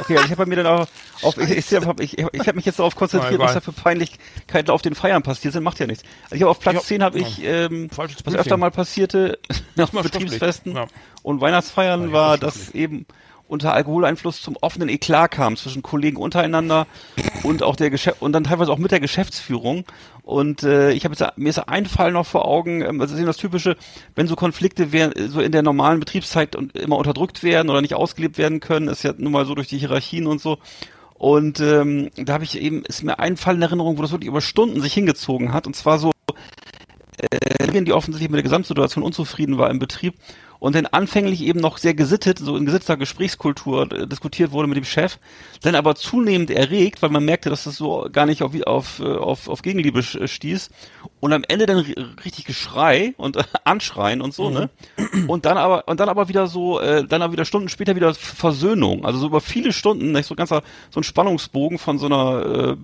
Okay, 0.00 0.14
also 0.16 0.24
ich 0.24 0.30
habe 0.30 0.44
bei 0.44 0.46
mir 0.46 0.56
dann 0.56 0.66
auch 0.66 0.86
auf, 1.22 1.36
ich, 1.38 1.50
ich, 1.50 1.72
ich, 1.72 2.18
ich, 2.18 2.26
ich 2.32 2.40
habe 2.46 2.54
mich 2.54 2.64
jetzt 2.66 2.78
darauf 2.78 2.94
konzentriert, 2.94 3.40
was 3.40 3.54
da 3.54 3.60
für 3.60 3.72
Peinlichkeiten 3.72 4.70
auf 4.70 4.82
den 4.82 4.94
Feiern 4.94 5.22
passiert 5.22 5.52
sind, 5.54 5.62
macht 5.64 5.78
ja 5.80 5.86
nichts. 5.86 6.04
Also 6.24 6.36
ich 6.36 6.42
habe 6.42 6.50
auf 6.50 6.60
Platz 6.60 6.74
Ja. 6.74 6.80
10 6.82 7.02
habe 7.02 7.18
ich, 7.18 7.42
ähm, 7.42 7.88
was 7.96 8.34
öfter 8.34 8.56
mal 8.56 8.70
passierte, 8.70 9.38
nach 9.74 9.90
Betriebsfesten 10.02 10.72
schriftlich. 10.72 11.00
und 11.22 11.40
Weihnachtsfeiern 11.40 12.08
Ja, 12.08 12.12
war, 12.12 12.30
ja, 12.32 12.36
dass 12.36 12.70
eben 12.70 13.06
unter 13.48 13.72
Alkoholeinfluss 13.72 14.42
zum 14.42 14.56
offenen 14.60 14.88
Eklat 14.88 15.30
kam 15.30 15.56
zwischen 15.56 15.82
Kollegen 15.82 16.16
untereinander 16.16 16.86
und 17.42 17.62
auch 17.62 17.76
der 17.76 17.90
Geschäft 17.90 18.20
und 18.20 18.32
dann 18.32 18.44
teilweise 18.44 18.72
auch 18.72 18.78
mit 18.78 18.90
der 18.90 19.00
Geschäftsführung. 19.00 19.84
Und 20.22 20.64
äh, 20.64 20.90
ich 20.90 21.04
habe 21.04 21.14
jetzt 21.14 21.38
mir 21.38 21.48
ist 21.48 21.58
ein 21.58 21.86
Fall 21.86 22.12
noch 22.12 22.26
vor 22.26 22.46
Augen, 22.46 22.82
ähm, 22.82 23.00
also 23.00 23.02
das 23.02 23.12
ist 23.12 23.18
eben 23.18 23.26
das 23.26 23.36
Typische, 23.36 23.76
wenn 24.14 24.26
so 24.26 24.34
Konflikte 24.34 24.92
wär, 24.92 25.12
so 25.28 25.40
in 25.40 25.52
der 25.52 25.62
normalen 25.62 26.00
Betriebszeit 26.00 26.56
und 26.56 26.76
immer 26.76 26.96
unterdrückt 26.96 27.42
werden 27.42 27.70
oder 27.70 27.80
nicht 27.80 27.94
ausgelebt 27.94 28.38
werden 28.38 28.60
können, 28.60 28.88
ist 28.88 29.04
ja 29.04 29.12
nun 29.16 29.32
mal 29.32 29.46
so 29.46 29.54
durch 29.54 29.68
die 29.68 29.78
Hierarchien 29.78 30.26
und 30.26 30.40
so. 30.40 30.58
Und 31.14 31.60
ähm, 31.60 32.10
da 32.16 32.34
habe 32.34 32.44
ich 32.44 32.60
eben, 32.60 32.84
ist 32.84 33.02
mir 33.02 33.18
ein 33.18 33.36
Fall 33.36 33.54
in 33.54 33.62
Erinnerung, 33.62 33.96
wo 33.96 34.02
das 34.02 34.12
wirklich 34.12 34.28
über 34.28 34.42
Stunden 34.42 34.82
sich 34.82 34.92
hingezogen 34.92 35.52
hat. 35.52 35.66
Und 35.66 35.74
zwar 35.74 35.98
so, 35.98 36.12
äh, 37.16 37.84
die 37.84 37.92
offensichtlich 37.92 38.30
mit 38.30 38.36
der 38.36 38.42
Gesamtsituation 38.42 39.04
unzufrieden 39.04 39.56
war 39.58 39.70
im 39.70 39.78
Betrieb 39.78 40.14
und 40.58 40.74
dann 40.74 40.86
anfänglich 40.86 41.42
eben 41.42 41.60
noch 41.60 41.78
sehr 41.78 41.94
gesittet, 41.94 42.38
so 42.38 42.56
in 42.56 42.66
gesitteter 42.66 42.96
Gesprächskultur 42.96 43.90
äh, 43.92 44.06
diskutiert 44.06 44.52
wurde 44.52 44.68
mit 44.68 44.76
dem 44.76 44.84
Chef, 44.84 45.18
dann 45.62 45.74
aber 45.74 45.94
zunehmend 45.94 46.50
erregt, 46.50 47.02
weil 47.02 47.10
man 47.10 47.24
merkte, 47.24 47.50
dass 47.50 47.64
das 47.64 47.76
so 47.76 48.08
gar 48.12 48.26
nicht 48.26 48.42
auf, 48.42 48.52
auf, 48.66 49.00
äh, 49.00 49.04
auf, 49.04 49.48
auf 49.48 49.62
Gegenliebe 49.62 50.00
sch- 50.00 50.26
stieß. 50.28 50.70
Und 51.20 51.32
am 51.32 51.44
Ende 51.48 51.66
dann 51.66 51.78
ri- 51.78 52.24
richtig 52.24 52.44
Geschrei 52.44 53.14
und 53.16 53.36
äh, 53.36 53.42
Anschreien 53.64 54.20
und 54.20 54.34
so, 54.34 54.50
ne? 54.50 54.70
Und 55.28 55.44
dann 55.44 55.56
aber 55.58 55.88
und 55.88 56.00
dann 56.00 56.08
aber 56.08 56.28
wieder 56.28 56.46
so, 56.46 56.80
äh, 56.80 57.04
dann 57.04 57.22
aber 57.22 57.32
wieder 57.32 57.44
Stunden 57.44 57.68
später 57.68 57.96
wieder 57.96 58.14
Versöhnung, 58.14 59.04
also 59.04 59.18
so 59.18 59.26
über 59.26 59.40
viele 59.40 59.72
Stunden, 59.72 60.12
nicht 60.12 60.26
so 60.26 60.34
ein 60.34 60.36
ganzer 60.36 60.62
so 60.90 61.00
ein 61.00 61.04
Spannungsbogen 61.04 61.78
von 61.78 61.98
so 61.98 62.06
einer 62.06 62.44
äh, 62.72 62.76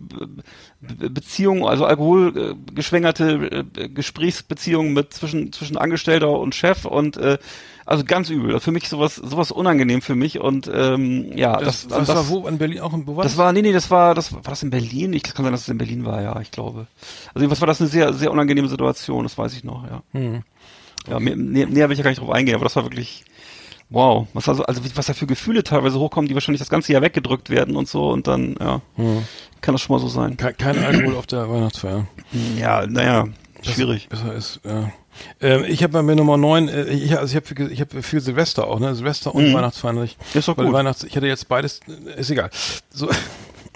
Be- 0.81 1.11
Beziehung, 1.11 1.67
also 1.67 1.85
alkoholgeschwängerte 1.85 3.65
äh, 3.77 3.89
Gesprächsbeziehung 3.89 4.93
mit 4.93 5.13
zwischen 5.13 5.53
zwischen 5.53 5.77
Angestellter 5.77 6.31
und 6.31 6.55
Chef 6.55 6.85
und 6.85 7.17
äh, 7.17 7.39
also 7.85 8.05
ganz 8.05 8.31
übel. 8.31 8.59
Für 8.61 8.71
mich 8.71 8.89
sowas 8.89 9.17
sowas 9.17 9.51
unangenehm 9.51 10.03
für 10.03 10.15
mich 10.15 10.39
und 10.41 10.71
ähm, 10.73 11.37
ja, 11.37 11.57
Das, 11.59 11.89
das, 11.89 11.99
das, 11.99 12.07
das, 12.07 12.17
war 12.17 12.29
wo 12.29 12.47
in 12.47 12.59
Berlin 12.59 12.81
auch 12.81 12.93
in 12.95 13.07
wo 13.07 13.17
war 13.17 13.25
das 13.25 13.37
war 13.37 13.53
nee 13.53 13.63
nee, 13.63 13.73
das 13.73 13.91
war 13.91 14.15
das 14.15 14.33
war 14.33 14.41
das 14.43 14.63
in 14.63 14.71
Berlin. 14.71 15.13
Ich 15.13 15.23
kann 15.25 15.45
sein, 15.45 15.53
dass 15.53 15.63
es 15.63 15.69
in 15.69 15.79
Berlin 15.79 16.05
war, 16.05 16.23
ja, 16.23 16.41
ich 16.41 16.51
glaube. 16.51 16.87
Also 17.35 17.51
was 17.51 17.61
war 17.61 17.67
das 17.67 17.81
eine 17.81 17.91
sehr 17.91 18.13
sehr 18.13 18.31
unangenehme 18.31 18.69
Situation, 18.69 19.25
das 19.25 19.37
weiß 19.37 19.55
ich 19.55 19.65
noch, 19.65 19.85
ja. 19.85 20.03
Hm. 20.13 20.43
Ja, 21.09 21.19
mehr, 21.19 21.35
näher, 21.35 21.67
näher 21.67 21.89
will 21.89 21.95
ich 21.95 21.99
ja 21.99 22.05
gar 22.05 22.11
nicht 22.11 22.21
drauf 22.21 22.31
eingehen, 22.31 22.55
aber 22.55 22.65
das 22.65 22.77
war 22.77 22.85
wirklich 22.85 23.25
wow, 23.91 24.27
was 24.33 24.49
also 24.49 24.63
also 24.65 24.81
was 24.95 25.07
da 25.07 25.13
für 25.13 25.27
Gefühle 25.27 25.65
teilweise 25.65 25.99
hochkommen, 25.99 26.29
die 26.29 26.35
wahrscheinlich 26.35 26.61
das 26.61 26.71
ganze 26.71 26.93
Jahr 26.93 27.03
weggedrückt 27.03 27.51
werden 27.51 27.75
und 27.77 27.89
so 27.89 28.11
und 28.11 28.27
dann 28.29 28.55
ja, 28.61 28.81
Hm. 28.95 29.25
kann 29.61 29.75
das 29.75 29.83
schon 29.83 29.95
mal 29.97 30.01
so 30.01 30.09
sein. 30.09 30.37
Kein, 30.37 30.57
kein 30.57 30.79
Alkohol 30.79 31.17
auf 31.17 31.27
der 31.27 31.51
Weihnachtsfeier. 31.51 32.07
Ja, 32.59 32.87
naja, 32.87 33.27
schwierig. 33.63 34.09
Besser 34.09 34.35
ist, 34.35 34.61
ja. 34.65 34.91
Ähm, 35.41 35.65
ich 35.67 35.83
habe 35.83 35.93
bei 35.93 36.03
mir 36.03 36.17
Nummer 36.17 36.37
9, 36.37 36.69
äh, 36.69 36.85
ich, 36.85 37.19
also 37.19 37.37
ich 37.37 37.45
habe 37.55 37.73
ich 37.73 37.81
hab 37.81 38.05
viel 38.05 38.21
Silvester 38.21 38.67
auch, 38.67 38.79
ne? 38.81 38.95
Silvester 38.95 39.35
und 39.35 39.49
Mhm. 39.49 39.55
Weihnachtsfeiern. 39.55 40.09
Ist 40.35 40.49
doch 40.49 40.57
gut. 40.57 40.73
Weihnachts, 40.73 41.05
ich 41.05 41.17
hatte 41.17 41.27
jetzt 41.27 41.49
beides, 41.49 41.81
äh, 42.17 42.21
ist 42.21 42.31
egal. 42.31 42.51
So. 42.91 43.09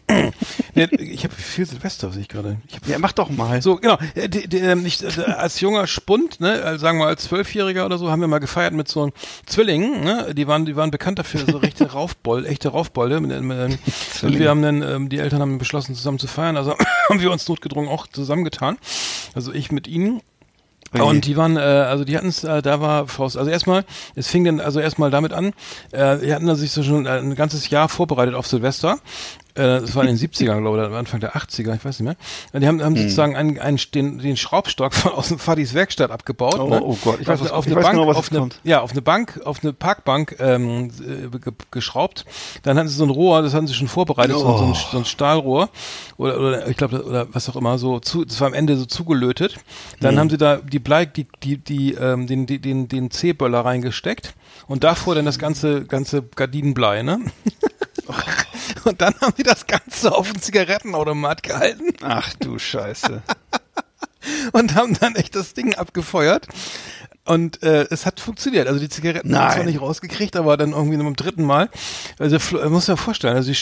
nee, 0.74 0.84
ich 0.84 1.24
habe 1.24 1.34
viel 1.34 1.66
Silvester, 1.66 2.12
sehe 2.12 2.22
ich 2.22 2.28
gerade. 2.28 2.58
Ja, 2.86 2.98
mach 3.00 3.10
doch 3.12 3.28
mal. 3.28 3.60
so, 3.60 3.74
genau. 3.76 3.98
Äh, 4.14 4.28
Die, 4.28 4.48
die, 4.48 4.58
ähm, 4.58 4.86
ich, 4.86 5.02
äh, 5.02 5.22
als 5.22 5.60
junger 5.60 5.86
Spund, 5.88 6.38
ne, 6.40 6.62
also 6.62 6.78
sagen 6.80 6.98
wir 6.98 7.06
als 7.06 7.24
Zwölfjähriger 7.24 7.84
oder 7.84 7.98
so, 7.98 8.08
haben 8.10 8.20
wir 8.20 8.28
mal 8.28 8.38
gefeiert 8.38 8.72
mit 8.72 8.86
so 8.86 9.10
Zwillingen, 9.46 10.04
ne? 10.04 10.32
Die 10.32 10.46
waren, 10.46 10.64
die 10.64 10.76
waren 10.76 10.92
bekannt 10.92 11.18
dafür, 11.18 11.40
so 11.50 11.58
rechte 11.58 11.86
Raufbold, 11.92 12.46
echte 12.46 12.68
Raufbolde. 12.68 13.20
Mit, 13.20 13.32
und 13.32 14.38
wir 14.38 14.48
haben 14.48 14.62
dann, 14.62 14.82
ähm, 14.82 15.08
die 15.08 15.18
Eltern 15.18 15.40
haben 15.40 15.58
beschlossen, 15.58 15.94
zusammen 15.96 16.20
zu 16.20 16.28
feiern. 16.28 16.56
Also 16.56 16.76
haben 17.08 17.20
wir 17.20 17.32
uns 17.32 17.48
notgedrungen 17.48 17.90
auch 17.90 18.06
zusammengetan. 18.06 18.78
Also 19.34 19.52
ich 19.52 19.72
mit 19.72 19.88
ihnen. 19.88 20.20
Und 21.02 21.26
die 21.26 21.36
waren, 21.36 21.56
äh, 21.56 21.60
also 21.60 22.04
die 22.04 22.16
hatten 22.16 22.28
es, 22.28 22.44
äh, 22.44 22.62
da 22.62 22.80
war 22.80 23.06
Faust. 23.08 23.36
Also 23.36 23.50
erstmal, 23.50 23.84
es 24.14 24.28
fing 24.28 24.44
dann 24.44 24.60
also 24.60 24.80
erstmal 24.80 25.10
damit 25.10 25.32
an, 25.32 25.52
äh, 25.92 26.18
die 26.18 26.34
hatten 26.34 26.46
da 26.46 26.54
sich 26.54 26.72
so 26.72 26.82
schon 26.82 27.06
ein 27.06 27.34
ganzes 27.34 27.70
Jahr 27.70 27.88
vorbereitet 27.88 28.34
auf 28.34 28.46
Silvester. 28.46 28.98
Äh, 29.56 29.80
das 29.80 29.94
war 29.94 30.04
in 30.04 30.16
den 30.16 30.18
70ern, 30.18 30.60
glaube 30.60 30.78
ich, 30.82 30.86
oder 30.86 30.96
Anfang 30.96 31.20
der 31.20 31.34
80er, 31.34 31.74
ich 31.74 31.84
weiß 31.84 31.98
nicht 32.00 32.02
mehr. 32.02 32.16
Und 32.52 32.60
die 32.60 32.68
haben, 32.68 32.82
haben 32.82 32.96
sozusagen 32.96 33.34
einen, 33.36 33.58
einen, 33.58 33.78
den, 33.94 34.18
den 34.18 34.36
Schraubstock 34.36 34.94
von 34.94 35.12
aus 35.12 35.28
dem 35.28 35.38
Fadis 35.38 35.74
Werkstatt 35.74 36.10
abgebaut. 36.10 36.58
Oh, 36.58 36.68
ne? 36.68 36.80
oh 36.82 36.96
Gott, 37.02 37.20
ich 37.20 37.26
weiß, 37.26 37.40
auf, 37.40 37.46
was- 37.46 37.52
auf 37.52 37.66
ich 37.66 37.72
eine 37.72 37.76
weiß 37.76 37.84
Bank, 37.84 37.96
genau, 37.96 38.08
was 38.08 38.16
auf 38.16 38.30
eine, 38.30 38.40
kommt. 38.40 38.60
ja, 38.64 38.80
auf 38.80 38.92
eine 38.92 39.02
Bank, 39.02 39.40
auf 39.44 39.62
eine 39.62 39.72
Parkbank 39.72 40.36
ähm, 40.38 40.90
äh, 41.00 41.38
ge 41.38 41.52
geschraubt. 41.70 42.24
Dann 42.62 42.76
hatten 42.78 42.88
sie 42.88 42.94
so 42.96 43.04
ein 43.04 43.10
Rohr, 43.10 43.42
das 43.42 43.54
hatten 43.54 43.66
sie 43.66 43.74
schon 43.74 43.88
vorbereitet, 43.88 44.32
so, 44.36 44.40
so, 44.58 44.64
ein, 44.64 44.70
Oh. 44.72 44.76
so 44.92 44.98
ein 44.98 45.04
Stahlrohr 45.04 45.70
oder, 46.18 46.38
oder 46.38 46.68
ich 46.68 46.76
glaube 46.76 47.02
oder 47.04 47.26
was 47.32 47.48
auch 47.48 47.56
immer 47.56 47.78
so 47.78 47.98
zu, 48.00 48.24
das 48.24 48.40
war 48.40 48.48
am 48.48 48.54
Ende 48.54 48.76
so 48.76 48.84
zugelötet. 48.84 49.56
Dann 50.00 50.14
Mhm. 50.14 50.18
haben 50.20 50.30
sie 50.30 50.38
da 50.38 50.56
die 50.56 50.78
Blei, 50.78 51.06
die 51.06 51.26
die 51.42 51.56
die 51.58 51.94
ähm, 51.94 52.26
den 52.26 52.46
den 52.46 52.60
den, 52.62 52.88
den 52.88 53.10
C-Böller 53.10 53.64
reingesteckt 53.64 54.34
und 54.66 54.84
davor 54.84 55.14
dann 55.14 55.24
das 55.24 55.38
ganze 55.38 55.84
ganze 55.84 56.22
Gardinenblei, 56.22 57.02
ne? 57.02 57.20
Und 58.84 59.00
dann 59.00 59.14
haben 59.20 59.34
sie 59.36 59.42
das 59.42 59.66
Ganze 59.66 60.14
auf 60.14 60.30
den 60.30 60.40
Zigarettenautomat 60.40 61.42
gehalten 61.42 61.92
Ach 62.02 62.32
du 62.34 62.58
Scheiße. 62.58 63.22
und 64.52 64.74
haben 64.74 64.94
dann 64.98 65.14
echt 65.14 65.36
das 65.36 65.54
Ding 65.54 65.74
abgefeuert. 65.74 66.46
Und 67.26 67.62
äh, 67.62 67.86
es 67.90 68.06
hat 68.06 68.20
funktioniert. 68.20 68.68
Also 68.68 68.78
die 68.80 68.88
Zigaretten 68.88 69.36
haben 69.36 69.52
zwar 69.52 69.64
nicht 69.64 69.80
rausgekriegt, 69.80 70.36
aber 70.36 70.56
dann 70.56 70.70
irgendwie 70.70 70.96
beim 70.96 71.16
dritten 71.16 71.42
Mal. 71.44 71.68
Also 72.18 72.38
man 72.56 72.72
muss 72.72 72.86
ja 72.86 72.96
vorstellen, 72.96 73.34
also 73.36 73.50
die, 73.50 73.56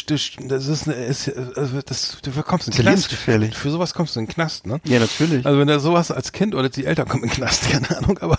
das 0.49 0.67
ist, 0.67 0.87
eine, 0.87 0.97
ist 0.97 1.29
also 1.57 1.81
das, 1.85 2.19
du 2.23 2.31
kommst 2.43 2.69
in 2.69 2.73
Das 2.73 2.77
ist 2.77 2.79
den 2.79 2.83
Knast. 2.85 2.87
lebensgefährlich. 2.87 3.55
Für 3.57 3.71
sowas 3.71 3.95
kommst 3.95 4.17
du 4.17 4.21
in 4.21 4.27
den 4.27 4.33
Knast, 4.33 4.67
ne? 4.67 4.81
Ja, 4.85 4.99
natürlich. 4.99 5.47
Also 5.47 5.59
wenn 5.59 5.69
da 5.69 5.79
sowas 5.79 6.11
als 6.11 6.33
Kind 6.33 6.55
oder 6.55 6.69
die 6.69 6.85
Eltern 6.85 7.09
kommen 7.09 7.25
in 7.25 7.31
den 7.31 7.37
Knast, 7.37 7.71
keine 7.71 7.97
Ahnung, 7.97 8.19
aber 8.19 8.39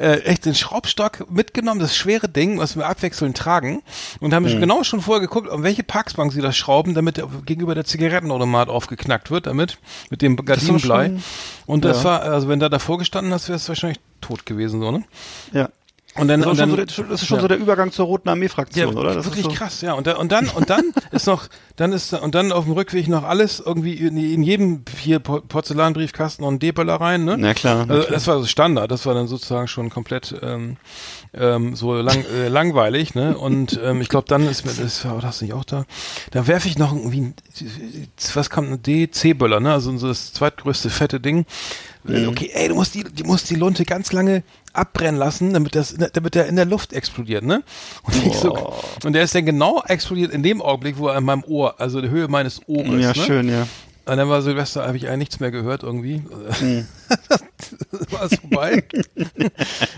äh, 0.00 0.18
echt 0.22 0.44
den 0.44 0.54
Schraubstock 0.54 1.30
mitgenommen, 1.30 1.80
das 1.80 1.96
schwere 1.96 2.28
Ding, 2.28 2.58
was 2.58 2.76
wir 2.76 2.86
abwechselnd 2.86 3.36
tragen 3.36 3.82
und 4.20 4.34
haben 4.34 4.44
Mhm. 4.48 4.60
genau 4.60 4.82
schon 4.84 5.00
vorher 5.00 5.20
geguckt, 5.20 5.48
um 5.48 5.62
welche 5.62 5.82
Parksbank 5.82 6.32
sie 6.32 6.40
das 6.40 6.56
schrauben, 6.56 6.94
damit 6.94 7.16
der, 7.16 7.28
gegenüber 7.44 7.74
der 7.74 7.84
Zigarettenautomat 7.84 8.68
aufgeknackt 8.68 9.30
wird, 9.30 9.46
damit 9.46 9.78
mit 10.10 10.22
dem 10.22 10.36
Gardinenblei. 10.36 11.12
Und 11.66 11.84
das 11.84 11.98
ja. 11.98 12.04
war, 12.04 12.22
also 12.22 12.48
wenn 12.48 12.60
da 12.60 12.68
davor 12.68 12.98
gestanden 12.98 13.32
hast, 13.32 13.48
wäre 13.48 13.56
es 13.56 13.68
wahrscheinlich 13.68 14.00
tot 14.20 14.46
gewesen, 14.46 14.80
so, 14.80 14.90
ne? 14.90 15.04
Ja. 15.52 15.68
Und 16.14 16.26
dann, 16.26 16.40
Das 16.40 16.48
und 16.48 16.52
ist, 16.54 16.58
dann 16.60 16.70
schon 16.70 16.86
so 16.88 17.02
der, 17.02 17.10
das 17.10 17.22
ist 17.22 17.28
schon 17.28 17.36
ja. 17.36 17.42
so 17.42 17.48
der 17.48 17.58
Übergang 17.58 17.92
zur 17.92 18.06
Roten 18.06 18.28
Armee-Fraktion, 18.28 18.92
ja, 18.94 18.98
oder? 18.98 19.14
Das 19.14 19.26
wirklich 19.26 19.46
ist 19.46 19.52
so, 19.52 19.56
krass, 19.56 19.80
ja. 19.82 19.92
Und, 19.92 20.08
da, 20.08 20.16
und 20.16 20.32
dann 20.32 20.48
und 20.48 20.68
dann 20.68 20.82
ist 21.12 21.26
noch, 21.28 21.46
dann 21.76 21.92
ist 21.92 22.12
und 22.12 22.34
dann 22.34 22.50
auf 22.50 22.64
dem 22.64 22.72
Rückweg 22.72 23.06
noch 23.06 23.22
alles 23.22 23.60
irgendwie 23.64 23.92
in, 23.92 24.16
in 24.16 24.42
jedem 24.42 24.82
hier 25.00 25.20
Por- 25.20 25.46
Porzellanbriefkasten 25.46 26.44
noch 26.44 26.50
ein 26.50 26.58
D-Böller 26.58 26.96
rein, 26.96 27.24
ne? 27.24 27.36
Na 27.38 27.54
klar, 27.54 27.80
Also, 27.88 28.02
klar. 28.02 28.06
das 28.10 28.26
war 28.26 28.40
so 28.40 28.46
Standard. 28.46 28.90
Das 28.90 29.06
war 29.06 29.14
dann 29.14 29.28
sozusagen 29.28 29.68
schon 29.68 29.90
komplett 29.90 30.34
ähm, 30.42 30.78
ähm, 31.34 31.76
so 31.76 31.94
lang, 31.94 32.24
äh, 32.24 32.48
langweilig, 32.48 33.14
ne? 33.14 33.38
Und 33.38 33.78
ähm, 33.80 34.00
ich 34.00 34.08
glaube, 34.08 34.26
dann 34.26 34.48
ist 34.48 34.64
mir 34.64 34.72
das 34.72 35.04
war 35.04 35.20
das 35.20 35.40
nicht 35.40 35.52
auch 35.52 35.64
da. 35.64 35.84
Da 36.32 36.48
werfe 36.48 36.66
ich 36.68 36.78
noch 36.78 36.92
irgendwie 36.96 37.32
was 38.34 38.50
kommt 38.50 38.70
ein 38.70 38.82
D 38.82 39.08
C-Böller, 39.08 39.60
ne? 39.60 39.72
Also 39.72 39.96
so 39.98 40.08
das 40.08 40.32
zweitgrößte 40.32 40.90
fette 40.90 41.20
Ding. 41.20 41.46
Mhm. 42.08 42.28
Okay, 42.28 42.50
ey, 42.52 42.68
du 42.68 42.74
musst 42.74 42.94
die, 42.94 43.04
du 43.04 43.24
musst 43.24 43.50
die 43.50 43.54
Lunte 43.54 43.84
ganz 43.84 44.12
lange 44.12 44.42
abbrennen 44.72 45.18
lassen, 45.18 45.52
damit 45.52 45.74
das, 45.74 45.94
damit 46.12 46.34
der 46.34 46.46
in 46.46 46.56
der 46.56 46.64
Luft 46.64 46.92
explodiert, 46.92 47.44
ne? 47.44 47.62
Und 48.02 48.26
ich 48.26 48.34
so, 48.34 48.72
und 49.04 49.12
der 49.12 49.22
ist 49.22 49.34
dann 49.34 49.46
genau 49.46 49.82
explodiert 49.86 50.32
in 50.32 50.42
dem 50.42 50.62
Augenblick, 50.62 50.98
wo 50.98 51.08
er 51.08 51.18
in 51.18 51.24
meinem 51.24 51.44
Ohr, 51.44 51.80
also 51.80 52.00
die 52.00 52.10
Höhe 52.10 52.28
meines 52.28 52.60
Ohres, 52.66 53.02
ja, 53.02 53.08
ne? 53.08 53.14
schön, 53.14 53.48
ja. 53.48 53.66
Und 54.08 54.16
dann 54.16 54.28
war 54.28 54.40
Silvester, 54.42 54.86
habe 54.86 54.96
ich 54.96 55.06
eigentlich 55.06 55.18
nichts 55.18 55.40
mehr 55.40 55.50
gehört 55.50 55.82
irgendwie. 55.82 56.22
Mhm. 56.60 56.86
war 58.10 58.22
es 58.24 58.34
vorbei. 58.40 58.82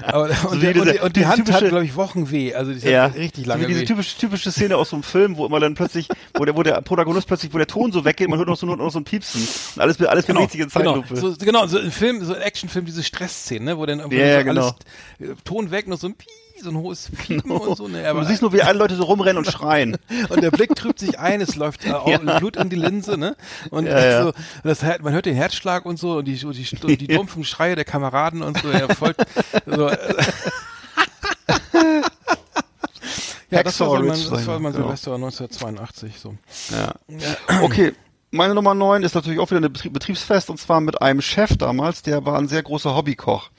Aber, 0.03 0.25
und, 0.29 0.35
So 0.37 0.57
der, 0.57 0.75
und, 0.77 0.85
diese- 0.85 0.93
die, 0.95 0.99
und 0.99 1.17
die 1.17 1.27
Hand 1.27 1.39
hat, 1.53 1.61
typische- 1.61 1.69
glaube 1.69 1.85
ich, 1.85 1.95
Wochen 1.97 2.31
weh. 2.31 2.55
Also 2.55 2.73
die 2.73 2.87
Ja, 2.89 3.05
hat 3.05 3.15
richtig 3.15 3.47
lange 3.47 3.63
so 3.63 3.69
wie 3.69 3.73
diese 3.73 3.83
weh. 3.83 3.87
typische, 3.87 4.19
typische 4.19 4.51
Szene 4.51 4.77
aus 4.77 4.91
so 4.91 4.97
einem 4.97 5.03
Film, 5.05 5.37
wo 5.37 5.47
immer 5.47 5.61
dann 5.61 5.75
plötzlich, 5.75 6.09
wo 6.35 6.45
der, 6.45 6.57
wo 6.57 6.63
der 6.63 6.81
Protagonist 6.83 7.27
plötzlich, 7.29 7.55
wo 7.55 7.59
der 7.59 7.67
Ton 7.69 7.93
so 7.93 8.05
weggeht, 8.05 8.29
man 8.29 8.39
hört 8.39 8.49
noch 8.49 8.57
so, 8.57 8.67
nur 8.67 8.77
noch 8.77 8.91
so 8.91 8.99
ein 8.99 9.05
Piepsen. 9.05 9.47
Und 9.77 9.81
alles, 9.83 10.01
alles 10.01 10.27
Genau, 10.27 10.41
bewegt 10.41 10.53
sich 10.53 10.61
in 10.61 10.69
genau, 10.69 11.01
Zeitlupe. 11.03 11.17
so, 11.17 11.37
genau, 11.45 11.67
so 11.69 11.79
ein 11.79 11.91
Film, 11.93 12.25
so 12.25 12.35
ein 12.35 12.41
Actionfilm, 12.41 12.87
diese 12.87 13.03
Stressszenen, 13.05 13.65
ne, 13.67 13.79
wo 13.79 13.87
dann 13.87 14.01
irgendwie 14.01 14.19
Ja, 14.19 14.39
so 14.41 14.45
genau. 14.45 14.61
alles 15.21 15.31
äh, 15.31 15.35
Ton 15.45 15.71
weg, 15.71 15.87
noch 15.87 15.99
so 15.99 16.09
ein 16.09 16.15
So 16.63 16.71
ein 16.71 16.77
hohes 16.77 17.11
Piepen 17.17 17.51
und 17.51 17.77
so. 17.77 17.89
Ne, 17.89 18.07
aber 18.09 18.21
du 18.21 18.27
siehst 18.27 18.43
nur, 18.43 18.53
wie 18.53 18.63
alle 18.63 18.79
Leute 18.79 18.95
so 18.97 19.05
rumrennen 19.05 19.39
und 19.39 19.51
schreien. 19.51 19.97
und 20.29 20.43
der 20.43 20.51
Blick 20.51 20.75
trübt 20.75 20.99
sich 20.99 21.19
ein, 21.19 21.41
es 21.41 21.57
läuft 21.57 21.87
äh, 21.87 21.93
auch 21.93 22.09
Ja. 22.11 22.19
Blut 22.19 22.57
in 22.57 22.71
die 22.71 22.77
Linse, 22.77 23.17
ne? 23.17 23.37
Und 23.71 23.87
Ja. 23.87 24.25
So, 24.25 24.33
das, 24.63 24.83
man 24.83 25.13
hört 25.13 25.27
den 25.27 25.35
Herzschlag 25.37 25.87
und 25.87 25.99
so 25.99 26.19
und 26.19 26.27
die, 26.27 26.45
und 26.45 26.57
die, 26.57 26.77
und 26.83 27.01
die 27.01 27.07
dumpfen 27.07 27.45
Schreie 27.45 27.77
der 27.77 27.85
Kameraden 27.85 28.43
und 28.43 28.59
so. 28.59 28.69
Er 28.69 28.95
folgt, 28.95 29.25
so, 29.67 29.89
äh, 29.89 29.97
ja, 33.51 33.63
das 33.63 33.81
war, 33.81 33.89
so 33.89 33.99
mein, 33.99 34.09
das 34.09 34.47
war 34.47 34.61
mein 34.61 34.73
mal. 34.73 34.73
Silvester 34.73 35.15
1982. 35.15 36.19
So. 36.19 36.35
Ja. 36.71 36.95
Okay. 37.63 37.93
Meine 38.33 38.55
Nummer 38.55 38.75
9 38.75 39.03
ist 39.03 39.17
natürlich 39.17 39.41
auch 39.41 39.51
wieder 39.51 39.61
ein 39.61 39.73
Betrieb, 39.73 39.93
Betriebsfest 39.93 40.51
und 40.51 40.59
zwar 40.59 40.81
mit 40.81 41.03
einem 41.03 41.21
Chef 41.21 41.57
damals, 41.57 42.03
der 42.03 42.25
war 42.25 42.39
ein 42.39 42.47
sehr 42.47 42.63
großer 42.63 42.95
Hobbykoch. 42.95 43.51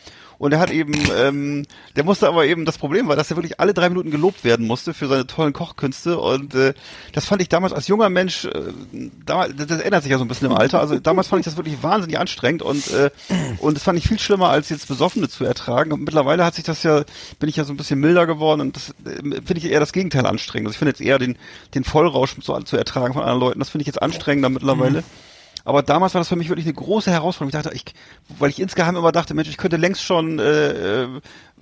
Und 0.41 0.53
er 0.53 0.59
hat 0.59 0.71
eben, 0.71 0.95
ähm, 1.15 1.67
der 1.95 2.03
musste 2.03 2.27
aber 2.27 2.47
eben, 2.47 2.65
das 2.65 2.79
Problem 2.79 3.07
war, 3.07 3.15
dass 3.15 3.29
er 3.29 3.37
wirklich 3.37 3.59
alle 3.59 3.75
drei 3.75 3.89
Minuten 3.89 4.09
gelobt 4.09 4.43
werden 4.43 4.65
musste 4.65 4.91
für 4.95 5.07
seine 5.07 5.27
tollen 5.27 5.53
Kochkünste. 5.53 6.17
Und 6.17 6.55
äh, 6.55 6.73
das 7.13 7.25
fand 7.25 7.43
ich 7.43 7.49
damals 7.49 7.73
als 7.73 7.87
junger 7.87 8.09
Mensch, 8.09 8.45
äh, 8.45 8.71
damals, 9.23 9.55
das, 9.55 9.67
das 9.67 9.81
ändert 9.81 10.01
sich 10.01 10.11
ja 10.11 10.17
so 10.17 10.25
ein 10.25 10.27
bisschen 10.27 10.47
im 10.47 10.57
Alter. 10.57 10.79
Also 10.79 10.97
damals 10.97 11.27
fand 11.27 11.41
ich 11.41 11.45
das 11.45 11.57
wirklich 11.57 11.83
wahnsinnig 11.83 12.17
anstrengend 12.17 12.63
und 12.63 12.89
äh, 12.89 13.11
und 13.59 13.75
das 13.75 13.83
fand 13.83 13.99
ich 13.99 14.07
viel 14.07 14.17
schlimmer, 14.17 14.49
als 14.49 14.69
jetzt 14.69 14.87
Besoffene 14.87 15.29
zu 15.29 15.45
ertragen. 15.45 15.91
Und 15.91 16.05
mittlerweile 16.05 16.43
hat 16.43 16.55
sich 16.55 16.63
das 16.63 16.81
ja, 16.81 17.03
bin 17.37 17.47
ich 17.47 17.57
ja 17.57 17.63
so 17.63 17.71
ein 17.71 17.77
bisschen 17.77 17.99
milder 17.99 18.25
geworden 18.25 18.61
und 18.61 18.75
das 18.75 18.95
äh, 19.05 19.21
finde 19.21 19.57
ich 19.57 19.65
eher 19.65 19.79
das 19.79 19.93
Gegenteil 19.93 20.25
anstrengend. 20.25 20.69
Also 20.69 20.73
ich 20.73 20.79
finde 20.79 20.89
jetzt 20.89 21.01
eher 21.01 21.19
den, 21.19 21.37
den 21.75 21.83
Vollrausch 21.83 22.35
so 22.41 22.59
zu 22.61 22.77
ertragen 22.77 23.13
von 23.13 23.21
anderen 23.21 23.41
Leuten. 23.41 23.59
Das 23.59 23.69
finde 23.69 23.83
ich 23.83 23.87
jetzt 23.87 24.01
anstrengender 24.01 24.49
mittlerweile. 24.49 25.03
Aber 25.63 25.83
damals 25.83 26.13
war 26.13 26.21
das 26.21 26.27
für 26.29 26.35
mich 26.35 26.49
wirklich 26.49 26.65
eine 26.65 26.73
große 26.73 27.11
Herausforderung. 27.11 27.49
Ich 27.57 27.63
dachte, 27.63 27.75
ich, 27.75 27.85
weil 28.39 28.49
ich 28.49 28.59
insgeheim 28.59 28.95
immer 28.95 29.11
dachte, 29.11 29.33
Mensch, 29.33 29.49
ich 29.49 29.57
könnte 29.57 29.77
längst 29.77 30.01
schon 30.03 30.39
äh, 30.39 31.03
äh, 31.03 31.07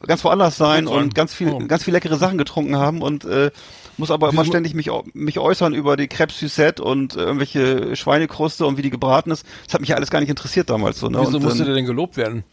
ganz 0.07 0.23
woanders 0.23 0.57
sein 0.57 0.85
sein. 0.85 0.95
und 0.95 1.15
ganz 1.15 1.33
viel, 1.33 1.49
Oh. 1.49 1.59
ganz 1.67 1.83
viel 1.83 1.93
leckere 1.93 2.17
Sachen 2.17 2.37
getrunken 2.37 2.77
haben 2.77 3.01
und 3.01 3.25
äh, 3.25 3.51
muss 3.97 4.11
aber 4.11 4.29
immer 4.29 4.45
ständig 4.45 4.73
mich, 4.73 4.89
mich 5.13 5.39
äußern 5.39 5.73
über 5.73 5.97
die 5.97 6.07
Crêpes 6.07 6.39
Suzette 6.39 6.81
und 6.83 7.15
äh, 7.15 7.19
irgendwelche 7.19 7.95
Schweinekruste 7.95 8.65
und 8.65 8.77
wie 8.77 8.81
die 8.81 8.89
gebraten 8.89 9.31
ist. 9.31 9.45
Das 9.65 9.73
hat 9.73 9.81
mich 9.81 9.89
ja 9.89 9.97
alles 9.97 10.09
gar 10.09 10.19
nicht 10.21 10.29
interessiert 10.29 10.69
damals 10.69 10.99
so. 10.99 11.09
Ne? 11.09 11.19
Wieso 11.19 11.37
und, 11.37 11.43
musste 11.43 11.65
der 11.65 11.73
denn 11.75 11.85
gelobt 11.85 12.15
werden? 12.17 12.43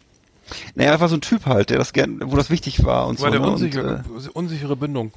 naja, 0.74 0.92
er 0.92 1.00
war 1.00 1.08
so 1.08 1.16
ein 1.16 1.20
Typ 1.20 1.46
halt, 1.46 1.70
der 1.70 1.78
das 1.78 1.92
gern, 1.92 2.20
wo 2.24 2.36
das 2.36 2.50
wichtig 2.50 2.84
war 2.84 3.06
und 3.08 3.20
War 3.20 3.26
so. 3.26 3.38
der 3.38 3.40
ne? 3.40 3.50
unsichere, 3.52 4.04
Und, 4.12 4.26
äh, 4.26 4.30
unsichere 4.32 4.76
Bindung. 4.76 5.12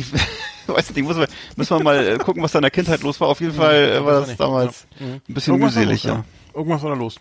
Ich 0.00 0.12
weiß 0.66 0.94
nicht, 0.94 1.04
muss 1.04 1.16
man, 1.16 1.26
müssen 1.56 1.78
wir 1.78 1.82
mal 1.82 2.06
äh, 2.06 2.18
gucken, 2.18 2.42
was 2.42 2.52
da 2.52 2.58
in 2.58 2.62
der 2.62 2.70
Kindheit 2.70 3.02
los 3.02 3.20
war. 3.20 3.28
Auf 3.28 3.40
jeden 3.40 3.54
Fall 3.54 3.76
äh, 3.76 4.04
war 4.04 4.06
weiß 4.06 4.20
das 4.20 4.28
nicht. 4.28 4.40
damals 4.40 4.86
Ja. 4.98 5.06
Mhm. 5.06 5.12
ein 5.12 5.34
bisschen 5.34 5.54
Irgendwas 5.54 5.74
war 5.74 5.82
mühselig, 5.82 6.04
los, 6.04 6.12
ja. 6.12 6.24
Irgendwas 6.54 6.82
war 6.82 6.90
da 6.90 6.96
los. 6.96 7.20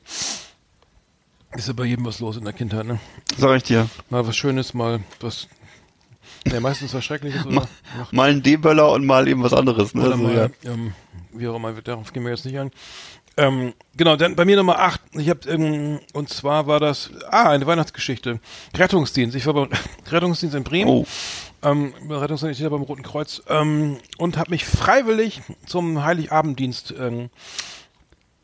Ist 1.55 1.67
ja 1.67 1.73
bei 1.73 1.86
jedem 1.86 2.05
was 2.05 2.19
los 2.19 2.38
in 2.38 2.43
der 2.43 2.53
Kindheit, 2.53 2.86
ne? 2.86 2.99
Sag 3.38 3.57
ich 3.57 3.63
dir. 3.63 3.89
Mal 4.09 4.25
was 4.27 4.36
Schönes, 4.36 4.73
mal 4.73 4.99
was. 5.19 5.47
Ja, 6.47 6.59
meistens 6.59 6.93
was 6.93 7.03
Schreckliches 7.03 7.45
oder, 7.45 7.67
Mal 8.11 8.30
ein 8.30 8.43
D-Böller 8.43 8.91
und 8.91 9.05
mal 9.05 9.27
eben 9.27 9.43
was 9.43 9.53
anderes. 9.53 9.93
Ne? 9.93 10.01
oder 10.01 10.11
Also, 10.11 10.23
mal, 10.23 10.36
ja. 10.63 10.71
ähm, 10.71 10.93
wie 11.34 11.47
auch 11.47 11.55
immer, 11.55 11.73
darauf 11.73 12.13
gehen 12.13 12.23
wir 12.23 12.32
jetzt 12.32 12.45
nicht 12.45 12.57
ein. 12.57 12.71
Ähm, 13.39 13.73
genau, 13.95 14.15
dann 14.15 14.36
bei 14.36 14.45
mir 14.45 14.57
Nummer 14.57 14.80
8. 14.80 15.01
Ich 15.13 15.30
habe 15.30 15.49
ähm, 15.49 15.99
und 16.13 16.30
zwar 16.30 16.67
war 16.67 16.80
das 16.80 17.09
ah 17.30 17.49
eine 17.49 17.65
Weihnachtsgeschichte. 17.65 18.39
Rettungsdienst. 18.75 19.36
Ich 19.36 19.45
war 19.45 19.53
beim 19.53 19.69
Rettungsdienst 20.11 20.55
in 20.55 20.63
Bremen. 20.63 20.89
Oh. 20.89 21.07
Ähm, 21.62 21.93
Rettungsdienst 22.10 22.60
hier 22.60 22.70
beim 22.70 22.82
Roten 22.82 23.03
Kreuz. 23.03 23.41
Ähm, 23.47 23.97
und 24.18 24.38
habe 24.38 24.51
mich 24.51 24.66
freiwillig 24.66 25.41
zum 25.66 26.03
Heiligabenddienst 26.03 26.93
ähm, 26.97 27.30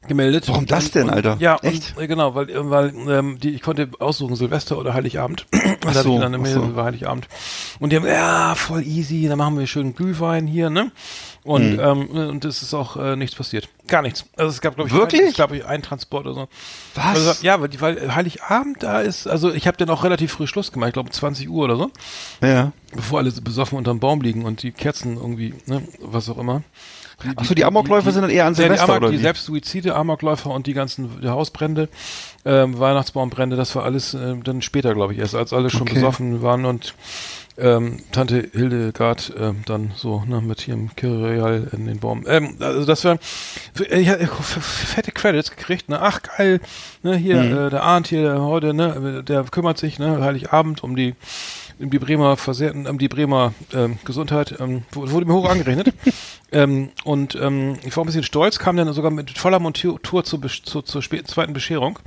gemeldet. 0.08 0.48
Warum 0.48 0.66
das 0.66 0.92
denn, 0.92 1.04
und, 1.04 1.10
Alter? 1.12 1.38
Ja, 1.40 1.58
Echt? 1.62 1.96
Und, 1.98 2.04
äh, 2.04 2.08
genau, 2.08 2.36
weil, 2.36 2.50
äh, 2.50 2.70
weil 2.70 2.94
ähm, 3.10 3.40
die, 3.40 3.52
ich 3.52 3.62
konnte 3.62 3.90
aussuchen 4.00 4.36
Silvester 4.36 4.78
oder 4.78 4.94
Heiligabend. 4.94 5.46
Und 5.54 5.78
Ach 5.88 5.94
so, 6.04 6.16
dann 6.18 6.34
eine 6.34 6.40
Mail 6.40 6.54
so. 6.54 6.64
über 6.64 6.84
Heiligabend. 6.84 7.28
Und 7.80 7.92
die 7.92 7.98
haben, 7.98 8.08
ja, 8.08 8.56
voll 8.56 8.82
easy, 8.84 9.28
dann 9.28 9.38
machen 9.38 9.60
wir 9.60 9.68
schön 9.68 9.94
Glühwein 9.94 10.48
hier, 10.48 10.70
ne? 10.72 10.92
Und, 11.44 11.78
Hm. 11.78 11.80
ähm, 11.80 12.10
und 12.30 12.46
es 12.46 12.64
ist 12.64 12.74
auch 12.74 12.98
äh, 12.98 13.16
nichts 13.16 13.36
passiert. 13.36 13.70
Gar 13.88 14.02
nichts. 14.02 14.26
Also 14.36 14.50
es 14.50 14.62
gab, 14.62 14.74
glaube 14.76 14.90
ich, 14.90 14.96
Wirklich? 14.96 15.22
Ein, 15.28 15.34
gab 15.34 15.52
ich 15.52 15.64
einen 15.64 15.84
Transport 15.84 16.26
oder 16.26 16.34
so. 16.34 16.48
Was? 16.96 17.06
Also, 17.28 17.34
ja, 17.46 17.62
weil, 17.62 17.70
die, 17.70 17.80
weil 17.82 18.16
Heiligabend 18.16 18.82
da 18.82 19.02
ist, 19.02 19.28
also 19.28 19.54
ich 19.54 19.68
habe 19.68 19.78
dann 19.78 19.92
auch 19.92 20.04
relativ 20.04 20.32
früh 20.32 20.48
Schluss 20.48 20.72
gemacht, 20.72 20.88
ich 20.90 20.94
glaube 20.94 21.12
20 21.12 21.48
Uhr 21.50 21.66
oder 21.66 21.76
so, 21.78 21.92
Ja. 22.42 22.72
bevor 22.96 23.20
alle 23.20 23.30
so 23.30 23.42
besoffen 23.44 23.78
unterm 23.78 24.00
Baum 24.00 24.22
liegen 24.22 24.44
und 24.44 24.64
die 24.64 24.72
Kerzen 24.72 25.18
irgendwie, 25.18 25.54
ne, 25.68 25.84
was 26.00 26.30
auch 26.30 26.40
immer. 26.40 26.64
Achso, 27.38 27.56
die 27.56 27.66
Amokläufe 27.66 28.12
sind 28.12 28.22
dann 28.24 28.32
eher 28.32 28.46
an 28.46 28.54
Ja, 28.54 28.58
die, 28.58 28.62
Silvester 28.64 28.84
Amok, 28.90 28.98
oder 28.98 29.12
die? 29.12 29.18
Selbstsuizide, 29.18 29.96
Amokläufer 29.96 30.52
und 30.52 30.68
die 30.68 30.74
ganzen 30.74 31.22
die 31.22 31.30
Hausbrände, 31.30 31.90
ähm, 32.44 32.78
Weihnachtsbaumbrände, 32.78 33.56
das 33.56 33.76
war 33.76 33.84
alles 33.84 34.14
äh, 34.14 34.36
dann 34.44 34.62
später, 34.62 34.94
glaube 34.94 35.14
ich, 35.14 35.20
erst, 35.20 35.34
als 35.36 35.54
alle 35.54 35.70
schon 35.70 35.84
Okay. 35.84 35.96
besoffen 35.96 36.42
waren 36.42 36.66
und 36.66 36.94
ähm, 37.58 38.00
Tante 38.12 38.50
Hildegard 38.52 39.32
ähm, 39.40 39.62
dann 39.66 39.92
so 39.96 40.24
ne, 40.28 40.42
mit 40.42 40.68
ihrem 40.68 40.94
Kyrial 40.98 41.70
in 41.72 41.86
den 41.86 42.00
Baum. 42.00 42.26
Ähm, 42.28 42.58
also 42.60 42.84
das 42.86 43.06
war, 43.06 43.18
ich 43.90 44.10
hatte 44.10 44.28
fette 44.28 45.14
Credits 45.14 45.52
gekriegt, 45.52 45.88
ne? 45.88 46.02
Ach 46.02 46.20
geil, 46.22 46.60
ne, 47.02 47.16
hier 47.16 47.42
Mhm. 47.42 47.58
äh, 47.68 47.70
der 47.70 47.84
Arndt 47.84 48.08
hier 48.08 48.24
der 48.24 48.42
heute, 48.42 48.74
ne, 48.74 49.24
der 49.26 49.44
kümmert 49.46 49.78
sich, 49.78 50.00
ne, 50.00 50.20
Heiligabend 50.22 50.84
um 50.84 50.98
die 50.98 51.16
die 51.80 52.00
Bremer 52.00 52.38
Versehrten, 52.38 52.88
um 52.88 52.98
die 52.98 53.08
Bremer 53.08 53.54
ähm, 53.74 53.98
Gesundheit, 54.06 54.56
ähm, 54.60 54.84
wu- 54.92 55.10
wurde 55.12 55.26
mir 55.26 55.34
hoch 55.34 55.50
angerechnet. 55.50 55.94
ähm, 56.52 56.90
und 57.04 57.36
ähm, 57.36 57.78
ich 57.84 57.96
war 57.96 58.04
ein 58.04 58.08
bisschen 58.08 58.24
stolz, 58.24 58.60
kam 58.60 58.78
dann 58.78 58.92
sogar 58.94 59.12
mit 59.12 59.38
voller 59.38 59.60
Montur 59.60 60.00
zur, 60.04 60.24
zur, 60.24 60.86
zur 60.86 61.02
zweiten 61.02 61.54
Bescherung. 61.54 62.00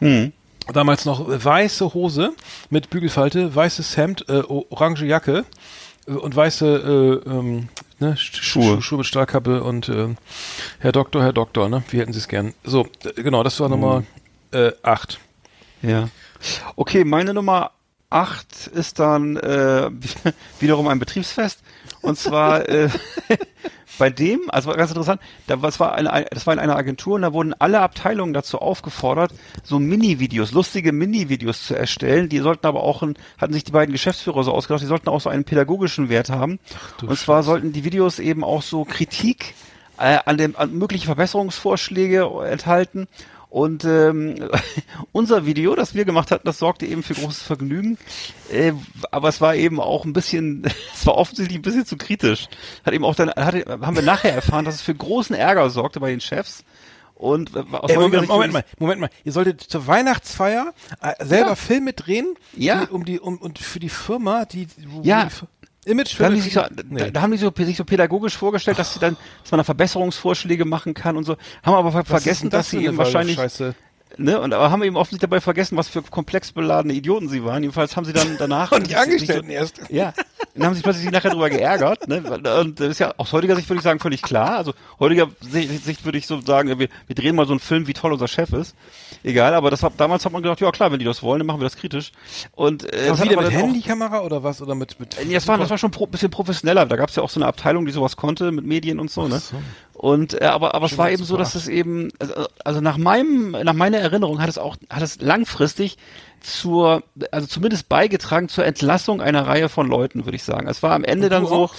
Hm. 0.00 0.32
Damals 0.72 1.04
noch 1.06 1.24
weiße 1.26 1.94
Hose 1.94 2.32
mit 2.70 2.90
Bügelfalte, 2.90 3.54
weißes 3.54 3.96
Hemd, 3.96 4.28
äh, 4.28 4.42
orange 4.46 5.04
Jacke 5.06 5.44
äh, 6.06 6.12
und 6.12 6.36
weiße 6.36 7.22
äh, 7.26 7.30
ähm, 7.30 7.68
ne, 8.00 8.14
Sch- 8.16 8.42
Schuhe. 8.42 8.82
Schuhe 8.82 8.98
mit 8.98 9.06
Stahlkappe 9.06 9.62
und 9.62 9.88
äh, 9.88 10.08
Herr 10.78 10.92
Doktor, 10.92 11.22
Herr 11.22 11.32
Doktor, 11.32 11.68
ne? 11.68 11.82
Wie 11.90 11.98
hätten 12.00 12.12
Sie 12.12 12.18
es 12.18 12.28
gern? 12.28 12.52
So, 12.64 12.86
genau, 13.16 13.42
das 13.42 13.58
war 13.60 13.68
Nummer 13.70 14.04
äh, 14.52 14.72
acht. 14.82 15.18
Ja. 15.80 16.08
Okay, 16.76 17.04
meine 17.04 17.32
Nummer 17.32 17.70
8 18.10 18.68
ist 18.68 18.98
dann 18.98 19.36
äh, 19.36 19.90
wiederum 20.60 20.88
ein 20.88 20.98
Betriebsfest. 20.98 21.60
Und 22.00 22.18
zwar 22.18 22.68
äh, 22.68 22.88
bei 23.98 24.10
dem, 24.10 24.42
also 24.48 24.70
war 24.70 24.76
ganz 24.76 24.90
interessant, 24.90 25.20
da, 25.46 25.56
das, 25.56 25.80
war 25.80 25.94
eine, 25.94 26.26
das 26.30 26.46
war 26.46 26.54
in 26.54 26.60
einer 26.60 26.76
Agentur 26.76 27.16
und 27.16 27.22
da 27.22 27.32
wurden 27.32 27.54
alle 27.58 27.80
Abteilungen 27.80 28.32
dazu 28.32 28.58
aufgefordert, 28.58 29.32
so 29.62 29.78
Mini-Videos, 29.78 30.52
lustige 30.52 30.92
Mini-Videos 30.92 31.66
zu 31.66 31.74
erstellen. 31.74 32.28
Die 32.28 32.38
sollten 32.38 32.66
aber 32.66 32.82
auch, 32.82 33.02
hatten 33.02 33.52
sich 33.52 33.64
die 33.64 33.72
beiden 33.72 33.92
Geschäftsführer 33.92 34.44
so 34.44 34.52
ausgedacht, 34.52 34.82
die 34.82 34.86
sollten 34.86 35.08
auch 35.08 35.20
so 35.20 35.28
einen 35.28 35.44
pädagogischen 35.44 36.08
Wert 36.08 36.30
haben. 36.30 36.60
du 36.98 37.08
und 37.08 37.18
zwar 37.18 37.42
sollten 37.42 37.72
die 37.72 37.84
Videos 37.84 38.18
eben 38.18 38.44
auch 38.44 38.62
so 38.62 38.84
Kritik 38.84 39.54
äh, 39.98 40.18
an 40.24 40.38
dem 40.38 40.56
an 40.56 40.72
mögliche 40.74 41.06
Verbesserungsvorschläge 41.06 42.28
enthalten. 42.48 43.08
Und 43.50 43.84
ähm, 43.84 44.34
unser 45.12 45.46
Video, 45.46 45.74
das 45.74 45.94
wir 45.94 46.04
gemacht 46.04 46.30
hatten, 46.30 46.46
das 46.46 46.58
sorgte 46.58 46.84
eben 46.86 47.02
für 47.02 47.14
großes 47.14 47.42
Vergnügen. 47.42 47.96
Äh, 48.52 48.72
aber 49.10 49.28
es 49.28 49.40
war 49.40 49.54
eben 49.54 49.80
auch 49.80 50.04
ein 50.04 50.12
bisschen, 50.12 50.64
es 50.94 51.06
war 51.06 51.14
offensichtlich 51.16 51.58
ein 51.58 51.62
bisschen 51.62 51.86
zu 51.86 51.96
kritisch. 51.96 52.48
Hat 52.84 52.92
eben 52.94 53.04
auch 53.04 53.14
dann, 53.14 53.30
hatte, 53.30 53.64
haben 53.80 53.96
wir 53.96 54.02
nachher 54.02 54.34
erfahren, 54.34 54.64
dass 54.64 54.74
es 54.76 54.82
für 54.82 54.94
großen 54.94 55.34
Ärger 55.34 55.70
sorgte 55.70 56.00
bei 56.00 56.10
den 56.10 56.20
Chefs. 56.20 56.64
Und 57.14 57.56
äh, 57.56 57.60
aus 57.72 57.90
Ey, 57.90 57.96
heutiger 57.96 57.98
Moment, 58.22 58.28
Moment 58.28 58.52
mal, 58.52 58.64
Moment 58.78 59.00
mal. 59.00 59.10
Ihr 59.24 59.32
solltet 59.32 59.60
zur 59.62 59.86
Weihnachtsfeier 59.86 60.72
äh, 61.02 61.24
selber 61.24 61.48
Ja. 61.50 61.54
Filme 61.56 61.92
drehen, 61.94 62.34
Ja. 62.54 62.84
die, 62.84 62.92
um 62.92 63.04
die 63.04 63.18
um 63.18 63.38
und 63.38 63.58
für 63.58 63.80
die 63.80 63.88
Firma, 63.88 64.44
die 64.44 64.68
wo 64.86 65.00
Ja. 65.02 65.24
die 65.24 65.30
Image 65.84 66.18
Da 66.18 66.26
haben 66.26 66.34
die 66.34 66.40
sich 66.40 66.54
so, 66.54 66.62
nee. 66.88 66.98
da, 66.98 67.10
da 67.10 67.20
haben 67.22 67.32
die 67.32 67.38
so, 67.38 67.52
sich 67.56 67.76
so 67.76 67.84
pädagogisch 67.84 68.36
vorgestellt, 68.36 68.78
dass 68.78 68.94
sie 68.94 69.00
dann, 69.00 69.16
dass 69.42 69.50
man 69.50 69.58
da 69.58 69.64
Verbesserungsvorschläge 69.64 70.64
machen 70.64 70.94
kann 70.94 71.16
und 71.16 71.24
so, 71.24 71.36
haben 71.62 71.74
aber 71.74 71.92
ver 71.92 72.04
vergessen, 72.04 72.50
das 72.50 72.66
dass 72.66 72.70
sie 72.70 72.84
eben 72.84 72.96
wahrscheinlich, 72.98 73.36
Scheiße. 73.36 73.74
Ne, 74.16 74.40
und 74.40 74.52
aber 74.52 74.70
haben 74.70 74.82
eben 74.82 74.96
offensichtlich 74.96 75.28
dabei 75.28 75.40
vergessen, 75.40 75.76
was 75.76 75.88
für 75.88 76.02
komplex 76.02 76.52
beladene 76.52 76.94
Idioten 76.94 77.28
sie 77.28 77.44
waren. 77.44 77.62
Jedenfalls 77.62 77.96
haben 77.96 78.04
sie 78.04 78.12
dann 78.12 78.36
danach 78.38 78.72
Und 78.78 78.88
die 78.88 78.96
Angestellten 78.96 79.48
so, 79.48 79.52
erst. 79.52 79.80
Ja, 79.90 80.12
dann 80.54 80.66
haben 80.66 80.74
sie 80.74 80.78
sich 80.78 80.84
plötzlich 80.84 81.10
nachher 81.10 81.30
darüber 81.30 81.50
geärgert, 81.50 82.08
ne? 82.08 82.22
Und 82.60 82.80
das 82.80 82.88
ist 82.88 82.98
ja 82.98 83.14
aus 83.16 83.32
heutiger 83.32 83.56
Sicht 83.56 83.68
würde 83.68 83.78
ich 83.78 83.84
sagen 83.84 84.00
völlig 84.00 84.22
klar. 84.22 84.56
Also 84.56 84.74
heutiger 84.98 85.28
Sicht, 85.40 86.04
würde 86.04 86.18
ich 86.18 86.26
so 86.26 86.40
sagen, 86.40 86.68
wir, 86.78 86.88
wir 87.06 87.14
drehen 87.14 87.36
mal 87.36 87.46
so 87.46 87.52
einen 87.52 87.60
Film, 87.60 87.86
wie 87.86 87.92
toll 87.92 88.12
unser 88.12 88.28
Chef 88.28 88.52
ist. 88.52 88.74
Egal, 89.22 89.54
aber 89.54 89.70
das 89.70 89.82
hat, 89.82 89.94
damals 89.98 90.24
hat 90.24 90.32
man 90.32 90.42
gedacht, 90.42 90.60
ja 90.60 90.70
klar, 90.70 90.92
wenn 90.92 90.98
die 90.98 91.04
das 91.04 91.22
wollen, 91.22 91.40
dann 91.40 91.46
machen 91.46 91.60
wir 91.60 91.64
das 91.64 91.76
kritisch. 91.76 92.12
Und 92.52 92.92
äh, 92.92 93.08
Aber 93.08 93.22
wieder 93.22 93.40
mit 93.40 93.50
Handykamera 93.50 94.20
oder 94.22 94.42
was 94.42 94.60
oder 94.62 94.74
mit 94.74 94.98
mit 95.00 95.16
ja, 95.16 95.34
das 95.34 95.48
war, 95.48 95.58
das 95.58 95.70
war 95.70 95.78
schon 95.78 95.88
ein 95.88 95.92
pro, 95.92 96.06
bisschen 96.06 96.30
professioneller. 96.30 96.86
Da 96.86 96.96
gab 96.96 97.10
es 97.10 97.16
ja 97.16 97.22
auch 97.22 97.30
so 97.30 97.40
eine 97.40 97.46
Abteilung, 97.46 97.86
die 97.86 97.92
sowas 97.92 98.16
konnte 98.16 98.52
mit 98.52 98.64
Medien 98.64 99.00
und 99.00 99.10
so, 99.10 99.28
ne? 99.28 99.40
Und 99.98 100.40
äh, 100.40 100.44
aber 100.44 100.76
aber 100.76 100.86
es 100.86 100.96
war 100.96 101.10
eben 101.10 101.24
so, 101.24 101.36
dass 101.36 101.56
es 101.56 101.66
eben 101.66 102.10
also, 102.20 102.46
also 102.64 102.80
nach 102.80 102.98
meinem 102.98 103.50
nach 103.50 103.72
meiner 103.72 103.98
Erinnerung 103.98 104.40
hat 104.40 104.48
es 104.48 104.56
auch 104.56 104.76
hat 104.88 105.02
es 105.02 105.20
langfristig 105.20 105.98
zur 106.40 107.02
also 107.32 107.48
zumindest 107.48 107.88
beigetragen 107.88 108.48
zur 108.48 108.64
Entlassung 108.64 109.20
einer 109.20 109.44
Reihe 109.48 109.68
von 109.68 109.88
Leuten, 109.88 110.24
würde 110.24 110.36
ich 110.36 110.44
sagen. 110.44 110.68
Es 110.68 110.84
war 110.84 110.92
am 110.92 111.02
Ende 111.02 111.26
Und 111.26 111.32
dann 111.32 111.46
so 111.46 111.54
auch? 111.64 111.74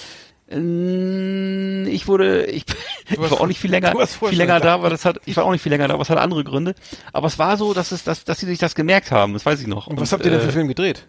ähm, 0.49 1.87
ich 1.87 2.09
wurde, 2.09 2.45
ich, 2.47 2.65
ich 3.09 3.17
war 3.17 3.39
auch 3.39 3.47
nicht 3.47 3.59
viel 3.59 3.71
länger, 3.71 3.93
viel 4.07 4.37
länger 4.37 4.59
da, 4.59 4.73
aber 4.73 4.89
das 4.89 5.05
hat, 5.05 5.21
ich 5.25 5.37
war 5.37 5.45
auch 5.45 5.51
nicht 5.51 5.61
viel 5.61 5.71
länger 5.71 5.87
da, 5.87 5.93
aber 5.93 6.03
es 6.03 6.09
hat 6.09 6.17
andere 6.17 6.43
Gründe. 6.43 6.75
Aber 7.13 7.27
es 7.27 7.39
war 7.39 7.55
so, 7.55 7.73
dass 7.73 7.93
es, 7.93 8.03
dass, 8.03 8.25
dass 8.25 8.39
sie 8.39 8.47
sich 8.47 8.59
das 8.59 8.75
gemerkt 8.75 9.11
haben, 9.11 9.31
das 9.31 9.45
weiß 9.45 9.61
ich 9.61 9.67
noch. 9.67 9.87
Und 9.87 10.01
was 10.01 10.11
habt 10.11 10.25
ihr 10.25 10.31
denn 10.31 10.41
für 10.41 10.49
äh, 10.49 10.51
Film 10.51 10.67
gedreht? 10.67 11.05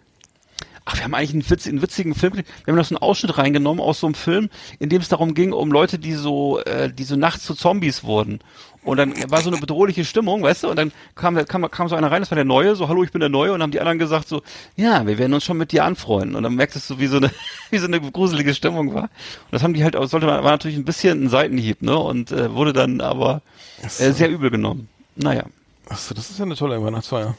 Ach, 0.85 0.95
wir 0.95 1.03
haben 1.03 1.13
eigentlich 1.13 1.33
einen, 1.33 1.49
witz, 1.49 1.67
einen 1.67 1.81
witzigen 1.81 2.15
Film. 2.15 2.33
Wir 2.33 2.43
haben 2.67 2.75
noch 2.75 2.85
so 2.85 2.95
einen 2.95 3.03
Ausschnitt 3.03 3.37
reingenommen 3.37 3.81
aus 3.81 3.99
so 3.99 4.07
einem 4.07 4.15
Film, 4.15 4.49
in 4.79 4.89
dem 4.89 5.01
es 5.01 5.09
darum 5.09 5.35
ging, 5.35 5.53
um 5.53 5.71
Leute, 5.71 5.99
die 5.99 6.13
so, 6.13 6.59
äh, 6.59 6.91
die 6.91 7.03
so 7.03 7.15
nachts 7.15 7.45
zu 7.45 7.53
Zombies 7.53 8.03
wurden. 8.03 8.39
Und 8.83 8.97
dann 8.97 9.13
war 9.29 9.41
so 9.41 9.51
eine 9.51 9.59
bedrohliche 9.59 10.03
Stimmung, 10.05 10.41
weißt 10.41 10.63
du? 10.63 10.69
Und 10.69 10.75
dann 10.77 10.91
kam, 11.13 11.35
kam, 11.45 11.69
kam 11.69 11.87
so 11.87 11.95
einer 11.95 12.11
rein, 12.11 12.23
das 12.23 12.31
war 12.31 12.35
der 12.35 12.45
Neue, 12.45 12.75
so, 12.75 12.87
hallo, 12.87 13.03
ich 13.03 13.11
bin 13.11 13.19
der 13.19 13.29
Neue. 13.29 13.53
Und 13.53 13.59
dann 13.59 13.67
haben 13.67 13.71
die 13.71 13.79
anderen 13.79 13.99
gesagt 13.99 14.27
so, 14.27 14.41
ja, 14.75 15.05
wir 15.05 15.19
werden 15.19 15.33
uns 15.33 15.43
schon 15.43 15.57
mit 15.57 15.71
dir 15.71 15.85
anfreunden. 15.85 16.35
Und 16.35 16.41
dann 16.41 16.55
merktest 16.55 16.89
du, 16.89 16.97
wie 16.97 17.05
so 17.05 17.17
eine, 17.17 17.29
wie 17.69 17.77
so 17.77 17.85
eine 17.85 18.01
gruselige 18.01 18.55
Stimmung 18.55 18.95
war. 18.95 19.03
Und 19.03 19.51
das 19.51 19.61
haben 19.61 19.75
die 19.75 19.83
halt, 19.83 19.93
sollte 19.93 20.25
man, 20.25 20.43
war 20.43 20.51
natürlich 20.51 20.77
ein 20.77 20.85
bisschen 20.85 21.25
ein 21.25 21.29
Seitenhieb, 21.29 21.83
ne? 21.83 21.95
Und 21.95 22.31
äh, 22.31 22.53
wurde 22.53 22.73
dann 22.73 23.01
aber 23.01 23.43
äh, 23.83 24.11
sehr 24.11 24.29
übel 24.29 24.49
genommen. 24.49 24.89
Naja. 25.15 25.43
Achso, 25.87 26.15
das 26.15 26.31
ist 26.31 26.39
ja 26.39 26.45
eine 26.45 26.55
tolle 26.55 26.83
Weihnachtsfeier. 26.83 27.35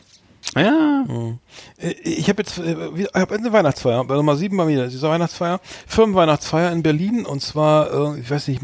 Ja. 0.55 1.05
Äh, 1.79 1.95
Ich 2.03 2.29
habe 2.29 2.43
jetzt, 2.43 2.59
äh, 2.59 2.77
ich 2.97 3.09
habe 3.15 3.35
eine 3.35 3.53
Weihnachtsfeier, 3.53 4.05
bei 4.05 4.15
Nummer 4.17 4.37
sieben 4.37 4.57
bei 4.57 4.65
mir, 4.65 4.89
diese 4.89 5.09
Weihnachtsfeier, 5.09 5.61
Firmenweihnachtsfeier 5.87 6.73
in 6.73 6.83
Berlin 6.83 7.25
und 7.27 7.41
zwar, 7.41 8.15
äh, 8.17 8.21
ich 8.21 8.31
weiß 8.31 8.49
nicht, 8.49 8.61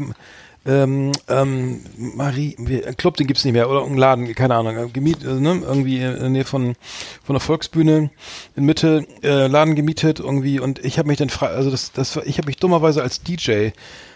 ähm, 0.65 1.13
ähm, 1.29 1.81
Marie, 1.97 2.55
Club, 2.97 3.15
den 3.15 3.27
gibt's 3.27 3.45
nicht 3.45 3.53
mehr, 3.53 3.69
oder? 3.69 3.83
Ein 3.85 3.97
Laden, 3.97 4.35
keine 4.35 4.55
Ahnung, 4.55 4.77
äh, 4.77 4.87
gemietet, 4.89 5.23
äh, 5.23 5.39
ne, 5.39 5.61
irgendwie 5.65 5.99
in 6.01 6.19
der 6.19 6.29
Nähe 6.29 6.43
von, 6.45 6.75
von 7.23 7.33
der 7.33 7.39
Volksbühne 7.39 8.11
in 8.57 8.65
Mitte, 8.65 9.07
äh, 9.23 9.47
Laden 9.47 9.75
gemietet 9.75 10.19
irgendwie 10.19 10.59
und 10.59 10.83
ich 10.83 10.99
habe 10.99 11.07
mich 11.07 11.17
dann 11.17 11.29
frei, 11.29 11.47
also 11.47 11.71
das, 11.71 11.93
das 11.93 12.17
ich 12.17 12.37
habe 12.37 12.47
mich 12.47 12.57
dummerweise 12.57 13.01
als 13.01 13.23
DJ 13.23 13.69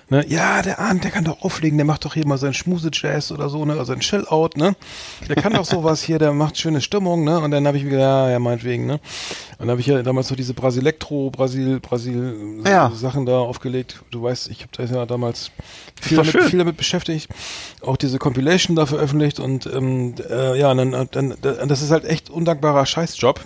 Ne? 0.10 0.26
Ja, 0.28 0.62
der 0.62 0.80
Arndt, 0.80 1.04
der 1.04 1.12
kann 1.12 1.24
doch 1.24 1.42
auflegen, 1.42 1.78
der 1.78 1.86
macht 1.86 2.06
doch 2.06 2.14
hier 2.14 2.28
mal 2.28 2.38
seinen 2.38 2.54
Schmuse-Jazz 2.54 3.32
oder 3.32 3.50
so, 3.50 3.66
ne? 3.66 3.74
Also 3.80 3.94
ein 3.94 4.00
Chill-Out, 4.00 4.58
ne? 4.58 4.76
Der 5.28 5.36
kann 5.36 5.54
doch 5.54 5.66
sowas 5.66 6.04
hier, 6.04 6.20
der 6.20 6.34
macht 6.34 6.58
schöne 6.58 6.82
Stimmung, 6.82 7.24
ne? 7.24 7.40
Und 7.40 7.52
dann 7.52 7.66
habe 7.66 7.78
ich 7.78 7.84
mir 7.84 7.92
gedacht, 7.92 8.04
ja, 8.04 8.32
ja, 8.32 8.40
meinetwegen, 8.40 8.86
ne? 8.86 8.94
Und 8.94 9.60
dann 9.60 9.70
habe 9.70 9.82
ich 9.82 9.88
ja 9.88 10.04
damals 10.04 10.28
so 10.28 10.36
diese 10.36 10.54
Brasilektro, 10.54 11.30
Brasil, 11.32 11.80
Brasil 11.80 12.62
Ja. 12.66 12.92
Sachen 12.94 13.26
da 13.26 13.40
aufgelegt. 13.40 14.04
Du 14.12 14.22
weißt, 14.24 14.50
ich 14.50 14.62
habe 14.62 14.70
da 14.76 14.84
ja 14.84 15.06
damals 15.06 15.52
viel 16.02 16.18
damit, 16.18 16.44
viel 16.44 16.60
damit 16.60 16.78
beschäftigt, 16.78 17.30
auch 17.82 17.98
diese 17.98 18.20
Compilation 18.20 18.76
da 18.76 18.86
veröffentlicht 18.86 19.40
und 19.40 19.66
ähm, 19.68 20.16
äh, 20.30 20.60
ja, 20.60 20.72
und 20.72 20.92
dann, 20.92 21.08
dann, 21.12 21.68
das 21.68 21.82
ist 21.82 21.92
halt 21.92 22.06
echt 22.06 22.30
undankbarer 22.30 22.86
Scheißjob. 22.86 23.40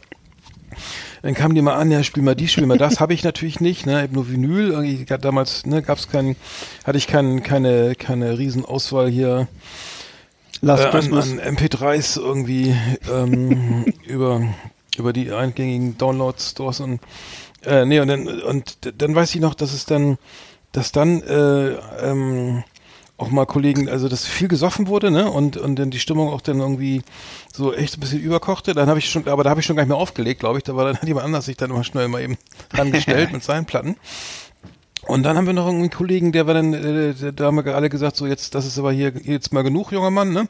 Dann 1.28 1.36
kamen 1.36 1.56
die 1.56 1.62
mal 1.62 1.76
an, 1.76 1.92
ja, 1.92 2.04
spiel 2.04 2.24
mal 2.24 2.36
dies, 2.36 2.54
spiel 2.54 2.68
mal 2.68 2.78
das. 2.78 3.02
Habe 3.02 3.14
ich 3.14 3.22
natürlich 3.22 3.60
nicht, 3.60 3.86
ne? 3.86 3.98
Ich 3.98 4.04
hab 4.04 4.14
nur 4.14 4.30
Vinyl. 4.30 4.70
Irgendwie 4.70 5.04
gab 5.04 5.22
damals, 5.22 5.66
ne, 5.66 5.82
gab's 5.82 6.08
keinen, 6.08 6.38
hatte 6.86 6.98
ich 6.98 7.06
kein, 7.06 7.44
keine, 7.44 7.96
keine 7.96 8.38
Riesenauswahl 8.38 9.10
hier 9.10 9.50
Last 10.62 10.84
äh, 10.84 10.86
an, 10.86 10.92
Christmas. 10.92 11.30
an 11.30 11.42
MP3s 11.42 12.18
irgendwie 12.18 12.74
ähm, 13.14 13.84
über, 14.08 14.42
über 14.98 15.12
die 15.12 15.34
eingängigen 15.34 15.98
Download-Stores 15.98 16.80
und 16.80 17.02
äh, 17.66 17.84
nee, 17.84 18.00
und 18.00 18.08
dann, 18.08 18.26
und 18.30 18.78
dann 18.98 19.14
weiß 19.14 19.36
ich 19.36 19.42
noch, 19.42 19.54
dass 19.54 19.74
es 19.74 19.86
dann, 19.86 20.18
dass 20.72 20.94
dann 20.94 21.22
äh, 21.24 21.72
ähm, 22.10 22.64
auch 23.18 23.30
mal 23.32 23.46
Kollegen, 23.46 23.90
also 23.90 24.08
dass 24.08 24.26
viel 24.26 24.48
gesoffen 24.48 24.88
wurde, 24.88 25.10
ne? 25.10 25.30
Und 25.30 25.58
und 25.58 25.78
dann 25.78 25.90
die 25.90 26.00
Stimmung 26.00 26.30
auch 26.30 26.42
dann 26.42 26.60
irgendwie 26.60 27.02
so 27.52 27.74
echt 27.74 27.98
ein 27.98 28.00
bisschen 28.00 28.22
überkochte. 28.22 28.74
Dann 28.74 28.88
habe 28.88 29.00
ich 29.00 29.10
schon, 29.10 29.28
aber 29.28 29.44
da 29.44 29.50
habe 29.50 29.60
ich 29.60 29.66
schon 29.66 29.76
gar 29.76 29.84
nicht 29.84 29.90
mehr 29.90 29.98
aufgelegt, 29.98 30.40
glaube 30.40 30.60
ich. 30.60 30.64
Da 30.64 30.76
war 30.76 30.86
dann 30.86 30.98
hat 30.98 31.04
jemand 31.08 31.26
anders 31.26 31.46
sich 31.46 31.58
dann 31.58 31.72
immer 31.72 31.84
schnell 31.84 32.08
mal 32.08 32.22
eben 32.22 32.38
rangestellt 32.74 33.34
mit 33.34 33.44
seinen 33.44 33.66
Platten. 33.66 33.98
Und 35.08 35.24
dann 35.24 35.38
haben 35.38 35.46
wir 35.48 35.54
noch 35.54 35.68
einen 35.68 35.90
Kollegen, 35.90 36.32
der 36.32 36.48
war 36.48 36.54
dann, 36.54 36.74
äh, 36.74 37.14
da 37.34 37.46
haben 37.46 37.64
wir 37.64 37.76
alle 37.76 37.90
gesagt, 37.90 38.16
so 38.18 38.28
jetzt, 38.28 38.54
das 38.56 38.66
ist 38.66 38.78
aber 38.78 38.92
hier 38.92 39.14
jetzt 39.24 39.54
mal 39.54 39.62
genug, 39.64 39.92
junger 39.92 40.12
Mann, 40.12 40.34
ne? 40.34 40.48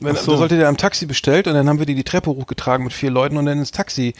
Wenn, 0.00 0.14
so. 0.16 0.32
Da 0.32 0.38
sollte 0.38 0.56
der 0.56 0.68
am 0.68 0.76
Taxi 0.76 1.06
bestellt 1.06 1.46
und 1.48 1.54
dann 1.54 1.68
haben 1.68 1.78
wir 1.78 1.86
die 1.86 1.94
die 1.94 2.04
Treppe 2.04 2.30
hochgetragen 2.30 2.84
mit 2.84 2.92
vier 2.92 3.10
Leuten 3.10 3.36
und 3.36 3.46
dann 3.46 3.58
ins 3.58 3.72
Taxi. 3.72 4.14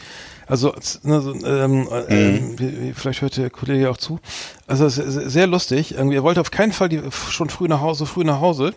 Also, 0.47 0.73
ne, 1.03 1.21
so, 1.21 1.33
ähm, 1.45 1.87
äh, 2.09 2.35
ähm, 2.37 2.59
wie- 2.59 2.81
wie- 2.81 2.93
vielleicht 2.93 3.21
hört 3.21 3.37
der 3.37 3.51
Kollege 3.51 3.89
auch 3.91 3.97
zu. 3.97 4.19
Also 4.65 4.89
sehr 4.89 5.45
lustig. 5.45 5.93
Irgendwie, 5.93 6.15
er 6.17 6.23
wollte 6.23 6.41
auf 6.41 6.49
keinen 6.49 6.71
Fall 6.71 6.89
die, 6.89 7.01
schon 7.29 7.49
früh 7.49 7.67
nach 7.67 7.81
Hause, 7.81 8.05
früh 8.07 8.23
nach 8.23 8.41
Hause. 8.41 8.73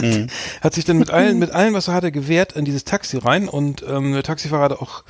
Hat 0.62 0.74
sich 0.74 0.84
dann 0.86 0.98
mit 0.98 1.10
allen, 1.10 1.38
mit 1.38 1.50
allem, 1.52 1.74
was 1.74 1.88
er 1.88 1.94
hatte, 1.94 2.12
gewehrt 2.12 2.54
in 2.54 2.64
dieses 2.64 2.84
Taxi 2.84 3.18
rein 3.18 3.48
und 3.48 3.84
ähm, 3.88 4.12
der 4.14 4.22
Taxifahrer 4.22 4.64
hatte 4.64 4.80
auch, 4.80 5.04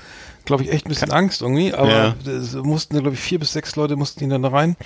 glaube 0.45 0.65
ich, 0.65 0.73
echt 0.73 0.87
ein 0.87 0.89
bisschen 0.89 1.13
Angst 1.13 1.41
irgendwie, 1.41 1.73
aber 1.73 2.17
Ja. 2.25 2.63
mussten, 2.65 2.99
glaube 2.99 3.15
ich, 3.15 3.21
vier 3.21 3.39
bis 3.39 3.53
sechs 3.53 3.77
Leute 3.77 3.95
mussten 3.95 4.25
ihn 4.25 4.31
dann 4.31 4.43
da 4.43 4.49
rein 4.49 4.77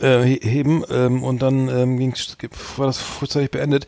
äh, 0.00 0.22
he- 0.22 0.40
heben 0.42 0.84
ähm, 0.90 1.22
und 1.22 1.40
dann 1.42 1.68
ähm, 1.68 1.98
ging's, 1.98 2.36
war 2.76 2.86
das 2.86 2.98
frühzeitig 2.98 3.50
beendet. 3.50 3.86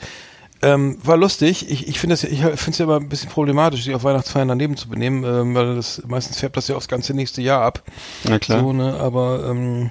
Ähm, 0.61 0.99
war 1.05 1.17
lustig. 1.17 1.71
Ich, 1.71 1.87
ich 1.87 2.01
finde 2.01 2.15
es 2.15 2.23
ja, 2.23 2.29
ich 2.31 2.41
finde 2.41 2.71
es 2.71 2.79
ja 2.79 2.85
immer 2.85 2.97
ein 2.97 3.09
bisschen 3.09 3.31
problematisch, 3.31 3.85
sich 3.85 3.95
auf 3.95 4.03
Weihnachtsfeiern 4.03 4.49
daneben 4.49 4.77
zu 4.77 4.89
benehmen, 4.89 5.23
ähm, 5.25 5.55
weil 5.55 5.77
das 5.77 6.03
meistens 6.09 6.39
färbt 6.41 6.57
das 6.57 6.67
ja 6.67 6.75
aufs 6.75 6.89
ganze 6.89 7.15
nächste 7.15 7.43
Jahr 7.43 7.63
ab. 7.63 7.85
Na 8.25 8.39
klar. 8.41 8.61
So, 8.61 8.73
ne, 8.73 8.95
aber 8.99 9.47
ähm, 9.49 9.91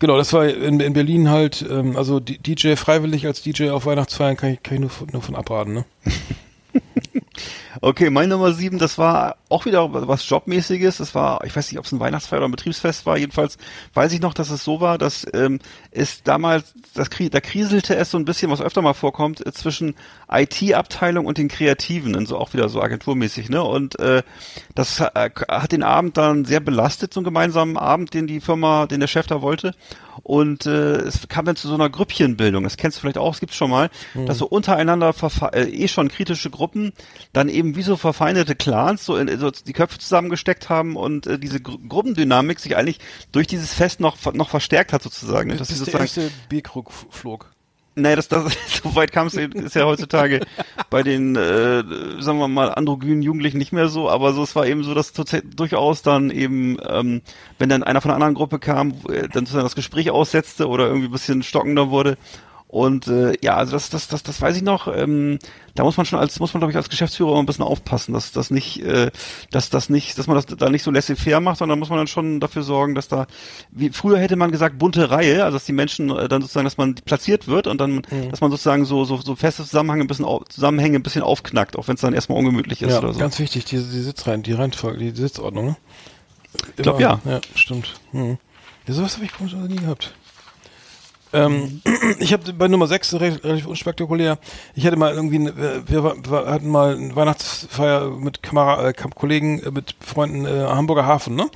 genau, 0.00 0.16
das 0.16 0.32
war 0.32 0.48
in, 0.48 0.80
in 0.80 0.92
Berlin 0.92 1.30
halt, 1.30 1.64
ähm, 1.70 1.96
also 1.96 2.18
DJ 2.18 2.74
freiwillig 2.74 3.26
als 3.26 3.42
DJ 3.42 3.70
auf 3.70 3.86
Weihnachtsfeiern 3.86 4.36
kann 4.36 4.50
ich, 4.54 4.62
kann 4.64 4.74
ich 4.74 4.80
nur, 4.80 4.90
von- 4.90 5.08
nur 5.12 5.22
von 5.22 5.36
abraten, 5.36 5.72
ne? 5.74 5.84
Okay, 7.80 8.10
mein 8.10 8.28
Nummer 8.28 8.52
sieben, 8.52 8.78
das 8.78 8.98
war 8.98 9.36
auch 9.48 9.64
wieder 9.64 9.88
was 10.06 10.28
Jobmäßiges. 10.28 10.98
Das 10.98 11.14
war, 11.14 11.42
ich 11.44 11.56
weiß 11.56 11.70
nicht, 11.70 11.78
ob 11.78 11.86
es 11.86 11.92
ein 11.92 12.00
Weihnachtsfeier 12.00 12.38
oder 12.40 12.48
ein 12.48 12.52
Betriebsfest 12.52 13.06
war. 13.06 13.16
Jedenfalls 13.16 13.56
weiß 13.94 14.12
ich 14.12 14.20
noch, 14.20 14.34
dass 14.34 14.50
es 14.50 14.62
so 14.62 14.80
war, 14.80 14.98
dass 14.98 15.26
ähm, 15.32 15.58
es 15.90 16.22
damals, 16.22 16.74
das, 16.94 17.08
da 17.08 17.40
kriselte 17.40 17.96
es 17.96 18.10
so 18.10 18.18
ein 18.18 18.24
bisschen, 18.24 18.50
was 18.50 18.60
öfter 18.60 18.82
mal 18.82 18.92
vorkommt, 18.92 19.44
äh, 19.44 19.52
zwischen 19.52 19.94
IT-Abteilung 20.30 21.24
und 21.24 21.38
den 21.38 21.48
Kreativen, 21.48 22.14
und 22.14 22.26
so 22.26 22.36
auch 22.36 22.52
wieder 22.52 22.68
so 22.68 22.80
agenturmäßig, 22.80 23.48
ne? 23.48 23.62
Und 23.62 23.98
äh, 23.98 24.22
das 24.74 25.00
äh, 25.00 25.30
hat 25.48 25.72
den 25.72 25.82
Abend 25.82 26.16
dann 26.16 26.44
sehr 26.44 26.60
belastet, 26.60 27.14
so 27.14 27.20
einen 27.20 27.24
gemeinsamen 27.24 27.78
Abend, 27.78 28.12
den 28.12 28.26
die 28.26 28.40
Firma, 28.40 28.86
den 28.86 29.00
der 29.00 29.06
Chef 29.06 29.26
da 29.26 29.40
wollte. 29.40 29.74
Und 30.22 30.66
äh, 30.66 30.96
es 30.96 31.26
kam 31.28 31.46
dann 31.46 31.56
zu 31.56 31.68
so 31.68 31.74
einer 31.74 31.88
Grüppchenbildung. 31.88 32.64
Das 32.64 32.76
kennst 32.76 32.98
du 32.98 33.00
vielleicht 33.00 33.18
auch, 33.18 33.32
es 33.32 33.40
gibt's 33.40 33.56
schon 33.56 33.70
mal, 33.70 33.88
dass 34.26 34.38
so 34.38 34.46
untereinander 34.46 35.14
äh, 35.52 35.62
eh 35.62 35.88
schon 35.88 36.08
kritische 36.08 36.50
Gruppen 36.50 36.81
dann 37.32 37.48
eben 37.48 37.76
wie 37.76 37.82
so 37.82 37.96
verfeindete 37.96 38.54
Clans 38.56 39.04
so, 39.04 39.16
in, 39.16 39.38
so 39.38 39.50
die 39.50 39.72
Köpfe 39.72 39.98
zusammengesteckt 39.98 40.68
haben 40.68 40.96
und 40.96 41.26
äh, 41.26 41.38
diese 41.38 41.60
Gru 41.60 41.78
Gruppendynamik 41.88 42.58
sich 42.58 42.76
eigentlich 42.76 42.98
durch 43.30 43.46
dieses 43.46 43.72
Fest 43.74 44.00
noch 44.00 44.16
noch 44.34 44.50
verstärkt 44.50 44.92
hat 44.92 45.02
sozusagen. 45.02 45.48
ne? 45.48 45.54
Sie 45.54 45.58
Bis 45.60 45.68
der 45.68 45.76
sozusagen 45.76 46.02
erste 46.04 46.30
Bierkrug 46.48 46.88
f- 46.88 47.06
flog. 47.10 47.50
Nee, 47.94 48.16
das, 48.16 48.28
das, 48.28 48.56
so 48.82 48.94
weit 48.96 49.12
kam 49.12 49.26
es, 49.26 49.34
ist 49.34 49.74
ja 49.74 49.84
heutzutage 49.84 50.40
bei 50.88 51.02
den, 51.02 51.36
äh, 51.36 51.82
sagen 52.22 52.38
wir 52.38 52.48
mal, 52.48 52.70
androgynen 52.74 53.20
Jugendlichen 53.20 53.58
nicht 53.58 53.72
mehr 53.72 53.88
so, 53.88 54.08
aber 54.08 54.32
so, 54.32 54.42
es 54.42 54.56
war 54.56 54.66
eben 54.66 54.82
so, 54.82 54.94
dass 54.94 55.12
durchaus 55.12 56.00
dann 56.00 56.30
eben, 56.30 56.78
ähm, 56.88 57.20
wenn 57.58 57.68
dann 57.68 57.82
einer 57.82 58.00
von 58.00 58.10
einer 58.10 58.16
anderen 58.16 58.34
Gruppe 58.34 58.58
kam, 58.58 58.94
dann 59.04 59.44
sozusagen 59.44 59.64
das 59.64 59.74
Gespräch 59.74 60.10
aussetzte 60.10 60.68
oder 60.68 60.86
irgendwie 60.86 61.08
ein 61.08 61.12
bisschen 61.12 61.42
stockender 61.42 61.90
wurde. 61.90 62.16
Und 62.72 63.06
äh, 63.06 63.34
ja, 63.42 63.54
also 63.56 63.72
das, 63.72 63.90
das, 63.90 64.08
das, 64.08 64.22
das 64.22 64.40
weiß 64.40 64.56
ich 64.56 64.62
noch. 64.62 64.88
Ähm, 64.88 65.38
da 65.74 65.84
muss 65.84 65.98
man 65.98 66.06
schon 66.06 66.18
als, 66.18 66.40
muss 66.40 66.54
man 66.54 66.62
glaube 66.62 66.70
ich 66.70 66.76
als 66.78 66.88
Geschäftsführer 66.88 67.38
ein 67.38 67.44
bisschen 67.44 67.66
aufpassen, 67.66 68.14
dass 68.14 68.32
das 68.32 68.50
nicht, 68.50 68.82
äh, 68.82 69.10
dass 69.50 69.68
das 69.68 69.90
nicht, 69.90 70.16
dass 70.16 70.26
man 70.26 70.36
das 70.36 70.46
da 70.46 70.70
nicht 70.70 70.82
so 70.82 70.90
laissez-faire 70.90 71.40
macht, 71.40 71.58
sondern 71.58 71.78
muss 71.78 71.90
man 71.90 71.98
dann 71.98 72.06
schon 72.06 72.40
dafür 72.40 72.62
sorgen, 72.62 72.94
dass 72.94 73.08
da, 73.08 73.26
wie 73.72 73.90
früher 73.90 74.16
hätte 74.18 74.36
man 74.36 74.50
gesagt 74.50 74.78
bunte 74.78 75.10
Reihe, 75.10 75.44
also 75.44 75.56
dass 75.56 75.66
die 75.66 75.74
Menschen 75.74 76.08
äh, 76.16 76.28
dann 76.28 76.40
sozusagen, 76.40 76.64
dass 76.64 76.78
man 76.78 76.94
platziert 76.94 77.46
wird 77.46 77.66
und 77.66 77.78
dann, 77.78 78.00
dass 78.30 78.40
man 78.40 78.50
sozusagen 78.50 78.86
so 78.86 79.04
so 79.04 79.18
so 79.18 79.36
feste 79.36 79.64
Zusammenhänge 79.64 80.04
ein 80.04 80.08
bisschen 80.08 80.24
au 80.24 80.42
Zusammenhänge 80.48 80.96
ein 80.98 81.02
bisschen 81.02 81.22
aufknackt, 81.22 81.76
auch 81.76 81.88
wenn 81.88 81.96
es 81.96 82.00
dann 82.00 82.14
erstmal 82.14 82.38
ungemütlich 82.38 82.80
ist 82.80 82.92
Ja, 82.92 82.98
oder 83.00 83.12
so. 83.12 83.20
ganz 83.20 83.38
wichtig, 83.38 83.66
die, 83.66 83.76
die 83.76 84.00
Sitzreihen, 84.00 84.42
die 84.42 84.54
Reihenfolge, 84.54 84.98
die 84.98 85.10
Sitzordnung, 85.10 85.66
ne? 85.66 85.76
Ich 86.78 86.82
glaub, 86.84 86.98
Immer. 86.98 87.20
ja. 87.26 87.32
Ja, 87.32 87.40
stimmt. 87.54 88.00
Hm. 88.12 88.38
Ja, 88.86 88.94
sowas 88.94 89.16
habe 89.16 89.26
ich 89.26 89.32
komisch 89.34 89.52
nie 89.52 89.76
gehabt. 89.76 90.14
Ähm, 91.32 91.80
ich 92.18 92.32
habe 92.32 92.52
bei 92.52 92.68
Nummer 92.68 92.86
6 92.86 93.14
relativ 93.14 93.66
unspektakulär. 93.66 94.38
Ich 94.74 94.86
hatte 94.86 94.96
mal 94.96 95.14
irgendwie, 95.14 95.36
eine- 95.36 95.56
wir, 95.88 96.14
wir 96.24 96.46
hatten 96.46 96.68
mal 96.68 96.96
eine 96.96 97.16
Weihnachtsfeier 97.16 98.10
mit 98.10 98.42
Kamera, 98.42 98.88
äh, 98.88 98.92
Kollegen, 98.92 99.60
äh, 99.62 99.70
mit 99.70 99.94
Freunden 100.00 100.44
äh, 100.44 100.50
Hamburger 100.68 101.06
Hafen, 101.06 101.34
ne? 101.34 101.48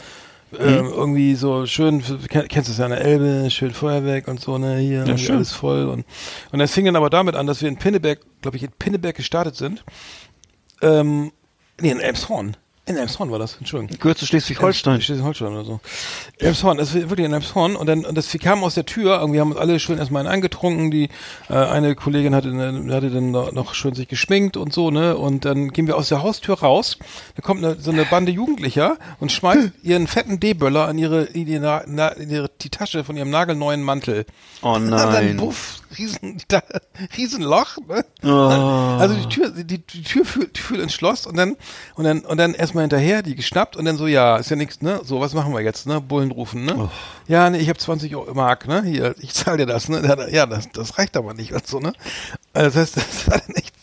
Ähm, 0.59 0.87
irgendwie 0.87 1.35
so 1.35 1.67
schön, 1.67 2.01
kenn- 2.03 2.47
kennst 2.47 2.69
du 2.69 2.73
es 2.73 2.79
ja 2.79 2.87
der 2.89 3.01
Elbe, 3.01 3.51
schön 3.51 3.75
Feuerwerk 3.75 4.29
und 4.29 4.41
so, 4.41 4.57
ne, 4.59 4.79
hier 4.79 5.05
schön. 5.19 5.37
alles 5.37 5.53
voll 5.53 5.87
und 5.89 6.07
und 6.53 6.59
das 6.61 6.73
fing 6.73 6.85
dann 6.87 6.95
aber 6.97 7.11
damit 7.11 7.35
an, 7.35 7.49
dass 7.49 7.61
wir 7.61 7.69
in 7.69 7.77
Pinneberg, 7.77 8.21
glaube 8.43 8.57
ich, 8.57 8.63
in 8.63 8.71
Pinneberg 8.71 9.17
gestartet 9.17 9.57
sind. 9.57 9.85
Ähm, 10.83 11.33
nee, 11.81 11.91
in 11.91 11.99
Elmshorn. 12.01 12.57
In 12.89 12.97
Elmshorn 12.97 13.33
war 13.33 13.41
das, 13.41 13.57
Entschuldigung. 13.57 13.99
Gehört 13.99 14.17
zu 14.17 14.27
Schleswig-Holstein. 14.27 15.03
Schleswig-Holstein 15.03 15.49
oder 15.49 15.65
so. 15.65 15.81
Elmshorn, 16.39 16.79
das 16.79 16.95
ist 16.95 17.11
wirklich 17.11 17.27
in 17.27 17.33
Elmshorn 17.33 17.75
und 17.75 17.87
dann 17.87 18.05
und 18.05 18.15
das 18.17 18.33
wir 18.33 18.39
kamen 18.39 18.63
aus 18.63 18.75
der 18.75 18.87
Tür, 18.87 19.19
irgendwie 19.19 19.41
haben 19.41 19.51
uns 19.51 19.61
alle 19.61 19.81
schön 19.81 19.99
erstmal 19.99 20.21
einen 20.21 20.33
eingetrunken, 20.33 20.93
die 20.93 21.09
äh, 21.51 21.55
eine 21.55 21.97
Kollegin 21.97 22.33
hatte 22.33 22.51
äh, 22.51 22.93
hatte 22.93 23.11
dann 23.11 23.33
noch 23.33 23.75
schön 23.75 23.95
sich 23.97 24.07
geschminkt 24.07 24.57
und 24.57 24.73
so, 24.73 24.93
ne? 24.93 25.17
Und 25.17 25.45
dann 25.45 25.71
gehen 25.71 25.89
wir 25.89 25.97
aus 25.97 26.11
der 26.11 26.23
Haustür 26.23 26.61
raus, 26.61 26.97
da 27.35 27.43
kommt 27.43 27.65
eine, 27.65 27.75
so 27.75 27.91
eine 27.91 28.05
Bande 28.05 28.31
Jugendlicher 28.31 28.99
und 29.19 29.33
schmeißt 29.33 29.73
ihren 29.83 30.07
fetten 30.07 30.39
D-Böller 30.39 30.89
in 30.89 30.99
ihre 30.99 31.25
in 31.25 31.49
ihre, 31.49 31.85
na, 31.89 32.09
in 32.11 32.31
ihre 32.31 32.49
die 32.61 32.71
Tasche 32.71 33.03
von 33.03 33.17
ihrem 33.17 33.31
nagelneuen 33.31 33.83
Mantel. 33.83 34.27
Oh 34.63 34.75
Und 34.75 34.93
dann 34.93 35.13
nein. 35.13 35.37
buff, 35.39 35.81
riesen, 35.99 36.39
da, 36.49 36.63
Riesenloch, 37.17 37.77
ne? 37.89 38.05
Oh. 38.23 38.29
Also 38.29 39.15
die 39.15 39.29
Tür, 39.29 39.51
die, 39.51 39.79
die 39.79 40.03
Tür 40.03 40.25
führt, 40.25 40.59
die 40.71 40.77
ins 40.77 40.95
Schloss 40.95 41.27
und 41.27 41.37
dann, 41.37 41.57
und 41.95 42.05
dann, 42.05 42.21
und 42.21 42.37
dann 42.39 42.55
erstmal 42.55 42.83
hinterher, 42.83 43.23
die 43.23 43.35
geschnappt 43.35 43.77
und 43.77 43.85
dann 43.85 43.97
so, 43.97 44.07
ja, 44.07 44.37
ist 44.37 44.51
ja 44.51 44.57
nichts, 44.57 44.83
ne? 44.83 45.01
So, 45.05 45.21
was 45.21 45.35
machen 45.35 45.53
wir 45.53 45.61
jetzt, 45.61 45.87
ne? 45.87 46.01
Bullen 46.01 46.31
rufen, 46.31 46.65
ne? 46.65 46.75
Oh. 46.77 46.89
Ja, 47.29 47.51
nee, 47.51 47.59
ich 47.59 47.69
habe 47.69 47.79
20 47.79 48.15
Euro 48.15 48.35
Mark, 48.35 48.69
ne? 48.69 48.83
Hier, 48.83 49.15
ich 49.19 49.35
zahle 49.35 49.59
dir 49.59 49.67
das, 49.67 49.89
ne? 49.89 50.29
Ja, 50.31 50.47
das, 50.47 50.71
das 50.73 50.99
reicht 50.99 51.17
aber 51.17 51.35
nicht 51.35 51.53
und 51.53 51.67
so, 51.67 51.81
ne? 51.81 51.93
Also 52.53 52.71
das 52.71 52.77
heißt, 52.77 52.97
das 52.97 53.27
war 53.31 53.39
dann 53.39 53.57
echt 53.57 53.75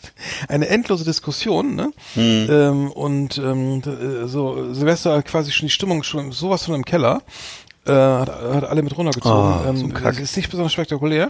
eine 0.48 0.68
endlose 0.68 1.04
Diskussion, 1.04 1.74
ne? 1.74 1.92
Hm. 2.14 2.46
Ähm, 2.50 2.92
und 2.92 3.38
ähm, 3.38 3.82
äh, 3.84 4.26
so 4.26 4.72
Silvester 4.74 5.22
quasi 5.22 5.52
schon 5.52 5.66
die 5.66 5.72
Stimmung 5.72 6.02
schon 6.02 6.32
sowas 6.32 6.64
von 6.64 6.74
im 6.74 6.84
Keller. 6.84 7.22
Äh, 7.86 7.92
hat, 7.92 8.28
hat 8.30 8.64
alle 8.64 8.82
mit 8.82 8.96
runtergezogen. 8.96 9.36
Ah, 9.36 9.64
ähm, 9.68 9.92
das 10.02 10.18
ist 10.18 10.36
nicht 10.36 10.48
besonders 10.50 10.72
spektakulär. 10.72 11.28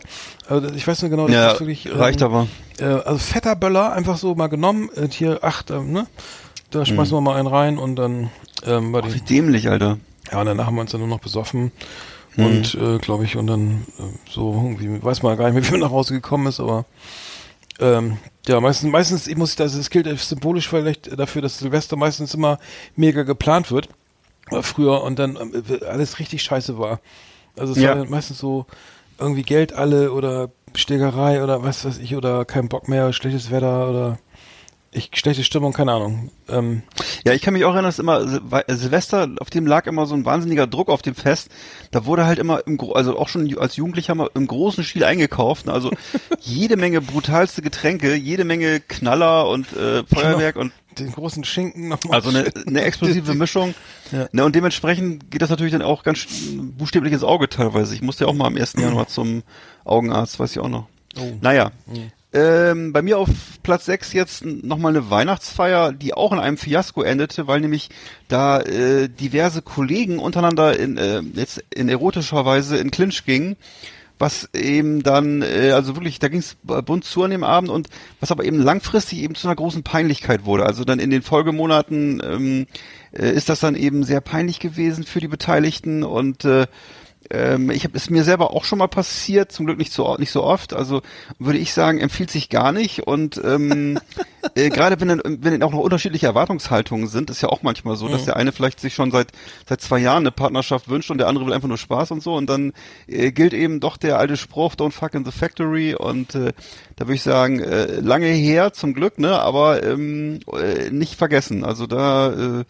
Aber 0.48 0.72
ich 0.72 0.86
weiß 0.86 1.02
nur 1.02 1.10
genau, 1.10 1.26
das 1.26 1.34
Ja, 1.34 1.50
ist 1.52 1.60
wirklich. 1.60 1.86
ähm, 1.86 1.96
reicht 1.96 2.22
aber. 2.22 2.46
Äh, 2.78 2.84
also 2.84 3.18
fetter 3.18 3.56
Böller, 3.56 3.92
einfach 3.92 4.16
so 4.18 4.34
mal 4.36 4.46
genommen. 4.46 4.88
Äh, 4.94 5.08
hier 5.10 5.42
acht, 5.42 5.70
ähm, 5.70 5.92
ne? 5.92 6.06
Da 6.70 6.84
schmeißen 6.84 7.16
wir 7.16 7.20
mal 7.20 7.36
einen 7.36 7.48
rein 7.48 7.78
und 7.78 7.96
dann 7.96 8.30
ähm, 8.66 8.92
war 8.92 9.04
Wie 9.04 9.18
die. 9.18 9.20
dämlich, 9.20 9.68
Alter. 9.68 9.98
Ja, 10.30 10.40
und 10.40 10.46
danach 10.46 10.66
haben 10.66 10.74
wir 10.76 10.80
uns 10.82 10.90
dann 10.92 11.00
nur 11.00 11.08
noch 11.08 11.20
besoffen. 11.20 11.72
Mhm. 12.36 12.44
Und 12.46 12.74
äh, 12.74 12.98
glaube 12.98 13.24
ich, 13.24 13.36
und 13.36 13.46
dann 13.46 13.86
äh, 13.98 14.02
so 14.30 14.52
irgendwie, 14.52 15.02
weiß 15.02 15.22
man 15.22 15.36
gar 15.36 15.44
nicht 15.50 15.54
mehr, 15.54 15.64
wie 15.68 15.70
man 15.72 15.80
nach 15.80 15.90
Hause 15.90 16.14
gekommen 16.14 16.46
ist, 16.46 16.60
aber 16.60 16.84
ähm, 17.80 18.18
ja, 18.46 18.60
meistens, 18.60 18.90
meistens, 18.92 19.26
ich 19.26 19.36
muss, 19.36 19.58
also 19.60 19.78
es 19.80 19.90
gilt 19.90 20.06
symbolisch 20.20 20.68
vielleicht 20.68 21.18
dafür, 21.18 21.42
dass 21.42 21.58
Silvester 21.58 21.96
meistens 21.96 22.34
immer 22.34 22.58
mega 22.94 23.22
geplant 23.24 23.70
wird. 23.72 23.88
Äh, 24.54 24.62
früher 24.62 25.02
und 25.02 25.18
dann 25.18 25.36
ähm, 25.36 25.52
alles 25.88 26.18
richtig 26.18 26.42
scheiße 26.42 26.78
war. 26.78 27.00
Also 27.56 27.72
es 27.72 27.78
Ja. 27.78 27.96
war 27.96 28.04
meistens 28.06 28.38
so, 28.38 28.66
irgendwie 29.18 29.42
Geld 29.42 29.72
alle 29.72 30.12
oder 30.12 30.50
Schlägerei 30.74 31.42
oder 31.42 31.62
was 31.62 31.84
weiß 31.84 31.98
ich 31.98 32.16
oder 32.16 32.44
kein 32.44 32.68
Bock 32.68 32.88
mehr, 32.88 33.12
schlechtes 33.12 33.50
Wetter 33.50 33.88
oder 33.88 34.18
ich 34.94 35.10
schlechte 35.14 35.44
Stimmung, 35.44 35.72
keine 35.72 35.92
Ahnung. 35.92 36.30
Ähm, 36.48 36.82
Ja, 37.26 37.32
ich 37.32 37.42
kann 37.42 37.52
mich 37.54 37.64
auch 37.64 37.72
erinnern, 37.72 37.86
dass 37.86 37.98
immer 37.98 38.22
Wei- 38.50 38.64
Silvester, 38.68 39.28
auf 39.40 39.50
dem 39.50 39.66
lag 39.66 39.86
immer 39.86 40.06
so 40.06 40.14
ein 40.14 40.24
wahnsinniger 40.24 40.66
Druck 40.66 40.88
auf 40.88 41.02
dem 41.02 41.14
Fest. 41.14 41.48
Da 41.90 42.06
wurde 42.06 42.24
halt 42.26 42.38
immer 42.38 42.66
im, 42.66 42.78
also 42.94 43.18
auch 43.18 43.28
schon 43.28 43.56
als 43.58 43.76
Jugendlicher 43.76 44.14
mal 44.14 44.30
im 44.34 44.46
großen 44.46 44.84
Stil 44.84 45.04
eingekauft. 45.04 45.68
Also 45.68 45.90
jede 46.40 46.76
Menge 46.76 47.00
brutalste 47.00 47.60
Getränke, 47.60 48.14
jede 48.14 48.44
Menge 48.44 48.80
Knaller 48.80 49.48
und 49.48 49.72
äh, 49.76 50.04
Feuerwerk 50.04 50.56
und 50.56 50.72
den 50.98 51.10
großen 51.10 51.42
Schinken 51.42 51.88
nochmal. 51.88 52.14
also 52.16 52.28
eine, 52.30 52.50
eine 52.66 52.82
explosive 52.82 53.34
Mischung. 53.34 53.74
Ja. 54.12 54.28
Ne, 54.30 54.44
und 54.44 54.54
dementsprechend 54.54 55.28
geht 55.30 55.42
das 55.42 55.50
natürlich 55.50 55.72
dann 55.72 55.82
auch 55.82 56.04
ganz 56.04 56.24
buchstäblich 56.78 57.12
ins 57.12 57.24
Auge 57.24 57.48
teilweise. 57.48 57.94
Ich 57.96 58.02
musste 58.02 58.24
ja 58.24 58.30
auch 58.30 58.34
mal 58.34 58.46
am 58.46 58.56
1. 58.56 58.74
Januar 58.78 59.08
zum 59.08 59.42
Augenarzt, 59.84 60.38
weiß 60.38 60.52
ich 60.52 60.60
auch 60.60 60.68
noch. 60.68 60.86
Oh. 61.18 61.32
Naja. 61.40 61.72
Ähm, 62.34 62.92
bei 62.92 63.00
mir 63.00 63.18
auf 63.18 63.30
Platz 63.62 63.84
6 63.84 64.12
jetzt 64.12 64.44
nochmal 64.44 64.90
eine 64.90 65.08
Weihnachtsfeier, 65.08 65.92
die 65.92 66.14
auch 66.14 66.32
in 66.32 66.40
einem 66.40 66.56
Fiasko 66.56 67.02
endete, 67.02 67.46
weil 67.46 67.60
nämlich 67.60 67.90
da 68.26 68.60
äh, 68.60 69.08
diverse 69.08 69.62
Kollegen 69.62 70.18
untereinander 70.18 70.76
in, 70.76 70.96
äh, 70.96 71.20
jetzt 71.34 71.62
in 71.72 71.88
erotischer 71.88 72.44
Weise 72.44 72.76
in 72.76 72.90
Clinch 72.90 73.24
gingen, 73.24 73.54
was 74.18 74.48
eben 74.52 75.04
dann, 75.04 75.42
äh, 75.42 75.70
also 75.70 75.94
wirklich, 75.94 76.18
da 76.18 76.26
ging 76.26 76.40
es 76.40 76.56
bunt 76.64 77.04
zu 77.04 77.22
an 77.22 77.30
dem 77.30 77.44
Abend 77.44 77.70
und 77.70 77.88
was 78.18 78.32
aber 78.32 78.44
eben 78.44 78.58
langfristig 78.58 79.20
eben 79.20 79.36
zu 79.36 79.46
einer 79.46 79.54
großen 79.54 79.84
Peinlichkeit 79.84 80.44
wurde. 80.44 80.66
Also 80.66 80.84
dann 80.84 80.98
in 80.98 81.10
den 81.10 81.22
Folgemonaten 81.22 82.20
ähm, 82.24 82.66
äh, 83.12 83.30
ist 83.30 83.48
das 83.48 83.60
dann 83.60 83.76
eben 83.76 84.02
sehr 84.02 84.20
peinlich 84.20 84.58
gewesen 84.58 85.04
für 85.04 85.20
die 85.20 85.28
Beteiligten 85.28 86.02
und 86.02 86.44
äh, 86.44 86.66
ähm, 87.30 87.70
ich 87.70 87.84
habe 87.84 87.96
es 87.96 88.10
mir 88.10 88.24
selber 88.24 88.52
auch 88.52 88.64
schon 88.64 88.78
mal 88.78 88.88
passiert, 88.88 89.52
zum 89.52 89.66
Glück 89.66 89.78
nicht 89.78 89.92
so 89.92 90.16
nicht 90.16 90.30
so 90.30 90.42
oft. 90.42 90.72
Also 90.72 91.02
würde 91.38 91.58
ich 91.58 91.72
sagen, 91.72 92.00
empfiehlt 92.00 92.30
sich 92.30 92.48
gar 92.48 92.72
nicht. 92.72 93.06
Und 93.06 93.40
ähm, 93.44 93.98
äh, 94.54 94.70
gerade 94.70 95.00
wenn 95.00 95.08
dann, 95.08 95.20
wenn 95.24 95.52
dann 95.52 95.62
auch 95.62 95.72
noch 95.72 95.80
unterschiedliche 95.80 96.26
Erwartungshaltungen 96.26 97.06
sind, 97.06 97.30
ist 97.30 97.40
ja 97.42 97.48
auch 97.48 97.62
manchmal 97.62 97.96
so, 97.96 98.08
dass 98.08 98.22
Mhm. 98.22 98.26
der 98.26 98.36
eine 98.36 98.52
vielleicht 98.52 98.80
sich 98.80 98.94
schon 98.94 99.10
seit 99.10 99.32
seit 99.68 99.80
zwei 99.80 99.98
Jahren 99.98 100.22
eine 100.24 100.30
Partnerschaft 100.30 100.88
wünscht 100.88 101.10
und 101.10 101.18
der 101.18 101.28
andere 101.28 101.46
will 101.46 101.52
einfach 101.52 101.68
nur 101.68 101.78
Spaß 101.78 102.10
und 102.10 102.22
so. 102.22 102.34
Und 102.34 102.48
dann 102.48 102.72
äh, 103.06 103.32
gilt 103.32 103.52
eben 103.54 103.80
doch 103.80 103.96
der 103.96 104.18
alte 104.18 104.36
Spruch 104.36 104.74
Don't 104.74 104.92
fuck 104.92 105.14
in 105.14 105.24
the 105.24 105.32
factory. 105.32 105.94
Und 105.94 106.34
äh, 106.34 106.52
da 106.96 107.06
würde 107.06 107.14
ich 107.14 107.22
sagen, 107.22 107.60
äh, 107.60 108.00
lange 108.00 108.26
her 108.26 108.72
zum 108.72 108.94
Glück, 108.94 109.18
ne, 109.18 109.38
aber 109.40 109.82
ähm, 109.82 110.40
äh, 110.52 110.90
nicht 110.90 111.16
vergessen. 111.16 111.64
Also 111.64 111.86
da 111.86 112.60
äh, 112.60 112.64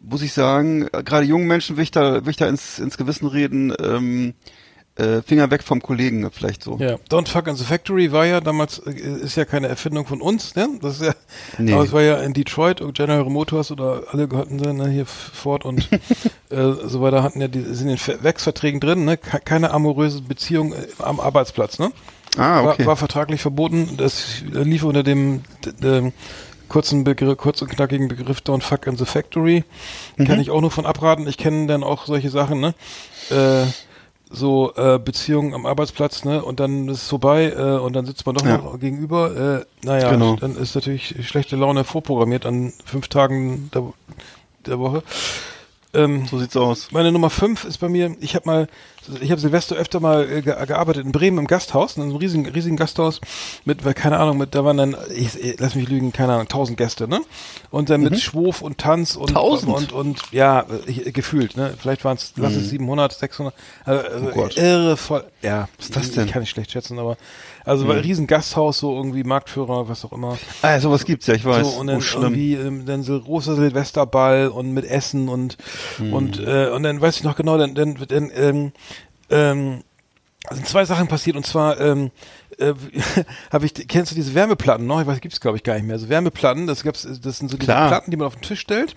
muss 0.00 0.22
ich 0.22 0.32
sagen, 0.32 0.88
äh, 0.92 1.02
gerade 1.02 1.24
jungen 1.26 1.46
Menschen 1.46 1.76
will 1.76 1.82
ich 1.82 1.90
da, 1.90 2.24
will 2.24 2.30
ich 2.30 2.36
da 2.36 2.48
ins, 2.48 2.78
ins 2.78 2.96
Gewissen 2.96 3.26
reden, 3.26 3.72
ähm, 3.82 4.34
äh, 4.98 5.22
Finger 5.22 5.50
weg 5.50 5.62
vom 5.62 5.80
Kollegen 5.80 6.28
vielleicht 6.30 6.62
so. 6.62 6.76
Ja, 6.78 6.96
Don't 7.10 7.28
Fuck 7.28 7.46
in 7.46 7.56
the 7.56 7.64
Factory 7.64 8.12
war 8.12 8.26
ja 8.26 8.40
damals, 8.40 8.78
äh, 8.80 8.90
ist 8.90 9.36
ja 9.36 9.44
keine 9.44 9.68
Erfindung 9.68 10.06
von 10.06 10.20
uns, 10.20 10.54
ne? 10.56 10.68
Das 10.82 10.96
ist 11.00 11.06
ja, 11.06 11.14
Nee. 11.58 11.72
aber 11.72 11.84
es 11.84 11.92
war 11.92 12.02
ja 12.02 12.16
in 12.18 12.32
Detroit 12.32 12.80
und 12.80 12.94
General 12.96 13.24
Motors 13.24 13.70
oder 13.70 14.02
alle 14.10 14.28
hatten 14.34 14.58
sie, 14.58 14.72
ne, 14.72 14.88
hier 14.88 15.06
Ford 15.06 15.64
und 15.64 15.88
äh, 16.50 16.72
so 16.84 17.00
weiter 17.00 17.22
hatten 17.22 17.40
ja 17.40 17.48
die, 17.48 17.62
sind 17.62 17.88
in 17.88 17.96
den 17.96 18.22
Werksverträgen 18.24 18.80
drin, 18.80 19.04
ne? 19.04 19.16
Ke- 19.16 19.40
Keine 19.44 19.70
amoröse 19.70 20.20
Beziehung 20.22 20.72
äh, 20.72 20.76
am 20.98 21.20
Arbeitsplatz, 21.20 21.78
ne? 21.78 21.92
Ah, 22.36 22.62
okay. 22.62 22.80
War, 22.80 22.86
war 22.88 22.96
vertraglich 22.96 23.40
verboten, 23.40 23.96
das 23.96 24.42
lief 24.52 24.82
unter 24.84 25.02
dem, 25.02 25.42
dem 25.82 26.12
kurzen 26.68 27.02
Begriff, 27.04 27.36
kurz 27.38 27.62
und 27.62 27.68
knackigen 27.70 28.08
Begriff 28.08 28.40
Don't 28.40 28.62
Fuck 28.62 28.86
in 28.86 28.96
the 28.96 29.06
Factory. 29.06 29.64
Kann 30.18 30.36
Mhm. 30.36 30.40
ich 30.40 30.50
auch 30.50 30.60
nur 30.60 30.70
von 30.70 30.84
abraten. 30.86 31.26
Ich 31.26 31.38
kenne 31.38 31.66
dann 31.66 31.82
auch 31.82 32.04
solche 32.06 32.28
Sachen, 32.30 32.60
ne? 32.60 32.74
Äh, 33.30 33.64
so 34.30 34.72
äh, 34.76 34.98
Beziehungen 34.98 35.54
am 35.54 35.64
Arbeitsplatz, 35.66 36.24
ne? 36.24 36.42
Und 36.42 36.60
dann 36.60 36.88
ist 36.88 37.02
es 37.02 37.08
vorbei 37.08 37.52
äh, 37.56 37.78
und 37.78 37.94
dann 37.94 38.04
sitzt 38.06 38.26
man 38.26 38.34
doch 38.34 38.44
Ja. 38.44 38.58
noch 38.58 38.78
gegenüber. 38.78 39.64
Äh, 39.82 39.86
naja, 39.86 40.10
Genau. 40.10 40.36
dann 40.36 40.56
ist 40.56 40.74
natürlich 40.74 41.14
schlechte 41.26 41.56
Laune 41.56 41.84
vorprogrammiert 41.84 42.44
an 42.46 42.72
fünf 42.84 43.08
Tagen 43.08 43.70
der, 43.74 43.84
der 44.66 44.78
Woche. 44.78 45.02
Ähm, 45.94 46.26
so 46.26 46.38
sieht's 46.38 46.56
aus. 46.56 46.88
Meine 46.92 47.12
Nummer 47.12 47.30
fünf 47.30 47.64
ist 47.64 47.78
bei 47.78 47.88
mir, 47.88 48.14
ich 48.20 48.34
habe 48.34 48.44
mal, 48.46 48.68
ich 49.22 49.30
habe 49.30 49.40
Silvester 49.40 49.74
öfter 49.76 50.00
mal 50.00 50.30
äh, 50.30 50.42
ge 50.42 50.54
gearbeitet 50.66 51.06
in 51.06 51.12
Bremen 51.12 51.38
im 51.38 51.46
Gasthaus, 51.46 51.96
in 51.96 52.02
einem 52.02 52.16
riesigen, 52.16 52.46
riesigen 52.46 52.76
Gasthaus 52.76 53.22
mit, 53.64 53.86
weil, 53.86 53.94
keine 53.94 54.18
Ahnung, 54.18 54.36
mit, 54.36 54.54
da 54.54 54.66
waren 54.66 54.76
dann, 54.76 54.96
ich, 55.14 55.34
ich, 55.42 55.58
lass 55.58 55.74
mich 55.74 55.88
lügen, 55.88 56.12
keine 56.12 56.34
Ahnung, 56.34 56.46
tausend 56.48 56.76
Gäste, 56.76 57.08
ne? 57.08 57.20
Und 57.70 57.88
dann 57.88 58.02
mit 58.02 58.12
Mhm. 58.12 58.16
Schwof 58.18 58.60
und 58.60 58.76
Tanz 58.76 59.16
und, 59.16 59.30
Tausend? 59.32 59.72
und, 59.74 59.92
und, 59.92 60.22
ja, 60.30 60.66
ich, 60.86 61.10
gefühlt, 61.14 61.56
ne? 61.56 61.72
Vielleicht 61.80 62.04
waren 62.04 62.16
es, 62.18 62.34
lass 62.36 62.54
es 62.54 62.64
Mhm. 62.66 62.70
700, 62.70 63.12
600, 63.14 63.54
also, 63.86 64.04
Oh 64.26 64.30
Gott. 64.34 64.56
irre 64.58 64.96
voll, 64.98 65.24
ja. 65.40 65.68
Was 65.78 65.86
ist 65.86 65.96
das 65.96 66.10
denn? 66.10 66.26
Ich 66.26 66.32
kann 66.32 66.40
nicht 66.40 66.50
schlecht 66.50 66.70
schätzen, 66.72 66.98
aber, 66.98 67.16
also 67.68 67.86
war 67.86 67.94
Mhm. 67.94 68.00
ein 68.00 68.04
riesen 68.04 68.26
Gasthaus, 68.26 68.78
so 68.78 68.94
irgendwie 68.96 69.24
Marktführer, 69.24 69.88
was 69.88 70.04
auch 70.04 70.12
immer. 70.12 70.38
Ah, 70.62 70.78
sowas 70.80 71.04
gibt's 71.04 71.26
ja, 71.26 71.34
ich 71.34 71.44
weiß. 71.44 71.74
So, 71.74 71.80
und 71.80 71.86
dann 71.88 71.98
oh, 72.00 72.20
irgendwie 72.20 72.54
ähm, 72.54 72.86
dann 72.86 73.02
so 73.02 73.20
großer 73.20 73.54
Silvesterball 73.56 74.48
und 74.48 74.72
mit 74.72 74.84
Essen 74.84 75.28
und 75.28 75.56
Hm. 75.98 76.12
und 76.12 76.38
äh, 76.40 76.68
und 76.70 76.82
dann 76.82 77.00
weiß 77.00 77.16
ich 77.16 77.24
noch 77.24 77.36
genau, 77.36 77.58
dann 77.58 77.74
dann, 77.74 77.96
dann 78.08 78.30
ähm, 78.34 78.72
ähm, 79.30 79.82
sind 80.50 80.66
zwei 80.66 80.84
Sachen 80.84 81.08
passiert 81.08 81.36
und 81.36 81.44
zwar 81.46 81.78
ähm, 81.80 82.10
äh, 82.58 82.74
habe 83.52 83.66
ich 83.66 83.74
kennst 83.88 84.10
du 84.12 84.14
diese 84.16 84.34
Wärmeplatten 84.34 84.86
noch? 84.86 85.00
Ich 85.00 85.06
weiß, 85.06 85.20
gibt's 85.20 85.40
glaube 85.40 85.56
ich 85.56 85.62
gar 85.62 85.74
nicht 85.74 85.86
mehr. 85.86 85.98
So 85.98 86.08
Wärmeplatten, 86.08 86.66
das 86.66 86.82
gab's 86.82 87.02
das 87.02 87.38
sind 87.38 87.50
so 87.50 87.56
diese 87.56 87.72
Klar. 87.72 87.88
Platten, 87.88 88.10
die 88.10 88.16
man 88.16 88.26
auf 88.26 88.34
den 88.36 88.42
Tisch 88.42 88.60
stellt, 88.60 88.94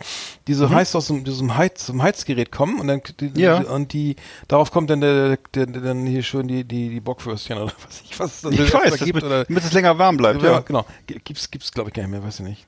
die 0.48 0.54
so 0.54 0.68
Mhm. 0.68 0.76
heiß 0.76 0.96
aus 0.96 1.08
so 1.08 1.18
diesem 1.20 1.56
Heiz, 1.58 1.86
zum 1.86 2.02
Heizgerät 2.04 2.52
kommen 2.52 2.80
und 2.80 2.88
dann 2.88 3.02
die, 3.20 3.32
Ja. 3.42 3.60
und 3.62 3.94
die 3.94 4.16
darauf 4.48 4.72
kommt 4.72 4.90
dann 4.90 5.02
der, 5.02 5.38
der, 5.54 5.66
der 5.68 5.82
dann 5.82 6.06
hier 6.06 6.24
schön 6.24 6.48
die 6.48 6.64
die 6.64 6.90
die 6.90 7.00
Bockwürstchen 7.00 7.58
oder 7.58 7.74
was 7.88 8.02
ich 8.04 8.20
was 8.20 8.36
es 8.36 8.42
dann 8.42 8.54
Ich 8.54 8.74
weiß, 8.74 8.92
das 8.92 9.00
gibt 9.06 9.24
oder 9.24 9.46
damit 9.46 9.64
es 9.64 9.74
länger 9.74 9.98
warm 9.98 10.18
bleibt, 10.18 10.42
ja. 10.44 10.60
genau. 10.60 10.86
Gibt's 11.08 11.50
gibt's 11.52 11.72
glaube 11.72 11.90
ich 11.90 11.94
gar 11.94 12.04
nicht 12.04 12.12
mehr, 12.12 12.24
weiß 12.24 12.40
ich 12.42 12.46
nicht. 12.46 12.68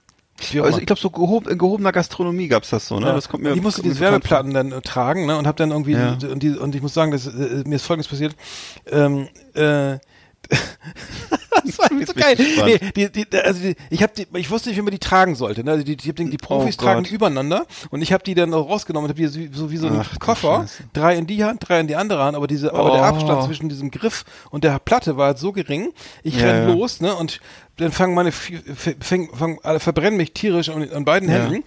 Also 0.61 0.79
ich 0.79 0.87
glaube, 0.87 0.99
so 0.99 1.09
gehob, 1.11 1.47
in 1.47 1.57
gehobener 1.59 1.91
Gastronomie 1.91 2.47
gab's 2.47 2.71
das 2.71 2.87
so, 2.87 2.99
ne? 2.99 3.05
Ja. 3.05 3.13
Das 3.13 3.29
kommt 3.29 3.43
mir, 3.43 3.53
ich 3.53 3.61
musste 3.61 3.81
diese 3.83 3.99
bekannt 3.99 4.27
vor. 4.27 4.37
Wärmeplatten 4.39 4.53
dann 4.71 4.77
äh, 4.77 4.81
tragen, 4.81 5.25
ne, 5.27 5.37
und 5.37 5.45
habe 5.47 5.55
dann 5.57 5.69
irgendwie 5.71 5.93
Ja. 5.93 6.17
und, 6.29 6.41
die, 6.43 6.49
und 6.57 6.73
ich 6.75 6.81
muss 6.81 6.93
sagen, 6.93 7.11
das, 7.11 7.27
äh, 7.27 7.63
mir 7.65 7.75
ist 7.75 7.85
Folgendes 7.85 8.09
passiert. 8.09 8.35
Ähm, 8.91 9.27
äh, 9.53 9.99
das 11.65 11.79
war 11.79 11.87
so 12.05 12.13
geil. 12.13 12.35
Nee, 12.65 12.79
die, 13.09 13.25
die, 13.25 13.37
also 13.37 13.61
die, 13.61 13.75
ich 13.89 14.03
habe 14.03 14.13
die, 14.15 14.27
ich 14.37 14.49
wusste 14.49 14.69
nicht, 14.69 14.77
wie 14.77 14.81
man 14.81 14.91
die 14.91 14.99
tragen 14.99 15.35
sollte. 15.35 15.63
Ne? 15.63 15.83
Die, 15.83 15.95
die, 15.95 16.13
die, 16.13 16.29
die 16.29 16.37
Profis 16.37 16.77
Oh 16.79 16.83
tragen 16.83 17.03
die 17.03 17.13
übereinander 17.13 17.65
und 17.89 18.01
ich 18.01 18.11
habe 18.13 18.23
die 18.23 18.33
dann 18.35 18.53
auch 18.53 18.69
rausgenommen 18.69 19.09
und 19.09 19.17
habe 19.17 19.27
die 19.29 19.49
so, 19.49 19.57
so 19.57 19.71
wie 19.71 19.77
so 19.77 19.87
einen 19.87 20.01
Ach, 20.01 20.19
Koffer, 20.19 20.65
drei 20.93 21.15
in 21.15 21.27
die 21.27 21.43
Hand, 21.43 21.67
drei 21.67 21.79
in 21.79 21.87
die 21.87 21.95
andere 21.95 22.23
Hand, 22.23 22.35
aber 22.35 22.47
diese, 22.47 22.73
aber 22.73 22.91
der 22.91 23.01
Oh. 23.01 23.05
Abstand 23.05 23.43
zwischen 23.43 23.69
diesem 23.69 23.91
Griff 23.91 24.25
und 24.49 24.63
der 24.63 24.79
Platte 24.79 25.17
war 25.17 25.27
halt 25.27 25.39
so 25.39 25.51
gering. 25.51 25.93
Ich 26.23 26.37
Ja, 26.37 26.45
renn 26.47 26.67
ja. 26.69 26.73
los, 26.73 27.01
ne, 27.01 27.15
und 27.15 27.39
dann 27.77 27.91
fangen 27.91 28.13
meine, 28.13 28.31
fang, 28.31 29.29
fang, 29.33 29.59
verbrennen 29.79 30.17
mich 30.17 30.33
tierisch 30.33 30.69
an, 30.69 30.89
an 30.89 31.05
beiden 31.05 31.29
Ja. 31.29 31.35
Händen 31.35 31.63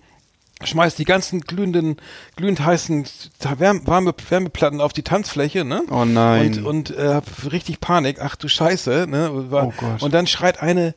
schmeißt 0.64 0.98
die 0.98 1.04
ganzen 1.04 1.40
glühenden, 1.42 1.96
glühend 2.36 2.64
heißen 2.64 3.06
warme 3.40 4.14
Wärmeplatten 4.28 4.80
auf 4.80 4.92
die 4.92 5.02
Tanzfläche, 5.02 5.64
ne? 5.64 5.82
Oh 5.90 6.04
nein. 6.04 6.64
Und, 6.64 6.90
und 6.90 6.98
äh, 6.98 7.08
hab 7.14 7.24
richtig 7.52 7.80
Panik. 7.80 8.18
Ach 8.20 8.36
du 8.36 8.48
Scheiße, 8.48 9.06
ne? 9.08 9.50
War, 9.50 9.66
Oh 9.66 9.72
Gott. 9.76 10.02
Und 10.02 10.14
dann 10.14 10.26
schreit 10.26 10.62
eine, 10.62 10.94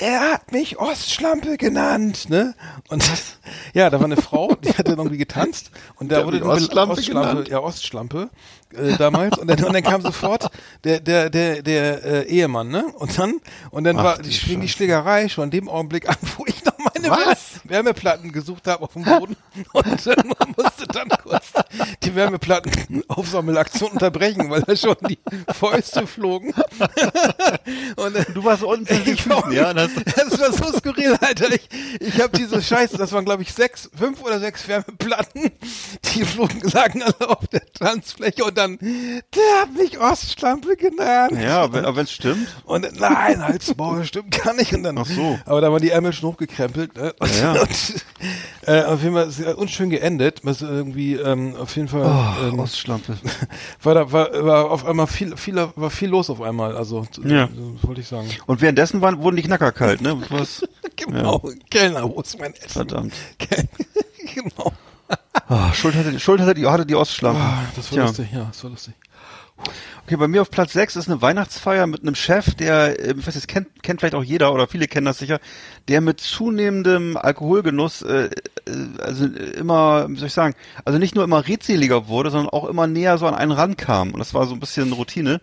der 0.00 0.20
hat 0.32 0.52
mich 0.52 0.78
Ostschlampe 0.78 1.56
genannt, 1.56 2.28
ne? 2.28 2.54
Und 2.90 3.02
das, 3.10 3.38
ja, 3.72 3.88
da 3.88 3.98
war 3.98 4.04
eine 4.04 4.18
Frau, 4.18 4.54
die 4.56 4.68
hat 4.74 4.88
dann 4.88 4.98
irgendwie 4.98 5.16
getanzt 5.16 5.70
und 5.96 6.12
da 6.12 6.16
Der 6.16 6.26
wurde 6.26 6.44
Ostschlampe 6.44 6.92
Ostschlampe 6.92 7.28
genannt? 7.30 7.48
ja 7.48 7.60
Ostschlampe 7.60 8.28
äh, 8.74 8.96
damals 8.98 9.38
und 9.38 9.48
dann, 9.48 9.64
und 9.64 9.72
dann 9.72 9.82
kam 9.82 10.02
sofort 10.02 10.50
der 10.84 11.00
der 11.00 11.30
der 11.30 11.62
der 11.62 12.04
äh, 12.04 12.28
Ehemann, 12.28 12.68
ne? 12.68 12.84
Und 12.98 13.18
dann 13.18 13.40
und 13.70 13.84
dann 13.84 13.98
Ach, 13.98 14.04
war 14.04 14.18
die, 14.18 14.32
fing 14.32 14.60
die. 14.60 14.68
Schlägerei 14.68 15.30
schon 15.30 15.44
in 15.44 15.50
dem 15.50 15.68
Augenblick 15.70 16.08
an, 16.10 16.16
wo 16.36 16.44
ich 16.46 16.62
noch 16.66 16.75
meine 16.94 17.10
Was? 17.10 17.60
Wärmeplatten 17.64 18.32
gesucht 18.32 18.66
habe 18.66 18.82
auf 18.82 18.92
dem 18.92 19.04
Boden 19.04 19.36
und 19.72 19.86
dann 20.06 20.34
musste 20.56 20.86
dann 20.86 21.08
kurz 21.22 21.52
die 22.02 22.14
Wärmeplatten-Aufsammelaktion 22.14 23.92
unterbrechen, 23.92 24.50
weil 24.50 24.62
da 24.62 24.76
schon 24.76 24.96
die 25.08 25.18
Fäuste 25.52 26.06
flogen. 26.06 26.52
und 27.96 28.16
dann, 28.16 28.26
Du 28.34 28.44
warst 28.44 28.62
unten 28.62 28.92
in 28.92 29.04
den 29.04 29.14
ich 29.14 29.28
war, 29.28 29.42
Füßen, 29.42 29.52
ja? 29.56 29.72
Das, 29.72 29.90
das 30.04 30.38
war 30.38 30.52
so 30.52 30.78
skurril, 30.78 31.16
Alter. 31.20 31.50
Ich, 31.52 31.68
ich 32.00 32.20
habe 32.20 32.36
diese 32.36 32.60
Scheiße, 32.60 32.98
das 32.98 33.12
waren 33.12 33.24
glaube 33.24 33.42
ich 33.42 33.52
sechs, 33.52 33.88
fünf 33.96 34.22
oder 34.22 34.40
sechs 34.40 34.66
Wärmeplatten, 34.68 35.50
die 36.14 36.24
flogen, 36.24 36.60
lagen 36.72 37.02
alle 37.02 37.30
auf 37.30 37.46
der 37.48 37.64
Tanzfläche 37.72 38.44
und 38.44 38.58
dann, 38.58 38.78
der 38.78 39.60
hat 39.60 39.72
mich 39.72 39.98
Ostschlampe 39.98 40.76
genannt. 40.76 41.40
ja, 41.40 41.62
aber 41.62 41.86
aber 41.86 41.96
wenn's 41.96 42.12
stimmt. 42.12 42.48
Und 42.64 42.98
nein, 42.98 43.42
halt's 43.46 43.74
Maul, 43.76 44.04
stimmt 44.04 44.42
gar 44.42 44.54
nicht. 44.54 44.72
Und 44.74 44.82
dann, 44.82 44.98
Ach 44.98 45.06
so. 45.06 45.38
Aber 45.46 45.60
da 45.60 45.70
waren 45.70 45.80
die 45.80 45.90
Ärmel 45.90 46.12
schon 46.12 46.30
hochgekrempelt. 46.30 46.75
Ne? 46.76 47.12
Und, 47.18 47.40
Ja. 47.40 47.52
und, 47.60 48.04
äh, 48.66 48.82
auf 48.84 49.02
jeden 49.02 49.14
Fall 49.14 49.28
ist 49.28 49.38
es 49.40 49.54
unschön 49.54 49.90
geendet. 49.90 50.40
Was 50.44 50.62
irgendwie, 50.62 51.14
ähm, 51.14 51.54
auf 51.56 51.74
jeden 51.76 51.88
Fall, 51.88 52.02
Oh, 52.04 52.46
ähm, 52.46 52.58
Ostschlampe. 52.58 53.16
war 53.82 53.94
da, 53.94 54.12
war, 54.12 54.44
war 54.44 54.70
auf 54.70 54.84
einmal 54.84 55.06
viel, 55.06 55.36
viel, 55.36 55.56
war 55.74 55.90
viel 55.90 56.08
los 56.10 56.30
auf 56.30 56.40
einmal. 56.40 56.76
Also, 56.76 57.06
Ja. 57.24 57.48
so, 57.54 57.88
wollte 57.88 58.00
ich 58.00 58.08
sagen. 58.08 58.28
Und 58.46 58.60
währenddessen 58.60 59.00
waren, 59.00 59.20
wurden 59.22 59.36
die 59.36 59.42
Knacker 59.42 59.72
kalt, 59.72 60.00
ne? 60.00 60.20
Was? 60.30 60.64
Genau, 60.96 61.42
Kellner, 61.70 62.04
wo 62.08 62.20
ist 62.20 62.38
mein 62.38 62.54
Essen? 62.54 62.68
Verdammt. 62.70 63.12
genau. 64.34 64.72
Ah, 65.48 65.72
Schuld 65.72 65.94
hatte, 65.94 66.18
Schuld 66.18 66.40
hatte 66.40 66.54
die, 66.54 66.66
hatte 66.66 66.84
die 66.86 66.94
Ostschlampe. 66.96 67.40
Ah, 67.40 67.62
das 67.76 67.90
war 67.92 67.96
Tja. 67.98 68.06
lustig, 68.06 68.28
ja, 68.32 68.44
das 68.46 68.64
war 68.64 68.70
lustig. 68.70 68.94
Okay, 70.04 70.16
bei 70.16 70.28
mir 70.28 70.42
auf 70.42 70.50
Platz 70.50 70.72
6 70.74 70.96
ist 70.96 71.08
eine 71.08 71.20
Weihnachtsfeier 71.20 71.86
mit 71.86 72.02
einem 72.02 72.14
Chef, 72.14 72.54
der, 72.54 73.00
äh, 73.00 73.14
ich 73.18 73.26
weiß 73.26 73.34
jetzt, 73.34 73.48
kennt, 73.48 73.82
kennt 73.82 74.00
vielleicht 74.00 74.14
auch 74.14 74.22
jeder 74.22 74.52
oder 74.52 74.68
viele 74.68 74.86
kennen 74.86 75.06
das 75.06 75.18
sicher, 75.18 75.40
der 75.88 76.00
mit 76.00 76.20
zunehmendem 76.20 77.16
Alkoholgenuss, 77.16 78.02
äh, 78.02 78.30
äh, 78.66 79.00
also 79.00 79.26
immer, 79.26 80.08
wie 80.08 80.16
soll 80.16 80.28
ich 80.28 80.32
sagen, 80.32 80.54
also 80.84 80.98
nicht 80.98 81.14
nur 81.14 81.24
immer 81.24 81.48
redseliger 81.48 82.06
wurde, 82.06 82.30
sondern 82.30 82.50
auch 82.50 82.68
immer 82.68 82.86
näher 82.86 83.18
so 83.18 83.26
an 83.26 83.34
einen 83.34 83.52
rankam. 83.52 84.12
Und 84.12 84.18
das 84.18 84.34
war 84.34 84.46
so 84.46 84.54
ein 84.54 84.60
bisschen 84.60 84.92
Routine. 84.92 85.40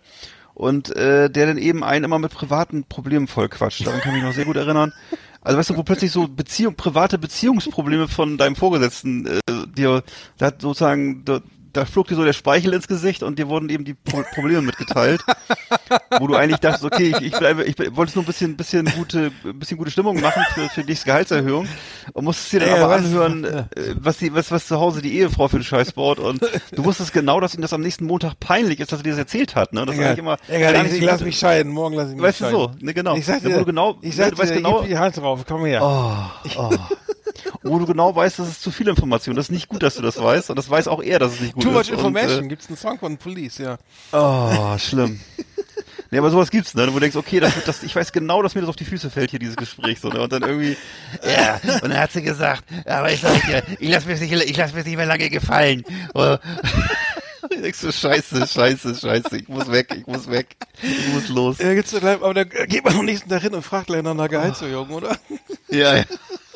Und 0.54 0.96
äh, 0.96 1.32
der 1.32 1.48
dann 1.48 1.58
eben 1.58 1.84
einen 1.84 2.06
immer 2.06 2.20
mit 2.20 2.32
privaten 2.32 2.84
Problemen 2.84 3.28
vollquatscht. 3.28 3.88
Daran 3.88 4.02
kann 4.02 4.12
ich 4.12 4.22
mich 4.22 4.30
noch 4.30 4.36
sehr 4.36 4.46
gut 4.46 4.56
erinnern. 4.56 4.94
Also 5.42 5.58
weißt 5.58 5.72
du, 5.72 5.78
wo 5.78 5.84
plötzlich 5.84 6.12
so 6.12 6.28
Beziehung, 6.28 6.76
private 6.76 7.18
Beziehungsprobleme 7.18 8.08
von 8.08 8.38
deinem 8.38 8.56
Vorgesetzten 8.56 9.26
äh, 9.26 9.40
dir, 9.76 10.04
da 10.38 10.46
hat 10.46 10.62
sozusagen, 10.62 11.26
da, 11.26 11.42
da 11.74 11.86
flog 11.86 12.08
dir 12.08 12.16
so 12.16 12.24
der 12.24 12.34
Speichel 12.34 12.74
ins 12.74 12.88
Gesicht 12.88 13.24
und 13.24 13.40
dir 13.40 13.50
wurden 13.50 13.70
eben 13.70 13.84
die 13.84 13.94
Pro 13.96 14.24
Probleme 14.34 14.62
mitgeteilt, 14.62 15.22
wo 16.20 16.28
du 16.28 16.36
eigentlich 16.36 16.60
dachtest, 16.60 16.86
okay, 16.86 17.14
ich, 17.18 17.22
ich 17.22 17.32
bleibe, 17.38 17.64
ich 17.64 17.76
wollte 17.96 18.14
nur 18.16 18.24
ein 18.24 18.28
bisschen, 18.28 18.56
bisschen 18.56 18.86
gute, 18.96 19.32
ein 19.44 19.60
bisschen 19.60 19.78
gute 19.78 19.92
Stimmung 19.92 20.20
machen 20.22 20.44
für, 20.54 20.70
für 20.70 20.82
die 20.82 20.90
nächste 20.92 21.06
Gehaltserhöhung 21.08 21.68
und 22.14 22.24
musstest 22.26 22.54
dir 22.54 22.60
dann 22.62 22.70
Ja, 22.70 22.76
aber 22.86 22.90
was- 22.94 23.06
anhören, 23.06 23.44
ja. 23.44 23.60
äh, 23.76 23.96
was 24.00 24.18
die, 24.18 24.34
was, 24.34 24.52
was 24.52 24.68
zu 24.68 24.80
Hause 24.80 25.02
die 25.02 25.18
Ehefrau 25.18 25.48
für 25.48 25.58
den 25.60 25.64
Scheiß 25.64 25.94
baut 25.94 26.20
und 26.20 26.42
du 26.72 26.86
wusstest 26.86 27.12
genau, 27.14 27.40
dass 27.40 27.56
ihm 27.56 27.62
das 27.62 27.74
am 27.74 27.82
nächsten 27.82 28.06
Montag 28.06 28.40
peinlich 28.40 28.80
ist, 28.80 28.92
dass 28.92 29.00
er 29.00 29.04
dir 29.04 29.10
das 29.12 29.20
erzählt 29.20 29.56
hat, 29.56 29.74
ne? 29.74 29.86
Das 29.86 29.96
ist 29.96 30.00
Egal, 30.00 30.12
eigentlich 30.12 30.20
immer, 30.20 30.38
egal 30.48 30.86
ich, 30.86 30.94
ich 30.94 31.02
lass 31.04 31.22
mich 31.22 31.38
scheiden, 31.40 31.72
morgen 31.72 31.96
lass 31.96 32.10
ich 32.10 32.16
mich 32.16 32.24
Weißt 32.24 32.40
du 32.42 32.46
scheiden. 32.46 32.58
so, 32.60 32.72
ne, 32.86 32.94
genau. 32.94 33.16
Ich 33.16 33.26
sag 33.26 33.42
Ja, 33.44 33.50
dir, 33.50 33.58
du 33.60 33.66
genau, 33.66 33.98
ich 34.02 34.16
sag 34.16 34.32
du 34.32 34.38
weißt 34.38 34.52
dir, 34.52 34.56
genau, 34.58 34.80
gib 34.82 34.90
die 34.90 34.98
Hand 34.98 35.18
drauf, 35.18 35.44
komm 35.48 35.66
her. 35.66 35.82
Oh, 35.84 36.52
oh. 36.60 36.70
Wo 37.64 37.80
du 37.80 37.86
genau 37.86 38.16
weißt, 38.16 38.40
das 38.40 38.50
ist 38.50 38.62
zu 38.62 38.72
viel 38.72 38.88
Information. 38.88 39.36
Das 39.36 39.46
ist 39.46 39.52
nicht 39.52 39.70
gut, 39.70 39.84
dass 39.84 39.96
du 39.96 40.02
das 40.02 40.22
weißt. 40.22 40.50
Und 40.50 40.58
das 40.58 40.70
weiß 40.70 40.88
auch 40.88 41.02
er, 41.02 41.20
dass 41.20 41.34
es 41.34 41.40
nicht 41.42 41.54
gut 41.54 41.64
Too 41.64 41.70
ist. 41.70 41.90
much 41.90 41.98
information. 41.98 42.44
Und, 42.44 42.50
Gibt's 42.50 42.68
einen 42.68 42.78
Song 42.78 43.00
von 43.00 43.18
Police, 43.18 43.58
ja. 43.60 43.74
äh, 43.74 43.78
oh, 44.14 44.78
schlimm. 44.78 45.20
Nee, 46.12 46.20
aber 46.20 46.30
sowas 46.30 46.52
gibt's, 46.52 46.76
ne? 46.76 46.86
Wo 46.90 46.92
du 46.94 47.00
denkst, 47.00 47.16
okay, 47.16 47.40
das, 47.40 47.54
das, 47.66 47.82
ich 47.82 47.96
weiß 47.96 48.12
genau, 48.12 48.44
dass 48.44 48.54
mir 48.54 48.62
das 48.62 48.70
auf 48.70 48.76
die 48.76 48.86
Füße 48.86 49.10
fällt 49.10 49.32
hier, 49.32 49.40
dieses 49.40 49.56
Gespräch, 49.56 50.00
so, 50.00 50.10
ne? 50.10 50.22
Und 50.22 50.32
dann 50.32 50.44
irgendwie, 50.44 50.78
Ja, 51.24 51.60
und 51.82 51.86
dann 51.90 51.98
hat 51.98 52.12
sie 52.12 52.22
gesagt, 52.22 52.64
aber 52.86 53.12
ich 53.12 53.22
sag 53.22 53.42
dir, 53.48 53.64
ich 53.80 53.90
lass 53.90 54.06
mir's 54.06 54.20
nicht, 54.20 54.32
ich 54.32 54.56
lass 54.58 54.74
mir's 54.74 54.86
nicht 54.86 54.98
mehr 54.98 55.08
lange 55.08 55.30
gefallen. 55.32 55.84
Oh, 56.14 56.36
ich 57.50 57.62
denk 57.62 57.74
so, 57.74 57.92
scheiße, 57.92 58.46
scheiße, 58.46 58.94
scheiße, 58.94 59.38
ich 59.38 59.48
muss 59.48 59.72
weg, 59.72 59.88
ich 59.98 60.06
muss 60.06 60.30
weg, 60.30 60.56
ich 60.84 61.08
muss 61.14 61.30
los. 61.30 61.58
Ja, 61.58 61.74
gibt's 61.74 61.92
gleich, 61.92 62.22
aber 62.22 62.34
dann 62.34 62.50
geht 62.68 62.86
man 62.86 62.96
am 62.96 63.06
nächsten 63.06 63.30
Tag 63.30 63.42
hin 63.42 63.56
und 63.56 63.64
fragt 63.64 63.88
gleich 63.88 64.04
nach 64.04 64.12
einer 64.12 64.30
Gehaltserhöhung, 64.30 64.92
oder? 64.92 65.18
Ja, 65.70 65.96
ja. 65.96 66.04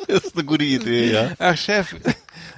Das 0.08 0.24
ist 0.24 0.34
eine 0.34 0.44
gute 0.44 0.64
Idee, 0.64 1.12
ja. 1.12 1.30
Ach, 1.38 1.56
Chef. 1.56 1.94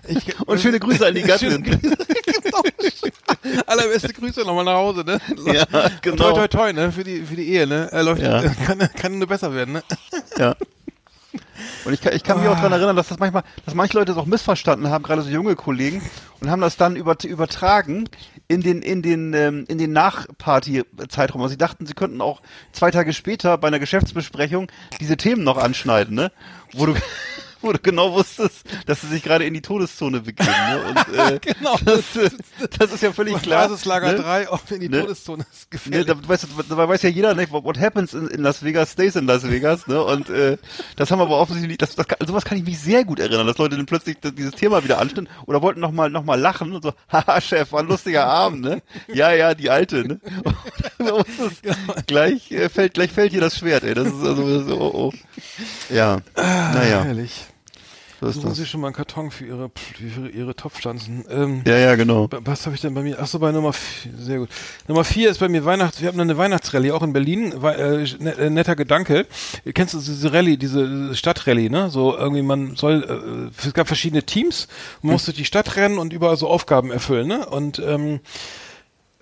Ich, 0.08 0.38
Und 0.46 0.60
schöne 0.60 0.78
Grüße 0.80 1.06
an 1.06 1.14
die 1.14 1.22
Gattin. 1.22 1.62
Genau. 1.62 2.62
Allerbeste 3.66 4.12
Grüße 4.12 4.40
nochmal 4.42 4.64
nach 4.64 4.74
Hause, 4.74 5.04
ne? 5.04 5.18
Ja, 5.52 5.64
Und 5.84 6.02
genau. 6.02 6.32
Toi, 6.32 6.46
toi, 6.46 6.48
toi, 6.48 6.72
ne? 6.72 6.92
Für 6.92 7.04
die, 7.04 7.22
für 7.22 7.36
die 7.36 7.48
Ehe, 7.52 7.66
ne? 7.66 7.88
Er 7.90 8.02
läuft, 8.02 8.22
Ja. 8.22 8.42
kann, 8.66 8.78
kann 8.96 9.18
nur 9.18 9.28
besser 9.28 9.52
werden, 9.54 9.72
ne? 9.74 9.82
Ja. 10.38 10.54
Und 11.84 11.92
ich 11.92 12.00
kann, 12.00 12.14
ich 12.14 12.22
kann 12.22 12.38
mich 12.40 12.48
auch 12.48 12.56
daran 12.56 12.72
erinnern, 12.72 12.96
dass 12.96 13.08
das 13.08 13.18
manchmal, 13.18 13.44
dass 13.64 13.74
manche 13.74 13.96
Leute 13.96 14.12
das 14.12 14.16
auch 14.16 14.26
missverstanden 14.26 14.90
haben, 14.90 15.02
gerade 15.02 15.22
so 15.22 15.30
junge 15.30 15.56
Kollegen, 15.56 16.02
und 16.40 16.50
haben 16.50 16.60
das 16.60 16.76
dann 16.76 16.96
über, 16.96 17.16
übertragen 17.24 18.08
in 18.48 18.62
den, 18.62 18.82
in 18.82 19.02
den, 19.02 19.32
ähm, 19.34 19.64
in 19.68 19.78
den 19.78 19.92
Nachparty-Zeitraum. 19.92 21.40
Also 21.42 21.52
sie 21.52 21.58
dachten, 21.58 21.86
sie 21.86 21.94
könnten 21.94 22.20
auch 22.20 22.42
zwei 22.72 22.90
Tage 22.90 23.12
später 23.12 23.56
bei 23.58 23.68
einer 23.68 23.78
Geschäftsbesprechung 23.78 24.70
diese 25.00 25.16
Themen 25.16 25.44
noch 25.44 25.56
anschneiden, 25.56 26.14
ne? 26.14 26.32
Wo 26.72 26.86
du, 26.86 26.94
wo 27.62 27.72
du 27.72 27.78
genau 27.78 28.12
wusstest, 28.12 28.62
dass 28.86 29.00
sie 29.02 29.08
sich 29.08 29.22
gerade 29.22 29.44
in 29.44 29.54
die 29.54 29.60
Todeszone 29.62 30.20
begeben, 30.20 30.48
ne? 30.50 30.80
Und, 30.88 31.14
äh, 31.18 31.38
Genau. 31.40 31.76
Das, 31.84 32.16
äh, 32.16 32.30
das 32.78 32.92
ist 32.92 33.02
ja 33.02 33.12
völlig 33.12 33.40
klar. 33.42 33.68
Basislager 33.68 34.12
ne? 34.12 34.18
3, 34.18 34.48
auch 34.50 34.60
in 34.70 34.80
die 34.80 34.88
Ne? 34.88 35.00
Todeszone 35.02 35.44
ist 35.52 35.62
Ne, 35.62 35.66
gefährlich. 35.70 36.06
da, 36.06 36.28
weißt, 36.28 36.44
du, 36.44 36.62
da 36.74 36.88
weiß 36.88 37.02
ja 37.02 37.08
jeder, 37.10 37.34
ne, 37.34 37.46
what 37.50 37.78
happens 37.78 38.14
in, 38.14 38.28
in 38.28 38.42
Las 38.42 38.62
Vegas 38.62 38.92
stays 38.92 39.16
in 39.16 39.26
Las 39.26 39.48
Vegas, 39.48 39.86
ne? 39.86 40.02
Und 40.02 40.28
äh, 40.30 40.56
das 40.96 41.10
haben 41.10 41.18
wir 41.18 41.24
aber 41.24 41.38
offensichtlich, 41.38 41.78
das, 41.78 41.94
das, 41.94 42.06
kann- 42.08 42.18
sowas 42.26 42.44
kann 42.44 42.58
ich 42.58 42.64
mich 42.64 42.78
sehr 42.78 43.04
gut 43.04 43.20
erinnern, 43.20 43.46
dass 43.46 43.58
Leute 43.58 43.76
dann 43.76 43.86
plötzlich 43.86 44.16
dieses 44.36 44.52
Thema 44.54 44.82
wieder 44.84 44.98
anstellen 44.98 45.28
oder 45.46 45.62
wollten 45.62 45.80
noch 45.80 45.92
mal, 45.92 46.10
noch 46.10 46.24
mal 46.24 46.38
lachen 46.40 46.72
und 46.72 46.82
so, 46.82 46.92
haha, 47.12 47.40
Chef, 47.40 47.72
war 47.72 47.80
ein 47.80 47.88
lustiger 47.88 48.26
Abend, 48.26 48.62
ne? 48.62 48.82
Ja, 49.12 49.32
ja, 49.32 49.54
die 49.54 49.70
alte, 49.70 50.06
ne? 50.06 50.20
Und 50.98 51.26
das, 51.38 52.06
gleich 52.06 52.50
äh, 52.52 52.68
fällt, 52.68 52.94
gleich 52.94 53.10
fällt 53.12 53.32
hier 53.32 53.40
das 53.40 53.56
Schwert, 53.58 53.84
ey. 53.84 53.94
Das 53.94 54.06
ist 54.08 54.22
also 54.22 54.60
so, 54.64 54.76
oh, 54.80 54.90
oh. 54.94 55.12
Ja, 55.90 56.20
naja, 56.36 57.02
Herrlich. 57.04 57.44
so 58.20 58.26
ist 58.26 58.34
Suchen 58.36 58.48
das. 58.50 58.58
Sie 58.58 58.66
schon 58.66 58.80
mal 58.80 58.88
einen 58.88 58.96
Karton 58.96 59.30
für 59.30 59.46
Ihre, 59.46 59.70
für 60.14 60.28
Ihre 60.28 60.54
Topfpflanzen. 60.54 61.24
Ähm, 61.30 61.62
Ja, 61.66 61.76
ja, 61.78 61.94
genau. 61.94 62.28
Was 62.44 62.66
habe 62.66 62.74
ich 62.74 62.80
denn 62.82 62.94
bei 62.94 63.02
mir? 63.02 63.18
Achso, 63.20 63.38
bei 63.38 63.50
Nummer 63.52 63.72
vier, 63.72 64.12
sehr 64.18 64.38
gut. 64.38 64.48
Nummer 64.88 65.04
vier 65.04 65.30
ist 65.30 65.38
bei 65.38 65.48
mir 65.48 65.64
Weihnachts, 65.64 66.00
wir 66.00 66.08
haben 66.08 66.20
eine 66.20 66.36
Weihnachtsrallye, 66.36 66.92
auch 66.92 67.02
in 67.02 67.12
Berlin, 67.12 67.52
äh, 67.64 68.04
ne- 68.18 68.36
äh, 68.38 68.50
netter 68.50 68.76
Gedanke. 68.76 69.26
Kennst 69.74 69.94
du 69.94 69.98
diese 69.98 70.32
Rallye, 70.32 70.56
diese 70.56 71.14
Stadtrallye, 71.14 71.70
ne? 71.70 71.90
So 71.90 72.16
irgendwie, 72.16 72.42
man 72.42 72.76
soll, 72.76 73.50
äh, 73.62 73.66
es 73.66 73.72
gab 73.74 73.86
verschiedene 73.86 74.22
Teams, 74.24 74.68
man 75.02 75.12
musste 75.12 75.32
die 75.32 75.44
Stadt 75.44 75.76
rennen 75.76 75.98
und 75.98 76.12
überall 76.12 76.36
so 76.36 76.48
Aufgaben 76.48 76.90
erfüllen, 76.90 77.28
ne? 77.28 77.46
Und, 77.46 77.78
ähm, 77.78 78.20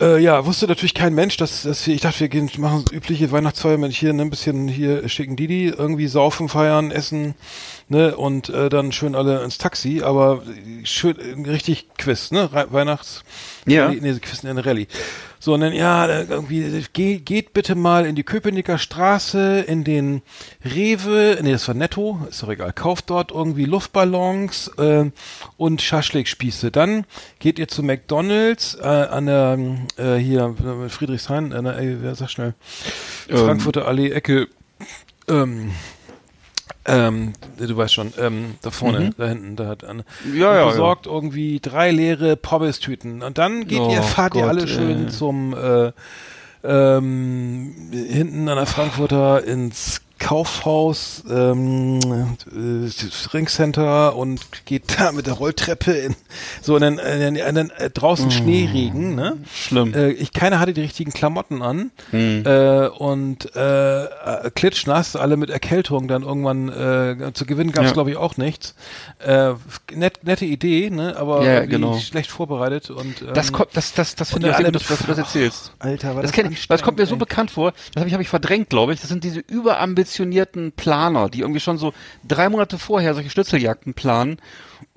äh, 0.01 0.19
ja, 0.19 0.47
wusste 0.47 0.67
natürlich 0.67 0.95
kein 0.95 1.15
Mensch, 1.15 1.37
dass, 1.37 1.63
dass 1.63 1.87
wir, 1.87 1.95
ich 1.95 2.01
dachte, 2.01 2.21
wir 2.21 2.29
gehen, 2.29 2.51
machen 2.59 2.85
übliche 2.93 3.31
Weihnachtsfeier, 3.33 3.81
wenn 3.81 3.91
ich 3.91 3.99
hier 3.99 4.13
ne, 4.13 4.23
ein 4.23 4.31
bisschen 4.31 4.69
hier 4.69 5.09
schicken 5.09 5.37
Didi, 5.37 5.69
irgendwie 5.69 6.07
saufen, 6.07 6.49
feiern, 6.49 6.91
essen, 6.91 7.35
ne, 7.89 8.17
und 8.17 8.49
äh, 8.49 8.69
dann 8.69 8.93
schön 8.93 9.15
alle 9.15 9.43
ins 9.43 9.59
Taxi, 9.59 10.03
aber 10.03 10.43
schön, 10.85 11.45
richtig 11.47 11.89
Quiz, 11.99 12.31
ne, 12.31 12.49
Weihnachts, 12.71 13.25
Ja. 13.67 13.89
Nee, 13.89 14.19
Quiz 14.21 14.45
in 14.45 14.57
der 14.57 14.67
Rallye. 14.67 14.87
So, 15.41 15.55
und 15.55 15.61
dann, 15.61 15.73
ja, 15.73 16.07
äh, 16.07 16.25
irgendwie, 16.29 16.85
geh, 16.93 17.19
geht 17.19 17.53
bitte 17.53 17.75
mal 17.75 18.07
in 18.07 18.15
die 18.15 18.25
Köpenicker 18.25 18.79
Straße, 18.79 19.61
in 19.61 19.85
den 19.85 20.23
Rewe, 20.65 21.39
nee, 21.43 21.53
das 21.53 21.69
war 21.69 21.75
Netto, 21.75 22.21
ist 22.29 22.43
doch 22.43 22.49
egal, 22.49 22.73
kauft 22.73 23.11
dort 23.11 23.31
irgendwie 23.31 23.65
Luftballons 23.65 24.69
äh, 24.79 25.11
und 25.57 25.83
Schaschlikspieße. 25.83 26.71
Dann 26.71 27.05
geht 27.39 27.59
ihr 27.59 27.69
zu 27.69 27.83
McDonalds 27.83 28.77
äh, 28.81 28.87
an 28.87 29.27
der, 29.27 29.59
äh, 29.97 30.17
hier, 30.17 30.55
äh, 30.85 30.89
Friedrichshain, 30.89 31.53
an 31.53 31.65
der, 31.65 31.79
äh, 31.79 32.03
wer 32.03 32.15
sag 32.15 32.31
schnell, 32.31 32.55
Frankfurter 33.29 33.87
Allee, 33.87 34.11
Ecke, 34.11 34.49
ähm, 35.29 35.73
ähm, 36.89 37.33
du 37.59 37.77
weißt 37.77 37.95
schon, 37.95 38.13
ähm, 38.19 38.55
da 38.63 38.71
vorne, 38.71 39.11
da 39.17 39.29
hinten, 39.29 39.57
da 39.57 39.67
hat 39.69 39.83
Mhm. 39.83 40.03
Ja, 40.35 40.57
ja, 40.57 40.67
besorgt 40.67 41.07
irgendwie 41.07 41.61
drei 41.61 41.91
leere 41.91 42.37
Pommes-Tüten. 42.37 43.23
Und 43.23 43.39
dann 43.39 43.67
geht 43.67 43.81
Oh 43.81 43.91
ihr, 43.93 44.03
fahrt 44.03 44.35
ihr 44.35 44.43
Gott, 44.43 44.51
alle 44.51 44.67
schön 44.69 45.07
ey. 45.07 45.09
zum 45.09 45.55
äh, 45.55 45.93
ähm, 46.65 47.75
hinten 47.93 48.49
an 48.49 48.57
der 48.57 48.67
Frankfurter 48.67 49.45
ins 49.45 50.01
Kaufhaus, 50.19 51.23
ähm, 51.31 51.99
äh, 52.53 52.89
Ringcenter 53.33 54.17
und 54.17 54.41
geht 54.67 54.99
da 54.99 55.13
mit 55.13 55.27
der 55.27 55.35
Rolltreppe 55.35 55.93
in 55.93 56.17
so 56.61 56.79
dann, 56.79 56.99
äh, 56.99 57.33
dann, 57.33 57.55
dann 57.55 57.71
äh, 57.71 57.91
draußen 57.91 58.31
Schneeregen, 58.31 59.15
ne? 59.15 59.39
Schlimm. 59.53 59.95
Äh, 59.95 60.11
ich 60.11 60.33
keiner 60.33 60.61
hatte 60.61 60.73
die 60.75 60.81
richtigen 60.81 61.13
Klamotten 61.13 61.63
an 61.63 61.91
äh, 62.13 62.89
und 62.89 63.55
äh, 63.57 64.05
äh, 64.05 64.51
klitschnass, 64.55 65.17
alle 65.17 65.37
mit 65.37 65.51
Erkältung 65.51 66.09
dann 66.09 66.23
irgendwann 66.23 66.69
äh, 66.69 67.33
zu 67.33 67.47
gewinnen 67.47 67.73
gab 67.73 67.85
es 67.85 67.91
Ja. 67.91 67.95
glaube 67.95 68.11
ich 68.11 68.17
auch 68.17 68.37
nichts. 68.37 68.75
Äh, 69.25 69.55
net, 69.95 70.25
nette 70.25 70.45
Idee, 70.45 70.91
ne? 70.91 71.17
Aber 71.17 71.45
Ja, 71.45 71.65
genau. 71.65 71.99
schlecht 71.99 72.31
vorbereitet 72.31 72.91
und 72.91 73.23
ähm, 73.23 73.29
Das 73.35 73.53
kommt, 73.53 73.71
das, 73.75 73.95
das, 73.95 74.15
das 74.15 74.31
finde 74.31 74.51
ich 74.51 74.57
sehr 74.57 74.65
gut, 74.73 74.75
dass, 74.91 74.99
du 74.99 75.07
das 75.07 75.19
erzählst. 75.19 75.73
Alter, 75.79 76.17
war 76.17 76.23
Das, 76.23 76.33
das, 76.33 76.45
das 76.69 76.83
kommt 76.83 76.99
mir 76.99 77.07
so 77.07 77.15
anstrengend, 77.15 77.19
bekannt 77.21 77.51
vor, 77.51 77.73
das 77.95 78.01
habe 78.01 78.09
ich, 78.09 78.15
hab 78.15 78.21
ich 78.21 78.29
verdrängt, 78.29 78.69
glaube 78.71 78.93
ich. 78.95 79.01
Das 79.01 79.09
sind 79.09 79.25
diese 79.25 79.41
überambitionierten 80.09 80.73
Planer, 80.73 81.29
die 81.29 81.41
irgendwie 81.41 81.61
schon 81.61 81.79
so 81.79 81.93
drei 82.27 82.49
Monate 82.49 82.79
vorher 82.79 83.15
solche 83.15 83.31
Schnitzeljagden 83.31 83.95
planen 83.95 84.41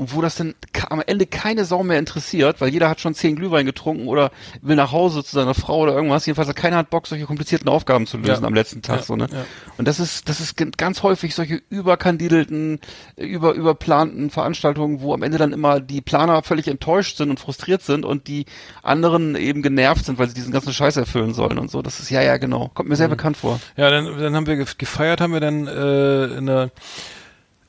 und 0.01 0.15
wo 0.15 0.21
das 0.23 0.33
dann 0.35 0.55
am 0.89 1.01
Ende 1.05 1.27
keine 1.27 1.63
Sau 1.63 1.83
mehr 1.83 1.99
interessiert, 1.99 2.59
weil 2.59 2.69
jeder 2.69 2.89
hat 2.89 2.99
schon 2.99 3.13
zehn 3.13 3.35
Glühwein 3.35 3.67
getrunken 3.67 4.07
oder 4.07 4.31
will 4.63 4.75
nach 4.75 4.91
Hause 4.91 5.23
zu 5.23 5.35
seiner 5.35 5.53
Frau 5.53 5.81
oder 5.81 5.93
irgendwas. 5.93 6.25
Jedenfalls 6.25 6.49
hat 6.49 6.55
keiner 6.55 6.77
hat 6.77 6.89
Bock, 6.89 7.05
solche 7.05 7.25
komplizierten 7.25 7.69
Aufgaben 7.69 8.07
zu 8.07 8.17
lösen 8.17 8.41
Ja. 8.41 8.47
am 8.47 8.55
letzten 8.55 8.81
Tag. 8.81 9.01
Ja, 9.01 9.03
So, 9.03 9.15
ne? 9.15 9.27
ja. 9.31 9.45
Und 9.77 9.87
das 9.87 9.99
ist, 9.99 10.27
das 10.27 10.39
ist 10.39 10.55
ganz 10.77 11.03
häufig 11.03 11.35
solche 11.35 11.61
überkandidelten, 11.69 12.79
über, 13.15 13.53
überplanten 13.53 14.31
Veranstaltungen, 14.31 15.01
wo 15.01 15.13
am 15.13 15.21
Ende 15.21 15.37
dann 15.37 15.53
immer 15.53 15.79
die 15.79 16.01
Planer 16.01 16.41
völlig 16.41 16.67
enttäuscht 16.67 17.17
sind 17.17 17.29
und 17.29 17.39
frustriert 17.39 17.83
sind 17.83 18.03
und 18.03 18.27
die 18.27 18.45
anderen 18.81 19.35
eben 19.35 19.61
genervt 19.61 20.05
sind, 20.05 20.17
weil 20.17 20.27
sie 20.29 20.33
diesen 20.33 20.51
ganzen 20.51 20.73
Scheiß 20.73 20.97
erfüllen 20.97 21.35
sollen 21.35 21.59
und 21.59 21.69
so. 21.69 21.83
Das 21.83 21.99
ist, 21.99 22.09
ja, 22.09 22.23
ja, 22.23 22.37
genau. 22.37 22.71
Kommt 22.73 22.89
mir 22.89 22.95
sehr 22.95 23.07
Mhm. 23.07 23.11
bekannt 23.11 23.37
vor. 23.37 23.59
Ja, 23.77 23.91
dann, 23.91 24.17
dann 24.19 24.35
haben 24.35 24.47
wir 24.47 24.55
gef- 24.55 24.77
gefeiert, 24.79 25.21
haben 25.21 25.33
wir 25.33 25.41
dann 25.41 25.67
äh, 25.67 26.25
in 26.37 26.47
der 26.47 26.71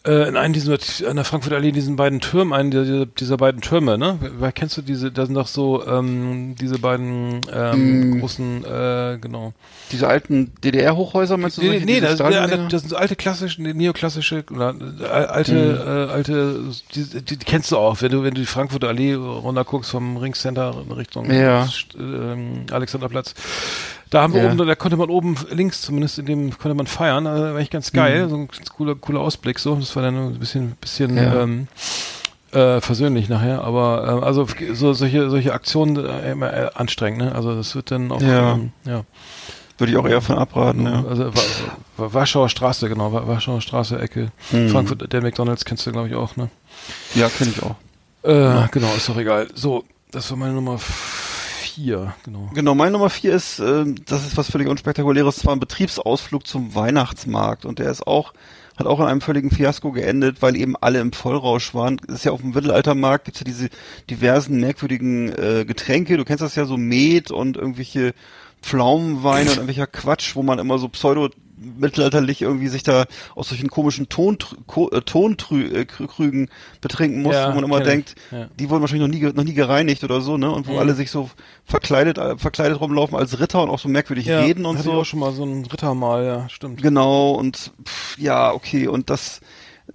Äh, 0.04 0.28
in 0.28 0.36
einem 0.36 0.52
dieser, 0.52 0.78
an 1.08 1.14
der 1.14 1.24
Frankfurter 1.24 1.56
Allee, 1.56 1.70
diesen 1.70 1.94
beiden 1.94 2.18
Türmen, 2.18 2.52
einen 2.52 2.72
dieser, 2.72 3.06
dieser 3.06 3.36
beiden 3.36 3.60
Türme, 3.60 3.96
ne? 3.98 4.18
Wer, 4.38 4.50
kennst 4.50 4.76
du 4.76 4.82
diese, 4.82 5.12
da 5.12 5.26
sind 5.26 5.36
doch 5.36 5.46
so, 5.46 5.86
ähm, 5.86 6.56
diese 6.60 6.80
beiden, 6.80 7.40
ähm, 7.54 8.10
Mm. 8.10 8.20
großen, 8.20 8.64
äh, 8.64 9.18
genau. 9.20 9.52
Diese 9.92 10.08
alten 10.08 10.50
DDR-Hochhäuser 10.64 11.36
meinst 11.36 11.58
du? 11.58 11.62
Nee, 11.62 11.82
nee, 11.84 12.00
das, 12.00 12.14
Stadiondinger? 12.16 12.66
das 12.68 12.80
sind 12.82 12.90
so 12.90 12.96
alte 12.96 13.14
klassische, 13.14 13.62
neoklassische, 13.62 14.44
oder, 14.50 14.74
äh, 15.00 15.04
alte, 15.04 15.54
Mhm. 15.54 16.08
äh, 16.08 16.12
alte, 16.12 16.56
die, 16.96 17.22
die, 17.24 17.36
kennst 17.36 17.70
du 17.70 17.76
auch, 17.76 18.02
wenn 18.02 18.10
du, 18.10 18.24
wenn 18.24 18.34
du 18.34 18.40
die 18.40 18.46
Frankfurter 18.46 18.88
Allee 18.88 19.14
runter 19.14 19.62
guckst 19.64 19.92
vom 19.92 20.16
Ringcenter 20.16 20.82
in 20.84 20.90
Richtung 20.92 21.30
Ja. 21.30 21.68
Ähm, 21.96 22.66
Alexanderplatz. 22.72 23.34
Da 24.12 24.20
haben 24.22 24.34
wir 24.34 24.42
Ja. 24.42 24.52
oben, 24.52 24.58
da 24.66 24.74
konnte 24.74 24.96
man 24.98 25.08
oben 25.10 25.36
links 25.50 25.80
zumindest 25.82 26.18
in 26.18 26.26
dem 26.26 26.50
konnte 26.58 26.74
man 26.74 26.86
feiern, 26.86 27.26
also 27.26 27.42
war 27.54 27.56
echt 27.58 27.72
ganz 27.72 27.92
geil, 27.92 28.26
Mhm. 28.26 28.30
so 28.30 28.36
ein 28.36 28.48
ganz 28.48 28.68
cooler, 28.70 28.94
cooler 28.94 29.20
Ausblick, 29.20 29.58
so, 29.58 29.74
das 29.74 29.96
war 29.96 30.02
dann 30.02 30.14
ein 30.16 30.38
bisschen, 30.38 30.72
bisschen, 30.80 31.16
Ja. 31.16 31.42
ähm, 31.42 31.66
äh, 32.52 32.82
versöhnlich 32.82 33.30
nachher, 33.30 33.64
aber 33.64 34.20
äh, 34.22 34.24
also 34.26 34.46
so 34.74 34.92
solche 34.92 35.30
solche 35.30 35.54
Aktionen 35.54 35.96
äh, 36.04 36.32
immer 36.32 36.52
äh, 36.52 36.70
anstrengend, 36.74 37.22
ne? 37.22 37.34
Also 37.34 37.54
das 37.54 37.74
wird 37.74 37.90
dann 37.90 38.12
auch 38.12 38.20
Ja. 38.20 38.52
ähm, 38.52 38.72
ja. 38.84 39.04
Würde 39.78 39.90
ich 39.92 39.96
auch 39.98 40.06
eher 40.06 40.20
von 40.20 40.36
abraten, 40.36 40.84
ja. 40.84 41.02
Also 41.08 41.34
Wa- 41.34 41.40
Wa- 41.96 42.12
Warschauer 42.12 42.50
Straße, 42.50 42.90
genau, 42.90 43.14
Wa- 43.14 43.26
Warschauer 43.26 43.62
Straße, 43.62 43.98
Ecke. 43.98 44.30
Mhm. 44.50 44.68
Frankfurt, 44.68 45.10
der 45.10 45.22
McDonalds 45.22 45.64
kennst 45.64 45.86
du, 45.86 45.92
glaube 45.92 46.08
ich, 46.08 46.14
auch, 46.14 46.36
ne? 46.36 46.50
Ja, 47.14 47.30
kenne 47.30 47.50
ich 47.56 47.62
auch. 47.62 47.76
Äh, 48.24 48.68
Genau, 48.70 48.92
ist 48.94 49.08
doch 49.08 49.16
egal. 49.16 49.48
So, 49.54 49.84
das 50.10 50.30
war 50.30 50.36
meine 50.36 50.52
Nummer 50.52 50.78
vier, 51.74 52.14
genau. 52.24 52.50
Genau, 52.54 52.74
meine 52.74 52.92
Nummer 52.92 53.10
vier 53.10 53.34
ist, 53.34 53.58
ähm, 53.58 53.96
das 54.06 54.26
ist 54.26 54.36
was 54.36 54.50
völlig 54.50 54.68
unspektakuläres, 54.68 55.36
zwar 55.36 55.54
ein 55.54 55.60
Betriebsausflug 55.60 56.46
zum 56.46 56.74
Weihnachtsmarkt 56.74 57.64
und 57.64 57.78
der 57.78 57.90
ist 57.90 58.06
auch, 58.06 58.32
hat 58.76 58.86
auch 58.86 59.00
in 59.00 59.06
einem 59.06 59.20
völligen 59.20 59.50
Fiasko 59.50 59.92
geendet, 59.92 60.42
weil 60.42 60.56
eben 60.56 60.76
alle 60.76 61.00
im 61.00 61.12
Vollrausch 61.12 61.74
waren. 61.74 61.98
Das 62.06 62.16
ist 62.16 62.24
ja 62.24 62.32
auf 62.32 62.40
dem 62.40 62.50
Mittelaltermarkt, 62.50 63.26
gibt's 63.26 63.40
ja 63.40 63.44
diese 63.44 63.68
diversen 64.10 64.60
merkwürdigen 64.60 65.30
äh, 65.30 65.64
Getränke, 65.66 66.16
du 66.16 66.24
kennst 66.24 66.42
das 66.42 66.54
ja 66.54 66.64
so 66.64 66.76
Met 66.76 67.30
und 67.30 67.56
irgendwelche 67.56 68.14
Pflaumenweine 68.60 69.50
und 69.50 69.56
irgendwelcher 69.56 69.86
Quatsch, 69.86 70.36
wo 70.36 70.42
man 70.42 70.58
immer 70.58 70.78
so 70.78 70.88
pseudo 70.88 71.30
mittelalterlich 71.78 72.42
irgendwie 72.42 72.68
sich 72.68 72.82
da 72.82 73.06
aus 73.34 73.48
solchen 73.48 73.68
komischen 73.70 74.04
äh, 74.06 75.00
Tontrü 75.00 75.64
äh, 75.72 75.86
betrinken 76.80 77.22
muss, 77.22 77.34
Ja, 77.34 77.50
wo 77.50 77.54
man 77.54 77.64
immer 77.64 77.78
ich. 77.78 77.84
denkt, 77.84 78.14
Ja. 78.30 78.48
die 78.58 78.68
wurden 78.70 78.80
wahrscheinlich 78.80 79.08
noch 79.08 79.14
nie, 79.28 79.32
noch 79.34 79.44
nie 79.44 79.54
gereinigt 79.54 80.04
oder 80.04 80.20
so, 80.20 80.36
ne? 80.36 80.50
Und 80.50 80.66
wo 80.66 80.72
Mhm. 80.72 80.78
alle 80.78 80.94
sich 80.94 81.10
so 81.10 81.30
verkleidet, 81.64 82.18
äh, 82.18 82.36
verkleidet 82.36 82.80
rumlaufen 82.80 83.16
als 83.16 83.38
Ritter 83.40 83.62
und 83.62 83.70
auch 83.70 83.78
so 83.78 83.88
merkwürdig 83.88 84.28
reden 84.28 84.66
und 84.66 84.76
hatte 84.78 84.88
ich 84.88 84.94
so. 84.94 85.00
auch 85.00 85.04
schon 85.04 85.20
mal 85.20 85.32
so 85.32 85.44
ein 85.44 85.64
Ritter 85.66 85.94
mal, 85.94 86.24
ja, 86.24 86.48
stimmt. 86.48 86.82
Genau, 86.82 87.32
und 87.32 87.72
pff, 87.84 88.18
ja, 88.18 88.52
okay, 88.52 88.88
und 88.88 89.10
das, 89.10 89.40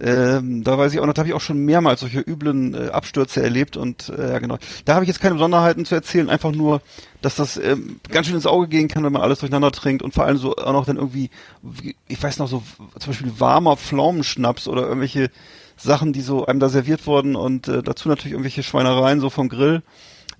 ähm, 0.00 0.62
da 0.64 0.78
weiß 0.78 0.92
ich 0.94 1.00
auch 1.00 1.06
noch, 1.06 1.12
da 1.14 1.20
habe 1.20 1.28
ich 1.28 1.34
auch 1.34 1.40
schon 1.40 1.64
mehrmals 1.64 2.00
solche 2.00 2.20
üblen 2.20 2.74
äh, 2.74 2.88
Abstürze 2.90 3.42
erlebt 3.42 3.76
und 3.76 4.08
äh, 4.10 4.32
ja 4.32 4.38
genau. 4.38 4.58
Da 4.84 4.94
habe 4.94 5.04
ich 5.04 5.08
jetzt 5.08 5.20
keine 5.20 5.34
Besonderheiten 5.34 5.84
zu 5.84 5.94
erzählen, 5.94 6.30
einfach 6.30 6.52
nur, 6.52 6.80
dass 7.20 7.34
das 7.36 7.56
ähm, 7.56 7.98
ganz 8.10 8.26
schön 8.26 8.36
ins 8.36 8.46
Auge 8.46 8.68
gehen 8.68 8.88
kann, 8.88 9.02
wenn 9.04 9.12
man 9.12 9.22
alles 9.22 9.40
durcheinander 9.40 9.72
trinkt 9.72 10.02
und 10.02 10.14
vor 10.14 10.24
allem 10.24 10.36
so 10.36 10.56
auch 10.56 10.72
noch 10.72 10.86
dann 10.86 10.96
irgendwie, 10.96 11.30
wie- 11.62 11.96
ich 12.06 12.22
weiß 12.22 12.38
noch 12.38 12.48
so, 12.48 12.62
zum 12.98 13.12
Beispiel 13.12 13.32
warmer 13.40 13.76
Pflaumenschnaps 13.76 14.68
oder 14.68 14.82
irgendwelche 14.82 15.30
Sachen, 15.76 16.12
die 16.12 16.20
so 16.22 16.46
einem 16.46 16.60
da 16.60 16.68
serviert 16.68 17.06
wurden 17.06 17.36
und 17.36 17.68
äh, 17.68 17.82
dazu 17.82 18.08
natürlich 18.08 18.32
irgendwelche 18.32 18.62
Schweinereien 18.62 19.20
so 19.20 19.30
vom 19.30 19.48
Grill. 19.48 19.82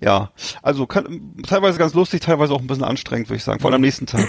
Ja, 0.01 0.31
also 0.61 0.87
kann, 0.87 1.33
teilweise 1.45 1.77
ganz 1.77 1.93
lustig, 1.93 2.21
teilweise 2.21 2.53
auch 2.53 2.61
ein 2.61 2.67
bisschen 2.67 2.85
anstrengend, 2.85 3.27
würde 3.27 3.37
ich 3.37 3.43
sagen, 3.43 3.59
vor 3.59 3.69
allem 3.69 3.75
am 3.75 3.81
nächsten 3.81 4.05
Tag. 4.05 4.25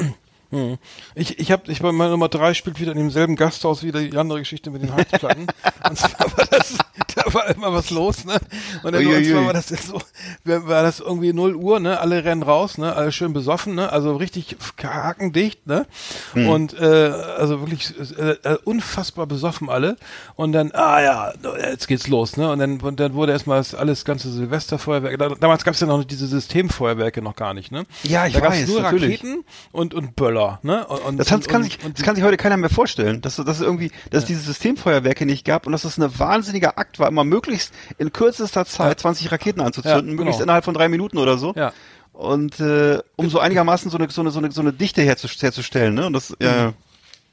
Hm. 0.51 0.79
Ich, 1.15 1.39
ich 1.39 1.53
habe, 1.53 1.71
ich 1.71 1.81
bei 1.81 1.93
meiner 1.93 2.11
Nummer 2.11 2.29
drei 2.29 2.55
spielt 2.55 2.81
wieder 2.81 2.93
in 2.93 2.99
demselben 2.99 3.37
Gasthaus 3.37 3.83
wieder 3.83 4.01
die 4.01 4.17
andere 4.17 4.41
Geschichte 4.41 4.71
mit 4.71 4.83
den 4.83 4.95
Heizplatten. 4.95 5.47
und 5.89 5.99
zwar 5.99 6.37
war 6.37 6.47
das, 6.47 6.77
da 7.15 7.33
war 7.33 7.49
immer 7.55 7.73
was 7.73 7.91
los, 7.91 8.25
ne? 8.25 8.41
Und, 8.83 8.93
dann, 8.93 9.07
und 9.07 9.13
Uiuiui. 9.13 9.31
zwar 9.31 9.47
war 9.47 9.53
das 9.53 9.71
jetzt 9.71 9.87
so, 9.87 10.01
war 10.45 10.83
das 10.83 11.01
irgendwie 11.01 11.33
0 11.33 11.55
Uhr, 11.55 11.79
ne? 11.81 12.01
Alle 12.01 12.25
rennen 12.25 12.43
raus, 12.43 12.79
ne? 12.79 12.95
Alle 12.95 13.13
schön 13.13 13.33
besoffen, 13.33 13.77
ne? 13.77 13.93
Also 13.93 14.17
richtig 14.17 14.57
hakendicht, 14.83 15.67
ne? 15.67 15.87
Hm. 16.33 16.49
Und 16.49 16.79
äh, 16.79 16.85
also 16.85 17.61
wirklich 17.61 17.95
äh, 18.19 18.31
äh, 18.43 18.59
unfassbar 18.65 19.27
besoffen 19.27 19.69
alle. 19.69 19.97
Und 20.35 20.53
dann, 20.53 20.73
ah 20.73 21.01
ja, 21.01 21.33
jetzt 21.71 21.87
geht's 21.87 22.09
los, 22.09 22.37
ne? 22.37 22.51
Und 22.51 22.59
dann, 22.59 22.81
und 22.81 22.99
dann 22.99 23.15
wurde 23.15 23.33
erstmal 23.33 23.59
das 23.59 23.75
alles 23.75 24.05
ganze 24.05 24.31
Silvesterfeuerwerk. 24.31 25.19
Da, 25.19 25.29
damals 25.29 25.65
gab's 25.65 25.81
ja 25.81 25.87
noch 25.87 26.03
diese 26.05 26.27
Systemfeuerwerke 26.27 27.23
noch 27.23 27.37
gar 27.37 27.55
nicht, 27.55 27.71
ne? 27.71 27.85
Ja, 28.03 28.27
ich 28.27 28.35
da 28.35 28.41
gab's 28.41 28.57
weiß, 28.57 28.69
nur 28.69 28.83
natürlich. 28.83 29.21
Raketen 29.21 29.45
und, 29.73 29.95
und 29.95 30.17
Böller, 30.17 30.40
ne? 30.63 30.87
Und, 30.87 30.99
und, 31.05 31.17
Das, 31.19 31.29
kann, 31.29 31.41
und, 31.41 31.49
kann, 31.49 31.63
sich, 31.63 31.79
das 31.79 32.03
kann 32.03 32.15
sich 32.15 32.25
heute 32.25 32.37
keiner 32.37 32.57
mehr 32.57 32.71
vorstellen, 32.71 33.21
dass, 33.21 33.37
dass 33.37 33.57
es 33.57 33.61
irgendwie, 33.61 33.91
dass 34.11 34.23
es 34.25 34.27
diese 34.29 34.41
Systemfeuerwerke 34.41 35.27
nicht 35.27 35.45
gab 35.45 35.67
und 35.67 35.73
dass 35.73 35.85
es 35.85 35.99
ein 35.99 36.19
wahnsinniger 36.19 36.79
Akt 36.79 36.99
war, 36.99 37.09
immer 37.09 37.25
möglichst 37.25 37.73
in 37.99 38.13
kürzester 38.13 38.65
Zeit 38.67 39.01
20 39.01 39.31
Raketen 39.33 39.61
anzuzünden, 39.61 39.99
Ja, 40.01 40.11
genau. 40.11 40.17
möglichst 40.17 40.41
innerhalb 40.41 40.65
von 40.65 40.75
drei 40.75 40.89
Minuten 40.89 41.19
oder 41.19 41.39
so. 41.39 41.53
Ja. 41.57 41.73
Und 42.13 42.61
äh, 42.61 42.99
um 43.17 43.31
so 43.31 43.39
einigermaßen 43.39 43.91
so 43.91 43.97
eine, 43.97 44.11
so 44.11 44.21
eine, 44.21 44.31
so 44.31 44.39
eine, 44.41 44.51
so 44.53 44.61
eine 44.61 44.73
Dichte 44.73 45.03
herzu- 45.03 45.41
herzustellen, 45.41 45.95
ne? 45.95 46.07
Und 46.07 46.13
das, 46.13 46.37
ja, 46.41 46.73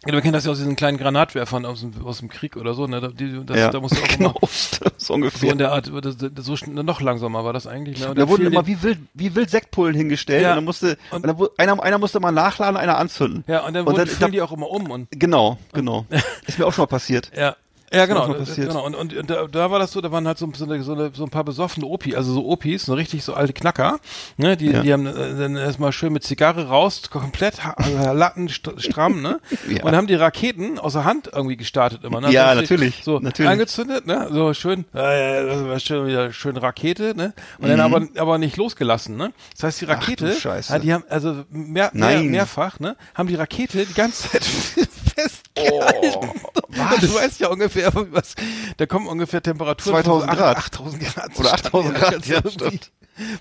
Ja, 0.08 0.14
man 0.14 0.22
kennt 0.24 0.36
das 0.36 0.46
ja 0.46 0.52
aus 0.52 0.58
diesen 0.58 0.76
kleinen 0.76 0.98
Granatwerfern 0.98 1.66
aus 1.66 1.82
dem, 1.82 1.92
aus 2.06 2.20
dem 2.20 2.30
Krieg 2.30 2.56
oder 2.58 2.74
so, 2.74 2.88
ne? 2.88 3.02
Da, 3.02 3.10
die, 3.10 3.46
das, 3.46 3.58
ja, 3.58 3.70
da 3.70 3.80
musst 3.80 3.98
du 3.98 4.02
auch 4.02 4.08
genau, 4.18 4.30
immer, 4.32 4.48
so 4.50 4.86
so 4.98 5.14
ungefähr. 5.14 5.52
in 5.52 5.58
der 5.58 5.72
Art, 5.74 5.92
das, 6.02 6.18
das, 6.18 6.46
so 6.46 6.56
noch 6.72 7.02
langsamer 7.02 7.44
war 7.44 7.54
das 7.54 7.68
eigentlich, 7.68 8.00
ne? 8.00 8.10
Und 8.10 8.18
da 8.18 8.22
dann 8.22 8.30
wurden 8.30 8.48
immer 8.48 8.66
wie 8.66 8.82
wild, 8.84 9.00
wie 9.14 9.36
wild 9.36 9.50
Sektpullen 9.50 9.96
hingestellt 9.96 10.42
Ja. 10.44 10.52
und 10.52 10.56
dann 10.58 10.64
musste, 10.66 10.98
und 11.12 11.26
dann, 11.26 11.38
wu- 11.38 11.50
einer, 11.58 11.82
einer 11.84 11.98
musste 11.98 12.20
mal 12.20 12.32
nachladen, 12.32 12.78
einer 12.78 12.98
anzünden. 12.98 13.44
ja, 13.48 13.66
und 13.66 13.74
dann, 13.74 13.86
und 13.86 13.98
dann- 13.98 14.08
fielen 14.08 14.32
die 14.32 14.42
auch 14.42 14.52
immer 14.52 14.70
um 14.70 14.90
und 14.90 15.08
Genau, 15.12 15.58
genau. 15.74 16.06
Ist 16.48 16.58
mir 16.58 16.66
auch 16.66 16.74
schon 16.74 16.84
mal 16.84 16.88
passiert. 16.88 17.32
Ja. 17.38 17.56
Ja, 17.94 18.06
genau. 18.06 18.34
genau. 18.34 18.86
Und, 18.86 18.96
und, 18.96 19.14
und 19.16 19.30
da, 19.30 19.48
da 19.48 19.72
war 19.72 19.80
das 19.80 19.94
so, 19.94 20.02
da 20.02 20.12
waren 20.12 20.28
halt 20.28 20.38
so, 20.38 20.50
so, 20.54 20.66
eine, 20.66 20.84
so, 20.84 20.94
eine, 20.94 21.12
so 21.14 21.24
ein 21.24 21.30
paar 21.30 21.46
besoffene 21.46 21.86
Opi, 21.86 22.16
also 22.18 22.34
so 22.34 22.46
Opis, 22.46 22.86
so 22.86 22.94
richtig 22.94 23.24
so 23.24 23.34
alte 23.34 23.54
Knacker, 23.54 24.00
ne, 24.36 24.58
die, 24.58 24.72
Ja. 24.72 24.82
die 24.82 24.92
haben 24.92 25.06
äh, 25.08 25.38
dann 25.38 25.56
erstmal 25.56 25.94
schön 25.94 26.12
mit 26.12 26.24
Zigarre 26.26 26.68
raus, 26.68 27.04
komplett 27.10 27.66
also 27.66 27.98
Latten 28.14 28.50
st 28.50 28.72
stramm, 28.80 29.22
ne? 29.22 29.40
Ja. 29.70 29.84
Und 29.84 29.96
haben 29.96 30.08
die 30.08 30.16
Raketen 30.16 30.80
aus 30.80 30.94
der 30.94 31.06
Hand 31.06 31.30
irgendwie 31.34 31.56
gestartet 31.56 32.04
immer, 32.04 32.20
ne? 32.20 32.32
Ja, 32.32 32.54
So 32.54 32.60
richtig 32.60 32.70
natürlich, 32.78 33.04
So 33.04 33.20
natürlich. 33.20 33.52
angezündet, 33.52 34.06
ne? 34.06 34.28
So 34.32 34.54
schön, 34.54 34.84
äh, 34.94 34.98
war 34.98 35.80
schön 35.80 36.08
wieder 36.08 36.34
schön 36.34 36.58
Rakete, 36.58 37.14
ne? 37.16 37.34
Und 37.60 37.70
dann 37.70 37.78
Mhm. 37.80 37.86
aber, 37.96 38.08
aber 38.18 38.38
nicht 38.38 38.58
losgelassen, 38.58 39.16
ne? 39.16 39.32
Das 39.54 39.64
heißt, 39.64 39.82
die 39.82 39.86
Ach 39.88 39.92
Rakete, 39.92 40.36
ja, 40.68 40.80
die 40.80 40.94
haben, 40.94 41.04
also 41.10 41.46
mehr, 41.50 41.92
mehr, 41.94 42.22
mehrfach, 42.22 42.80
ne? 42.82 42.98
Haben 43.16 43.30
die 43.30 43.36
Rakete 43.36 43.86
die 43.86 43.94
ganze 43.94 44.30
Zeit 44.30 44.44
festgehalten. 45.16 46.32
was? 46.70 47.00
Du 47.00 47.16
weißt 47.16 47.40
ja 47.40 47.48
ungefähr, 47.50 47.77
was, 48.12 48.36
da 48.78 48.86
kommen 48.86 49.08
ungefähr 49.08 49.42
Temperaturen 49.42 50.04
2000 50.04 50.30
von 50.30 50.38
so 50.38 50.44
Grad. 50.44 50.58
8000 50.58 51.04
Grad. 51.04 51.40
Oder 51.40 51.54
8000 51.54 51.96
Grad, 51.96 52.26
ja, 52.28 52.36
irgendwie 52.36 52.52
stimmt. 52.52 52.92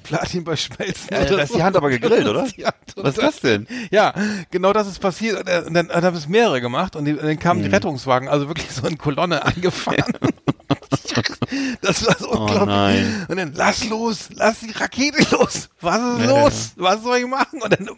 Platin 0.04 0.44
bei 0.44 0.56
Schmelzen. 0.56 1.08
Ja, 1.10 1.24
da 1.26 1.38
ist 1.42 1.50
so. 1.50 1.56
die 1.58 1.62
Hand 1.62 1.76
aber 1.76 1.90
gegrillt, 1.90 2.26
oder? 2.28 2.46
Ja, 2.56 2.70
Was 2.96 3.10
ist 3.16 3.22
das 3.22 3.40
denn? 3.40 3.66
Ja, 3.90 4.14
genau 4.50 4.72
das 4.72 4.86
ist 4.86 5.00
passiert. 5.00 5.38
Und 5.40 5.74
dann, 5.74 5.88
dann, 5.88 6.04
haben 6.04 6.16
es 6.16 6.28
mehrere 6.28 6.60
gemacht 6.62 6.96
und, 6.96 7.04
die, 7.04 7.12
und 7.12 7.22
dann 7.24 7.38
kamen 7.38 7.60
Hm. 7.62 7.68
die 7.68 7.74
Rettungswagen, 7.74 8.28
also 8.28 8.48
wirklich 8.48 8.70
so 8.72 8.86
in 8.86 8.96
Kolonne 8.96 9.44
angefahren. 9.44 10.12
das 11.82 12.06
war 12.06 12.16
so 12.18 12.32
Oh 12.32 12.38
unglaublich. 12.40 12.66
nein. 12.74 13.26
Und 13.28 13.36
dann, 13.36 13.52
lass 13.54 13.84
los, 13.88 14.28
lass 14.34 14.60
die 14.60 14.70
Rakete 14.72 15.18
los. 15.36 15.68
Was 15.80 15.96
ist 15.98 16.24
Ja, 16.26 16.40
los? 16.40 16.72
Was 16.76 17.02
soll 17.02 17.18
ich 17.18 17.26
machen? 17.26 17.60
Und 17.62 17.72
dann, 17.72 17.88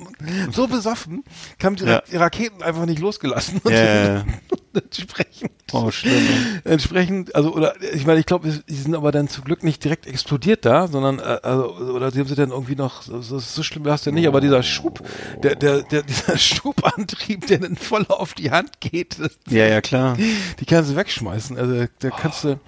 so 0.53 0.67
besoffen, 0.67 1.23
kamen 1.59 1.77
die, 1.77 1.85
Ja. 1.85 2.03
die 2.11 2.17
Raketen 2.17 2.63
einfach 2.63 2.87
nicht 2.87 2.99
losgelassen. 3.01 3.61
Ja, 3.65 3.71
ja, 3.71 4.05
ja. 4.17 4.25
entsprechend, 4.83 5.51
Oh, 5.73 5.91
schlimm. 5.91 6.27
entsprechend, 6.65 7.35
also, 7.35 7.53
oder, 7.55 7.75
ich 7.95 8.07
meine, 8.07 8.21
ich 8.21 8.27
glaube, 8.27 8.49
die 8.69 8.75
sind 8.75 8.95
aber 8.95 9.13
dann 9.13 9.29
zum 9.29 9.45
Glück 9.45 9.63
nicht 9.63 9.85
direkt 9.85 10.07
explodiert 10.07 10.65
da, 10.65 10.89
sondern, 10.89 11.19
äh, 11.19 11.39
also, 11.43 11.75
oder 11.77 12.11
sie 12.11 12.21
haben 12.21 12.29
sie 12.29 12.35
dann 12.35 12.51
irgendwie 12.51 12.77
noch, 12.77 13.03
so, 13.03 13.21
so 13.21 13.63
schlimm 13.63 13.85
war 13.85 13.95
es 13.97 14.05
ja 14.05 14.13
nicht, 14.13 14.27
aber 14.27 14.41
dieser 14.41 14.63
Schub, 14.63 15.03
der, 15.43 15.57
der, 15.57 15.83
der, 15.83 16.03
dieser 16.05 16.39
Schubantrieb, 16.39 17.47
der 17.47 17.59
dann 17.59 17.77
voll 17.77 18.07
auf 18.09 18.35
die 18.35 18.51
Hand 18.51 18.81
geht, 18.81 19.19
das, 19.19 19.39
Ja, 19.49 19.67
ja, 19.67 19.81
klar. 19.81 20.17
die 20.17 20.65
kannst 20.65 20.91
du 20.91 20.97
wegschmeißen. 20.97 21.59
Also 21.59 21.87
da 21.99 22.11
kannst 22.11 22.45
du, 22.45 22.59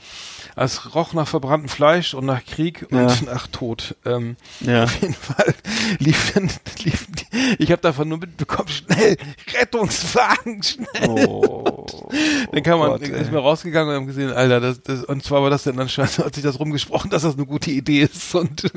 es 0.57 0.95
roch 0.95 1.13
nach 1.13 1.29
verbranntem 1.29 1.69
Fleisch 1.69 2.15
und 2.15 2.27
nach 2.27 2.45
Krieg 2.45 2.87
und 2.91 2.99
Ja. 2.99 3.17
nach 3.27 3.47
Tod. 3.47 3.97
Ähm, 4.05 4.37
Ja. 4.61 4.85
Auf 4.85 5.01
jeden 5.01 5.15
Fall 5.15 5.55
lief 5.99 6.33
die, 6.83 6.93
ich 7.59 7.71
habe 7.71 7.83
davon 7.83 8.09
nur 8.09 8.19
mitbekommen, 8.19 8.69
schnell, 8.69 9.17
Rettungswagen, 9.59 10.63
schnell. 10.63 11.17
Oh. 11.19 12.09
Dann 12.53 12.63
kam 12.63 12.79
man, 12.81 12.91
Gott, 12.91 13.03
ist 13.03 13.31
mir 13.33 13.39
rausgegangen 13.39 13.91
und 13.91 13.97
haben 13.97 14.07
gesehen, 14.07 14.33
Alter, 14.33 14.61
das, 14.61 14.83
das, 14.83 15.05
und 15.05 15.23
zwar 15.23 15.43
war 15.43 15.51
das 15.51 15.65
dann 15.65 15.79
anscheinend, 15.79 16.19
hat 16.19 16.35
sich 16.35 16.45
das 16.45 16.59
rumgesprochen, 16.59 17.11
dass 17.11 17.23
das 17.23 17.35
eine 17.37 17.47
gute 17.47 17.71
Idee 17.71 18.03
ist 18.03 18.35
und 18.35 18.71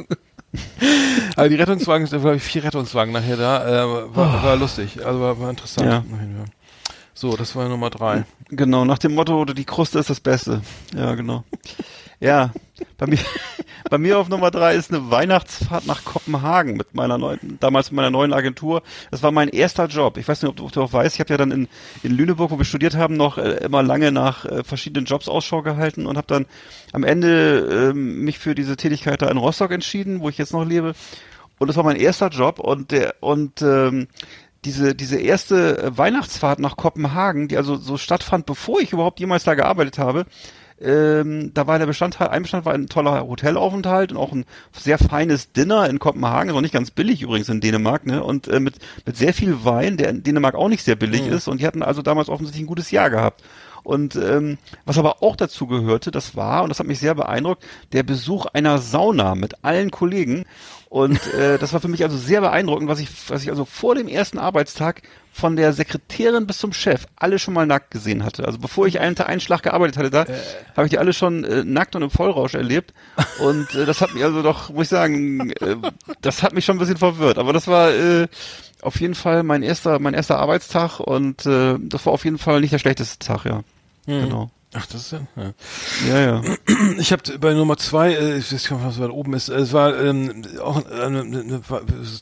aber 1.36 1.50
die 1.50 1.56
Rettungswagen, 1.56 2.08
da 2.08 2.18
glaube 2.18 2.36
ich 2.36 2.44
vier 2.44 2.64
Rettungswagen 2.64 3.12
nachher 3.12 3.38
da, 3.38 3.66
äh, 3.66 4.16
war, 4.16 4.44
war 4.44 4.56
lustig, 4.56 5.04
also 5.04 5.20
war, 5.20 5.40
war 5.40 5.50
interessant. 5.50 5.88
Ja. 5.88 6.04
So, 7.24 7.38
das 7.38 7.56
war 7.56 7.70
Nummer 7.70 7.90
drei. 7.90 8.26
Genau, 8.50 8.84
nach 8.84 8.98
dem 8.98 9.16
Motto, 9.16 9.46
die 9.46 9.64
Kruste 9.64 9.98
ist 9.98 10.10
das 10.10 10.20
Beste. 10.20 10.62
Ja, 10.94 11.16
genau. 11.16 11.46
Ja, 12.20 12.52
bei 12.98 13.08
mir, 13.08 13.18
bei 13.90 13.98
mir 13.98 14.20
auf 14.20 14.28
Nummer 14.28 14.52
drei 14.52 14.76
ist 14.76 14.92
eine 14.92 15.10
Weihnachtsfahrt 15.10 15.88
nach 15.88 16.04
Kopenhagen 16.04 16.76
mit 16.76 16.94
meiner 16.94 17.18
neuen, 17.18 17.60
damals 17.62 17.92
mit 17.92 17.96
meiner 17.96 18.12
neuen 18.12 18.34
Agentur. 18.34 18.84
Das 19.10 19.24
war 19.24 19.32
mein 19.32 19.48
erster 19.48 19.86
Job. 19.86 20.18
Ich 20.18 20.28
weiß 20.28 20.42
nicht, 20.42 20.50
ob 20.50 20.58
du, 20.58 20.66
ob 20.66 20.74
du 20.74 20.82
auch 20.82 20.92
weißt, 20.92 21.16
ich 21.16 21.22
habe 21.22 21.30
ja 21.32 21.38
dann 21.38 21.52
in, 21.52 21.70
in 22.04 22.12
Lüneburg, 22.12 22.52
wo 22.52 22.58
wir 22.58 22.66
studiert 22.66 22.98
haben, 22.98 23.16
noch 23.16 23.38
äh, 23.38 23.52
immer 23.64 23.84
lange 23.84 24.12
nach 24.12 24.44
äh, 24.44 24.66
verschiedenen 24.66 25.06
Jobs 25.06 25.30
Ausschau 25.30 25.62
gehalten 25.62 26.08
und 26.08 26.18
habe 26.18 26.28
dann 26.28 26.46
am 26.92 27.06
Ende 27.06 27.92
ähm, 27.94 28.26
mich 28.26 28.38
für 28.38 28.54
diese 28.54 28.76
Tätigkeit 28.76 29.22
da 29.22 29.30
in 29.30 29.38
Rostock 29.38 29.72
entschieden, 29.72 30.20
wo 30.20 30.28
ich 30.28 30.38
jetzt 30.38 30.52
noch 30.52 30.66
lebe. 30.66 30.94
Und 31.64 31.68
das 31.68 31.78
war 31.78 31.86
mein 31.86 31.96
erster 31.96 32.28
Job 32.28 32.60
und 32.60 32.92
der 32.92 33.16
und 33.22 33.62
ähm, 33.62 34.08
diese 34.66 34.96
diese 34.96 35.18
erste 35.18 35.78
äh, 35.78 35.98
Weihnachtsfahrt 35.98 36.60
nach 36.60 36.78
Kopenhagen, 36.78 37.48
die 37.48 37.58
also 37.58 37.76
so 37.76 37.98
stattfand, 37.98 38.46
bevor 38.46 38.80
ich 38.82 38.94
überhaupt 38.94 39.20
jemals 39.20 39.44
da 39.44 39.56
gearbeitet 39.56 39.98
habe, 39.98 40.26
ähm, 40.82 41.52
da 41.54 41.68
war 41.68 41.80
der 41.80 41.86
Bestandteil, 41.86 42.30
ein 42.30 42.42
Bestandteil 42.42 42.66
war 42.66 42.74
ein 42.74 42.88
toller 42.88 43.26
Hotelaufenthalt 43.26 44.12
und 44.12 44.18
auch 44.18 44.32
ein 44.34 44.46
sehr 44.74 44.98
feines 44.98 45.52
Dinner 45.54 45.90
in 45.90 46.00
Kopenhagen, 46.00 46.50
ist 46.50 46.56
auch 46.56 46.62
nicht 46.62 46.74
ganz 46.74 46.92
billig 46.92 47.22
übrigens 47.22 47.48
in 47.50 47.62
Dänemark, 47.62 48.06
ne? 48.06 48.24
Und 48.24 48.48
äh, 48.48 48.60
mit, 48.60 48.76
mit 49.06 49.16
sehr 49.16 49.34
viel 49.34 49.64
Wein, 49.64 49.98
der 49.98 50.10
in 50.10 50.24
Dänemark 50.24 50.56
auch 50.56 50.70
nicht 50.70 50.84
sehr 50.84 50.96
billig 50.96 51.22
Mhm. 51.28 51.34
ist. 51.34 51.48
Und 51.48 51.62
die 51.62 51.68
hatten 51.68 51.84
also 51.84 52.02
damals 52.02 52.28
offensichtlich 52.28 52.64
ein 52.64 52.68
gutes 52.68 52.92
Jahr 52.92 53.10
gehabt. 53.10 53.44
Und 53.84 54.16
ähm, 54.16 54.58
was 54.86 54.98
aber 54.98 55.22
auch 55.22 55.36
dazu 55.36 55.68
gehörte, 55.68 56.10
das 56.10 56.36
war, 56.36 56.64
und 56.64 56.70
das 56.70 56.80
hat 56.80 56.88
mich 56.88 57.00
sehr 57.00 57.16
beeindruckt, 57.16 57.64
der 57.92 58.04
Besuch 58.04 58.46
einer 58.48 58.78
Sauna 58.80 59.36
mit 59.36 59.64
allen 59.64 59.92
Kollegen. 59.92 60.46
Und 60.94 61.34
äh, 61.34 61.58
das 61.58 61.74
war 61.74 61.80
für 61.80 61.88
mich 61.88 62.04
also 62.04 62.18
sehr 62.18 62.40
beeindruckend, 62.42 62.88
was 62.88 63.00
ich, 63.00 63.10
was 63.28 63.42
ich 63.42 63.50
also 63.50 63.66
vor 63.66 63.96
dem 63.96 64.08
ersten 64.08 64.38
Arbeitstag 64.38 65.02
von 65.32 65.56
der 65.56 65.74
Sekretärin 65.74 66.46
bis 66.46 66.60
zum 66.60 66.72
Chef 66.72 67.08
alle 67.16 67.40
schon 67.40 67.56
mal 67.56 67.66
nackt 67.66 67.90
gesehen 67.90 68.24
hatte. 68.24 68.46
Also 68.46 68.60
bevor 68.60 68.86
ich 68.86 69.00
einen, 69.00 69.18
einen 69.18 69.42
Schlag 69.42 69.64
gearbeitet 69.64 69.98
hatte, 69.98 70.12
da 70.12 70.28
habe 70.78 70.86
ich 70.86 70.92
die 70.92 71.00
alle 71.00 71.14
schon 71.14 71.46
äh, 71.46 71.64
nackt 71.64 71.96
und 71.96 72.04
im 72.04 72.12
Vollrausch 72.12 72.54
erlebt. 72.54 72.94
Und 73.40 73.74
äh, 73.74 73.88
das 73.88 74.02
hat 74.02 74.14
mich 74.14 74.24
also 74.24 74.44
doch, 74.44 74.70
muss 74.70 74.84
ich 74.84 74.90
sagen, 74.90 75.50
äh, 75.50 75.78
das 76.22 76.44
hat 76.44 76.54
mich 76.54 76.64
schon 76.64 76.76
ein 76.76 76.80
bisschen 76.80 76.98
verwirrt. 76.98 77.40
Aber 77.40 77.54
das 77.54 77.68
war 77.68 77.92
äh, 77.92 78.28
auf 78.84 79.02
jeden 79.02 79.16
Fall 79.16 79.42
mein 79.42 79.64
erster, 79.64 79.98
mein 79.98 80.14
erster 80.14 80.38
Arbeitstag 80.38 81.00
und 81.00 81.44
äh, 81.48 81.76
das 81.80 82.06
war 82.06 82.14
auf 82.14 82.24
jeden 82.24 82.38
Fall 82.38 82.62
nicht 82.62 82.72
der 82.72 82.78
schlechteste 82.78 83.18
Tag, 83.18 83.46
ja. 83.46 83.64
Mhm. 84.06 84.26
Genau. 84.26 84.52
Ach, 84.74 84.86
das 84.88 85.02
ist 85.02 85.12
ja. 85.12 85.20
ja. 85.36 85.54
Ja, 86.10 86.20
ja. 86.20 86.42
Ich 86.98 87.12
habe 87.12 87.22
bei 87.40 87.54
Nummer 87.54 87.78
zwei, 87.78 88.14
äh, 88.14 88.38
ich 88.38 88.52
weiß 88.52 88.70
gar 88.70 88.78
nicht, 88.78 88.88
was 88.88 89.00
weit 89.00 89.10
oben 89.12 89.34
ist. 89.34 89.50
Es 89.50 89.74
war 89.74 89.98
ähm, 90.00 90.44
auch 90.62 90.84
eine, 90.86 91.22
eine, 91.22 91.40
eine 91.42 91.62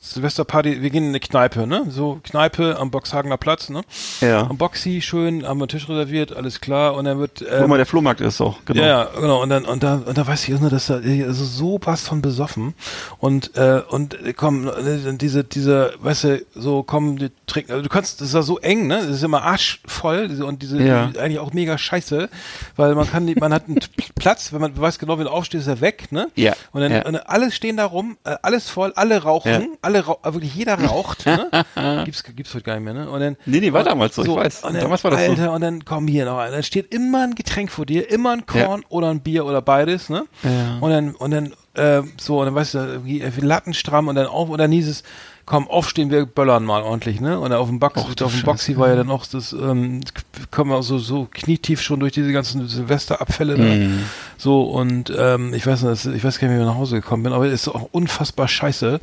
Silvesterparty. 0.01 0.81
Wir 0.81 0.89
gehen 0.89 1.03
in 1.03 1.09
eine 1.09 1.19
Kneipe, 1.19 1.67
ne? 1.67 1.85
So 1.89 2.19
Kneipe 2.23 2.77
am 2.79 2.91
Boxhagener 2.91 3.37
Platz, 3.37 3.69
ne? 3.69 3.81
Ja. 4.21 4.47
Am 4.49 4.57
Boxy 4.57 5.01
schön, 5.01 5.45
haben 5.45 5.59
wir 5.59 5.63
einen 5.63 5.69
Tisch 5.69 5.87
reserviert, 5.87 6.35
alles 6.35 6.61
klar. 6.61 6.95
Und 6.95 7.05
dann 7.05 7.19
wird 7.19 7.41
Wo 7.41 7.45
ähm, 7.45 7.69
mal 7.69 7.77
der 7.77 7.85
Flohmarkt 7.85 8.21
ist 8.21 8.41
auch, 8.41 8.59
genau. 8.65 8.81
Ja, 8.81 8.87
ja, 8.87 9.09
genau. 9.19 9.41
Und 9.41 9.49
dann, 9.49 9.65
und 9.65 9.83
da, 9.83 9.95
und 10.05 10.17
da 10.17 10.27
weiß 10.27 10.47
ich 10.47 10.59
nur, 10.59 10.69
dass 10.69 10.87
da 10.87 10.95
also 10.95 11.45
so 11.45 11.79
was 11.83 12.07
von 12.07 12.21
besoffen 12.21 12.73
und 13.19 13.55
äh, 13.55 13.81
und 13.89 14.13
äh, 14.25 14.33
komm, 14.33 14.67
äh, 14.67 15.13
diese, 15.17 15.43
diese, 15.43 15.93
weißt 15.99 16.23
du, 16.25 16.45
so 16.55 16.83
kommen, 16.83 17.17
die 17.17 17.29
trinken. 17.47 17.71
Also 17.71 17.83
du 17.83 17.89
kannst, 17.89 18.21
das 18.21 18.29
ist 18.29 18.33
ja 18.33 18.41
so 18.41 18.59
eng, 18.59 18.87
ne? 18.87 18.97
Das 18.97 19.15
ist 19.17 19.23
immer 19.23 19.43
arschvoll 19.43 20.27
diese, 20.27 20.45
und 20.45 20.61
diese 20.61 20.81
Ja. 20.81 21.07
die, 21.07 21.19
eigentlich 21.19 21.39
auch 21.39 21.53
mega 21.53 21.77
scheiße, 21.77 22.29
weil 22.75 22.95
man 22.95 23.09
kann, 23.09 23.33
man 23.39 23.53
hat 23.53 23.67
einen 23.67 23.79
Platz, 24.15 24.53
wenn 24.53 24.61
man 24.61 24.79
weiß 24.79 24.99
genau, 24.99 25.17
wenn 25.17 25.25
du 25.25 25.31
aufstehst, 25.31 25.63
ist 25.63 25.67
er 25.67 25.81
weg, 25.81 26.11
ne? 26.11 26.27
Ja. 26.35 26.53
Und 26.71 26.81
dann, 26.81 26.91
Ja. 26.91 27.05
und 27.05 27.15
alle 27.29 27.51
stehen 27.51 27.77
da 27.77 27.85
rum, 27.85 28.17
äh, 28.23 28.35
alles 28.41 28.69
voll, 28.69 28.93
alle 28.95 29.23
rauchen, 29.23 29.51
Ja. 29.51 29.61
alle 29.81 30.05
rau 30.05 30.19
äh, 30.23 30.33
wirklich 30.33 30.53
jeder 30.55 30.75
raucht, 30.75 31.25
ne? 31.25 31.49
Gibt's 32.05 32.23
gibt's 32.23 32.53
heute 32.53 32.63
gar 32.63 32.75
nicht 32.75 32.83
mehr, 32.83 32.93
ne? 32.93 33.09
Und 33.09 33.19
dann 33.19 33.37
Nee, 33.45 33.59
nee, 33.59 33.73
war 33.73 33.83
damals 33.83 34.15
so, 34.15 34.23
ich 34.23 34.29
weiß. 34.29 34.63
Und 34.63 34.73
dann, 34.73 34.81
Damals 34.81 35.03
war 35.03 35.11
das 35.11 35.25
so. 35.25 35.31
Alter, 35.31 35.51
und 35.53 35.61
dann 35.61 35.85
komm 35.85 36.07
hier 36.07 36.25
noch 36.25 36.37
ein. 36.37 36.51
Dann 36.51 36.63
steht 36.63 36.93
immer 36.93 37.23
ein 37.23 37.35
Getränk 37.35 37.71
vor 37.71 37.85
dir, 37.85 38.09
immer 38.11 38.31
ein 38.31 38.45
Korn 38.45 38.83
oder 38.89 39.09
ein 39.09 39.21
Bier 39.21 39.45
oder 39.45 39.61
beides, 39.61 40.09
ne? 40.09 40.25
Ja. 40.43 40.77
Und 40.79 40.89
dann, 40.91 41.15
und 41.15 41.31
dann, 41.31 41.53
äh, 41.75 42.01
so, 42.19 42.39
und 42.39 42.45
dann 42.45 42.55
weißt 42.55 42.73
du, 42.73 42.77
irgendwie 42.79 43.21
äh, 43.21 43.31
Lattenstramm 43.39 44.07
und 44.07 44.15
dann 44.15 44.27
auf, 44.27 44.49
und 44.49 44.57
dann 44.57 44.71
hieß 44.71 44.87
es, 44.87 45.03
komm, 45.51 45.67
aufstehen, 45.67 46.11
wir 46.11 46.25
böllern 46.25 46.63
mal 46.63 46.81
ordentlich, 46.81 47.19
ne? 47.19 47.37
Und 47.37 47.51
auf 47.51 47.67
dem 47.67 47.77
Box, 47.77 47.97
Och, 47.97 48.21
auf 48.21 48.31
dem. 48.31 48.43
Boxy 48.43 48.77
war 48.77 48.87
ja 48.87 48.95
dann 48.95 49.11
auch 49.11 49.25
das, 49.25 49.51
ähm, 49.51 49.99
kommen 50.49 50.71
wir 50.71 50.81
so, 50.81 50.97
so 50.97 51.27
knietief 51.29 51.81
schon 51.81 51.99
durch 51.99 52.13
diese 52.13 52.31
ganzen 52.31 52.65
Silvesterabfälle, 52.69 53.57
ne? 53.57 53.75
Mhm. 53.75 54.03
So, 54.37 54.61
und, 54.61 55.11
ähm, 55.13 55.53
ich 55.53 55.67
weiß 55.67 55.81
nicht, 55.83 56.05
ich 56.05 56.23
weiß 56.23 56.39
gar 56.39 56.47
nicht, 56.47 56.55
wie 56.55 56.61
ich 56.61 56.65
nach 56.65 56.77
Hause 56.77 57.01
gekommen 57.01 57.23
bin, 57.23 57.33
aber 57.33 57.47
es 57.47 57.63
ist 57.63 57.67
auch 57.67 57.89
unfassbar 57.91 58.47
scheiße. 58.47 59.01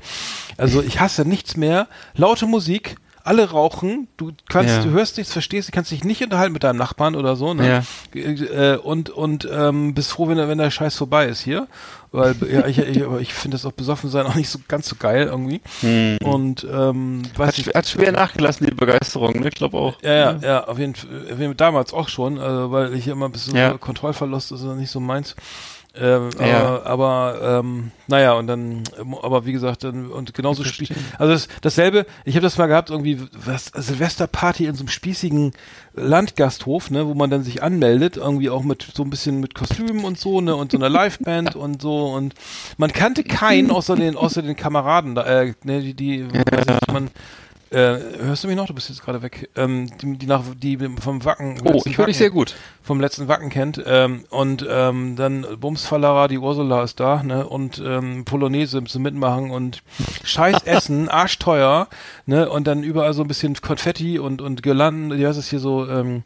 Also, 0.57 0.81
ich 0.81 1.01
hasse 1.01 1.27
nichts 1.27 1.59
mehr. 1.59 1.87
Laute 2.15 2.47
Musik, 2.47 2.97
alle 3.28 3.50
rauchen, 3.50 4.09
du 4.16 4.32
kannst, 4.48 4.74
Ja. 4.78 4.82
du 4.82 4.90
hörst 4.90 5.16
nichts, 5.16 5.32
verstehst, 5.32 5.68
du 5.68 5.72
kannst 5.72 5.90
dich 5.92 6.02
nicht 6.02 6.22
unterhalten 6.24 6.52
mit 6.52 6.64
deinem 6.64 6.78
Nachbarn 6.78 7.14
oder 7.14 7.36
so, 7.36 7.55
ne? 7.55 7.84
Äh, 8.14 8.76
und 8.76 9.10
und 9.10 9.48
ähm, 9.52 9.94
bist 9.94 10.10
froh, 10.12 10.26
wenn, 10.28 10.36
der- 10.36 10.48
wenn 10.48 10.59
der 10.59 10.70
Scheiß 10.70 10.96
vorbei 10.96 11.26
ist 11.26 11.40
hier. 11.42 11.68
Weil 12.10 12.34
ja, 12.50 12.66
ich, 12.66 12.78
ich, 12.78 12.96
ich 13.20 13.34
finde 13.34 13.56
das 13.56 13.66
auch 13.66 13.72
besoffen 13.72 14.09
sein 14.09 14.24
auch 14.26 14.34
nicht 14.34 14.48
so 14.48 14.59
ganz 14.66 14.88
so 14.88 14.96
geil 14.98 15.26
irgendwie. 15.26 15.60
Hm. 15.82 16.16
Und 16.24 16.64
ähm, 16.64 17.22
Hat, 17.32 17.38
weiß 17.38 17.59
ich, 17.59 17.66
schw- 17.68 17.74
hat 17.74 17.86
schwer 17.86 18.12
nachgelassen, 18.12 18.66
die 18.66 18.74
Begeisterung, 18.74 19.38
ne? 19.40 19.48
Ich 19.48 19.55
glaube 19.55 19.76
auch. 19.76 20.02
ja, 20.02 20.12
ja, 20.14 20.36
ja, 20.42 20.64
auf 20.66 20.78
jeden 20.78 20.94
Fall, 20.94 21.55
damals 21.55 21.92
auch 21.92 22.09
schon, 22.09 22.38
äh, 22.38 22.70
weil 22.72 22.94
ich 22.94 23.06
immer 23.09 23.26
ein 23.26 23.32
bisschen 23.32 23.55
Ja. 23.56 23.76
Kontrollverlust 23.76 24.52
ist 24.52 24.62
nicht 24.62 24.90
so 24.90 25.00
meins. 25.00 25.36
Ähm, 26.01 26.31
Ja. 26.39 26.81
Aber, 26.85 26.87
aber 26.87 27.61
ähm, 27.61 27.91
naja, 28.07 28.35
und 28.35 28.47
dann, 28.47 28.85
ähm, 28.99 29.15
aber 29.20 29.47
wie 29.47 29.53
gesagt, 29.53 29.85
dann, 29.85 30.11
und 30.11 30.33
genauso 30.35 30.65
spiel, 30.65 30.89
also 31.19 31.33
das, 31.33 31.49
dasselbe, 31.61 32.07
ich 32.25 32.35
habe 32.35 32.43
das 32.43 32.57
mal 32.59 32.66
gehabt, 32.66 32.91
irgendwie 32.91 33.20
was 33.33 33.66
Silvesterparty 33.66 34.66
in 34.66 34.75
so 34.75 34.83
einem 34.83 34.89
spießigen 34.89 35.53
Landgasthof, 35.95 36.91
ne, 36.91 37.07
wo 37.07 37.15
man 37.15 37.31
dann 37.31 37.43
sich 37.43 37.62
anmeldet, 37.62 38.16
irgendwie 38.16 38.51
auch 38.51 38.62
mit 38.62 38.87
so 38.95 39.03
ein 39.03 39.11
bisschen 39.11 39.41
mit 39.41 39.55
Kostümen 39.55 40.05
und 40.05 40.19
so, 40.19 40.41
ne, 40.41 40.55
und 40.55 40.73
so 40.73 40.79
einer 40.79 40.89
Liveband 40.89 41.57
und 41.57 41.83
so 41.83 42.07
und 42.07 42.35
man 42.77 42.93
kannte 42.93 43.25
keinen 43.25 43.70
außer 43.70 43.97
den 43.97 44.16
außer 44.16 44.43
den 44.43 44.57
Kameraden 44.57 45.15
da, 45.15 45.25
äh, 45.25 45.55
ne, 45.65 45.81
die, 45.81 45.95
die 45.95 46.29
weiß 46.33 46.66
nicht, 46.66 46.93
man 46.93 47.11
äh, 47.70 47.99
hörst 48.20 48.45
du 48.45 48.49
mich 48.49 48.57
noch? 48.57 48.66
Du 48.66 48.74
bist 48.74 48.89
jetzt 48.89 49.03
gerade 49.03 49.20
weg. 49.20 49.51
Ähm, 49.57 49.90
die, 49.99 50.16
die 50.16 50.27
nach 50.27 50.43
die 50.57 50.78
vom 51.01 51.24
Wacken. 51.24 51.61
Oh, 51.65 51.82
ich 51.85 51.99
höre 51.99 52.07
dich 52.07 52.16
sehr 52.16 52.31
gut. 52.31 52.55
Vom 52.82 53.01
letzten 53.01 53.28
Wacken 53.28 53.51
kennt. 53.51 53.82
Ähm, 53.86 54.24
und 54.31 54.66
ähm, 54.69 55.16
dann 55.16 55.47
Bumsfallerer, 55.61 56.28
die 56.28 56.39
Ursula 56.39 56.82
ist 56.82 56.99
da, 56.99 57.23
ne? 57.23 57.47
Und 57.47 57.82
ähm, 57.85 58.24
Polonaise 58.24 58.82
zum 58.85 59.03
Mitmachen 59.03 59.51
und 59.51 59.82
scheiß 60.24 60.62
Essen, 60.65 61.09
arschteuer, 61.09 61.89
ne? 62.24 62.49
Und 62.49 62.66
dann 62.66 62.82
überall 62.82 63.12
so 63.12 63.23
ein 63.23 63.28
bisschen 63.28 63.55
Konfetti 63.55 64.19
und 64.19 64.40
und 64.40 64.62
Girlanden, 64.62 65.19
wie 65.19 65.27
heißt 65.27 65.39
es 65.39 65.51
hier 65.51 65.61
so, 65.61 65.86
ähm, 65.86 66.23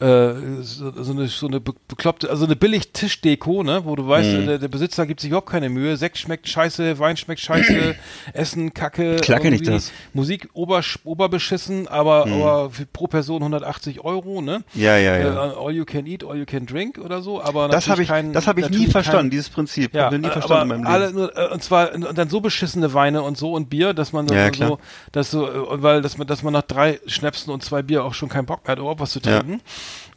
äh, 0.00 0.62
so, 0.62 0.90
so 1.02 1.12
eine 1.12 1.26
so 1.28 1.46
eine 1.46 1.60
be- 1.60 1.74
bekloppte, 1.88 2.30
also 2.30 2.46
eine 2.46 2.56
billig 2.56 2.92
Tischdeko, 2.92 3.62
ne, 3.62 3.84
wo 3.84 3.96
du 3.96 4.06
weißt, 4.08 4.30
Mhm. 4.32 4.46
der, 4.46 4.58
der 4.58 4.68
Besitzer 4.68 5.06
gibt 5.06 5.20
sich 5.20 5.28
überhaupt 5.30 5.48
keine 5.50 5.68
Mühe. 5.68 5.96
Sekt 5.96 6.16
schmeckt 6.18 6.48
scheiße, 6.48 6.98
Wein 6.98 7.16
schmeckt 7.16 7.40
scheiße, 7.40 7.94
Essen 8.32 8.72
kacke, 8.74 9.16
ich 9.22 9.28
irgendwie 9.28 9.64
das. 9.64 9.92
Musik 10.14 10.48
ober, 10.54 10.80
oberbeschissen, 11.04 11.86
aber, 11.88 12.26
Mhm. 12.26 12.32
aber 12.34 12.70
pro 12.92 13.06
Person 13.06 13.42
180 13.42 14.00
Euro, 14.04 14.40
ne? 14.40 14.64
Ja, 14.74 14.96
ja, 14.96 15.18
ja. 15.18 15.46
Äh, 15.50 15.54
all 15.56 15.72
you 15.72 15.84
can 15.84 16.06
eat, 16.06 16.24
all 16.24 16.36
you 16.36 16.46
can 16.46 16.66
drink 16.66 16.98
oder 16.98 17.20
so, 17.22 17.42
aber 17.42 17.68
Das 17.68 17.88
habe 17.88 18.02
ich, 18.02 18.08
kein, 18.08 18.32
das 18.32 18.46
habe 18.46 18.60
ich 18.60 18.70
nie 18.70 18.86
verstanden, 18.86 19.24
kein, 19.24 19.30
dieses 19.30 19.50
Prinzip. 19.50 19.94
ja, 19.94 20.06
Hab 20.06 20.12
ich 20.14 20.20
nie 20.20 20.28
äh, 20.28 20.30
verstanden 20.32 20.62
in 20.62 20.68
meinem 20.68 20.78
Leben. 20.84 20.86
alle 21.04 21.12
nur, 21.12 21.36
äh, 21.36 21.52
und 21.52 21.62
zwar 21.62 21.94
und 21.94 22.16
dann 22.16 22.28
so 22.30 22.40
beschissene 22.40 22.94
Weine 22.94 23.22
und 23.22 23.36
so 23.36 23.52
und 23.52 23.68
Bier, 23.70 23.92
dass 23.94 24.12
man 24.12 24.26
Ja, 24.28 24.52
so, 24.52 24.78
dass 25.12 25.30
so, 25.30 25.46
äh, 25.46 25.82
weil 25.82 26.02
dass 26.02 26.16
man, 26.18 26.26
dass 26.26 26.42
man 26.42 26.52
nach 26.52 26.62
drei 26.62 27.00
Schnäpsen 27.06 27.52
und 27.52 27.62
zwei 27.62 27.82
Bier 27.82 28.04
auch 28.04 28.14
schon 28.14 28.28
keinen 28.28 28.46
Bock 28.46 28.64
mehr 28.64 28.72
hat, 28.72 28.78
überhaupt 28.78 29.00
was 29.00 29.10
zu 29.10 29.20
Ja. 29.24 29.42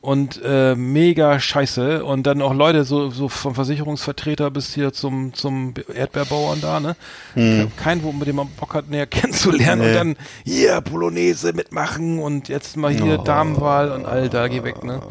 Und 0.02 0.42
äh, 0.44 0.76
mega 0.76 1.40
scheiße. 1.40 2.04
Und 2.04 2.24
dann 2.28 2.42
auch 2.42 2.54
Leute, 2.54 2.84
so, 2.84 3.10
so 3.10 3.30
vom 3.30 3.56
Versicherungsvertreter 3.56 4.52
bis 4.52 4.74
hier 4.74 4.92
zum, 4.92 5.34
zum 5.34 5.74
Erdbeerbauern 5.94 6.60
da, 6.60 6.80
ne? 6.82 6.96
Hm. 7.36 7.72
Kein, 7.78 8.04
wo 8.04 8.12
mit 8.12 8.28
dem 8.28 8.36
man 8.36 8.50
Bock 8.60 8.74
hat, 8.74 8.90
näher 8.90 9.06
kennenzulernen. 9.08 9.82
Und 9.82 9.88
Nee. 9.88 9.94
dann 9.94 10.16
hier 10.46 10.82
Polonaise 10.82 11.54
mitmachen 11.54 12.20
und 12.20 12.50
jetzt 12.50 12.76
mal 12.78 12.92
hier 12.92 13.20
Oh. 13.20 13.24
Damenwahl 13.24 13.92
und 13.92 14.06
Alter, 14.06 14.50
geh 14.50 14.64
weg, 14.64 14.84
ne? 14.84 15.02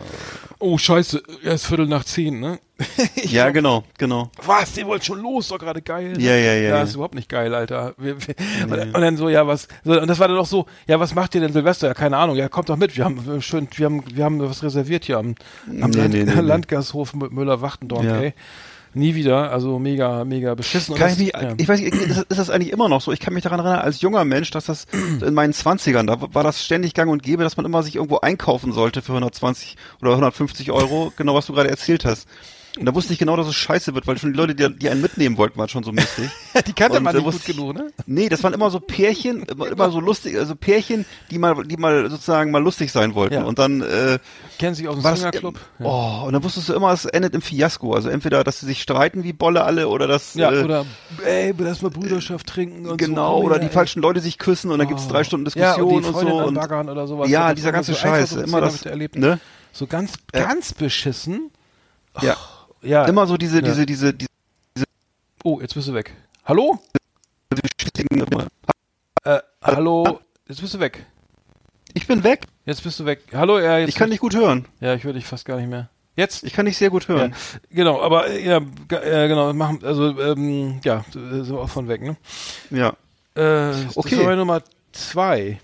Oh, 0.58 0.78
scheiße, 0.78 1.22
erst 1.42 1.66
Viertel 1.66 1.86
nach 1.86 2.04
zehn, 2.04 2.38
ne? 2.38 2.58
Ja, 3.24 3.50
genau, 3.50 3.84
genau. 3.98 4.30
Was, 4.44 4.72
die 4.72 4.86
wollt 4.86 5.04
schon 5.04 5.20
los, 5.20 5.48
doch 5.48 5.58
gerade 5.58 5.80
geil. 5.82 6.20
Ja, 6.20 6.32
ja, 6.34 6.36
ja, 6.36 6.54
Ja, 6.54 6.68
ja. 6.76 6.82
ist 6.82 6.94
überhaupt 6.94 7.14
nicht 7.14 7.28
geil, 7.28 7.54
Alter. 7.54 7.94
Wir, 7.98 8.16
wir, 8.20 8.34
und, 8.66 8.94
und 8.94 9.00
dann 9.00 9.16
so, 9.16 9.28
ja, 9.28 9.46
was, 9.46 9.68
so, 9.84 10.00
und 10.00 10.08
das 10.08 10.18
war 10.18 10.28
dann 10.28 10.36
auch 10.38 10.46
so, 10.46 10.66
ja, 10.86 10.98
was 11.00 11.14
macht 11.14 11.34
ihr 11.34 11.40
denn 11.40 11.52
Silvester? 11.52 11.88
Ja, 11.88 11.94
keine 11.94 12.16
Ahnung, 12.16 12.36
ja, 12.36 12.48
kommt 12.48 12.68
doch 12.68 12.76
mit, 12.76 12.96
wir 12.96 13.04
haben 13.04 13.38
äh, 13.38 13.40
schön, 13.40 13.68
wir 13.74 13.86
haben, 13.86 14.02
wir 14.14 14.24
haben 14.24 14.40
was 14.40 14.62
reserviert 14.62 15.04
hier 15.04 15.18
am, 15.18 15.34
am 15.80 15.90
Nee, 15.90 15.96
Land, 15.98 16.14
nee, 16.14 16.24
nee, 16.24 16.34
nee. 16.34 16.40
Landgashof 16.40 17.14
Mü- 17.14 17.30
Müller-Wachtendorf, 17.30 18.04
Ja. 18.04 18.20
ey. 18.20 18.34
Nie 18.94 19.14
wieder, 19.14 19.50
also 19.50 19.78
mega, 19.78 20.22
mega 20.26 20.54
beschissen. 20.54 20.94
Kann 20.96 21.08
das- 21.08 21.18
ich, 21.18 21.32
mich, 21.32 21.42
ja. 21.42 21.54
ich 21.56 21.66
weiß 21.66 21.80
nicht, 21.80 21.94
ist, 21.94 22.18
ist 22.28 22.38
das 22.38 22.50
eigentlich 22.50 22.72
immer 22.74 22.90
noch 22.90 23.00
so? 23.00 23.10
Ich 23.10 23.20
kann 23.20 23.32
mich 23.32 23.42
daran 23.42 23.60
erinnern, 23.60 23.78
als 23.78 24.02
junger 24.02 24.22
Mensch, 24.26 24.50
dass 24.50 24.66
das 24.66 24.86
in 24.92 25.32
meinen 25.32 25.54
Zwanzigern, 25.54 26.06
da 26.06 26.18
war 26.34 26.42
das 26.44 26.62
ständig 26.62 26.92
gang 26.92 27.10
und 27.10 27.22
gäbe, 27.22 27.42
dass 27.42 27.56
man 27.56 27.64
immer 27.64 27.82
sich 27.82 27.94
irgendwo 27.96 28.18
einkaufen 28.18 28.72
sollte 28.74 29.00
für 29.00 29.12
120 29.12 29.78
oder 30.02 30.10
150 30.10 30.72
Euro, 30.72 31.10
genau 31.16 31.34
was 31.34 31.46
du 31.46 31.54
gerade 31.54 31.70
erzählt 31.70 32.04
hast. 32.04 32.28
Und 32.78 32.86
da 32.86 32.94
wusste 32.94 33.12
ich 33.12 33.18
genau, 33.18 33.36
dass 33.36 33.46
es 33.46 33.54
scheiße 33.54 33.94
wird, 33.94 34.06
weil 34.06 34.16
schon 34.16 34.32
die 34.32 34.38
Leute, 34.38 34.54
die, 34.54 34.78
die 34.78 34.88
einen 34.88 35.02
mitnehmen 35.02 35.36
wollten, 35.36 35.58
waren 35.58 35.68
schon 35.68 35.82
so 35.82 35.92
mistig. 35.92 36.30
die 36.66 36.72
kannte 36.72 36.96
Und, 36.98 37.04
man 37.04 37.14
nicht 37.14 37.22
gut 37.24 37.34
wusste 37.34 37.52
genug, 37.52 37.74
ne? 37.74 37.92
Nee, 38.06 38.30
das 38.30 38.42
waren 38.42 38.54
immer 38.54 38.70
so 38.70 38.80
Pärchen, 38.80 39.42
immer, 39.42 39.68
immer 39.68 39.90
so 39.90 40.00
lustig, 40.00 40.38
also 40.38 40.56
Pärchen, 40.56 41.04
die 41.30 41.38
mal, 41.38 41.64
die 41.64 41.76
mal 41.76 42.08
sozusagen 42.08 42.50
mal 42.50 42.62
lustig 42.62 42.90
sein 42.90 43.14
wollten. 43.14 43.34
Ja. 43.34 43.44
Und 43.44 43.58
dann 43.58 43.82
äh, 43.82 44.18
Kennen 44.58 44.74
sich 44.74 44.88
aus 44.88 44.94
dem 45.02 45.16
Swingerclub. 45.16 45.58
Ja. 45.80 45.86
Oh, 45.86 46.26
und 46.26 46.32
dann 46.32 46.42
wusstest 46.42 46.70
du 46.70 46.72
immer, 46.72 46.92
es 46.92 47.04
endet 47.04 47.34
im 47.34 47.42
Fiasko. 47.42 47.92
Also 47.92 48.08
entweder, 48.08 48.42
dass 48.42 48.60
sie 48.60 48.66
sich 48.66 48.80
streiten 48.80 49.22
wie 49.22 49.34
Bolle 49.34 49.64
alle 49.64 49.88
oder 49.88 50.06
dass 50.06 50.32
Ja, 50.32 50.50
äh, 50.50 50.62
oder 50.64 50.86
ey, 51.26 51.52
lass 51.58 51.82
mal 51.82 51.90
Brüderschaft 51.90 52.46
trinken 52.46 52.86
und 52.86 52.96
genau, 52.96 53.38
so. 53.40 53.44
oder 53.46 53.58
die 53.58 53.66
ey. 53.66 53.72
falschen 53.72 54.00
Leute 54.00 54.20
sich 54.20 54.38
küssen 54.38 54.70
und 54.70 54.78
dann 54.78 54.88
gibt's 54.88 55.08
drei 55.08 55.24
Stunden 55.24 55.44
Ja, 55.54 55.74
Diskussion 55.74 55.94
und, 55.96 56.02
die 56.04 56.08
und 56.08 56.28
so. 56.28 56.36
Und, 56.38 56.88
oder 56.88 57.06
sowas. 57.06 57.28
ja, 57.28 57.52
dieser 57.52 57.72
ganze 57.72 57.92
so 57.92 57.98
Scheiß, 57.98 58.32
immer 58.32 58.62
das, 58.62 58.82
ne? 59.14 59.38
So 59.72 59.86
ganz, 59.86 60.14
Ja. 60.34 60.46
ganz 60.46 60.72
beschissen. 60.72 61.50
Ja. 62.20 62.36
Ja. 62.82 63.04
Immer 63.06 63.26
so 63.26 63.36
diese, 63.36 63.56
Ja. 63.56 63.62
diese, 63.62 63.86
diese, 63.86 64.14
diese 64.14 64.28
Oh, 65.44 65.60
jetzt 65.60 65.74
bist 65.74 65.88
du 65.88 65.94
weg. 65.94 66.12
Hallo? 66.44 66.78
Äh, 69.24 69.38
hallo? 69.62 70.20
Jetzt 70.48 70.60
bist 70.60 70.74
du 70.74 70.80
weg. 70.80 71.04
Ich 71.94 72.06
bin 72.06 72.24
weg. 72.24 72.42
Jetzt 72.64 72.82
bist 72.82 72.98
du 73.00 73.04
weg. 73.04 73.20
Hallo, 73.32 73.58
ja, 73.58 73.78
jetzt. 73.78 73.90
Ich 73.90 73.94
kann 73.96 74.10
dich 74.10 74.20
gut 74.20 74.34
hören. 74.34 74.66
Ja, 74.80 74.94
ich 74.94 75.04
höre 75.04 75.12
dich 75.12 75.26
fast 75.26 75.44
gar 75.44 75.56
nicht 75.58 75.68
mehr. 75.68 75.88
Jetzt? 76.16 76.42
Ich 76.44 76.52
kann 76.52 76.66
dich 76.66 76.76
sehr 76.76 76.90
gut 76.90 77.08
Ja, 77.08 77.14
hören. 77.14 77.34
genau, 77.70 78.00
aber 78.00 78.28
äh, 78.28 78.44
ja, 78.46 78.58
äh, 78.58 79.28
genau, 79.28 79.52
machen, 79.54 79.80
also 79.82 80.18
ähm, 80.20 80.80
ja, 80.84 81.04
sind 81.12 81.48
wir 81.48 81.58
auch 81.60 81.70
von 81.70 81.88
weg, 81.88 82.02
ne? 82.02 82.16
Ja. 82.70 82.90
Äh, 83.34 83.72
Okay. 83.94 84.10
Das 84.10 84.18
war 84.18 84.24
meine 84.24 84.36
Nummer 84.36 84.62
zwei. 84.92 85.58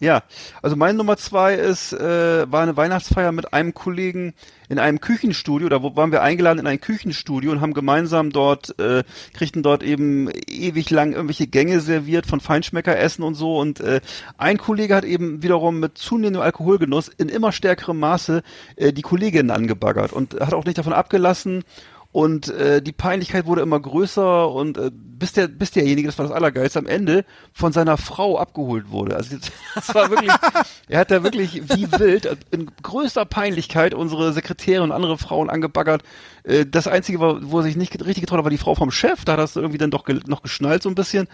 Ja, 0.00 0.24
also 0.60 0.74
meine 0.74 0.98
Nummer 0.98 1.16
zwei 1.16 1.54
ist, 1.54 1.92
äh, 1.92 2.50
war 2.50 2.62
eine 2.62 2.76
Weihnachtsfeier 2.76 3.30
mit 3.30 3.52
einem 3.52 3.72
Kollegen 3.74 4.34
in 4.72 4.78
einem 4.78 5.02
Küchenstudio. 5.02 5.68
Da 5.68 5.82
waren 5.82 6.12
wir 6.12 6.22
eingeladen 6.22 6.58
in 6.58 6.66
ein 6.66 6.80
Küchenstudio 6.80 7.52
und 7.52 7.60
haben 7.60 7.74
gemeinsam 7.74 8.30
dort, 8.30 8.78
äh, 8.80 9.04
kriegten 9.34 9.62
dort 9.62 9.82
eben 9.82 10.30
ewig 10.48 10.88
lang 10.88 11.12
irgendwelche 11.12 11.46
Gänge 11.46 11.80
serviert 11.80 12.26
von 12.26 12.40
Feinschmeckeressen 12.40 13.22
und 13.22 13.34
so. 13.34 13.58
Und 13.58 13.80
äh, 13.80 14.00
ein 14.38 14.56
Kollege 14.56 14.94
hat 14.94 15.04
eben 15.04 15.42
wiederum 15.42 15.78
mit 15.78 15.98
zunehmendem 15.98 16.40
Alkoholgenuss 16.40 17.08
in 17.08 17.28
immer 17.28 17.52
stärkerem 17.52 18.00
Maße 18.00 18.42
äh, 18.76 18.94
die 18.94 19.02
Kolleginnen 19.02 19.50
angebaggert 19.50 20.14
und 20.14 20.40
hat 20.40 20.54
auch 20.54 20.64
nicht 20.64 20.78
davon 20.78 20.94
abgelassen. 20.94 21.64
Und 22.12 22.48
äh, 22.48 22.82
die 22.82 22.92
Peinlichkeit 22.92 23.46
wurde 23.46 23.62
immer 23.62 23.80
größer 23.80 24.50
und 24.50 24.76
äh, 24.76 24.90
bis 24.92 25.32
der 25.32 25.48
bis 25.48 25.70
derjenige, 25.70 26.08
das 26.08 26.18
war 26.18 26.26
das 26.26 26.34
Allergeilste, 26.34 26.78
am 26.78 26.86
Ende 26.86 27.24
von 27.54 27.72
seiner 27.72 27.96
Frau 27.96 28.38
abgeholt 28.38 28.90
wurde. 28.90 29.16
Also 29.16 29.36
das 29.74 29.94
war 29.94 30.10
wirklich, 30.10 30.30
er 30.88 31.00
hat 31.00 31.10
da 31.10 31.22
wirklich 31.22 31.62
wie 31.70 31.90
wild 31.90 32.36
in 32.50 32.70
größter 32.82 33.24
Peinlichkeit 33.24 33.94
unsere 33.94 34.34
Sekretäre 34.34 34.82
und 34.82 34.92
andere 34.92 35.16
Frauen 35.16 35.48
angebaggert. 35.48 36.02
Äh, 36.44 36.66
das 36.66 36.86
Einzige, 36.86 37.18
war, 37.18 37.38
wo 37.50 37.60
er 37.60 37.62
sich 37.62 37.76
nicht 37.76 37.94
richtig 38.04 38.20
getraut 38.20 38.38
hat, 38.38 38.44
war 38.44 38.50
die 38.50 38.58
Frau 38.58 38.74
vom 38.74 38.90
Chef. 38.90 39.24
Da 39.24 39.32
hat 39.32 39.38
das 39.38 39.56
irgendwie 39.56 39.78
dann 39.78 39.90
doch 39.90 40.06
noch 40.26 40.42
geschnallt 40.42 40.82
so 40.82 40.90
ein 40.90 40.94
bisschen. 40.94 41.28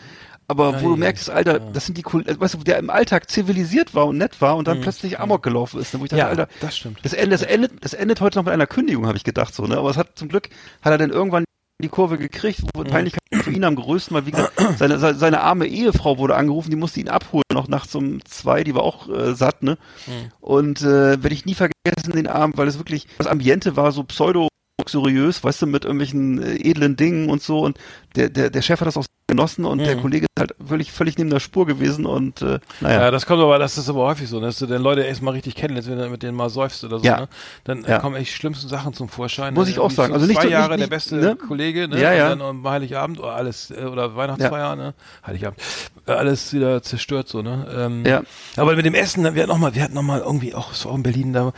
Aber 0.50 0.82
wo 0.82 0.88
du 0.88 0.96
merkst, 0.96 1.28
Alter, 1.30 1.60
das 1.60 1.84
sind 1.86 1.98
die 1.98 2.02
Kol- 2.02 2.26
äh, 2.26 2.40
weißt 2.40 2.54
du, 2.54 2.58
der 2.58 2.78
im 2.78 2.88
Alltag 2.90 3.30
zivilisiert 3.30 3.94
war 3.94 4.06
und 4.06 4.16
nett 4.18 4.40
war 4.40 4.56
und 4.56 4.66
dann 4.66 4.80
plötzlich 4.80 5.20
Amok 5.20 5.42
gelaufen 5.42 5.78
ist. 5.80 5.92
ne, 5.94 6.00
Wo 6.00 6.04
ich 6.04 6.10
dachte, 6.10 6.20
Ja, 6.20 6.28
Alter, 6.28 6.48
das 6.60 6.76
stimmt. 6.78 6.98
das 7.02 7.12
endet, 7.12 7.42
das 7.42 7.46
endet, 7.48 7.84
das 7.84 7.92
endet 7.94 8.20
heute 8.22 8.38
noch 8.38 8.44
mit 8.46 8.54
einer 8.54 8.66
Kündigung, 8.66 9.06
habe 9.06 9.16
ich 9.18 9.24
gedacht 9.24 9.54
so, 9.54 9.66
ne? 9.66 9.76
Aber 9.76 9.90
es 9.90 9.96
hat 9.98 10.18
zum 10.18 10.28
Glück 10.28 10.48
hat 10.82 10.90
er 10.92 10.98
dann 10.98 11.10
irgendwann 11.10 11.44
die 11.80 11.88
Kurve 11.88 12.18
gekriegt, 12.18 12.62
wo 12.74 12.80
Mhm. 12.82 12.86
Peinlichkeit 12.88 13.20
für 13.44 13.50
ihn 13.52 13.62
am 13.62 13.76
größten, 13.76 14.12
weil 14.16 14.26
wie 14.26 14.32
gesagt, 14.32 14.52
seine, 14.78 14.98
seine, 14.98 15.16
seine 15.18 15.40
arme 15.42 15.66
Ehefrau 15.66 16.18
wurde 16.18 16.34
angerufen, 16.34 16.70
die 16.70 16.76
musste 16.76 16.98
ihn 16.98 17.08
abholen, 17.08 17.44
noch 17.52 17.68
nachts 17.68 17.94
um 17.94 18.24
zwei, 18.24 18.64
die 18.64 18.74
war 18.74 18.82
auch 18.82 19.08
äh, 19.08 19.34
satt, 19.34 19.62
ne? 19.62 19.78
Mhm. 20.06 20.32
Und 20.40 20.80
äh, 20.80 21.22
werde 21.22 21.34
ich 21.34 21.44
nie 21.44 21.54
vergessen 21.54 22.12
den 22.14 22.26
Abend, 22.26 22.56
weil 22.56 22.66
es 22.66 22.78
wirklich, 22.78 23.06
das 23.18 23.26
Ambiente 23.28 23.76
war 23.76 23.92
so 23.92 24.02
pseudo 24.02 24.47
luxuriös, 24.80 25.42
weißt 25.42 25.62
du, 25.62 25.66
mit 25.66 25.84
irgendwelchen 25.84 26.42
äh, 26.42 26.56
edlen 26.70 26.96
Dingen 26.96 27.28
und 27.30 27.42
so 27.42 27.60
und 27.60 27.78
der, 28.16 28.28
der, 28.30 28.48
der 28.50 28.62
Chef 28.62 28.80
hat 28.80 28.86
das 28.86 28.96
auch 28.96 29.04
genossen 29.26 29.66
und 29.66 29.78
der 29.78 29.96
Mhm. 29.96 30.00
Kollege 30.00 30.24
ist 30.26 30.40
halt 30.40 30.54
völlig, 30.66 30.90
völlig 30.90 31.18
neben 31.18 31.28
der 31.28 31.40
Spur 31.40 31.66
gewesen 31.66 32.06
und 32.06 32.40
äh, 32.40 32.52
Ja. 32.54 32.60
naja. 32.80 33.10
das 33.10 33.26
kommt 33.26 33.42
aber, 33.42 33.58
das 33.58 33.76
ist 33.76 33.88
aber 33.90 34.06
häufig 34.06 34.28
so, 34.28 34.40
ne, 34.40 34.46
dass 34.46 34.58
du 34.58 34.66
den 34.66 34.80
Leute 34.80 35.02
erst 35.02 35.20
mal 35.20 35.32
richtig 35.32 35.54
kennenlernst, 35.56 35.90
wenn 35.90 35.98
du 35.98 36.08
mit 36.08 36.22
denen 36.22 36.36
mal 36.36 36.48
säufst 36.48 36.82
oder 36.84 36.98
so, 36.98 37.04
Ja. 37.04 37.20
ne? 37.20 37.28
Dann 37.64 37.84
Ja. 37.86 37.98
kommen 37.98 38.16
echt 38.16 38.32
schlimmsten 38.32 38.68
Sachen 38.68 38.94
zum 38.94 39.08
Vorschein. 39.10 39.52
Muss 39.52 39.68
ich 39.68 39.78
auch 39.80 39.90
sagen. 39.90 40.10
so 40.10 40.14
Also 40.14 40.26
nicht 40.26 40.36
zwei 40.40 40.44
so- 40.46 40.52
Jahre 40.52 40.70
nicht- 40.76 40.82
der 40.82 40.86
beste 40.86 41.16
ne? 41.16 41.36
Kollege, 41.36 41.88
ne? 41.88 42.00
Ja, 42.00 42.12
ja. 42.14 42.32
Und 42.32 42.38
dann 42.38 42.48
am 42.48 42.68
Heiligabend 42.68 43.18
oder 43.18 43.32
alles, 43.34 43.70
äh, 43.70 43.84
oder 43.84 44.16
Weihnachtsfeier, 44.16 44.76
ne? 44.76 44.94
Heiligabend. 45.26 45.60
Äh, 46.08 46.12
alles 46.12 46.52
wieder 46.52 46.82
zerstört 46.82 47.28
so, 47.28 47.42
ne? 47.42 47.66
Ähm, 47.76 48.04
Ja. 48.06 48.22
Aber 48.56 48.74
mit 48.76 48.86
dem 48.86 48.94
Essen, 48.94 49.22
wir 49.22 49.42
hatten 49.42 49.48
noch 49.50 49.58
mal, 49.58 49.74
wir 49.74 49.82
hatten 49.82 49.94
noch 49.94 50.02
mal 50.02 50.20
irgendwie 50.20 50.54
auch, 50.54 50.72
es 50.72 50.84
war 50.84 50.92
auch 50.92 50.96
in 50.96 51.02
Berlin 51.02 51.32
da, 51.32 51.52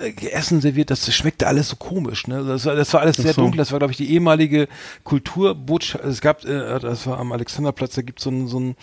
äh, 0.00 0.12
Essen 0.30 0.60
serviert, 0.60 0.90
das 0.90 1.12
schmeckte 1.14 1.46
alles 1.46 1.68
so 1.68 1.76
komisch, 1.76 2.26
ne? 2.26 2.44
Das 2.44 2.64
war, 2.66 2.74
das 2.74 2.92
war 2.92 3.00
alles 3.00 3.16
sehr 3.16 3.32
so. 3.32 3.40
dunkel, 3.42 3.58
das 3.58 3.72
war, 3.72 3.78
glaube 3.78 3.92
ich, 3.92 3.96
die 3.96 4.12
ehemalige 4.12 4.68
Kulturbotschaft, 5.04 6.04
es 6.04 6.20
gab, 6.20 6.44
äh, 6.44 6.78
das 6.80 7.06
war 7.06 7.18
am 7.18 7.32
Alexanderplatz, 7.32 7.94
da 7.94 8.02
gibt 8.02 8.20
so 8.20 8.30
ein, 8.30 8.48
so 8.48 8.60
ein 8.60 8.76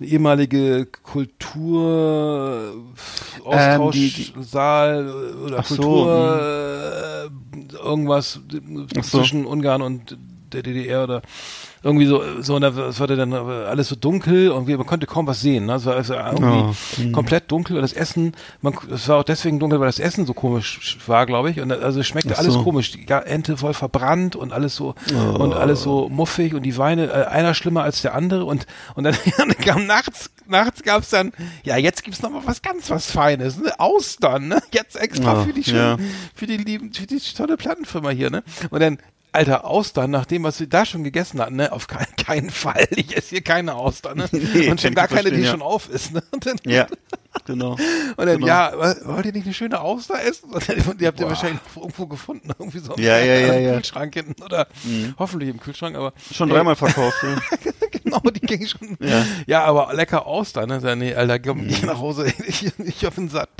ehemalige 0.00 0.86
Kultur 1.02 2.72
Ähm, 3.50 3.90
die- 3.92 4.10
die- 4.10 4.32
Austauschsaal 4.34 5.10
oder 5.44 5.58
Ach 5.60 5.64
so, 5.66 5.76
Kultur 5.76 7.28
äh, 7.72 7.76
irgendwas 7.76 8.40
so. 8.52 9.02
zwischen 9.02 9.44
Ungarn 9.46 9.82
und 9.82 10.16
der 10.52 10.62
DDR 10.62 11.04
oder 11.04 11.22
irgendwie 11.82 12.06
so, 12.06 12.20
so 12.42 12.56
und 12.56 12.62
da- 12.62 12.88
es 12.88 12.98
war 12.98 13.06
dann 13.06 13.32
alles 13.32 13.88
so 13.88 13.94
dunkel 13.94 14.50
und 14.50 14.66
man 14.68 14.84
konnte 14.86 15.06
kaum 15.06 15.26
was 15.28 15.40
sehen. 15.40 15.66
Ne? 15.66 15.74
Es 15.74 15.86
war 15.86 15.94
also 15.94 16.14
irgendwie 16.14 17.08
Oh, 17.08 17.12
komplett 17.12 17.50
dunkel 17.52 17.76
und 17.76 17.82
das 17.82 17.92
Essen, 17.92 18.32
man, 18.62 18.74
es 18.92 19.06
war 19.08 19.18
auch 19.18 19.22
deswegen 19.22 19.60
dunkel, 19.60 19.78
weil 19.78 19.86
das 19.86 20.00
Essen 20.00 20.26
so 20.26 20.34
komisch 20.34 20.98
war, 21.06 21.24
glaube 21.26 21.50
ich. 21.50 21.60
Und 21.60 21.70
also 21.70 22.00
es 22.00 22.06
schmeckte 22.08 22.34
Ach 22.34 22.38
alles 22.40 22.54
so. 22.54 22.64
komisch. 22.64 22.90
Die 22.90 23.06
Ente 23.08 23.56
voll 23.56 23.74
verbrannt 23.74 24.34
und 24.34 24.52
alles 24.52 24.74
so 24.74 24.94
Oh. 25.14 25.42
und 25.42 25.54
alles 25.54 25.82
so 25.82 26.08
muffig 26.08 26.54
und 26.54 26.62
die 26.64 26.76
Weine, 26.76 27.06
äh, 27.12 27.24
einer 27.26 27.54
schlimmer 27.54 27.82
als 27.84 28.02
der 28.02 28.14
andere 28.14 28.44
und 28.44 28.66
und 28.96 29.04
dann, 29.04 29.14
kam 29.64 29.86
nachts, 29.86 30.30
nachts 30.48 30.82
gab's 30.82 31.10
dann, 31.10 31.32
ja 31.62 31.76
jetzt 31.76 32.02
gibt's 32.02 32.22
noch 32.22 32.30
mal 32.30 32.42
was 32.44 32.60
ganz 32.62 32.90
was 32.90 33.10
Feines, 33.10 33.56
ne? 33.58 33.78
Austern, 33.78 34.48
ne? 34.48 34.60
Jetzt 34.72 34.96
extra 34.96 35.42
Oh, 35.42 35.44
für 35.44 35.52
die 35.52 35.62
schönen, 35.62 35.78
ja. 35.78 36.04
für 36.34 36.46
die 36.46 36.56
lieben, 36.56 36.92
für 36.92 37.06
die 37.06 37.18
tolle 37.20 37.56
Plattenfirma 37.56 38.10
hier, 38.10 38.30
ne? 38.30 38.42
Und 38.70 38.80
dann 38.80 38.98
Alter, 39.32 39.64
Austern, 39.64 40.10
nach 40.10 40.24
dem, 40.26 40.42
was 40.44 40.58
wir 40.60 40.66
da 40.68 40.84
schon 40.86 41.04
gegessen 41.04 41.40
hatten, 41.40 41.56
ne? 41.56 41.72
Auf 41.72 41.86
keinen, 41.86 42.06
keinen 42.16 42.50
Fall. 42.50 42.86
Ich 42.90 43.16
esse 43.16 43.30
hier 43.30 43.42
keine 43.42 43.74
Austern, 43.74 44.18
ne? 44.18 44.28
Nee, 44.32 44.70
und 44.70 44.80
schon 44.80 44.94
gar 44.94 45.06
ich 45.06 45.10
keine, 45.10 45.30
die 45.30 45.42
ja. 45.42 45.50
schon 45.50 45.62
auf 45.62 45.88
ist, 45.90 46.12
ne? 46.12 46.22
Dann, 46.40 46.56
Ja, 46.64 46.86
genau. 47.44 47.72
und 48.16 48.26
dann 48.26 48.36
Genau. 48.38 48.46
ja, 48.46 48.72
wollt 49.04 49.26
ihr 49.26 49.32
nicht 49.32 49.44
eine 49.44 49.54
schöne 49.54 49.80
Auster 49.80 50.22
essen? 50.22 50.50
Und 50.50 50.68
dann, 50.68 50.98
die 50.98 51.06
habt 51.06 51.20
ihr 51.20 51.26
wahrscheinlich 51.28 51.60
irgendwo 51.76 52.06
gefunden, 52.06 52.50
irgendwie 52.58 52.78
so 52.78 52.94
im 52.94 53.02
Ja, 53.02 53.18
ja, 53.18 53.34
ja, 53.34 53.54
ja. 53.54 53.74
Kühlschrank 53.74 54.14
hinten 54.14 54.42
oder 54.42 54.66
hoffentlich 55.18 55.50
im 55.50 55.60
Kühlschrank, 55.60 55.96
aber 55.96 56.12
Schon 56.32 56.48
Ey, 56.48 56.54
dreimal 56.56 56.76
verkauft. 56.76 57.18
Ja. 57.22 57.70
genau, 58.02 58.20
die 58.20 58.40
ging 58.40 58.66
schon. 58.66 58.96
Ja. 59.00 59.24
Ja, 59.46 59.64
aber 59.64 59.92
lecker 59.94 60.26
Auster, 60.26 60.66
ne? 60.66 60.80
Sag, 60.80 60.96
Nee, 60.98 61.14
Alter, 61.14 61.38
komm, 61.38 61.68
geh 61.68 61.84
nach 61.86 61.98
Hause, 61.98 62.32
ich, 62.46 62.72
ich 62.78 63.04
hab 63.04 63.14
den 63.14 63.28
satt. 63.28 63.50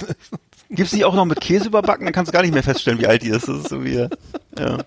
Gibt's 0.71 0.93
die 0.93 1.05
auch 1.05 1.15
noch 1.15 1.25
mit 1.25 1.41
Käse 1.41 1.67
überbacken? 1.69 2.05
Dann 2.05 2.13
kannst 2.13 2.31
du 2.31 2.33
gar 2.33 2.43
nicht 2.43 2.53
mehr 2.53 2.63
feststellen, 2.63 2.99
wie 3.01 3.07
alt 3.07 3.23
die 3.23 3.29
ist. 3.29 3.49
Das 3.49 3.59
ist 3.59 3.69
so 3.69 3.85
wie, 3.85 3.95
ja. 4.59 4.79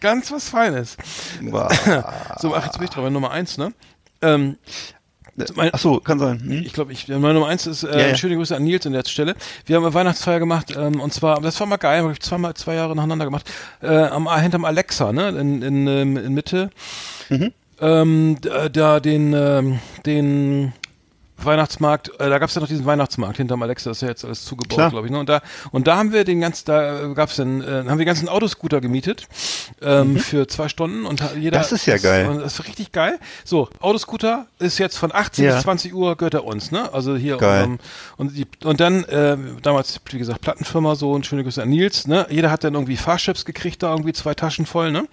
Ganz 0.00 0.32
was 0.32 0.48
Feines. 0.48 0.96
So, 2.38 2.54
ach, 2.54 2.64
jetzt 2.64 2.78
bin 2.78 2.84
ich 2.84 2.90
dran, 2.90 3.12
Nummer 3.12 3.30
eins, 3.30 3.58
ne? 3.58 3.72
Ähm, 4.22 4.56
mein, 5.54 5.70
Ach 5.72 5.78
so, 5.78 5.98
kann 5.98 6.18
sein. 6.18 6.40
Hm? 6.40 6.62
Ich 6.64 6.72
glaube, 6.72 6.92
ich, 6.92 7.08
meine 7.08 7.34
Nummer 7.34 7.48
eins 7.48 7.66
ist, 7.66 7.84
äh, 7.84 8.00
Ja, 8.00 8.08
ja. 8.08 8.16
schöne 8.16 8.36
Grüße 8.36 8.54
an 8.54 8.64
Nils 8.64 8.86
an 8.86 8.92
der 8.92 9.04
Stelle. 9.06 9.34
Wir 9.64 9.76
haben 9.76 9.84
eine 9.84 9.94
Weihnachtsfeier 9.94 10.38
gemacht, 10.38 10.74
ähm, 10.76 11.00
und 11.00 11.12
zwar, 11.12 11.40
das 11.40 11.58
war 11.60 11.66
mal 11.66 11.76
geil, 11.78 12.02
habe 12.02 12.12
ich 12.12 12.20
zweimal, 12.20 12.54
zwei 12.54 12.74
Jahre 12.74 12.94
nacheinander 12.94 13.24
gemacht, 13.24 13.50
äh, 13.82 13.86
am, 13.88 14.28
hinterm 14.40 14.64
Alexa, 14.64 15.12
ne, 15.12 15.28
in, 15.30 15.62
in, 15.62 15.86
ähm, 15.86 16.16
in 16.16 16.34
Mitte. 16.34 16.70
Mhm. 17.30 17.52
Ähm, 17.80 18.36
da, 18.42 18.68
da 18.68 19.00
den, 19.00 19.32
ähm, 19.32 19.78
den 20.04 20.72
Weihnachtsmarkt, 21.44 22.08
äh, 22.20 22.28
da 22.30 22.38
gab 22.38 22.48
es 22.48 22.54
ja 22.54 22.60
noch 22.60 22.68
diesen 22.68 22.84
Weihnachtsmarkt 22.86 23.36
hinterm 23.36 23.62
Alexa, 23.62 23.90
das 23.90 23.98
ist 23.98 24.02
ja 24.02 24.08
jetzt 24.08 24.24
alles 24.24 24.44
zugebaut, 24.44 24.90
glaube 24.90 25.06
ich. 25.06 25.12
Ne? 25.12 25.18
Und 25.18 25.28
da 25.28 25.40
und 25.70 25.86
da 25.86 25.96
haben 25.96 26.12
wir 26.12 26.24
den 26.24 26.40
ganzen, 26.40 26.66
da 26.66 27.02
äh, 27.10 27.14
gab's 27.14 27.36
dann, 27.36 27.60
äh, 27.62 27.64
haben 27.66 27.88
wir 27.88 27.96
die 27.96 28.04
ganzen 28.04 28.28
Autoscooter 28.28 28.80
gemietet 28.80 29.26
ähm, 29.80 30.18
für 30.18 30.46
zwei 30.48 30.68
Stunden 30.68 31.06
und 31.06 31.22
jeder. 31.38 31.58
Mhm. 31.58 31.62
Das 31.62 31.72
ist 31.72 31.86
ja 31.86 31.98
geil. 31.98 32.28
Und 32.28 32.40
das 32.40 32.54
ist 32.58 32.66
richtig 32.66 32.92
geil. 32.92 33.18
So, 33.44 33.68
Autoscooter 33.80 34.46
ist 34.58 34.78
jetzt 34.78 34.96
von 34.98 35.12
18 35.12 35.44
Ja. 35.44 35.54
bis 35.54 35.62
20 35.62 35.94
Uhr 35.94 36.16
gehört 36.16 36.34
er 36.34 36.44
uns, 36.44 36.70
ne? 36.70 36.92
Also 36.92 37.16
hier 37.16 37.36
Geil. 37.36 37.64
ähm, 37.64 37.78
und 38.16 38.36
die, 38.36 38.46
und 38.64 38.80
dann 38.80 39.04
äh, 39.04 39.36
damals 39.62 40.00
wie 40.10 40.18
gesagt 40.18 40.40
Plattenfirma 40.40 40.94
so 40.94 41.12
und 41.12 41.26
schöne 41.26 41.42
Grüße 41.44 41.62
an 41.62 41.68
Nils, 41.68 42.06
ne? 42.06 42.26
Jeder 42.30 42.50
hat 42.50 42.64
dann 42.64 42.74
irgendwie 42.74 42.96
Fahrchips 42.96 43.44
gekriegt, 43.44 43.82
da 43.82 43.90
irgendwie 43.90 44.12
zwei 44.12 44.34
Taschen 44.34 44.66
voll, 44.66 44.92
ne? 44.92 45.06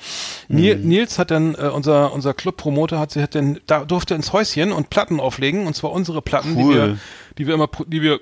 Mhm. 0.47 0.81
Nils 0.87 1.19
hat 1.19 1.31
dann 1.31 1.55
äh, 1.55 1.69
unser 1.69 2.13
unser 2.13 2.33
Clubpromoter 2.33 2.99
hat 2.99 3.11
sie 3.11 3.21
hat 3.21 3.35
dann 3.35 3.59
da 3.67 3.85
durfte 3.85 4.15
ins 4.15 4.33
Häuschen 4.33 4.71
und 4.71 4.89
Platten 4.89 5.19
auflegen 5.19 5.67
und 5.67 5.75
zwar 5.75 5.91
unsere 5.91 6.18
Platten, 6.21 6.55
die 6.55 6.63
Cool. 6.63 6.73
wir 6.75 6.97
die 7.37 7.47
wir 7.47 7.53
immer 7.53 7.69
die 7.87 8.01
wir 8.01 8.19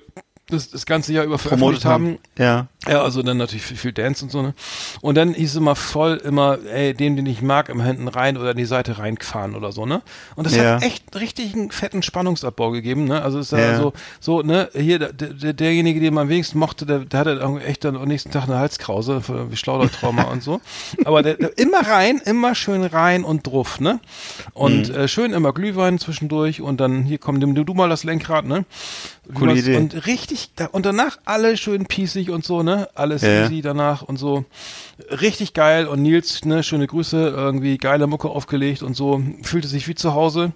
das, 0.50 0.70
das 0.70 0.86
ganze 0.86 1.12
Jahr 1.14 1.26
über 1.26 1.38
veröffentlicht 1.38 1.86
haben. 1.86 2.18
Ja. 2.38 2.68
Ja, 2.88 3.02
also 3.02 3.22
dann 3.22 3.36
natürlich 3.36 3.66
viel, 3.66 3.76
viel 3.76 3.92
Dance 3.92 4.24
und 4.24 4.32
so, 4.32 4.42
ne? 4.42 4.54
Und 5.02 5.16
dann 5.16 5.34
hieß 5.34 5.50
es 5.52 5.56
immer 5.58 5.76
voll 5.76 6.16
immer, 6.24 6.58
ey, 6.72 6.94
den, 6.94 7.18
den 7.18 7.26
ich 7.26 7.42
mag, 7.42 7.68
im 7.68 7.82
hinten 7.82 8.08
rein 8.08 8.38
oder 8.38 8.52
in 8.52 8.58
die 8.58 8.64
Seite 8.66 8.98
reinfahren 8.98 9.56
oder 9.56 9.74
so, 9.74 9.86
ne? 9.86 10.02
Und 10.38 10.46
das 10.48 10.56
Ja. 10.56 10.76
hat 10.76 10.84
echt 10.84 11.04
richtig 11.20 11.54
einen 11.54 11.70
fetten 11.72 12.02
Spannungsabbau 12.02 12.72
gegeben, 12.72 13.04
ne? 13.04 13.22
Also 13.22 13.40
ist 13.40 13.52
Ja. 13.52 13.60
ja 13.60 13.76
so, 13.76 13.92
so, 14.22 14.42
ne, 14.42 14.70
hier, 14.74 15.00
der, 15.00 15.12
der, 15.12 15.52
derjenige, 15.52 16.00
den 16.00 16.14
man 16.14 16.24
am 16.24 16.30
wenigsten 16.30 16.60
mochte, 16.60 16.86
der, 16.86 17.00
der 17.00 17.20
hatte 17.20 17.62
echt 17.66 17.84
dann 17.84 17.98
am 17.98 18.08
nächsten 18.08 18.32
Tag 18.32 18.44
eine 18.44 18.58
Halskrause, 18.58 19.22
wie 19.50 19.58
Schlaudertrauma 19.58 20.24
und 20.32 20.42
so. 20.42 20.62
Aber 21.04 21.24
der, 21.24 21.34
der, 21.36 21.58
immer 21.58 21.86
rein, 21.86 22.22
immer 22.24 22.56
schön 22.56 22.84
rein 22.86 23.26
und 23.26 23.46
druff, 23.46 23.82
ne? 23.82 24.00
Und 24.54 24.88
Mhm. 24.90 24.96
äh, 24.96 25.08
schön 25.10 25.34
immer 25.34 25.52
Glühwein 25.52 26.00
zwischendurch 26.00 26.62
und 26.62 26.78
dann 26.80 27.04
hier 27.04 27.18
komm, 27.18 27.36
nimm 27.40 27.54
du 27.54 27.74
mal 27.74 27.90
das 27.90 28.06
Lenkrad, 28.06 28.46
ne? 28.46 28.64
Coole 29.34 29.56
Idee. 29.56 29.76
Und 29.76 30.06
richtig, 30.06 30.50
und 30.72 30.86
danach 30.86 31.18
alle 31.26 31.58
schön 31.58 31.86
piesig 31.86 32.30
und 32.30 32.46
so, 32.46 32.64
ne? 32.64 32.88
Alles 32.96 33.22
Ja, 33.22 33.46
easy 33.46 33.62
danach 33.62 34.02
und 34.02 34.18
so. 34.18 34.46
Richtig 35.22 35.54
geil 35.54 35.88
und 35.88 36.02
Nils, 36.02 36.46
ne, 36.46 36.64
schöne 36.64 36.88
Grüße, 36.88 37.30
irgendwie 37.36 37.78
geile 37.78 38.08
Mucke 38.08 38.30
aufgelegt 38.30 38.84
und 38.84 38.96
so, 38.96 39.22
fühlte 39.44 39.68
sich 39.68 39.88
wie 39.88 39.96
zu 39.96 40.14
Hause. 40.14 40.54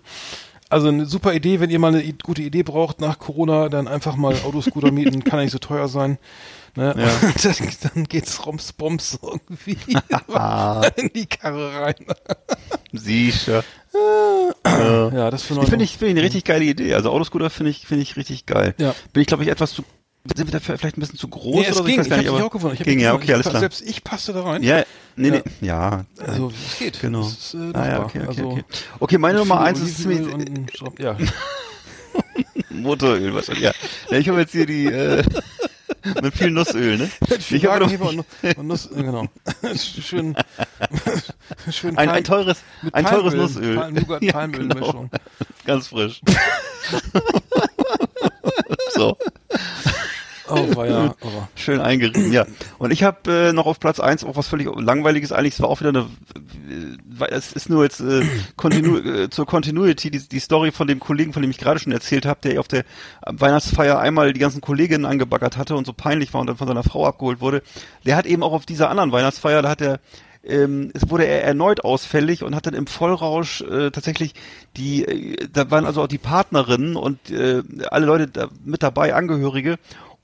Also 0.69 0.88
eine 0.88 1.06
super 1.06 1.34
Idee, 1.34 1.60
wenn 1.60 1.69
ihr 1.69 1.80
mal 1.80 1.93
eine 1.93 2.14
gute 2.14 2.41
Idee 2.41 2.64
braucht 2.64 3.02
nach 3.02 3.19
Corona, 3.19 3.68
dann 3.68 3.89
einfach 3.89 4.15
mal 4.15 4.35
Autoscooter 4.45 4.91
mieten, 4.91 5.23
kann 5.26 5.39
ja 5.39 5.43
nicht 5.43 5.52
so 5.52 5.60
teuer 5.60 5.89
sein. 5.89 6.18
Ne? 6.76 6.95
Ja. 6.98 7.31
Dann, 7.43 7.56
dann 7.93 8.03
geht's 8.06 8.45
rums 8.45 8.72
bums 8.73 9.19
irgendwie 9.22 9.77
in 10.95 11.10
die 11.14 11.26
Karre 11.26 11.81
rein. 11.81 11.95
Sicher. 12.93 13.64
Ja, 14.65 15.30
das 15.31 15.43
für 15.43 15.56
Ich 15.61 15.69
finde 15.69 15.84
ich, 15.84 15.91
finde 15.98 16.07
ich 16.07 16.11
eine 16.18 16.23
richtig 16.23 16.45
geile 16.45 16.64
Idee. 16.64 16.93
Also 16.93 17.11
Autoscooter 17.11 17.49
finde 17.49 17.72
ich, 17.72 17.85
finde 17.85 18.03
ich 18.03 18.15
richtig 18.15 18.45
geil. 18.45 18.73
Ja. 18.77 18.95
Bin 19.11 19.22
ich, 19.22 19.27
glaube 19.27 19.43
ich, 19.43 19.49
etwas 19.49 19.73
zu, 19.73 19.84
sind 20.34 20.52
wir 20.52 20.60
da 20.60 20.60
vielleicht 20.61 20.98
ein 20.98 21.02
bisschen 21.02 21.18
zu 21.19 21.27
groß 21.27 21.56
Nee, 21.56 21.60
oder 21.61 21.69
es 21.72 21.76
so? 21.77 21.84
ging, 21.84 21.98
weiß 21.98 22.06
ich, 22.06 22.10
gar 22.10 22.18
hab 22.19 22.23
nicht, 22.26 22.34
mich 22.34 22.41
auch 22.43 22.52
gefunden. 22.52 22.77
Ich 22.80 22.84
ging, 22.85 22.99
ja, 22.99 23.14
okay, 23.14 23.34
alles 23.34 23.45
Ich- 23.45 23.49
klar. 23.49 23.60
Selbst 23.60 23.81
ich 23.81 24.03
passte 24.03 24.31
da 24.34 24.43
rein. 24.43 24.64
Ja, 24.64 24.84
nee, 25.18 25.27
Ja. 25.30 25.34
nee, 25.60 25.68
ja. 25.68 26.06
Also, 26.19 26.52
es 26.72 26.80
geht. 26.80 27.02
Genau. 27.02 27.22
Ist, 27.27 27.53
äh, 27.53 27.72
ah, 27.73 27.88
ja, 27.88 28.03
okay, 28.03 28.19
okay, 28.19 28.27
also, 28.27 28.49
okay. 28.49 28.64
Okay, 28.99 29.18
meine 29.18 29.39
Nummer 29.39 29.60
eins 29.61 29.80
ist 29.81 29.98
ziemlich, 29.98 30.26
ja. 30.99 31.18
Motoröl 32.69 33.34
wahrscheinlich, 33.34 33.64
ja 34.10 34.18
ich 34.18 34.27
habe 34.27 34.39
jetzt 34.39 34.52
hier 34.52 34.65
die, 34.65 34.85
äh, 34.85 35.23
mit 36.22 36.34
viel 36.35 36.51
Nussöl, 36.51 36.97
ne? 36.97 37.09
Ich 37.49 37.65
habe 37.65 37.81
Wagenheber 37.85 38.09
und, 38.09 38.15
Nu- 38.18 38.23
und 38.57 38.68
Nuss, 38.68 38.85
äh, 38.91 38.95
genau. 39.03 39.26
schön, 39.76 40.35
schön 41.69 41.97
ein, 41.97 42.07
Palm- 42.07 42.09
ein 42.18 42.23
teures, 42.23 42.57
ein 42.93 43.05
teures 43.05 43.34
Palmöl, 43.34 43.38
Nussöl. 43.38 43.76
Palm, 43.76 43.93
Nougat, 43.93 44.22
Ja, 44.23 44.34
Palmölmischung. 44.34 45.09
genau. 45.09 45.23
Ganz 45.65 45.88
frisch. 45.88 46.22
so. 48.95 49.18
Oh, 50.52 50.76
war 50.76 50.88
ja. 50.88 51.15
Oh. 51.22 51.28
Schön 51.56 51.80
eingerieben, 51.80 52.32
ja. 52.32 52.45
Und 52.78 52.91
ich 52.91 53.03
habe 53.03 53.49
äh, 53.49 53.53
noch 53.53 53.65
auf 53.65 53.80
Platz 53.80 53.99
eins 53.99 54.23
auch 54.23 54.36
was 54.36 54.48
völlig 54.48 54.68
langweiliges 54.76 55.32
eigentlich. 55.32 55.56
Es 55.56 55.61
war 55.61 55.69
auch 55.69 55.80
wieder 55.80 55.90
eine, 55.90 56.07
äh, 56.69 57.26
es 57.30 57.53
ist 57.53 57.69
nur 57.69 57.84
jetzt 57.84 58.02
äh, 58.02 58.23
Continu 58.57 58.98
äh, 58.98 59.30
zur 59.30 59.45
Continuity 59.45 60.11
die, 60.11 60.28
die 60.28 60.40
Story 60.40 60.72
von 60.72 60.88
dem 60.88 60.99
Kollegen, 60.99 61.34
von 61.34 61.41
dem 61.41 61.52
ich 61.52 61.57
gerade 61.57 61.80
schon 61.80 61.94
erzählt 61.94 62.26
habe, 62.26 62.40
der 62.44 62.60
auf 62.60 62.68
der 62.68 62.84
Weihnachtsfeier 63.26 63.99
einmal 63.99 64.34
die 64.34 64.40
ganzen 64.40 64.61
Kolleginnen 64.61 65.06
angebaggert 65.06 65.57
hatte 65.57 65.76
und 65.76 65.86
so 65.86 65.94
peinlich 65.94 66.34
war 66.34 66.41
und 66.41 66.48
dann 66.48 66.57
von 66.57 66.68
seiner 66.68 66.84
Frau 66.84 67.06
abgeholt 67.06 67.41
wurde. 67.41 67.64
Der 68.06 68.15
hat 68.15 68.26
eben 68.26 68.44
auch 68.44 68.53
auf 68.53 68.65
dieser 68.65 68.90
anderen 68.90 69.11
Weihnachtsfeier, 69.11 69.61
da 69.61 69.69
hat 69.69 69.82
er 69.82 69.99
ähm, 70.44 70.91
es 70.94 71.10
wurde 71.10 71.26
er 71.26 71.44
erneut 71.44 71.84
ausfällig 71.84 72.44
und 72.44 72.56
hat 72.56 72.65
dann 72.65 72.73
im 72.73 72.88
Vollrausch 72.88 73.61
äh, 73.61 73.91
tatsächlich 73.91 74.34
die, 74.76 75.06
äh, 75.06 75.48
da 75.52 75.69
waren 75.69 75.86
also 75.86 76.02
auch 76.02 76.07
die 76.07 76.18
Partnerinnen 76.18 76.95
und 76.95 77.30
äh, 77.30 77.61
alle 77.90 78.06
Leute 78.06 78.28
da 78.28 78.48
mit 78.64 78.82
dabei, 78.84 79.14
Angehörige. 79.14 79.78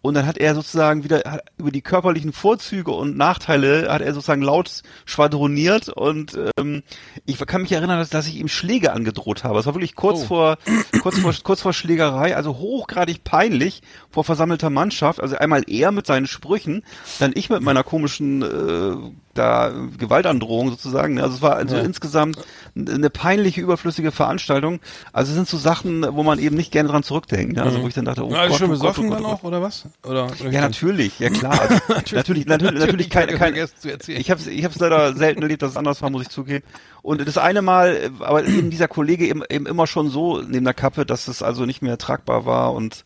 Und 0.08 0.14
dann 0.16 0.26
hat 0.26 0.38
er 0.38 0.56
sozusagen 0.56 1.04
wieder 1.04 1.22
hat, 1.26 1.42
über 1.58 1.72
die 1.72 1.82
körperlichen 1.82 2.34
Vorzüge 2.34 2.92
und 2.92 3.18
Nachteile 3.18 3.92
hat 3.92 4.02
er 4.02 4.14
sozusagen 4.14 4.42
laut 4.42 4.82
schwadroniert 5.06 5.90
und 5.90 6.38
ähm, 6.58 6.84
ich 7.26 7.38
kann 7.46 7.62
mich 7.64 7.72
erinnern, 7.72 8.00
dass, 8.00 8.10
dass 8.10 8.28
ich 8.28 8.36
ihm 8.38 8.48
Schläge 8.48 8.94
angedroht 8.94 9.44
habe. 9.44 9.60
Es 9.60 9.66
war 9.66 9.74
wirklich 9.76 9.96
kurz 9.96 10.22
Oh. 10.22 10.26
vor 10.26 10.58
kurz 11.02 11.20
vor 11.20 11.34
kurz 11.44 11.62
vor 11.62 11.74
Schlägerei, 11.74 12.36
also 12.36 12.58
hochgradig 12.58 13.24
peinlich 13.24 13.82
vor 14.10 14.24
versammelter 14.24 14.70
Mannschaft. 14.70 15.20
Also 15.22 15.36
einmal 15.38 15.64
er 15.68 15.92
mit 15.92 16.06
seinen 16.08 16.28
Sprüchen, 16.28 16.84
dann 17.20 17.32
ich 17.36 17.50
mit 17.50 17.62
meiner 17.62 17.84
komischen 17.84 18.42
äh, 18.42 19.12
da 19.34 19.72
Gewaltandrohung 19.98 20.70
sozusagen. 20.72 21.16
ne? 21.16 21.24
Also 21.24 21.36
es 21.36 21.42
war 21.42 21.56
also 21.56 21.76
Ja. 21.76 21.82
insgesamt 21.84 22.38
eine 22.76 23.10
peinliche, 23.10 23.62
überflüssige 23.62 24.12
Veranstaltung. 24.12 24.80
Also 25.14 25.30
es 25.32 25.36
sind 25.36 25.48
so 25.48 25.58
Sachen, 25.58 26.06
wo 26.16 26.24
man 26.24 26.40
eben 26.40 26.56
nicht 26.56 26.72
gerne 26.72 26.90
dran 26.90 27.04
zurückdenkt. 27.04 27.56
Ne? 27.56 27.64
Also 27.64 27.82
wo 27.84 27.88
ich 27.88 27.94
dann 27.94 28.06
dachte, 28.06 28.26
oh 28.26 28.32
Ja, 28.32 28.48
Gott, 28.48 28.58
schön 28.58 28.68
oh 28.68 28.70
Gott, 28.74 28.80
besoffen 28.80 29.06
oh 29.06 29.10
Gott, 29.10 29.18
dann 29.20 29.26
oh 29.26 29.30
Gott. 29.30 29.40
auch, 29.40 29.44
oder 29.44 29.62
was? 29.62 29.86
Oder, 30.04 30.30
Ja, 30.52 30.62
natürlich, 30.62 31.20
ja 31.20 31.30
klar. 31.30 31.60
Natürlich, 31.90 32.46
natürlich, 32.46 32.80
natürlich, 32.80 33.38
vergessen 33.38 33.74
zu 33.80 33.92
erzählen. 33.92 34.22
ich 34.22 34.32
habe 34.32 34.42
ich 34.50 34.64
hab's 34.64 34.80
leider 34.80 35.14
selten 35.16 35.42
erlebt, 35.42 35.62
dass 35.62 35.72
es 35.72 35.78
anders 35.78 36.02
war, 36.02 36.10
muss 36.10 36.22
ich 36.22 36.30
zugeben. 36.30 36.64
Und 37.02 37.26
das 37.28 37.38
eine 37.38 37.62
Mal, 37.62 37.96
äh, 37.96 38.24
aber 38.24 38.46
eben 38.46 38.70
dieser 38.70 38.88
Kollege 38.88 39.28
eben, 39.28 39.44
eben 39.50 39.66
immer 39.66 39.88
schon 39.88 40.10
so 40.10 40.42
neben 40.42 40.66
der 40.66 40.74
Kappe, 40.74 41.06
dass 41.06 41.28
es 41.28 41.42
also 41.42 41.66
nicht 41.66 41.82
mehr 41.82 41.98
tragbar 41.98 42.46
war 42.46 42.74
und 42.74 43.06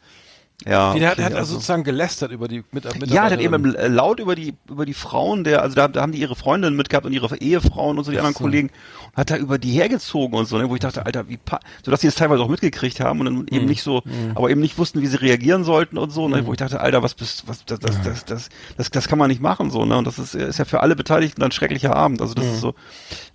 ja. 0.66 0.94
Der 0.94 1.10
hat, 1.10 1.14
okay, 1.18 1.24
hat 1.24 1.32
also 1.34 1.38
also- 1.38 1.54
sozusagen 1.54 1.84
gelästert 1.84 2.32
über 2.32 2.48
die 2.48 2.58
Mit 2.58 2.74
Mitarbeiter. 2.74 3.06
ja, 3.14 3.24
der 3.30 3.38
hat 3.38 3.40
eben 3.42 3.76
äh, 3.76 3.88
laut 3.88 4.20
über 4.20 4.36
die 4.36 4.54
über 4.70 4.86
die 4.86 4.94
Frauen, 4.94 5.44
der 5.44 5.62
also 5.62 5.76
da, 5.76 5.88
da 5.88 6.02
haben 6.02 6.12
die 6.12 6.20
ihre 6.20 6.36
Freundinnen 6.36 6.76
mitgehabt 6.76 7.06
und 7.06 7.14
ihre 7.14 7.36
Ehefrauen 7.38 7.98
und 7.98 8.04
so 8.04 8.12
die 8.12 8.18
anderen 8.18 8.34
so. 8.36 8.44
Kollegen 8.44 8.70
hat 9.16 9.32
da 9.32 9.38
über 9.38 9.58
die 9.58 9.72
hergezogen 9.72 10.38
und 10.38 10.46
so, 10.48 10.58
ne, 10.58 10.70
wo 10.70 10.74
ich 10.76 10.80
dachte, 10.82 11.06
Alter, 11.06 11.28
wie 11.30 11.40
so 11.84 11.92
dass 11.92 12.02
sie 12.02 12.08
es 12.08 12.16
teilweise 12.16 12.44
auch 12.44 12.48
mitgekriegt 12.50 13.00
haben 13.00 13.20
und 13.20 13.26
dann 13.26 13.36
Mhm. 13.36 13.48
eben 13.52 13.66
nicht 13.66 13.84
so, 13.84 14.02
aber 14.36 14.50
eben 14.50 14.62
nicht 14.62 14.78
wussten, 14.78 15.02
wie 15.02 15.08
sie 15.08 15.20
reagieren 15.22 15.64
sollten 15.64 15.98
und 15.98 16.12
so, 16.12 16.28
ne, 16.28 16.46
wo 16.46 16.52
ich 16.54 16.58
dachte, 16.58 16.80
Alter, 16.80 17.02
was 17.04 17.14
bist 17.16 17.44
was 17.48 17.66
das 17.66 17.80
das 17.80 18.02
das 18.02 18.26
das 18.26 18.50
das, 18.78 18.92
das 18.92 19.08
kann 19.08 19.18
man 19.20 19.30
nicht 19.30 19.42
machen 19.42 19.70
so, 19.72 19.86
ne, 19.86 19.98
und 19.98 20.06
das 20.06 20.20
ist 20.20 20.36
ist 20.36 20.60
ja 20.60 20.66
für 20.66 20.82
alle 20.82 20.96
Beteiligten 20.96 21.42
ein 21.44 21.52
schrecklicher 21.52 21.96
Abend, 21.96 22.22
also 22.22 22.34
das 22.34 22.46
ist 22.46 22.62
so 22.62 22.76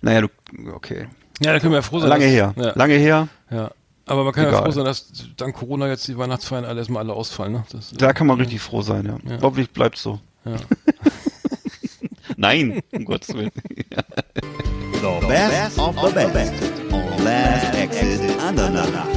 naja, 0.01 0.21
du 0.21 0.27
okay. 0.73 1.07
Ja, 1.39 1.53
da 1.53 1.59
können 1.59 1.71
wir 1.73 1.77
ja 1.77 1.81
froh 1.83 1.99
sein. 1.99 2.09
Lange 2.09 2.25
her. 2.25 2.53
Ja. 2.57 2.71
Lange 2.75 2.95
her. 2.95 3.27
Ja. 3.51 3.69
Aber 4.07 4.23
man 4.23 4.33
kann 4.33 4.43
ja 4.45 4.49
Egal. 4.49 4.63
froh 4.63 4.71
sein, 4.71 4.85
dass 4.85 5.07
dank 5.35 5.55
Corona 5.55 5.87
jetzt 5.87 6.07
die 6.07 6.17
Weihnachtsfeiern 6.17 6.65
alle 6.65 6.79
erstmal 6.79 7.03
alle 7.03 7.13
ausfallen. 7.13 7.53
Ne? 7.53 7.63
Das, 7.71 7.91
Da 7.91 8.13
kann 8.13 8.27
man 8.27 8.37
richtig 8.39 8.61
froh 8.61 8.81
sein, 8.81 9.05
ja. 9.05 9.17
Ja. 9.29 9.41
Hoffentlich 9.41 9.69
bleibt's 9.71 10.01
so. 10.01 10.19
Ja. 10.45 10.55
Nein, 12.37 12.81
um 12.93 13.05
Gottes 13.05 13.33
Willen. 13.33 13.51
The 13.91 15.27
best 15.27 15.77
of 15.79 15.95
the 15.95 16.13
best 16.13 16.53
on 16.91 17.23
Last 17.23 17.75
Exit 17.75 18.39
Andernach. 18.39 19.07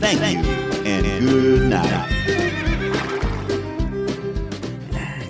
Thank 0.00 0.20
you 0.34 0.40
and 0.84 1.20
good 1.20 1.68
night. 1.68 2.23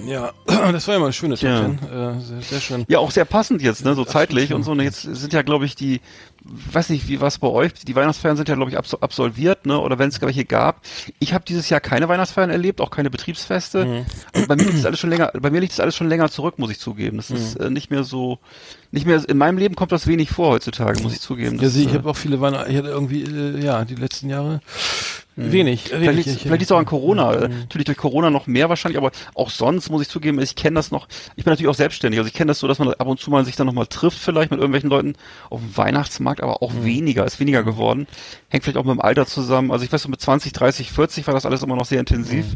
Ja, 0.07 0.33
das 0.47 0.87
war 0.87 0.95
ja 0.95 1.01
mal 1.01 1.07
eine 1.07 1.13
schöne 1.13 1.35
Top 1.35 1.41
Tja. 1.41 1.61
10. 1.61 1.79
Äh, 1.89 2.21
sehr, 2.21 2.41
sehr 2.43 2.61
schön. 2.61 2.85
Ja, 2.89 2.99
auch 2.99 3.11
sehr 3.11 3.25
passend 3.25 3.63
jetzt, 3.63 3.85
ne, 3.85 3.95
so 3.95 4.05
zeitlich 4.05 4.53
und 4.53 4.63
so. 4.63 4.73
Und 4.73 4.81
jetzt 4.81 5.03
sind 5.03 5.33
ja, 5.33 5.43
glaube 5.43 5.65
ich, 5.67 5.75
die, 5.75 6.01
weiß 6.45 6.91
nicht, 6.91 7.09
wie 7.09 7.21
was 7.21 7.39
bei 7.39 7.49
euch, 7.49 7.73
die 7.75 7.95
Weihnachtsfeiern 7.97 8.37
sind 8.37 8.49
ja, 8.49 8.55
glaube 8.55 8.71
ich, 8.71 8.77
abso 8.79 8.99
absolviert, 9.01 9.67
ne, 9.67 9.79
oder 9.79 9.99
wenn 9.99 10.09
es 10.09 10.21
welche 10.21 10.45
gab. 10.45 10.81
Ich 11.19 11.33
habe 11.35 11.45
dieses 11.47 11.69
Jahr 11.71 11.81
keine 11.81 12.09
Weihnachtsfeiern 12.09 12.51
erlebt, 12.51 12.81
auch 12.81 12.91
keine 12.91 13.11
Betriebsfeste. 13.11 13.85
Mhm. 13.85 14.07
Und 14.35 14.49
bei 14.49 14.57
mir 14.57 14.65
liegt 14.65 14.79
es 14.79 14.87
alles 14.87 15.01
schon 15.01 15.11
länger, 15.11 15.31
bei 15.39 15.51
mir 15.51 15.61
liegt 15.61 15.73
es 15.73 15.81
alles 15.81 15.97
schon 15.97 16.09
länger 16.09 16.31
zurück, 16.31 16.59
muss 16.59 16.71
ich 16.71 16.79
zugeben. 16.81 17.17
Das 17.17 17.31
Mhm. 17.31 17.37
ist 17.37 17.57
äh, 17.57 17.71
nicht 17.71 17.91
mehr 17.91 18.05
so, 18.05 18.39
nicht 18.91 19.07
mehr, 19.07 19.23
in 19.29 19.39
meinem 19.39 19.59
Leben 19.59 19.75
kommt 19.75 19.93
das 19.93 20.07
wenig 20.07 20.31
vor 20.31 20.51
heutzutage, 20.51 21.03
muss 21.03 21.13
ich 21.15 21.21
zugeben. 21.21 21.57
Ja, 21.57 21.63
Das, 21.65 21.73
sie, 21.75 21.85
ich 21.85 21.93
äh, 21.93 21.99
habe 21.99 22.09
auch 22.11 22.17
viele 22.17 22.41
Weihnachten, 22.41 22.71
ich 22.71 22.77
hatte 22.77 22.89
irgendwie, 22.89 23.23
äh, 23.23 23.65
ja, 23.65 23.85
die 23.85 23.95
letzten 23.97 24.29
Jahre 24.31 24.61
wenig. 25.37 25.85
Vielleicht 25.85 26.27
wenig. 26.27 26.41
vielleicht 26.41 26.61
liegt's 26.61 26.73
auch 26.73 26.79
an 26.79 26.85
Corona. 26.85 27.35
äh, 27.35 27.49
Natürlich 27.49 27.87
durch 27.87 27.99
Corona 27.99 28.31
noch 28.31 28.47
mehr 28.47 28.69
wahrscheinlich, 28.69 28.99
aber 28.99 29.11
auch 29.35 29.51
sonst 29.51 29.91
muss 29.91 30.03
ich 30.03 30.09
zugeben, 30.09 30.41
ich 30.41 30.57
kenne 30.57 30.75
das 30.77 30.91
noch. 30.91 31.09
Ich 31.37 31.45
bin 31.45 31.51
natürlich 31.53 31.69
auch 31.71 31.75
selbstständig. 31.75 32.19
Also 32.19 32.29
ich 32.29 32.35
kenne 32.35 32.49
das 32.49 32.59
so, 32.59 32.69
dass 32.69 32.79
man 32.79 32.89
ab 32.95 33.07
und 33.07 33.21
zu 33.21 33.31
mal 33.31 33.45
sich 33.45 33.57
dann 33.57 33.67
nochmal 33.67 33.87
trifft, 33.87 34.19
vielleicht 34.19 34.51
mit 34.51 34.61
irgendwelchen 34.61 34.91
Leuten 34.91 35.15
auf 35.51 35.61
dem 35.61 35.77
Weihnachtsmarkt, 35.77 36.43
aber 36.43 36.63
auch 36.63 36.73
weniger, 36.83 37.25
ist 37.25 37.41
weniger 37.41 37.63
geworden. 37.63 38.07
Hängt 38.49 38.65
vielleicht 38.65 38.77
auch 38.79 38.85
mit 38.85 38.95
dem 38.95 39.01
Alter 39.01 39.27
zusammen. 39.27 39.71
Also 39.73 39.85
ich 39.85 39.93
weiß 39.93 40.03
so 40.03 40.09
mit 40.09 40.21
20, 40.21 40.53
30, 40.53 40.93
40 40.93 41.27
war 41.27 41.35
das 41.35 41.47
alles 41.47 41.63
immer 41.63 41.77
noch 41.77 41.87
sehr 41.87 42.01
intensiv. 42.01 42.47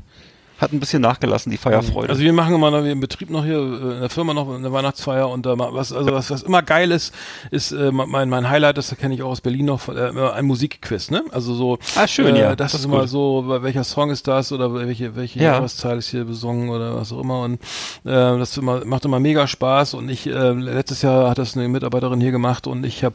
Hat 0.58 0.72
ein 0.72 0.80
bisschen 0.80 1.00
nachgelassen, 1.02 1.50
die 1.52 1.56
Feierfreude. 1.56 2.08
Also 2.10 2.20
wir 2.22 2.32
machen 2.32 2.52
immer 2.54 2.70
noch, 2.72 2.84
im 2.84 2.98
Betrieb 3.00 3.30
noch 3.30 3.44
hier, 3.44 3.58
äh, 3.58 3.94
in 3.94 4.00
der 4.00 4.10
Firma 4.10 4.34
noch 4.34 4.52
eine 4.52 4.72
Weihnachtsfeier 4.72 5.28
und 5.28 5.46
da 5.46 5.54
ma- 5.54 5.68
was, 5.72 5.92
also 5.92 6.10
was, 6.12 6.30
was 6.32 6.42
immer 6.42 6.62
geil 6.62 6.90
ist, 6.90 7.14
ist 7.52 7.70
äh, 7.72 7.92
mein, 7.92 8.28
mein 8.28 8.50
Highlight, 8.50 8.76
das 8.76 8.94
kenne 8.96 9.14
ich 9.14 9.22
auch 9.22 9.30
aus 9.30 9.40
Berlin 9.40 9.66
noch, 9.66 9.88
äh, 9.88 10.10
ein 10.34 10.44
Musikquiz, 10.46 11.10
ne? 11.12 11.22
Also 11.30 11.54
so, 11.54 11.78
Ah, 11.94 12.08
schön, 12.08 12.34
äh, 12.34 12.40
ja. 12.40 12.56
Das, 12.56 12.72
Das 12.72 12.80
ist 12.80 12.86
immer 12.86 13.00
gut. 13.02 13.08
so, 13.08 13.44
bei 13.46 13.62
welcher 13.62 13.84
Song 13.84 14.10
ist 14.10 14.26
das 14.26 14.50
oder 14.50 14.74
welche, 14.74 15.14
welche 15.14 15.38
Ja. 15.38 15.52
Jahreszahl 15.52 15.96
ist 15.98 16.08
hier 16.08 16.24
besungen 16.24 16.70
oder 16.70 16.96
was 16.96 17.12
auch 17.12 17.20
immer 17.20 17.42
und 17.42 17.54
äh, 18.04 18.10
das 18.10 18.56
immer, 18.56 18.84
macht 18.84 19.04
immer 19.04 19.20
mega 19.20 19.46
Spaß 19.46 19.94
und 19.94 20.08
ich, 20.08 20.26
äh, 20.26 20.50
letztes 20.52 21.02
Jahr 21.02 21.30
hat 21.30 21.38
das 21.38 21.56
eine 21.56 21.68
Mitarbeiterin 21.68 22.20
hier 22.20 22.32
gemacht 22.32 22.66
und 22.66 22.84
ich 22.84 23.04
habe 23.04 23.14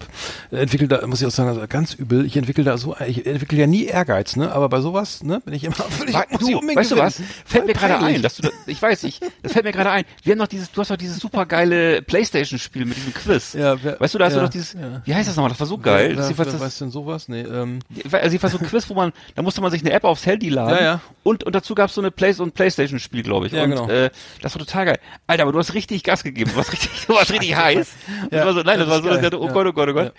entwickelt 0.51 0.91
da, 0.93 1.05
muss 1.07 1.19
ich 1.21 1.27
auch 1.27 1.31
sagen, 1.31 1.49
also 1.49 1.61
ganz 1.67 1.93
übel, 1.93 2.25
ich 2.25 2.37
entwickle 2.37 2.63
da 2.63 2.77
so, 2.77 2.95
ich 3.05 3.25
entwickle 3.25 3.57
ja 3.59 3.67
nie 3.67 3.83
Ehrgeiz, 3.85 4.37
ne? 4.37 4.51
Aber 4.53 4.69
bei 4.69 4.79
sowas, 4.79 5.23
ne, 5.23 5.41
bin 5.43 5.53
ich 5.53 5.65
immer 5.65 5.75
völlig, 5.89 6.15
Wa- 6.15 6.23
muss 6.29 6.41
ich 6.41 6.47
du, 6.53 6.59
unbedingt 6.59 6.77
weißt 6.79 6.91
du 6.91 6.97
was? 6.97 7.21
Fällt 7.45 7.65
mir 7.65 7.73
gerade 7.73 7.97
ein, 7.99 8.22
dass 8.22 8.35
du, 8.35 8.43
da, 8.43 8.49
ich 8.68 8.81
weiß, 8.81 9.03
ich, 9.03 9.19
das 9.41 9.53
fällt 9.53 9.65
mir 9.65 9.72
gerade 9.72 9.91
ein. 9.91 10.05
Wir 10.23 10.31
haben 10.31 10.39
noch 10.39 10.47
dieses, 10.47 10.72
du 10.72 10.81
hast 10.81 10.91
doch 10.91 10.97
dieses 10.97 11.18
super 11.18 11.45
geile 11.45 12.01
Playstation-Spiel 12.01 12.85
mit 12.85 12.97
diesem 12.97 13.14
Quiz. 13.14 13.53
Ja, 13.53 13.81
wer- 13.84 13.99
weißt 13.99 14.14
du, 14.14 14.18
da 14.18 14.26
hast 14.26 14.34
ja, 14.34 14.39
du 14.39 14.45
doch 14.45 14.51
dieses, 14.51 14.73
ja. 14.73 15.01
wie 15.05 15.14
heißt 15.15 15.27
das 15.30 15.35
nochmal? 15.35 15.49
Das 15.51 15.60
war 15.60 15.68
so 15.68 15.77
geil. 15.77 16.10
Wer, 16.10 16.15
das 16.15 16.38
wer, 16.38 16.45
das, 16.45 16.60
weiß 16.60 16.77
denn 16.80 16.91
sowas? 16.91 17.27
Nee, 17.27 17.41
ähm, 17.41 17.80
also 18.11 18.27
jedenfalls 18.27 18.53
so 18.53 18.60
ein 18.60 18.68
Quiz, 18.68 18.89
wo 18.89 18.93
man, 18.93 19.14
da 19.35 19.41
musste 19.41 19.61
man 19.61 19.72
sich 19.72 19.81
eine 19.81 19.91
App 19.91 20.03
aufs 20.03 20.26
Handy 20.26 20.49
laden. 20.49 20.76
Ja, 20.77 20.84
ja. 20.84 21.01
Und, 21.23 21.43
und 21.43 21.53
dazu 21.55 21.76
gab 21.76 21.89
es 21.89 21.95
so 21.95 22.01
eine 22.01 22.11
Play 22.11 22.34
so 22.34 22.43
ein 22.43 22.51
Playstation-Spiel, 22.51 23.23
glaube 23.23 23.47
ich. 23.47 23.53
Ja, 23.53 23.64
und, 23.64 23.72
genau. 23.72 23.89
äh, 23.89 24.10
das 24.41 24.53
war 24.55 24.60
total 24.60 24.85
geil. 24.85 24.99
Alter, 25.27 25.43
aber 25.43 25.51
du 25.51 25.60
hast 25.60 25.73
richtig 25.73 26.03
Gas 26.03 26.23
gegeben. 26.23 26.51
Du 26.51 26.57
warst 26.57 26.72
richtig, 26.73 27.05
du 27.07 27.14
warst 27.14 27.31
richtig 27.34 27.55
heiß. 27.55 27.93
Und 28.23 28.31
Ja, 28.31 28.38
das 28.39 28.45
war 28.45 28.53
so, 28.53 28.61
nein, 28.61 28.80
das, 28.80 28.88
das 28.88 28.89
war 28.89 28.97
so, 28.97 29.03
geil. 29.07 29.15
ich 29.18 29.22
dachte, 29.22 29.39
oh 29.41 29.47
Ja. 29.47 29.53
Gott, 29.53 29.68
oh 29.68 29.73
Gott, 29.73 29.89
oh 29.89 29.93
Gott. 29.93 30.14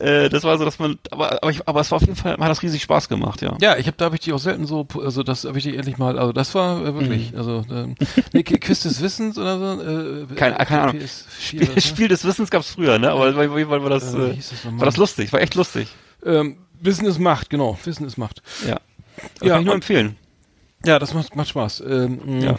Äh, 0.00 0.28
das 0.30 0.44
war 0.44 0.56
so, 0.58 0.64
dass 0.64 0.78
man, 0.78 0.98
aber, 1.10 1.42
aber, 1.42 1.50
ich, 1.50 1.68
aber 1.68 1.80
es 1.80 1.90
war 1.90 1.96
auf 1.96 2.02
jeden 2.02 2.16
Fall, 2.16 2.32
hat 2.32 2.40
das 2.48 2.62
riesig 2.62 2.82
Spaß 2.82 3.08
gemacht, 3.08 3.42
ja. 3.42 3.56
Ja, 3.60 3.76
ich 3.76 3.86
habe 3.86 3.96
da 3.98 4.06
habe 4.06 4.14
ich 4.16 4.22
die 4.22 4.32
auch 4.32 4.38
selten 4.38 4.66
so, 4.66 4.86
also 5.02 5.22
das 5.22 5.44
habe 5.44 5.58
ich 5.58 5.64
die 5.64 5.76
endlich 5.76 5.98
mal, 5.98 6.18
also 6.18 6.32
das 6.32 6.54
war 6.54 6.80
äh, 6.84 6.94
wirklich, 6.94 7.36
also 7.36 7.64
ähm, 7.70 7.94
nee, 8.32 8.42
Quiz 8.42 8.80
des 8.82 9.02
Wissens 9.02 9.36
oder 9.36 9.58
so. 9.58 9.82
Äh, 9.82 10.34
Keine- 10.36 10.58
äh, 10.58 10.64
keine 10.64 10.82
Ahnung. 10.82 10.96
PS4 10.96 11.56
oder 11.62 11.74
so. 11.74 11.80
Spiel 11.86 12.08
des 12.08 12.24
Wissens 12.24 12.50
gab's 12.50 12.70
früher, 12.70 12.98
ne? 12.98 13.10
Aber 13.10 13.28
auf 13.28 13.56
jeden 13.58 13.68
Fall 13.70 13.82
war 13.82 13.90
das, 13.90 14.14
Äh, 14.14 14.30
äh, 14.30 14.36
das 14.36 14.64
war 14.64 14.86
das 14.86 14.96
lustig, 14.96 15.32
war 15.32 15.40
echt 15.42 15.54
lustig. 15.54 15.88
Ähm, 16.24 16.56
Wissen 16.80 17.04
ist 17.06 17.18
Macht, 17.18 17.50
genau. 17.50 17.78
Wissen 17.84 18.06
ist 18.06 18.16
Macht. 18.16 18.40
Ja. 18.66 18.80
Das 19.38 19.48
Ja, 19.48 19.48
kann 19.54 19.60
ich 19.60 19.66
nur 19.66 19.74
empfehlen. 19.74 20.16
Ja, 20.86 20.98
das 20.98 21.12
macht, 21.12 21.36
macht 21.36 21.48
Spaß. 21.50 21.80
Ähm, 21.86 22.40
Ja. 22.40 22.58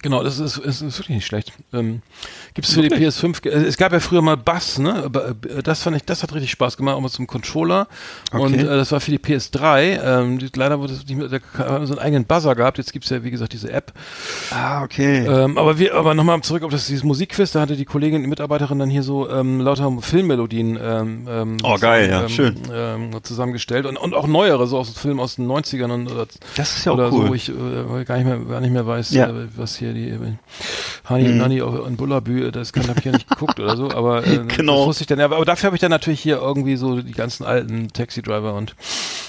Genau, 0.00 0.22
das 0.22 0.38
ist, 0.38 0.56
ist, 0.56 0.80
ist 0.80 0.98
wirklich 0.98 1.16
nicht 1.16 1.26
schlecht. 1.26 1.52
Ähm, 1.72 2.02
Gibt 2.54 2.66
es 2.66 2.74
für 2.74 2.82
die 2.82 2.90
PS5, 2.90 3.40
ge- 3.42 3.52
äh, 3.52 3.56
es 3.66 3.76
gab 3.76 3.92
ja 3.92 4.00
früher 4.00 4.22
mal 4.22 4.36
Bass, 4.36 4.78
ne? 4.78 4.94
Aber 5.04 5.28
äh, 5.28 5.62
das 5.62 5.82
fand 5.82 5.96
ich, 5.96 6.04
das 6.04 6.22
hat 6.22 6.32
richtig 6.34 6.50
Spaß 6.50 6.76
gemacht, 6.76 6.96
auch 6.96 7.00
mal 7.00 7.08
zum 7.10 7.26
Controller. 7.26 7.86
Und 8.32 8.40
Okay. 8.54 8.60
äh, 8.62 8.64
das 8.64 8.90
war 8.90 9.00
für 9.00 9.10
die 9.10 9.18
PS3. 9.18 10.00
Ähm, 10.02 10.38
die, 10.38 10.48
leider 10.56 10.80
wurde 10.80 10.94
es 10.94 11.06
nicht 11.06 11.16
mehr, 11.16 11.28
da 11.28 11.38
haben 11.58 11.86
so 11.86 11.92
einen 11.94 12.00
eigenen 12.02 12.24
Buzzer 12.24 12.54
gehabt. 12.54 12.78
Jetzt 12.78 12.92
gibt's 12.92 13.10
ja, 13.10 13.22
wie 13.22 13.30
gesagt, 13.30 13.52
diese 13.52 13.70
App. 13.72 13.92
Ah, 14.50 14.82
okay. 14.82 15.26
Ähm, 15.26 15.58
aber 15.58 15.78
wir, 15.78 15.94
aber 15.94 16.14
nochmal 16.14 16.40
zurück 16.40 16.62
auf 16.64 16.70
das, 16.72 16.86
dieses 16.86 17.04
Musikquiz, 17.04 17.52
da 17.52 17.60
hatte 17.60 17.76
die 17.76 17.84
Kollegin, 17.84 18.22
die 18.22 18.28
Mitarbeiterin 18.28 18.78
dann 18.78 18.90
hier 18.90 19.02
so 19.02 19.28
ähm, 19.30 19.60
lauter 19.60 19.92
Filmmelodien 20.00 20.78
ähm, 20.82 21.26
ähm, 21.28 21.56
Oh, 21.62 21.76
geil, 21.78 22.08
ja, 22.10 22.22
ähm, 22.22 22.28
schön. 22.28 22.56
Ähm, 22.72 23.10
zusammengestellt 23.22 23.86
und, 23.86 23.96
und 23.96 24.14
auch 24.14 24.26
neuere, 24.26 24.66
so 24.66 24.78
aus 24.78 24.90
Filmen 24.90 25.20
aus 25.20 25.36
den 25.36 25.46
90ern 25.46 25.90
und 25.92 26.10
oder, 26.10 26.26
Das 26.56 26.76
ist 26.76 26.84
ja 26.86 26.92
auch 26.92 26.96
oder 26.96 27.12
cool. 27.12 27.22
so, 27.24 27.28
wo 27.28 27.34
ich 27.34 27.48
äh, 27.48 28.04
gar 28.04 28.16
nicht 28.16 28.26
mehr 28.26 28.38
gar 28.38 28.60
nicht 28.60 28.72
mehr 28.72 28.86
weiß, 28.86 29.10
Ja. 29.12 29.28
äh, 29.28 29.46
was 29.56 29.76
hier 29.76 29.81
die 29.92 30.08
äh, 30.10 30.18
Honey 31.08 31.28
Mhm. 31.28 31.38
Nanny 31.38 31.62
auf- 31.62 31.86
in 31.86 31.96
Bullabü, 31.96 32.50
das 32.52 32.72
kann 32.72 32.86
habe 32.88 32.98
ich 33.00 33.04
ja 33.04 33.12
nicht 33.12 33.28
geguckt 33.28 33.58
oder 33.58 33.76
so, 33.76 33.90
aber 33.90 34.26
äh, 34.26 34.38
Genau. 34.56 34.78
das 34.78 34.86
wusste 34.86 35.02
ich 35.02 35.06
dann. 35.08 35.18
ja, 35.18 35.24
Aber, 35.26 35.36
aber 35.36 35.44
dafür 35.44 35.66
habe 35.68 35.76
ich 35.76 35.80
dann 35.80 35.90
natürlich 35.90 36.20
hier 36.20 36.36
irgendwie 36.36 36.76
so 36.76 37.00
die 37.02 37.12
ganzen 37.12 37.44
alten 37.44 37.88
Taxi 37.92 38.22
Driver 38.22 38.54
und 38.54 38.76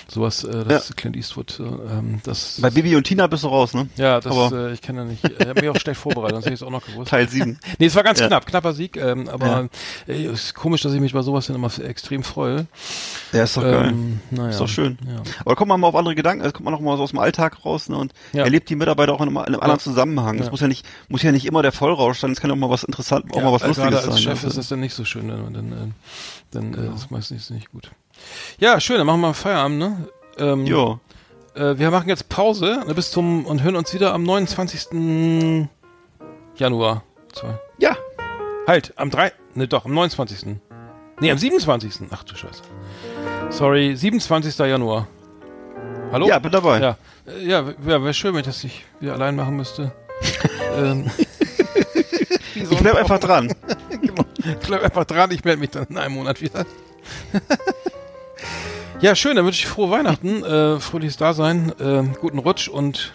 sowas, 0.07 0.43
äh, 0.43 0.63
das 0.65 0.95
Clint 0.95 1.15
Eastwood, 1.15 1.59
äh, 1.59 1.63
ähm, 1.63 2.19
das 2.23 2.59
Bei 2.61 2.69
Bibi 2.69 2.95
und 2.95 3.05
Tina 3.05 3.25
bist 3.27 3.43
du 3.43 3.47
raus, 3.47 3.73
ne? 3.73 3.88
ja, 3.95 4.19
das, 4.21 4.31
Aber- 4.38 4.69
äh, 4.69 4.73
ich 4.73 4.81
kann 4.81 4.95
ja 4.95 5.05
nicht. 5.05 5.23
Ich 5.27 5.47
habe 5.47 5.59
mich 5.61 5.69
auch 5.69 5.75
schlecht 5.80 5.99
vorbereitet, 5.99 6.35
sonst 6.35 6.45
hätte 6.45 6.53
ich 6.53 6.61
es 6.61 6.67
auch 6.67 6.69
noch 6.71 6.85
gewusst. 6.85 7.09
Teil 7.09 7.27
7. 7.27 7.57
Nee, 7.80 7.85
es 7.88 7.95
war 7.95 8.03
ganz 8.03 8.19
Ja. 8.19 8.27
knapp, 8.27 8.45
knapper 8.45 8.73
Sieg, 8.73 8.97
ähm, 8.97 9.27
aber 9.30 9.69
äh, 10.07 10.25
ist 10.25 10.53
komisch, 10.53 10.81
dass 10.81 10.93
ich 10.93 10.99
mich 11.01 11.13
bei 11.13 11.21
sowas 11.23 11.47
dann 11.47 11.55
immer 11.55 11.71
extrem 11.84 12.21
freue. 12.23 12.67
Ja, 13.31 13.43
ist 13.43 13.57
doch 13.57 13.63
geil. 13.63 13.89
Ähm, 13.89 14.19
naja. 14.30 14.49
Ist 14.49 14.59
doch 14.59 14.67
schön. 14.67 14.97
Ja. 15.07 15.23
Aber 15.45 15.55
kommt 15.55 15.69
man 15.69 15.80
mal 15.80 15.88
auf 15.88 15.95
andere 15.95 16.13
Gedanken, 16.15 16.41
also 16.43 16.53
kommt 16.53 16.65
man 16.65 16.73
noch 16.73 16.81
mal 16.81 16.97
so 16.97 17.03
aus 17.03 17.09
dem 17.09 17.19
Alltag 17.19 17.65
raus 17.65 17.89
ne, 17.89 17.97
und 17.97 18.13
Ja. 18.34 18.43
erlebt 18.43 18.69
die 18.69 18.75
Mitarbeiter 18.75 19.13
auch 19.13 19.21
in 19.21 19.30
einem, 19.30 19.38
in 19.38 19.43
einem 19.45 19.59
anderen 19.61 19.80
Zusammenhang. 19.80 20.43
Das 20.44 20.48
Ja. 20.48 20.52
muss 20.52 20.61
ja 20.61 20.68
nicht, 20.68 20.86
muss 21.10 21.24
ja 21.24 21.32
nicht 21.32 21.45
immer 21.45 21.61
der 21.61 21.72
Vollrausch 21.72 22.20
sein, 22.20 22.32
es 22.32 22.40
kann 22.41 22.52
auch 22.52 22.56
mal 22.56 22.70
was 22.70 22.84
interessant, 22.84 23.32
auch 23.34 23.38
Ja, 23.38 23.44
mal 23.44 23.53
was 23.53 23.61
äh, 23.64 23.68
Lustiges 23.68 23.90
Gerade 23.91 23.98
als 24.06 24.15
sein. 24.15 24.24
Chef 24.24 24.44
ne? 24.44 24.49
ist 24.49 24.57
das 24.57 24.68
dann 24.70 24.80
nicht 24.80 24.94
so 24.94 25.06
schön, 25.06 25.28
dann, 25.28 25.53
dann, 25.53 25.72
äh, 25.72 25.76
dann 26.52 26.72
Genau. 26.72 26.91
äh, 26.91 26.95
ist 26.95 27.11
meistens 27.11 27.49
nicht 27.49 27.72
gut. 27.72 27.91
Ja, 28.60 28.80
schön, 28.80 28.98
dann 28.98 29.07
machen 29.07 29.22
wir 29.22 29.34
Feierabend, 29.34 29.80
ne? 29.80 30.07
Ähm, 30.38 30.65
Jo. 30.65 30.99
Äh, 31.56 31.78
wir 31.78 31.91
machen 31.91 32.10
jetzt 32.10 32.30
Pause 32.30 32.84
ne, 32.88 32.94
bis 32.95 33.11
zum 33.11 33.45
und 33.45 33.61
hören 33.64 33.76
uns 33.76 33.94
wieder 33.94 34.14
am 34.14 34.24
29. 34.24 35.68
Januar. 36.56 37.03
Zwei. 37.34 37.60
Ja. 37.80 37.95
Halt, 38.68 38.94
am 38.95 39.10
3. 39.10 39.32
Ne, 39.56 39.68
doch, 39.68 39.86
am 39.86 39.94
29. 39.94 40.57
Nee, 41.20 41.32
am 41.32 41.38
27. 41.38 42.07
Ach 42.11 42.24
du 42.24 42.36
Scheiße. 42.36 42.64
Sorry, 43.49 43.95
27. 43.95 44.57
Januar. 44.60 45.07
Hallo? 46.11 46.28
Ja, 46.28 46.40
bin 46.40 46.52
dabei. 46.52 46.80
Ja, 46.80 46.98
ja 47.44 47.65
wäre 47.86 48.03
wär 48.03 48.14
schön, 48.14 48.34
wenn 48.34 48.41
ich 48.41 48.45
das 48.48 48.64
nicht 48.64 48.84
wieder 48.99 49.14
allein 49.14 49.36
machen 49.36 49.56
müsste. 49.56 49.91
Ähm, 50.76 51.10
Ich 52.56 52.78
bleib 52.80 52.95
einfach 52.95 53.20
dran. 53.20 53.53
genau. 54.02 54.26
Ich 54.38 54.68
bleib 54.68 54.84
einfach 54.84 55.06
dran, 55.06 55.32
ich 55.32 55.44
melde 55.44 55.60
mich 55.60 55.72
dann 55.72 55.86
in 55.90 55.98
einem 55.98 56.15
Monat 56.15 56.41
wieder. 56.41 56.65
ja, 59.02 59.15
schön, 59.15 59.36
dann 59.36 59.45
wünsche 59.45 59.60
ich 59.60 59.68
frohe 59.68 59.91
Weihnachten, 59.91 60.44
äh, 60.44 60.80
fröhliches 60.80 61.18
Dasein, 61.18 61.74
äh, 61.80 62.03
guten 62.20 62.40
Rutsch 62.40 62.68
und 62.68 63.14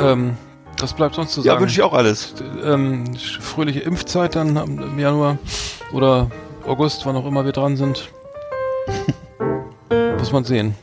ähm, 0.00 0.36
was 0.80 0.94
bleibt 0.94 1.14
sonst 1.14 1.32
zu 1.32 1.42
sagen? 1.42 1.56
Ja, 1.56 1.60
wünsche 1.60 1.80
ich 1.80 1.82
auch 1.82 1.92
alles. 1.92 2.34
Ähm, 2.62 3.16
fröhliche 3.16 3.80
Impfzeit 3.80 4.36
dann 4.36 4.56
im 4.56 4.98
Januar 4.98 5.38
oder 5.92 6.30
August, 6.66 7.04
wann 7.06 7.16
auch 7.16 7.26
immer 7.26 7.44
wir 7.44 7.52
dran 7.52 7.76
sind. 7.76 8.10
Muss 10.18 10.32
man 10.32 10.44
sehen. 10.44 10.74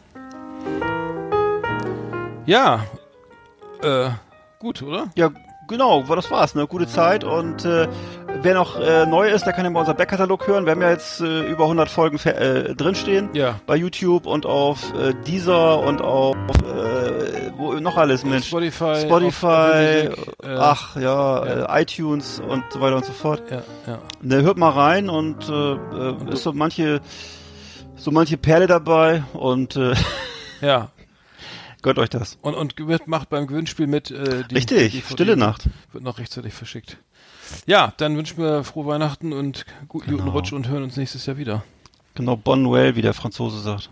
Ja, 2.46 2.86
äh, 3.82 4.10
gut, 4.60 4.82
oder? 4.82 5.08
Ja, 5.16 5.32
genau, 5.68 6.04
das 6.04 6.32
war's, 6.32 6.56
ne? 6.56 6.68
Gute 6.68 6.88
Zeit 6.88 7.24
und 7.24 7.66
äh, 7.66 7.88
wer 8.42 8.54
noch 8.54 8.80
äh, 8.80 9.06
neu 9.06 9.30
ist, 9.30 9.46
der 9.46 9.54
kann 9.54 9.66
ja 9.66 9.72
mal 9.72 9.82
unser 9.82 9.94
Backkatalog 9.94 10.48
hören. 10.48 10.66
Wir 10.66 10.72
haben 10.72 10.82
ja 10.82 10.92
jetzt 10.92 11.22
äh, 11.22 11.50
über 11.50 11.64
100 11.64 11.90
Folgen 11.90 12.18
äh, 12.20 12.76
drinstehen. 12.76 13.30
Ja. 13.34 13.60
Bei 13.66 13.76
YouTube 13.76 14.26
und 14.26 14.46
auf 14.46 14.94
äh, 14.96 15.14
Deezer 15.26 15.80
und 15.80 16.02
auf 16.02 16.36
äh, 16.36 17.52
wo 17.58 17.74
noch 17.74 17.98
alles, 17.98 18.24
Mensch. 18.26 18.48
Spotify, 18.48 19.02
Spotify, 19.02 20.10
Music, 20.10 20.28
äh, 20.44 20.56
ach 20.58 20.96
ja, 20.96 21.46
ja. 21.46 21.78
Äh, 21.78 21.82
iTunes 21.84 22.40
und 22.40 22.64
so 22.70 22.82
weiter 22.82 22.98
und 22.98 23.06
so 23.06 23.14
fort. 23.14 23.44
Ja, 23.50 23.62
ja. 23.88 24.00
Ne, 24.22 24.42
hört 24.42 24.58
mal 24.58 24.72
rein 24.72 25.10
und, 25.10 25.48
äh, 25.50 25.74
äh, 25.74 26.34
ist 26.34 26.44
so 26.44 26.54
manche 26.54 27.02
so 27.98 28.12
manche 28.12 28.38
Perle 28.38 28.68
dabei 28.68 29.24
und 29.34 29.78
äh, 29.78 29.94
Ja. 30.62 30.90
Gönnt 31.86 32.00
euch 32.00 32.10
das. 32.10 32.38
Und, 32.42 32.56
und 32.56 32.76
wird- 32.88 33.08
macht 33.08 33.30
beim 33.30 33.48
Gewinnspiel 33.48 33.88
mit. 33.88 34.12
Äh, 34.12 34.44
die, 34.50 34.56
Richtig, 34.56 34.92
die 34.92 35.02
Stille 35.14 35.38
Nacht. 35.38 35.70
Wird 35.94 36.04
noch 36.04 36.18
rechtzeitig 36.20 36.54
verschickt. 36.54 36.98
Ja, 37.68 37.94
dann 37.98 38.18
wünschen 38.18 38.40
wir 38.40 38.64
frohe 38.64 38.88
Weihnachten 38.88 39.32
und 39.32 39.66
gu- 39.88 40.00
guten 40.00 40.28
Rutsch 40.28 40.52
und 40.52 40.68
hören 40.68 40.84
uns 40.84 40.98
nächstes 40.98 41.26
Jahr 41.28 41.38
wieder. 41.38 41.64
Genau, 42.16 42.36
Bonne 42.36 42.64
Noël, 42.68 42.96
wie 42.96 43.02
der 43.04 43.14
Franzose 43.14 43.60
sagt. 43.62 43.90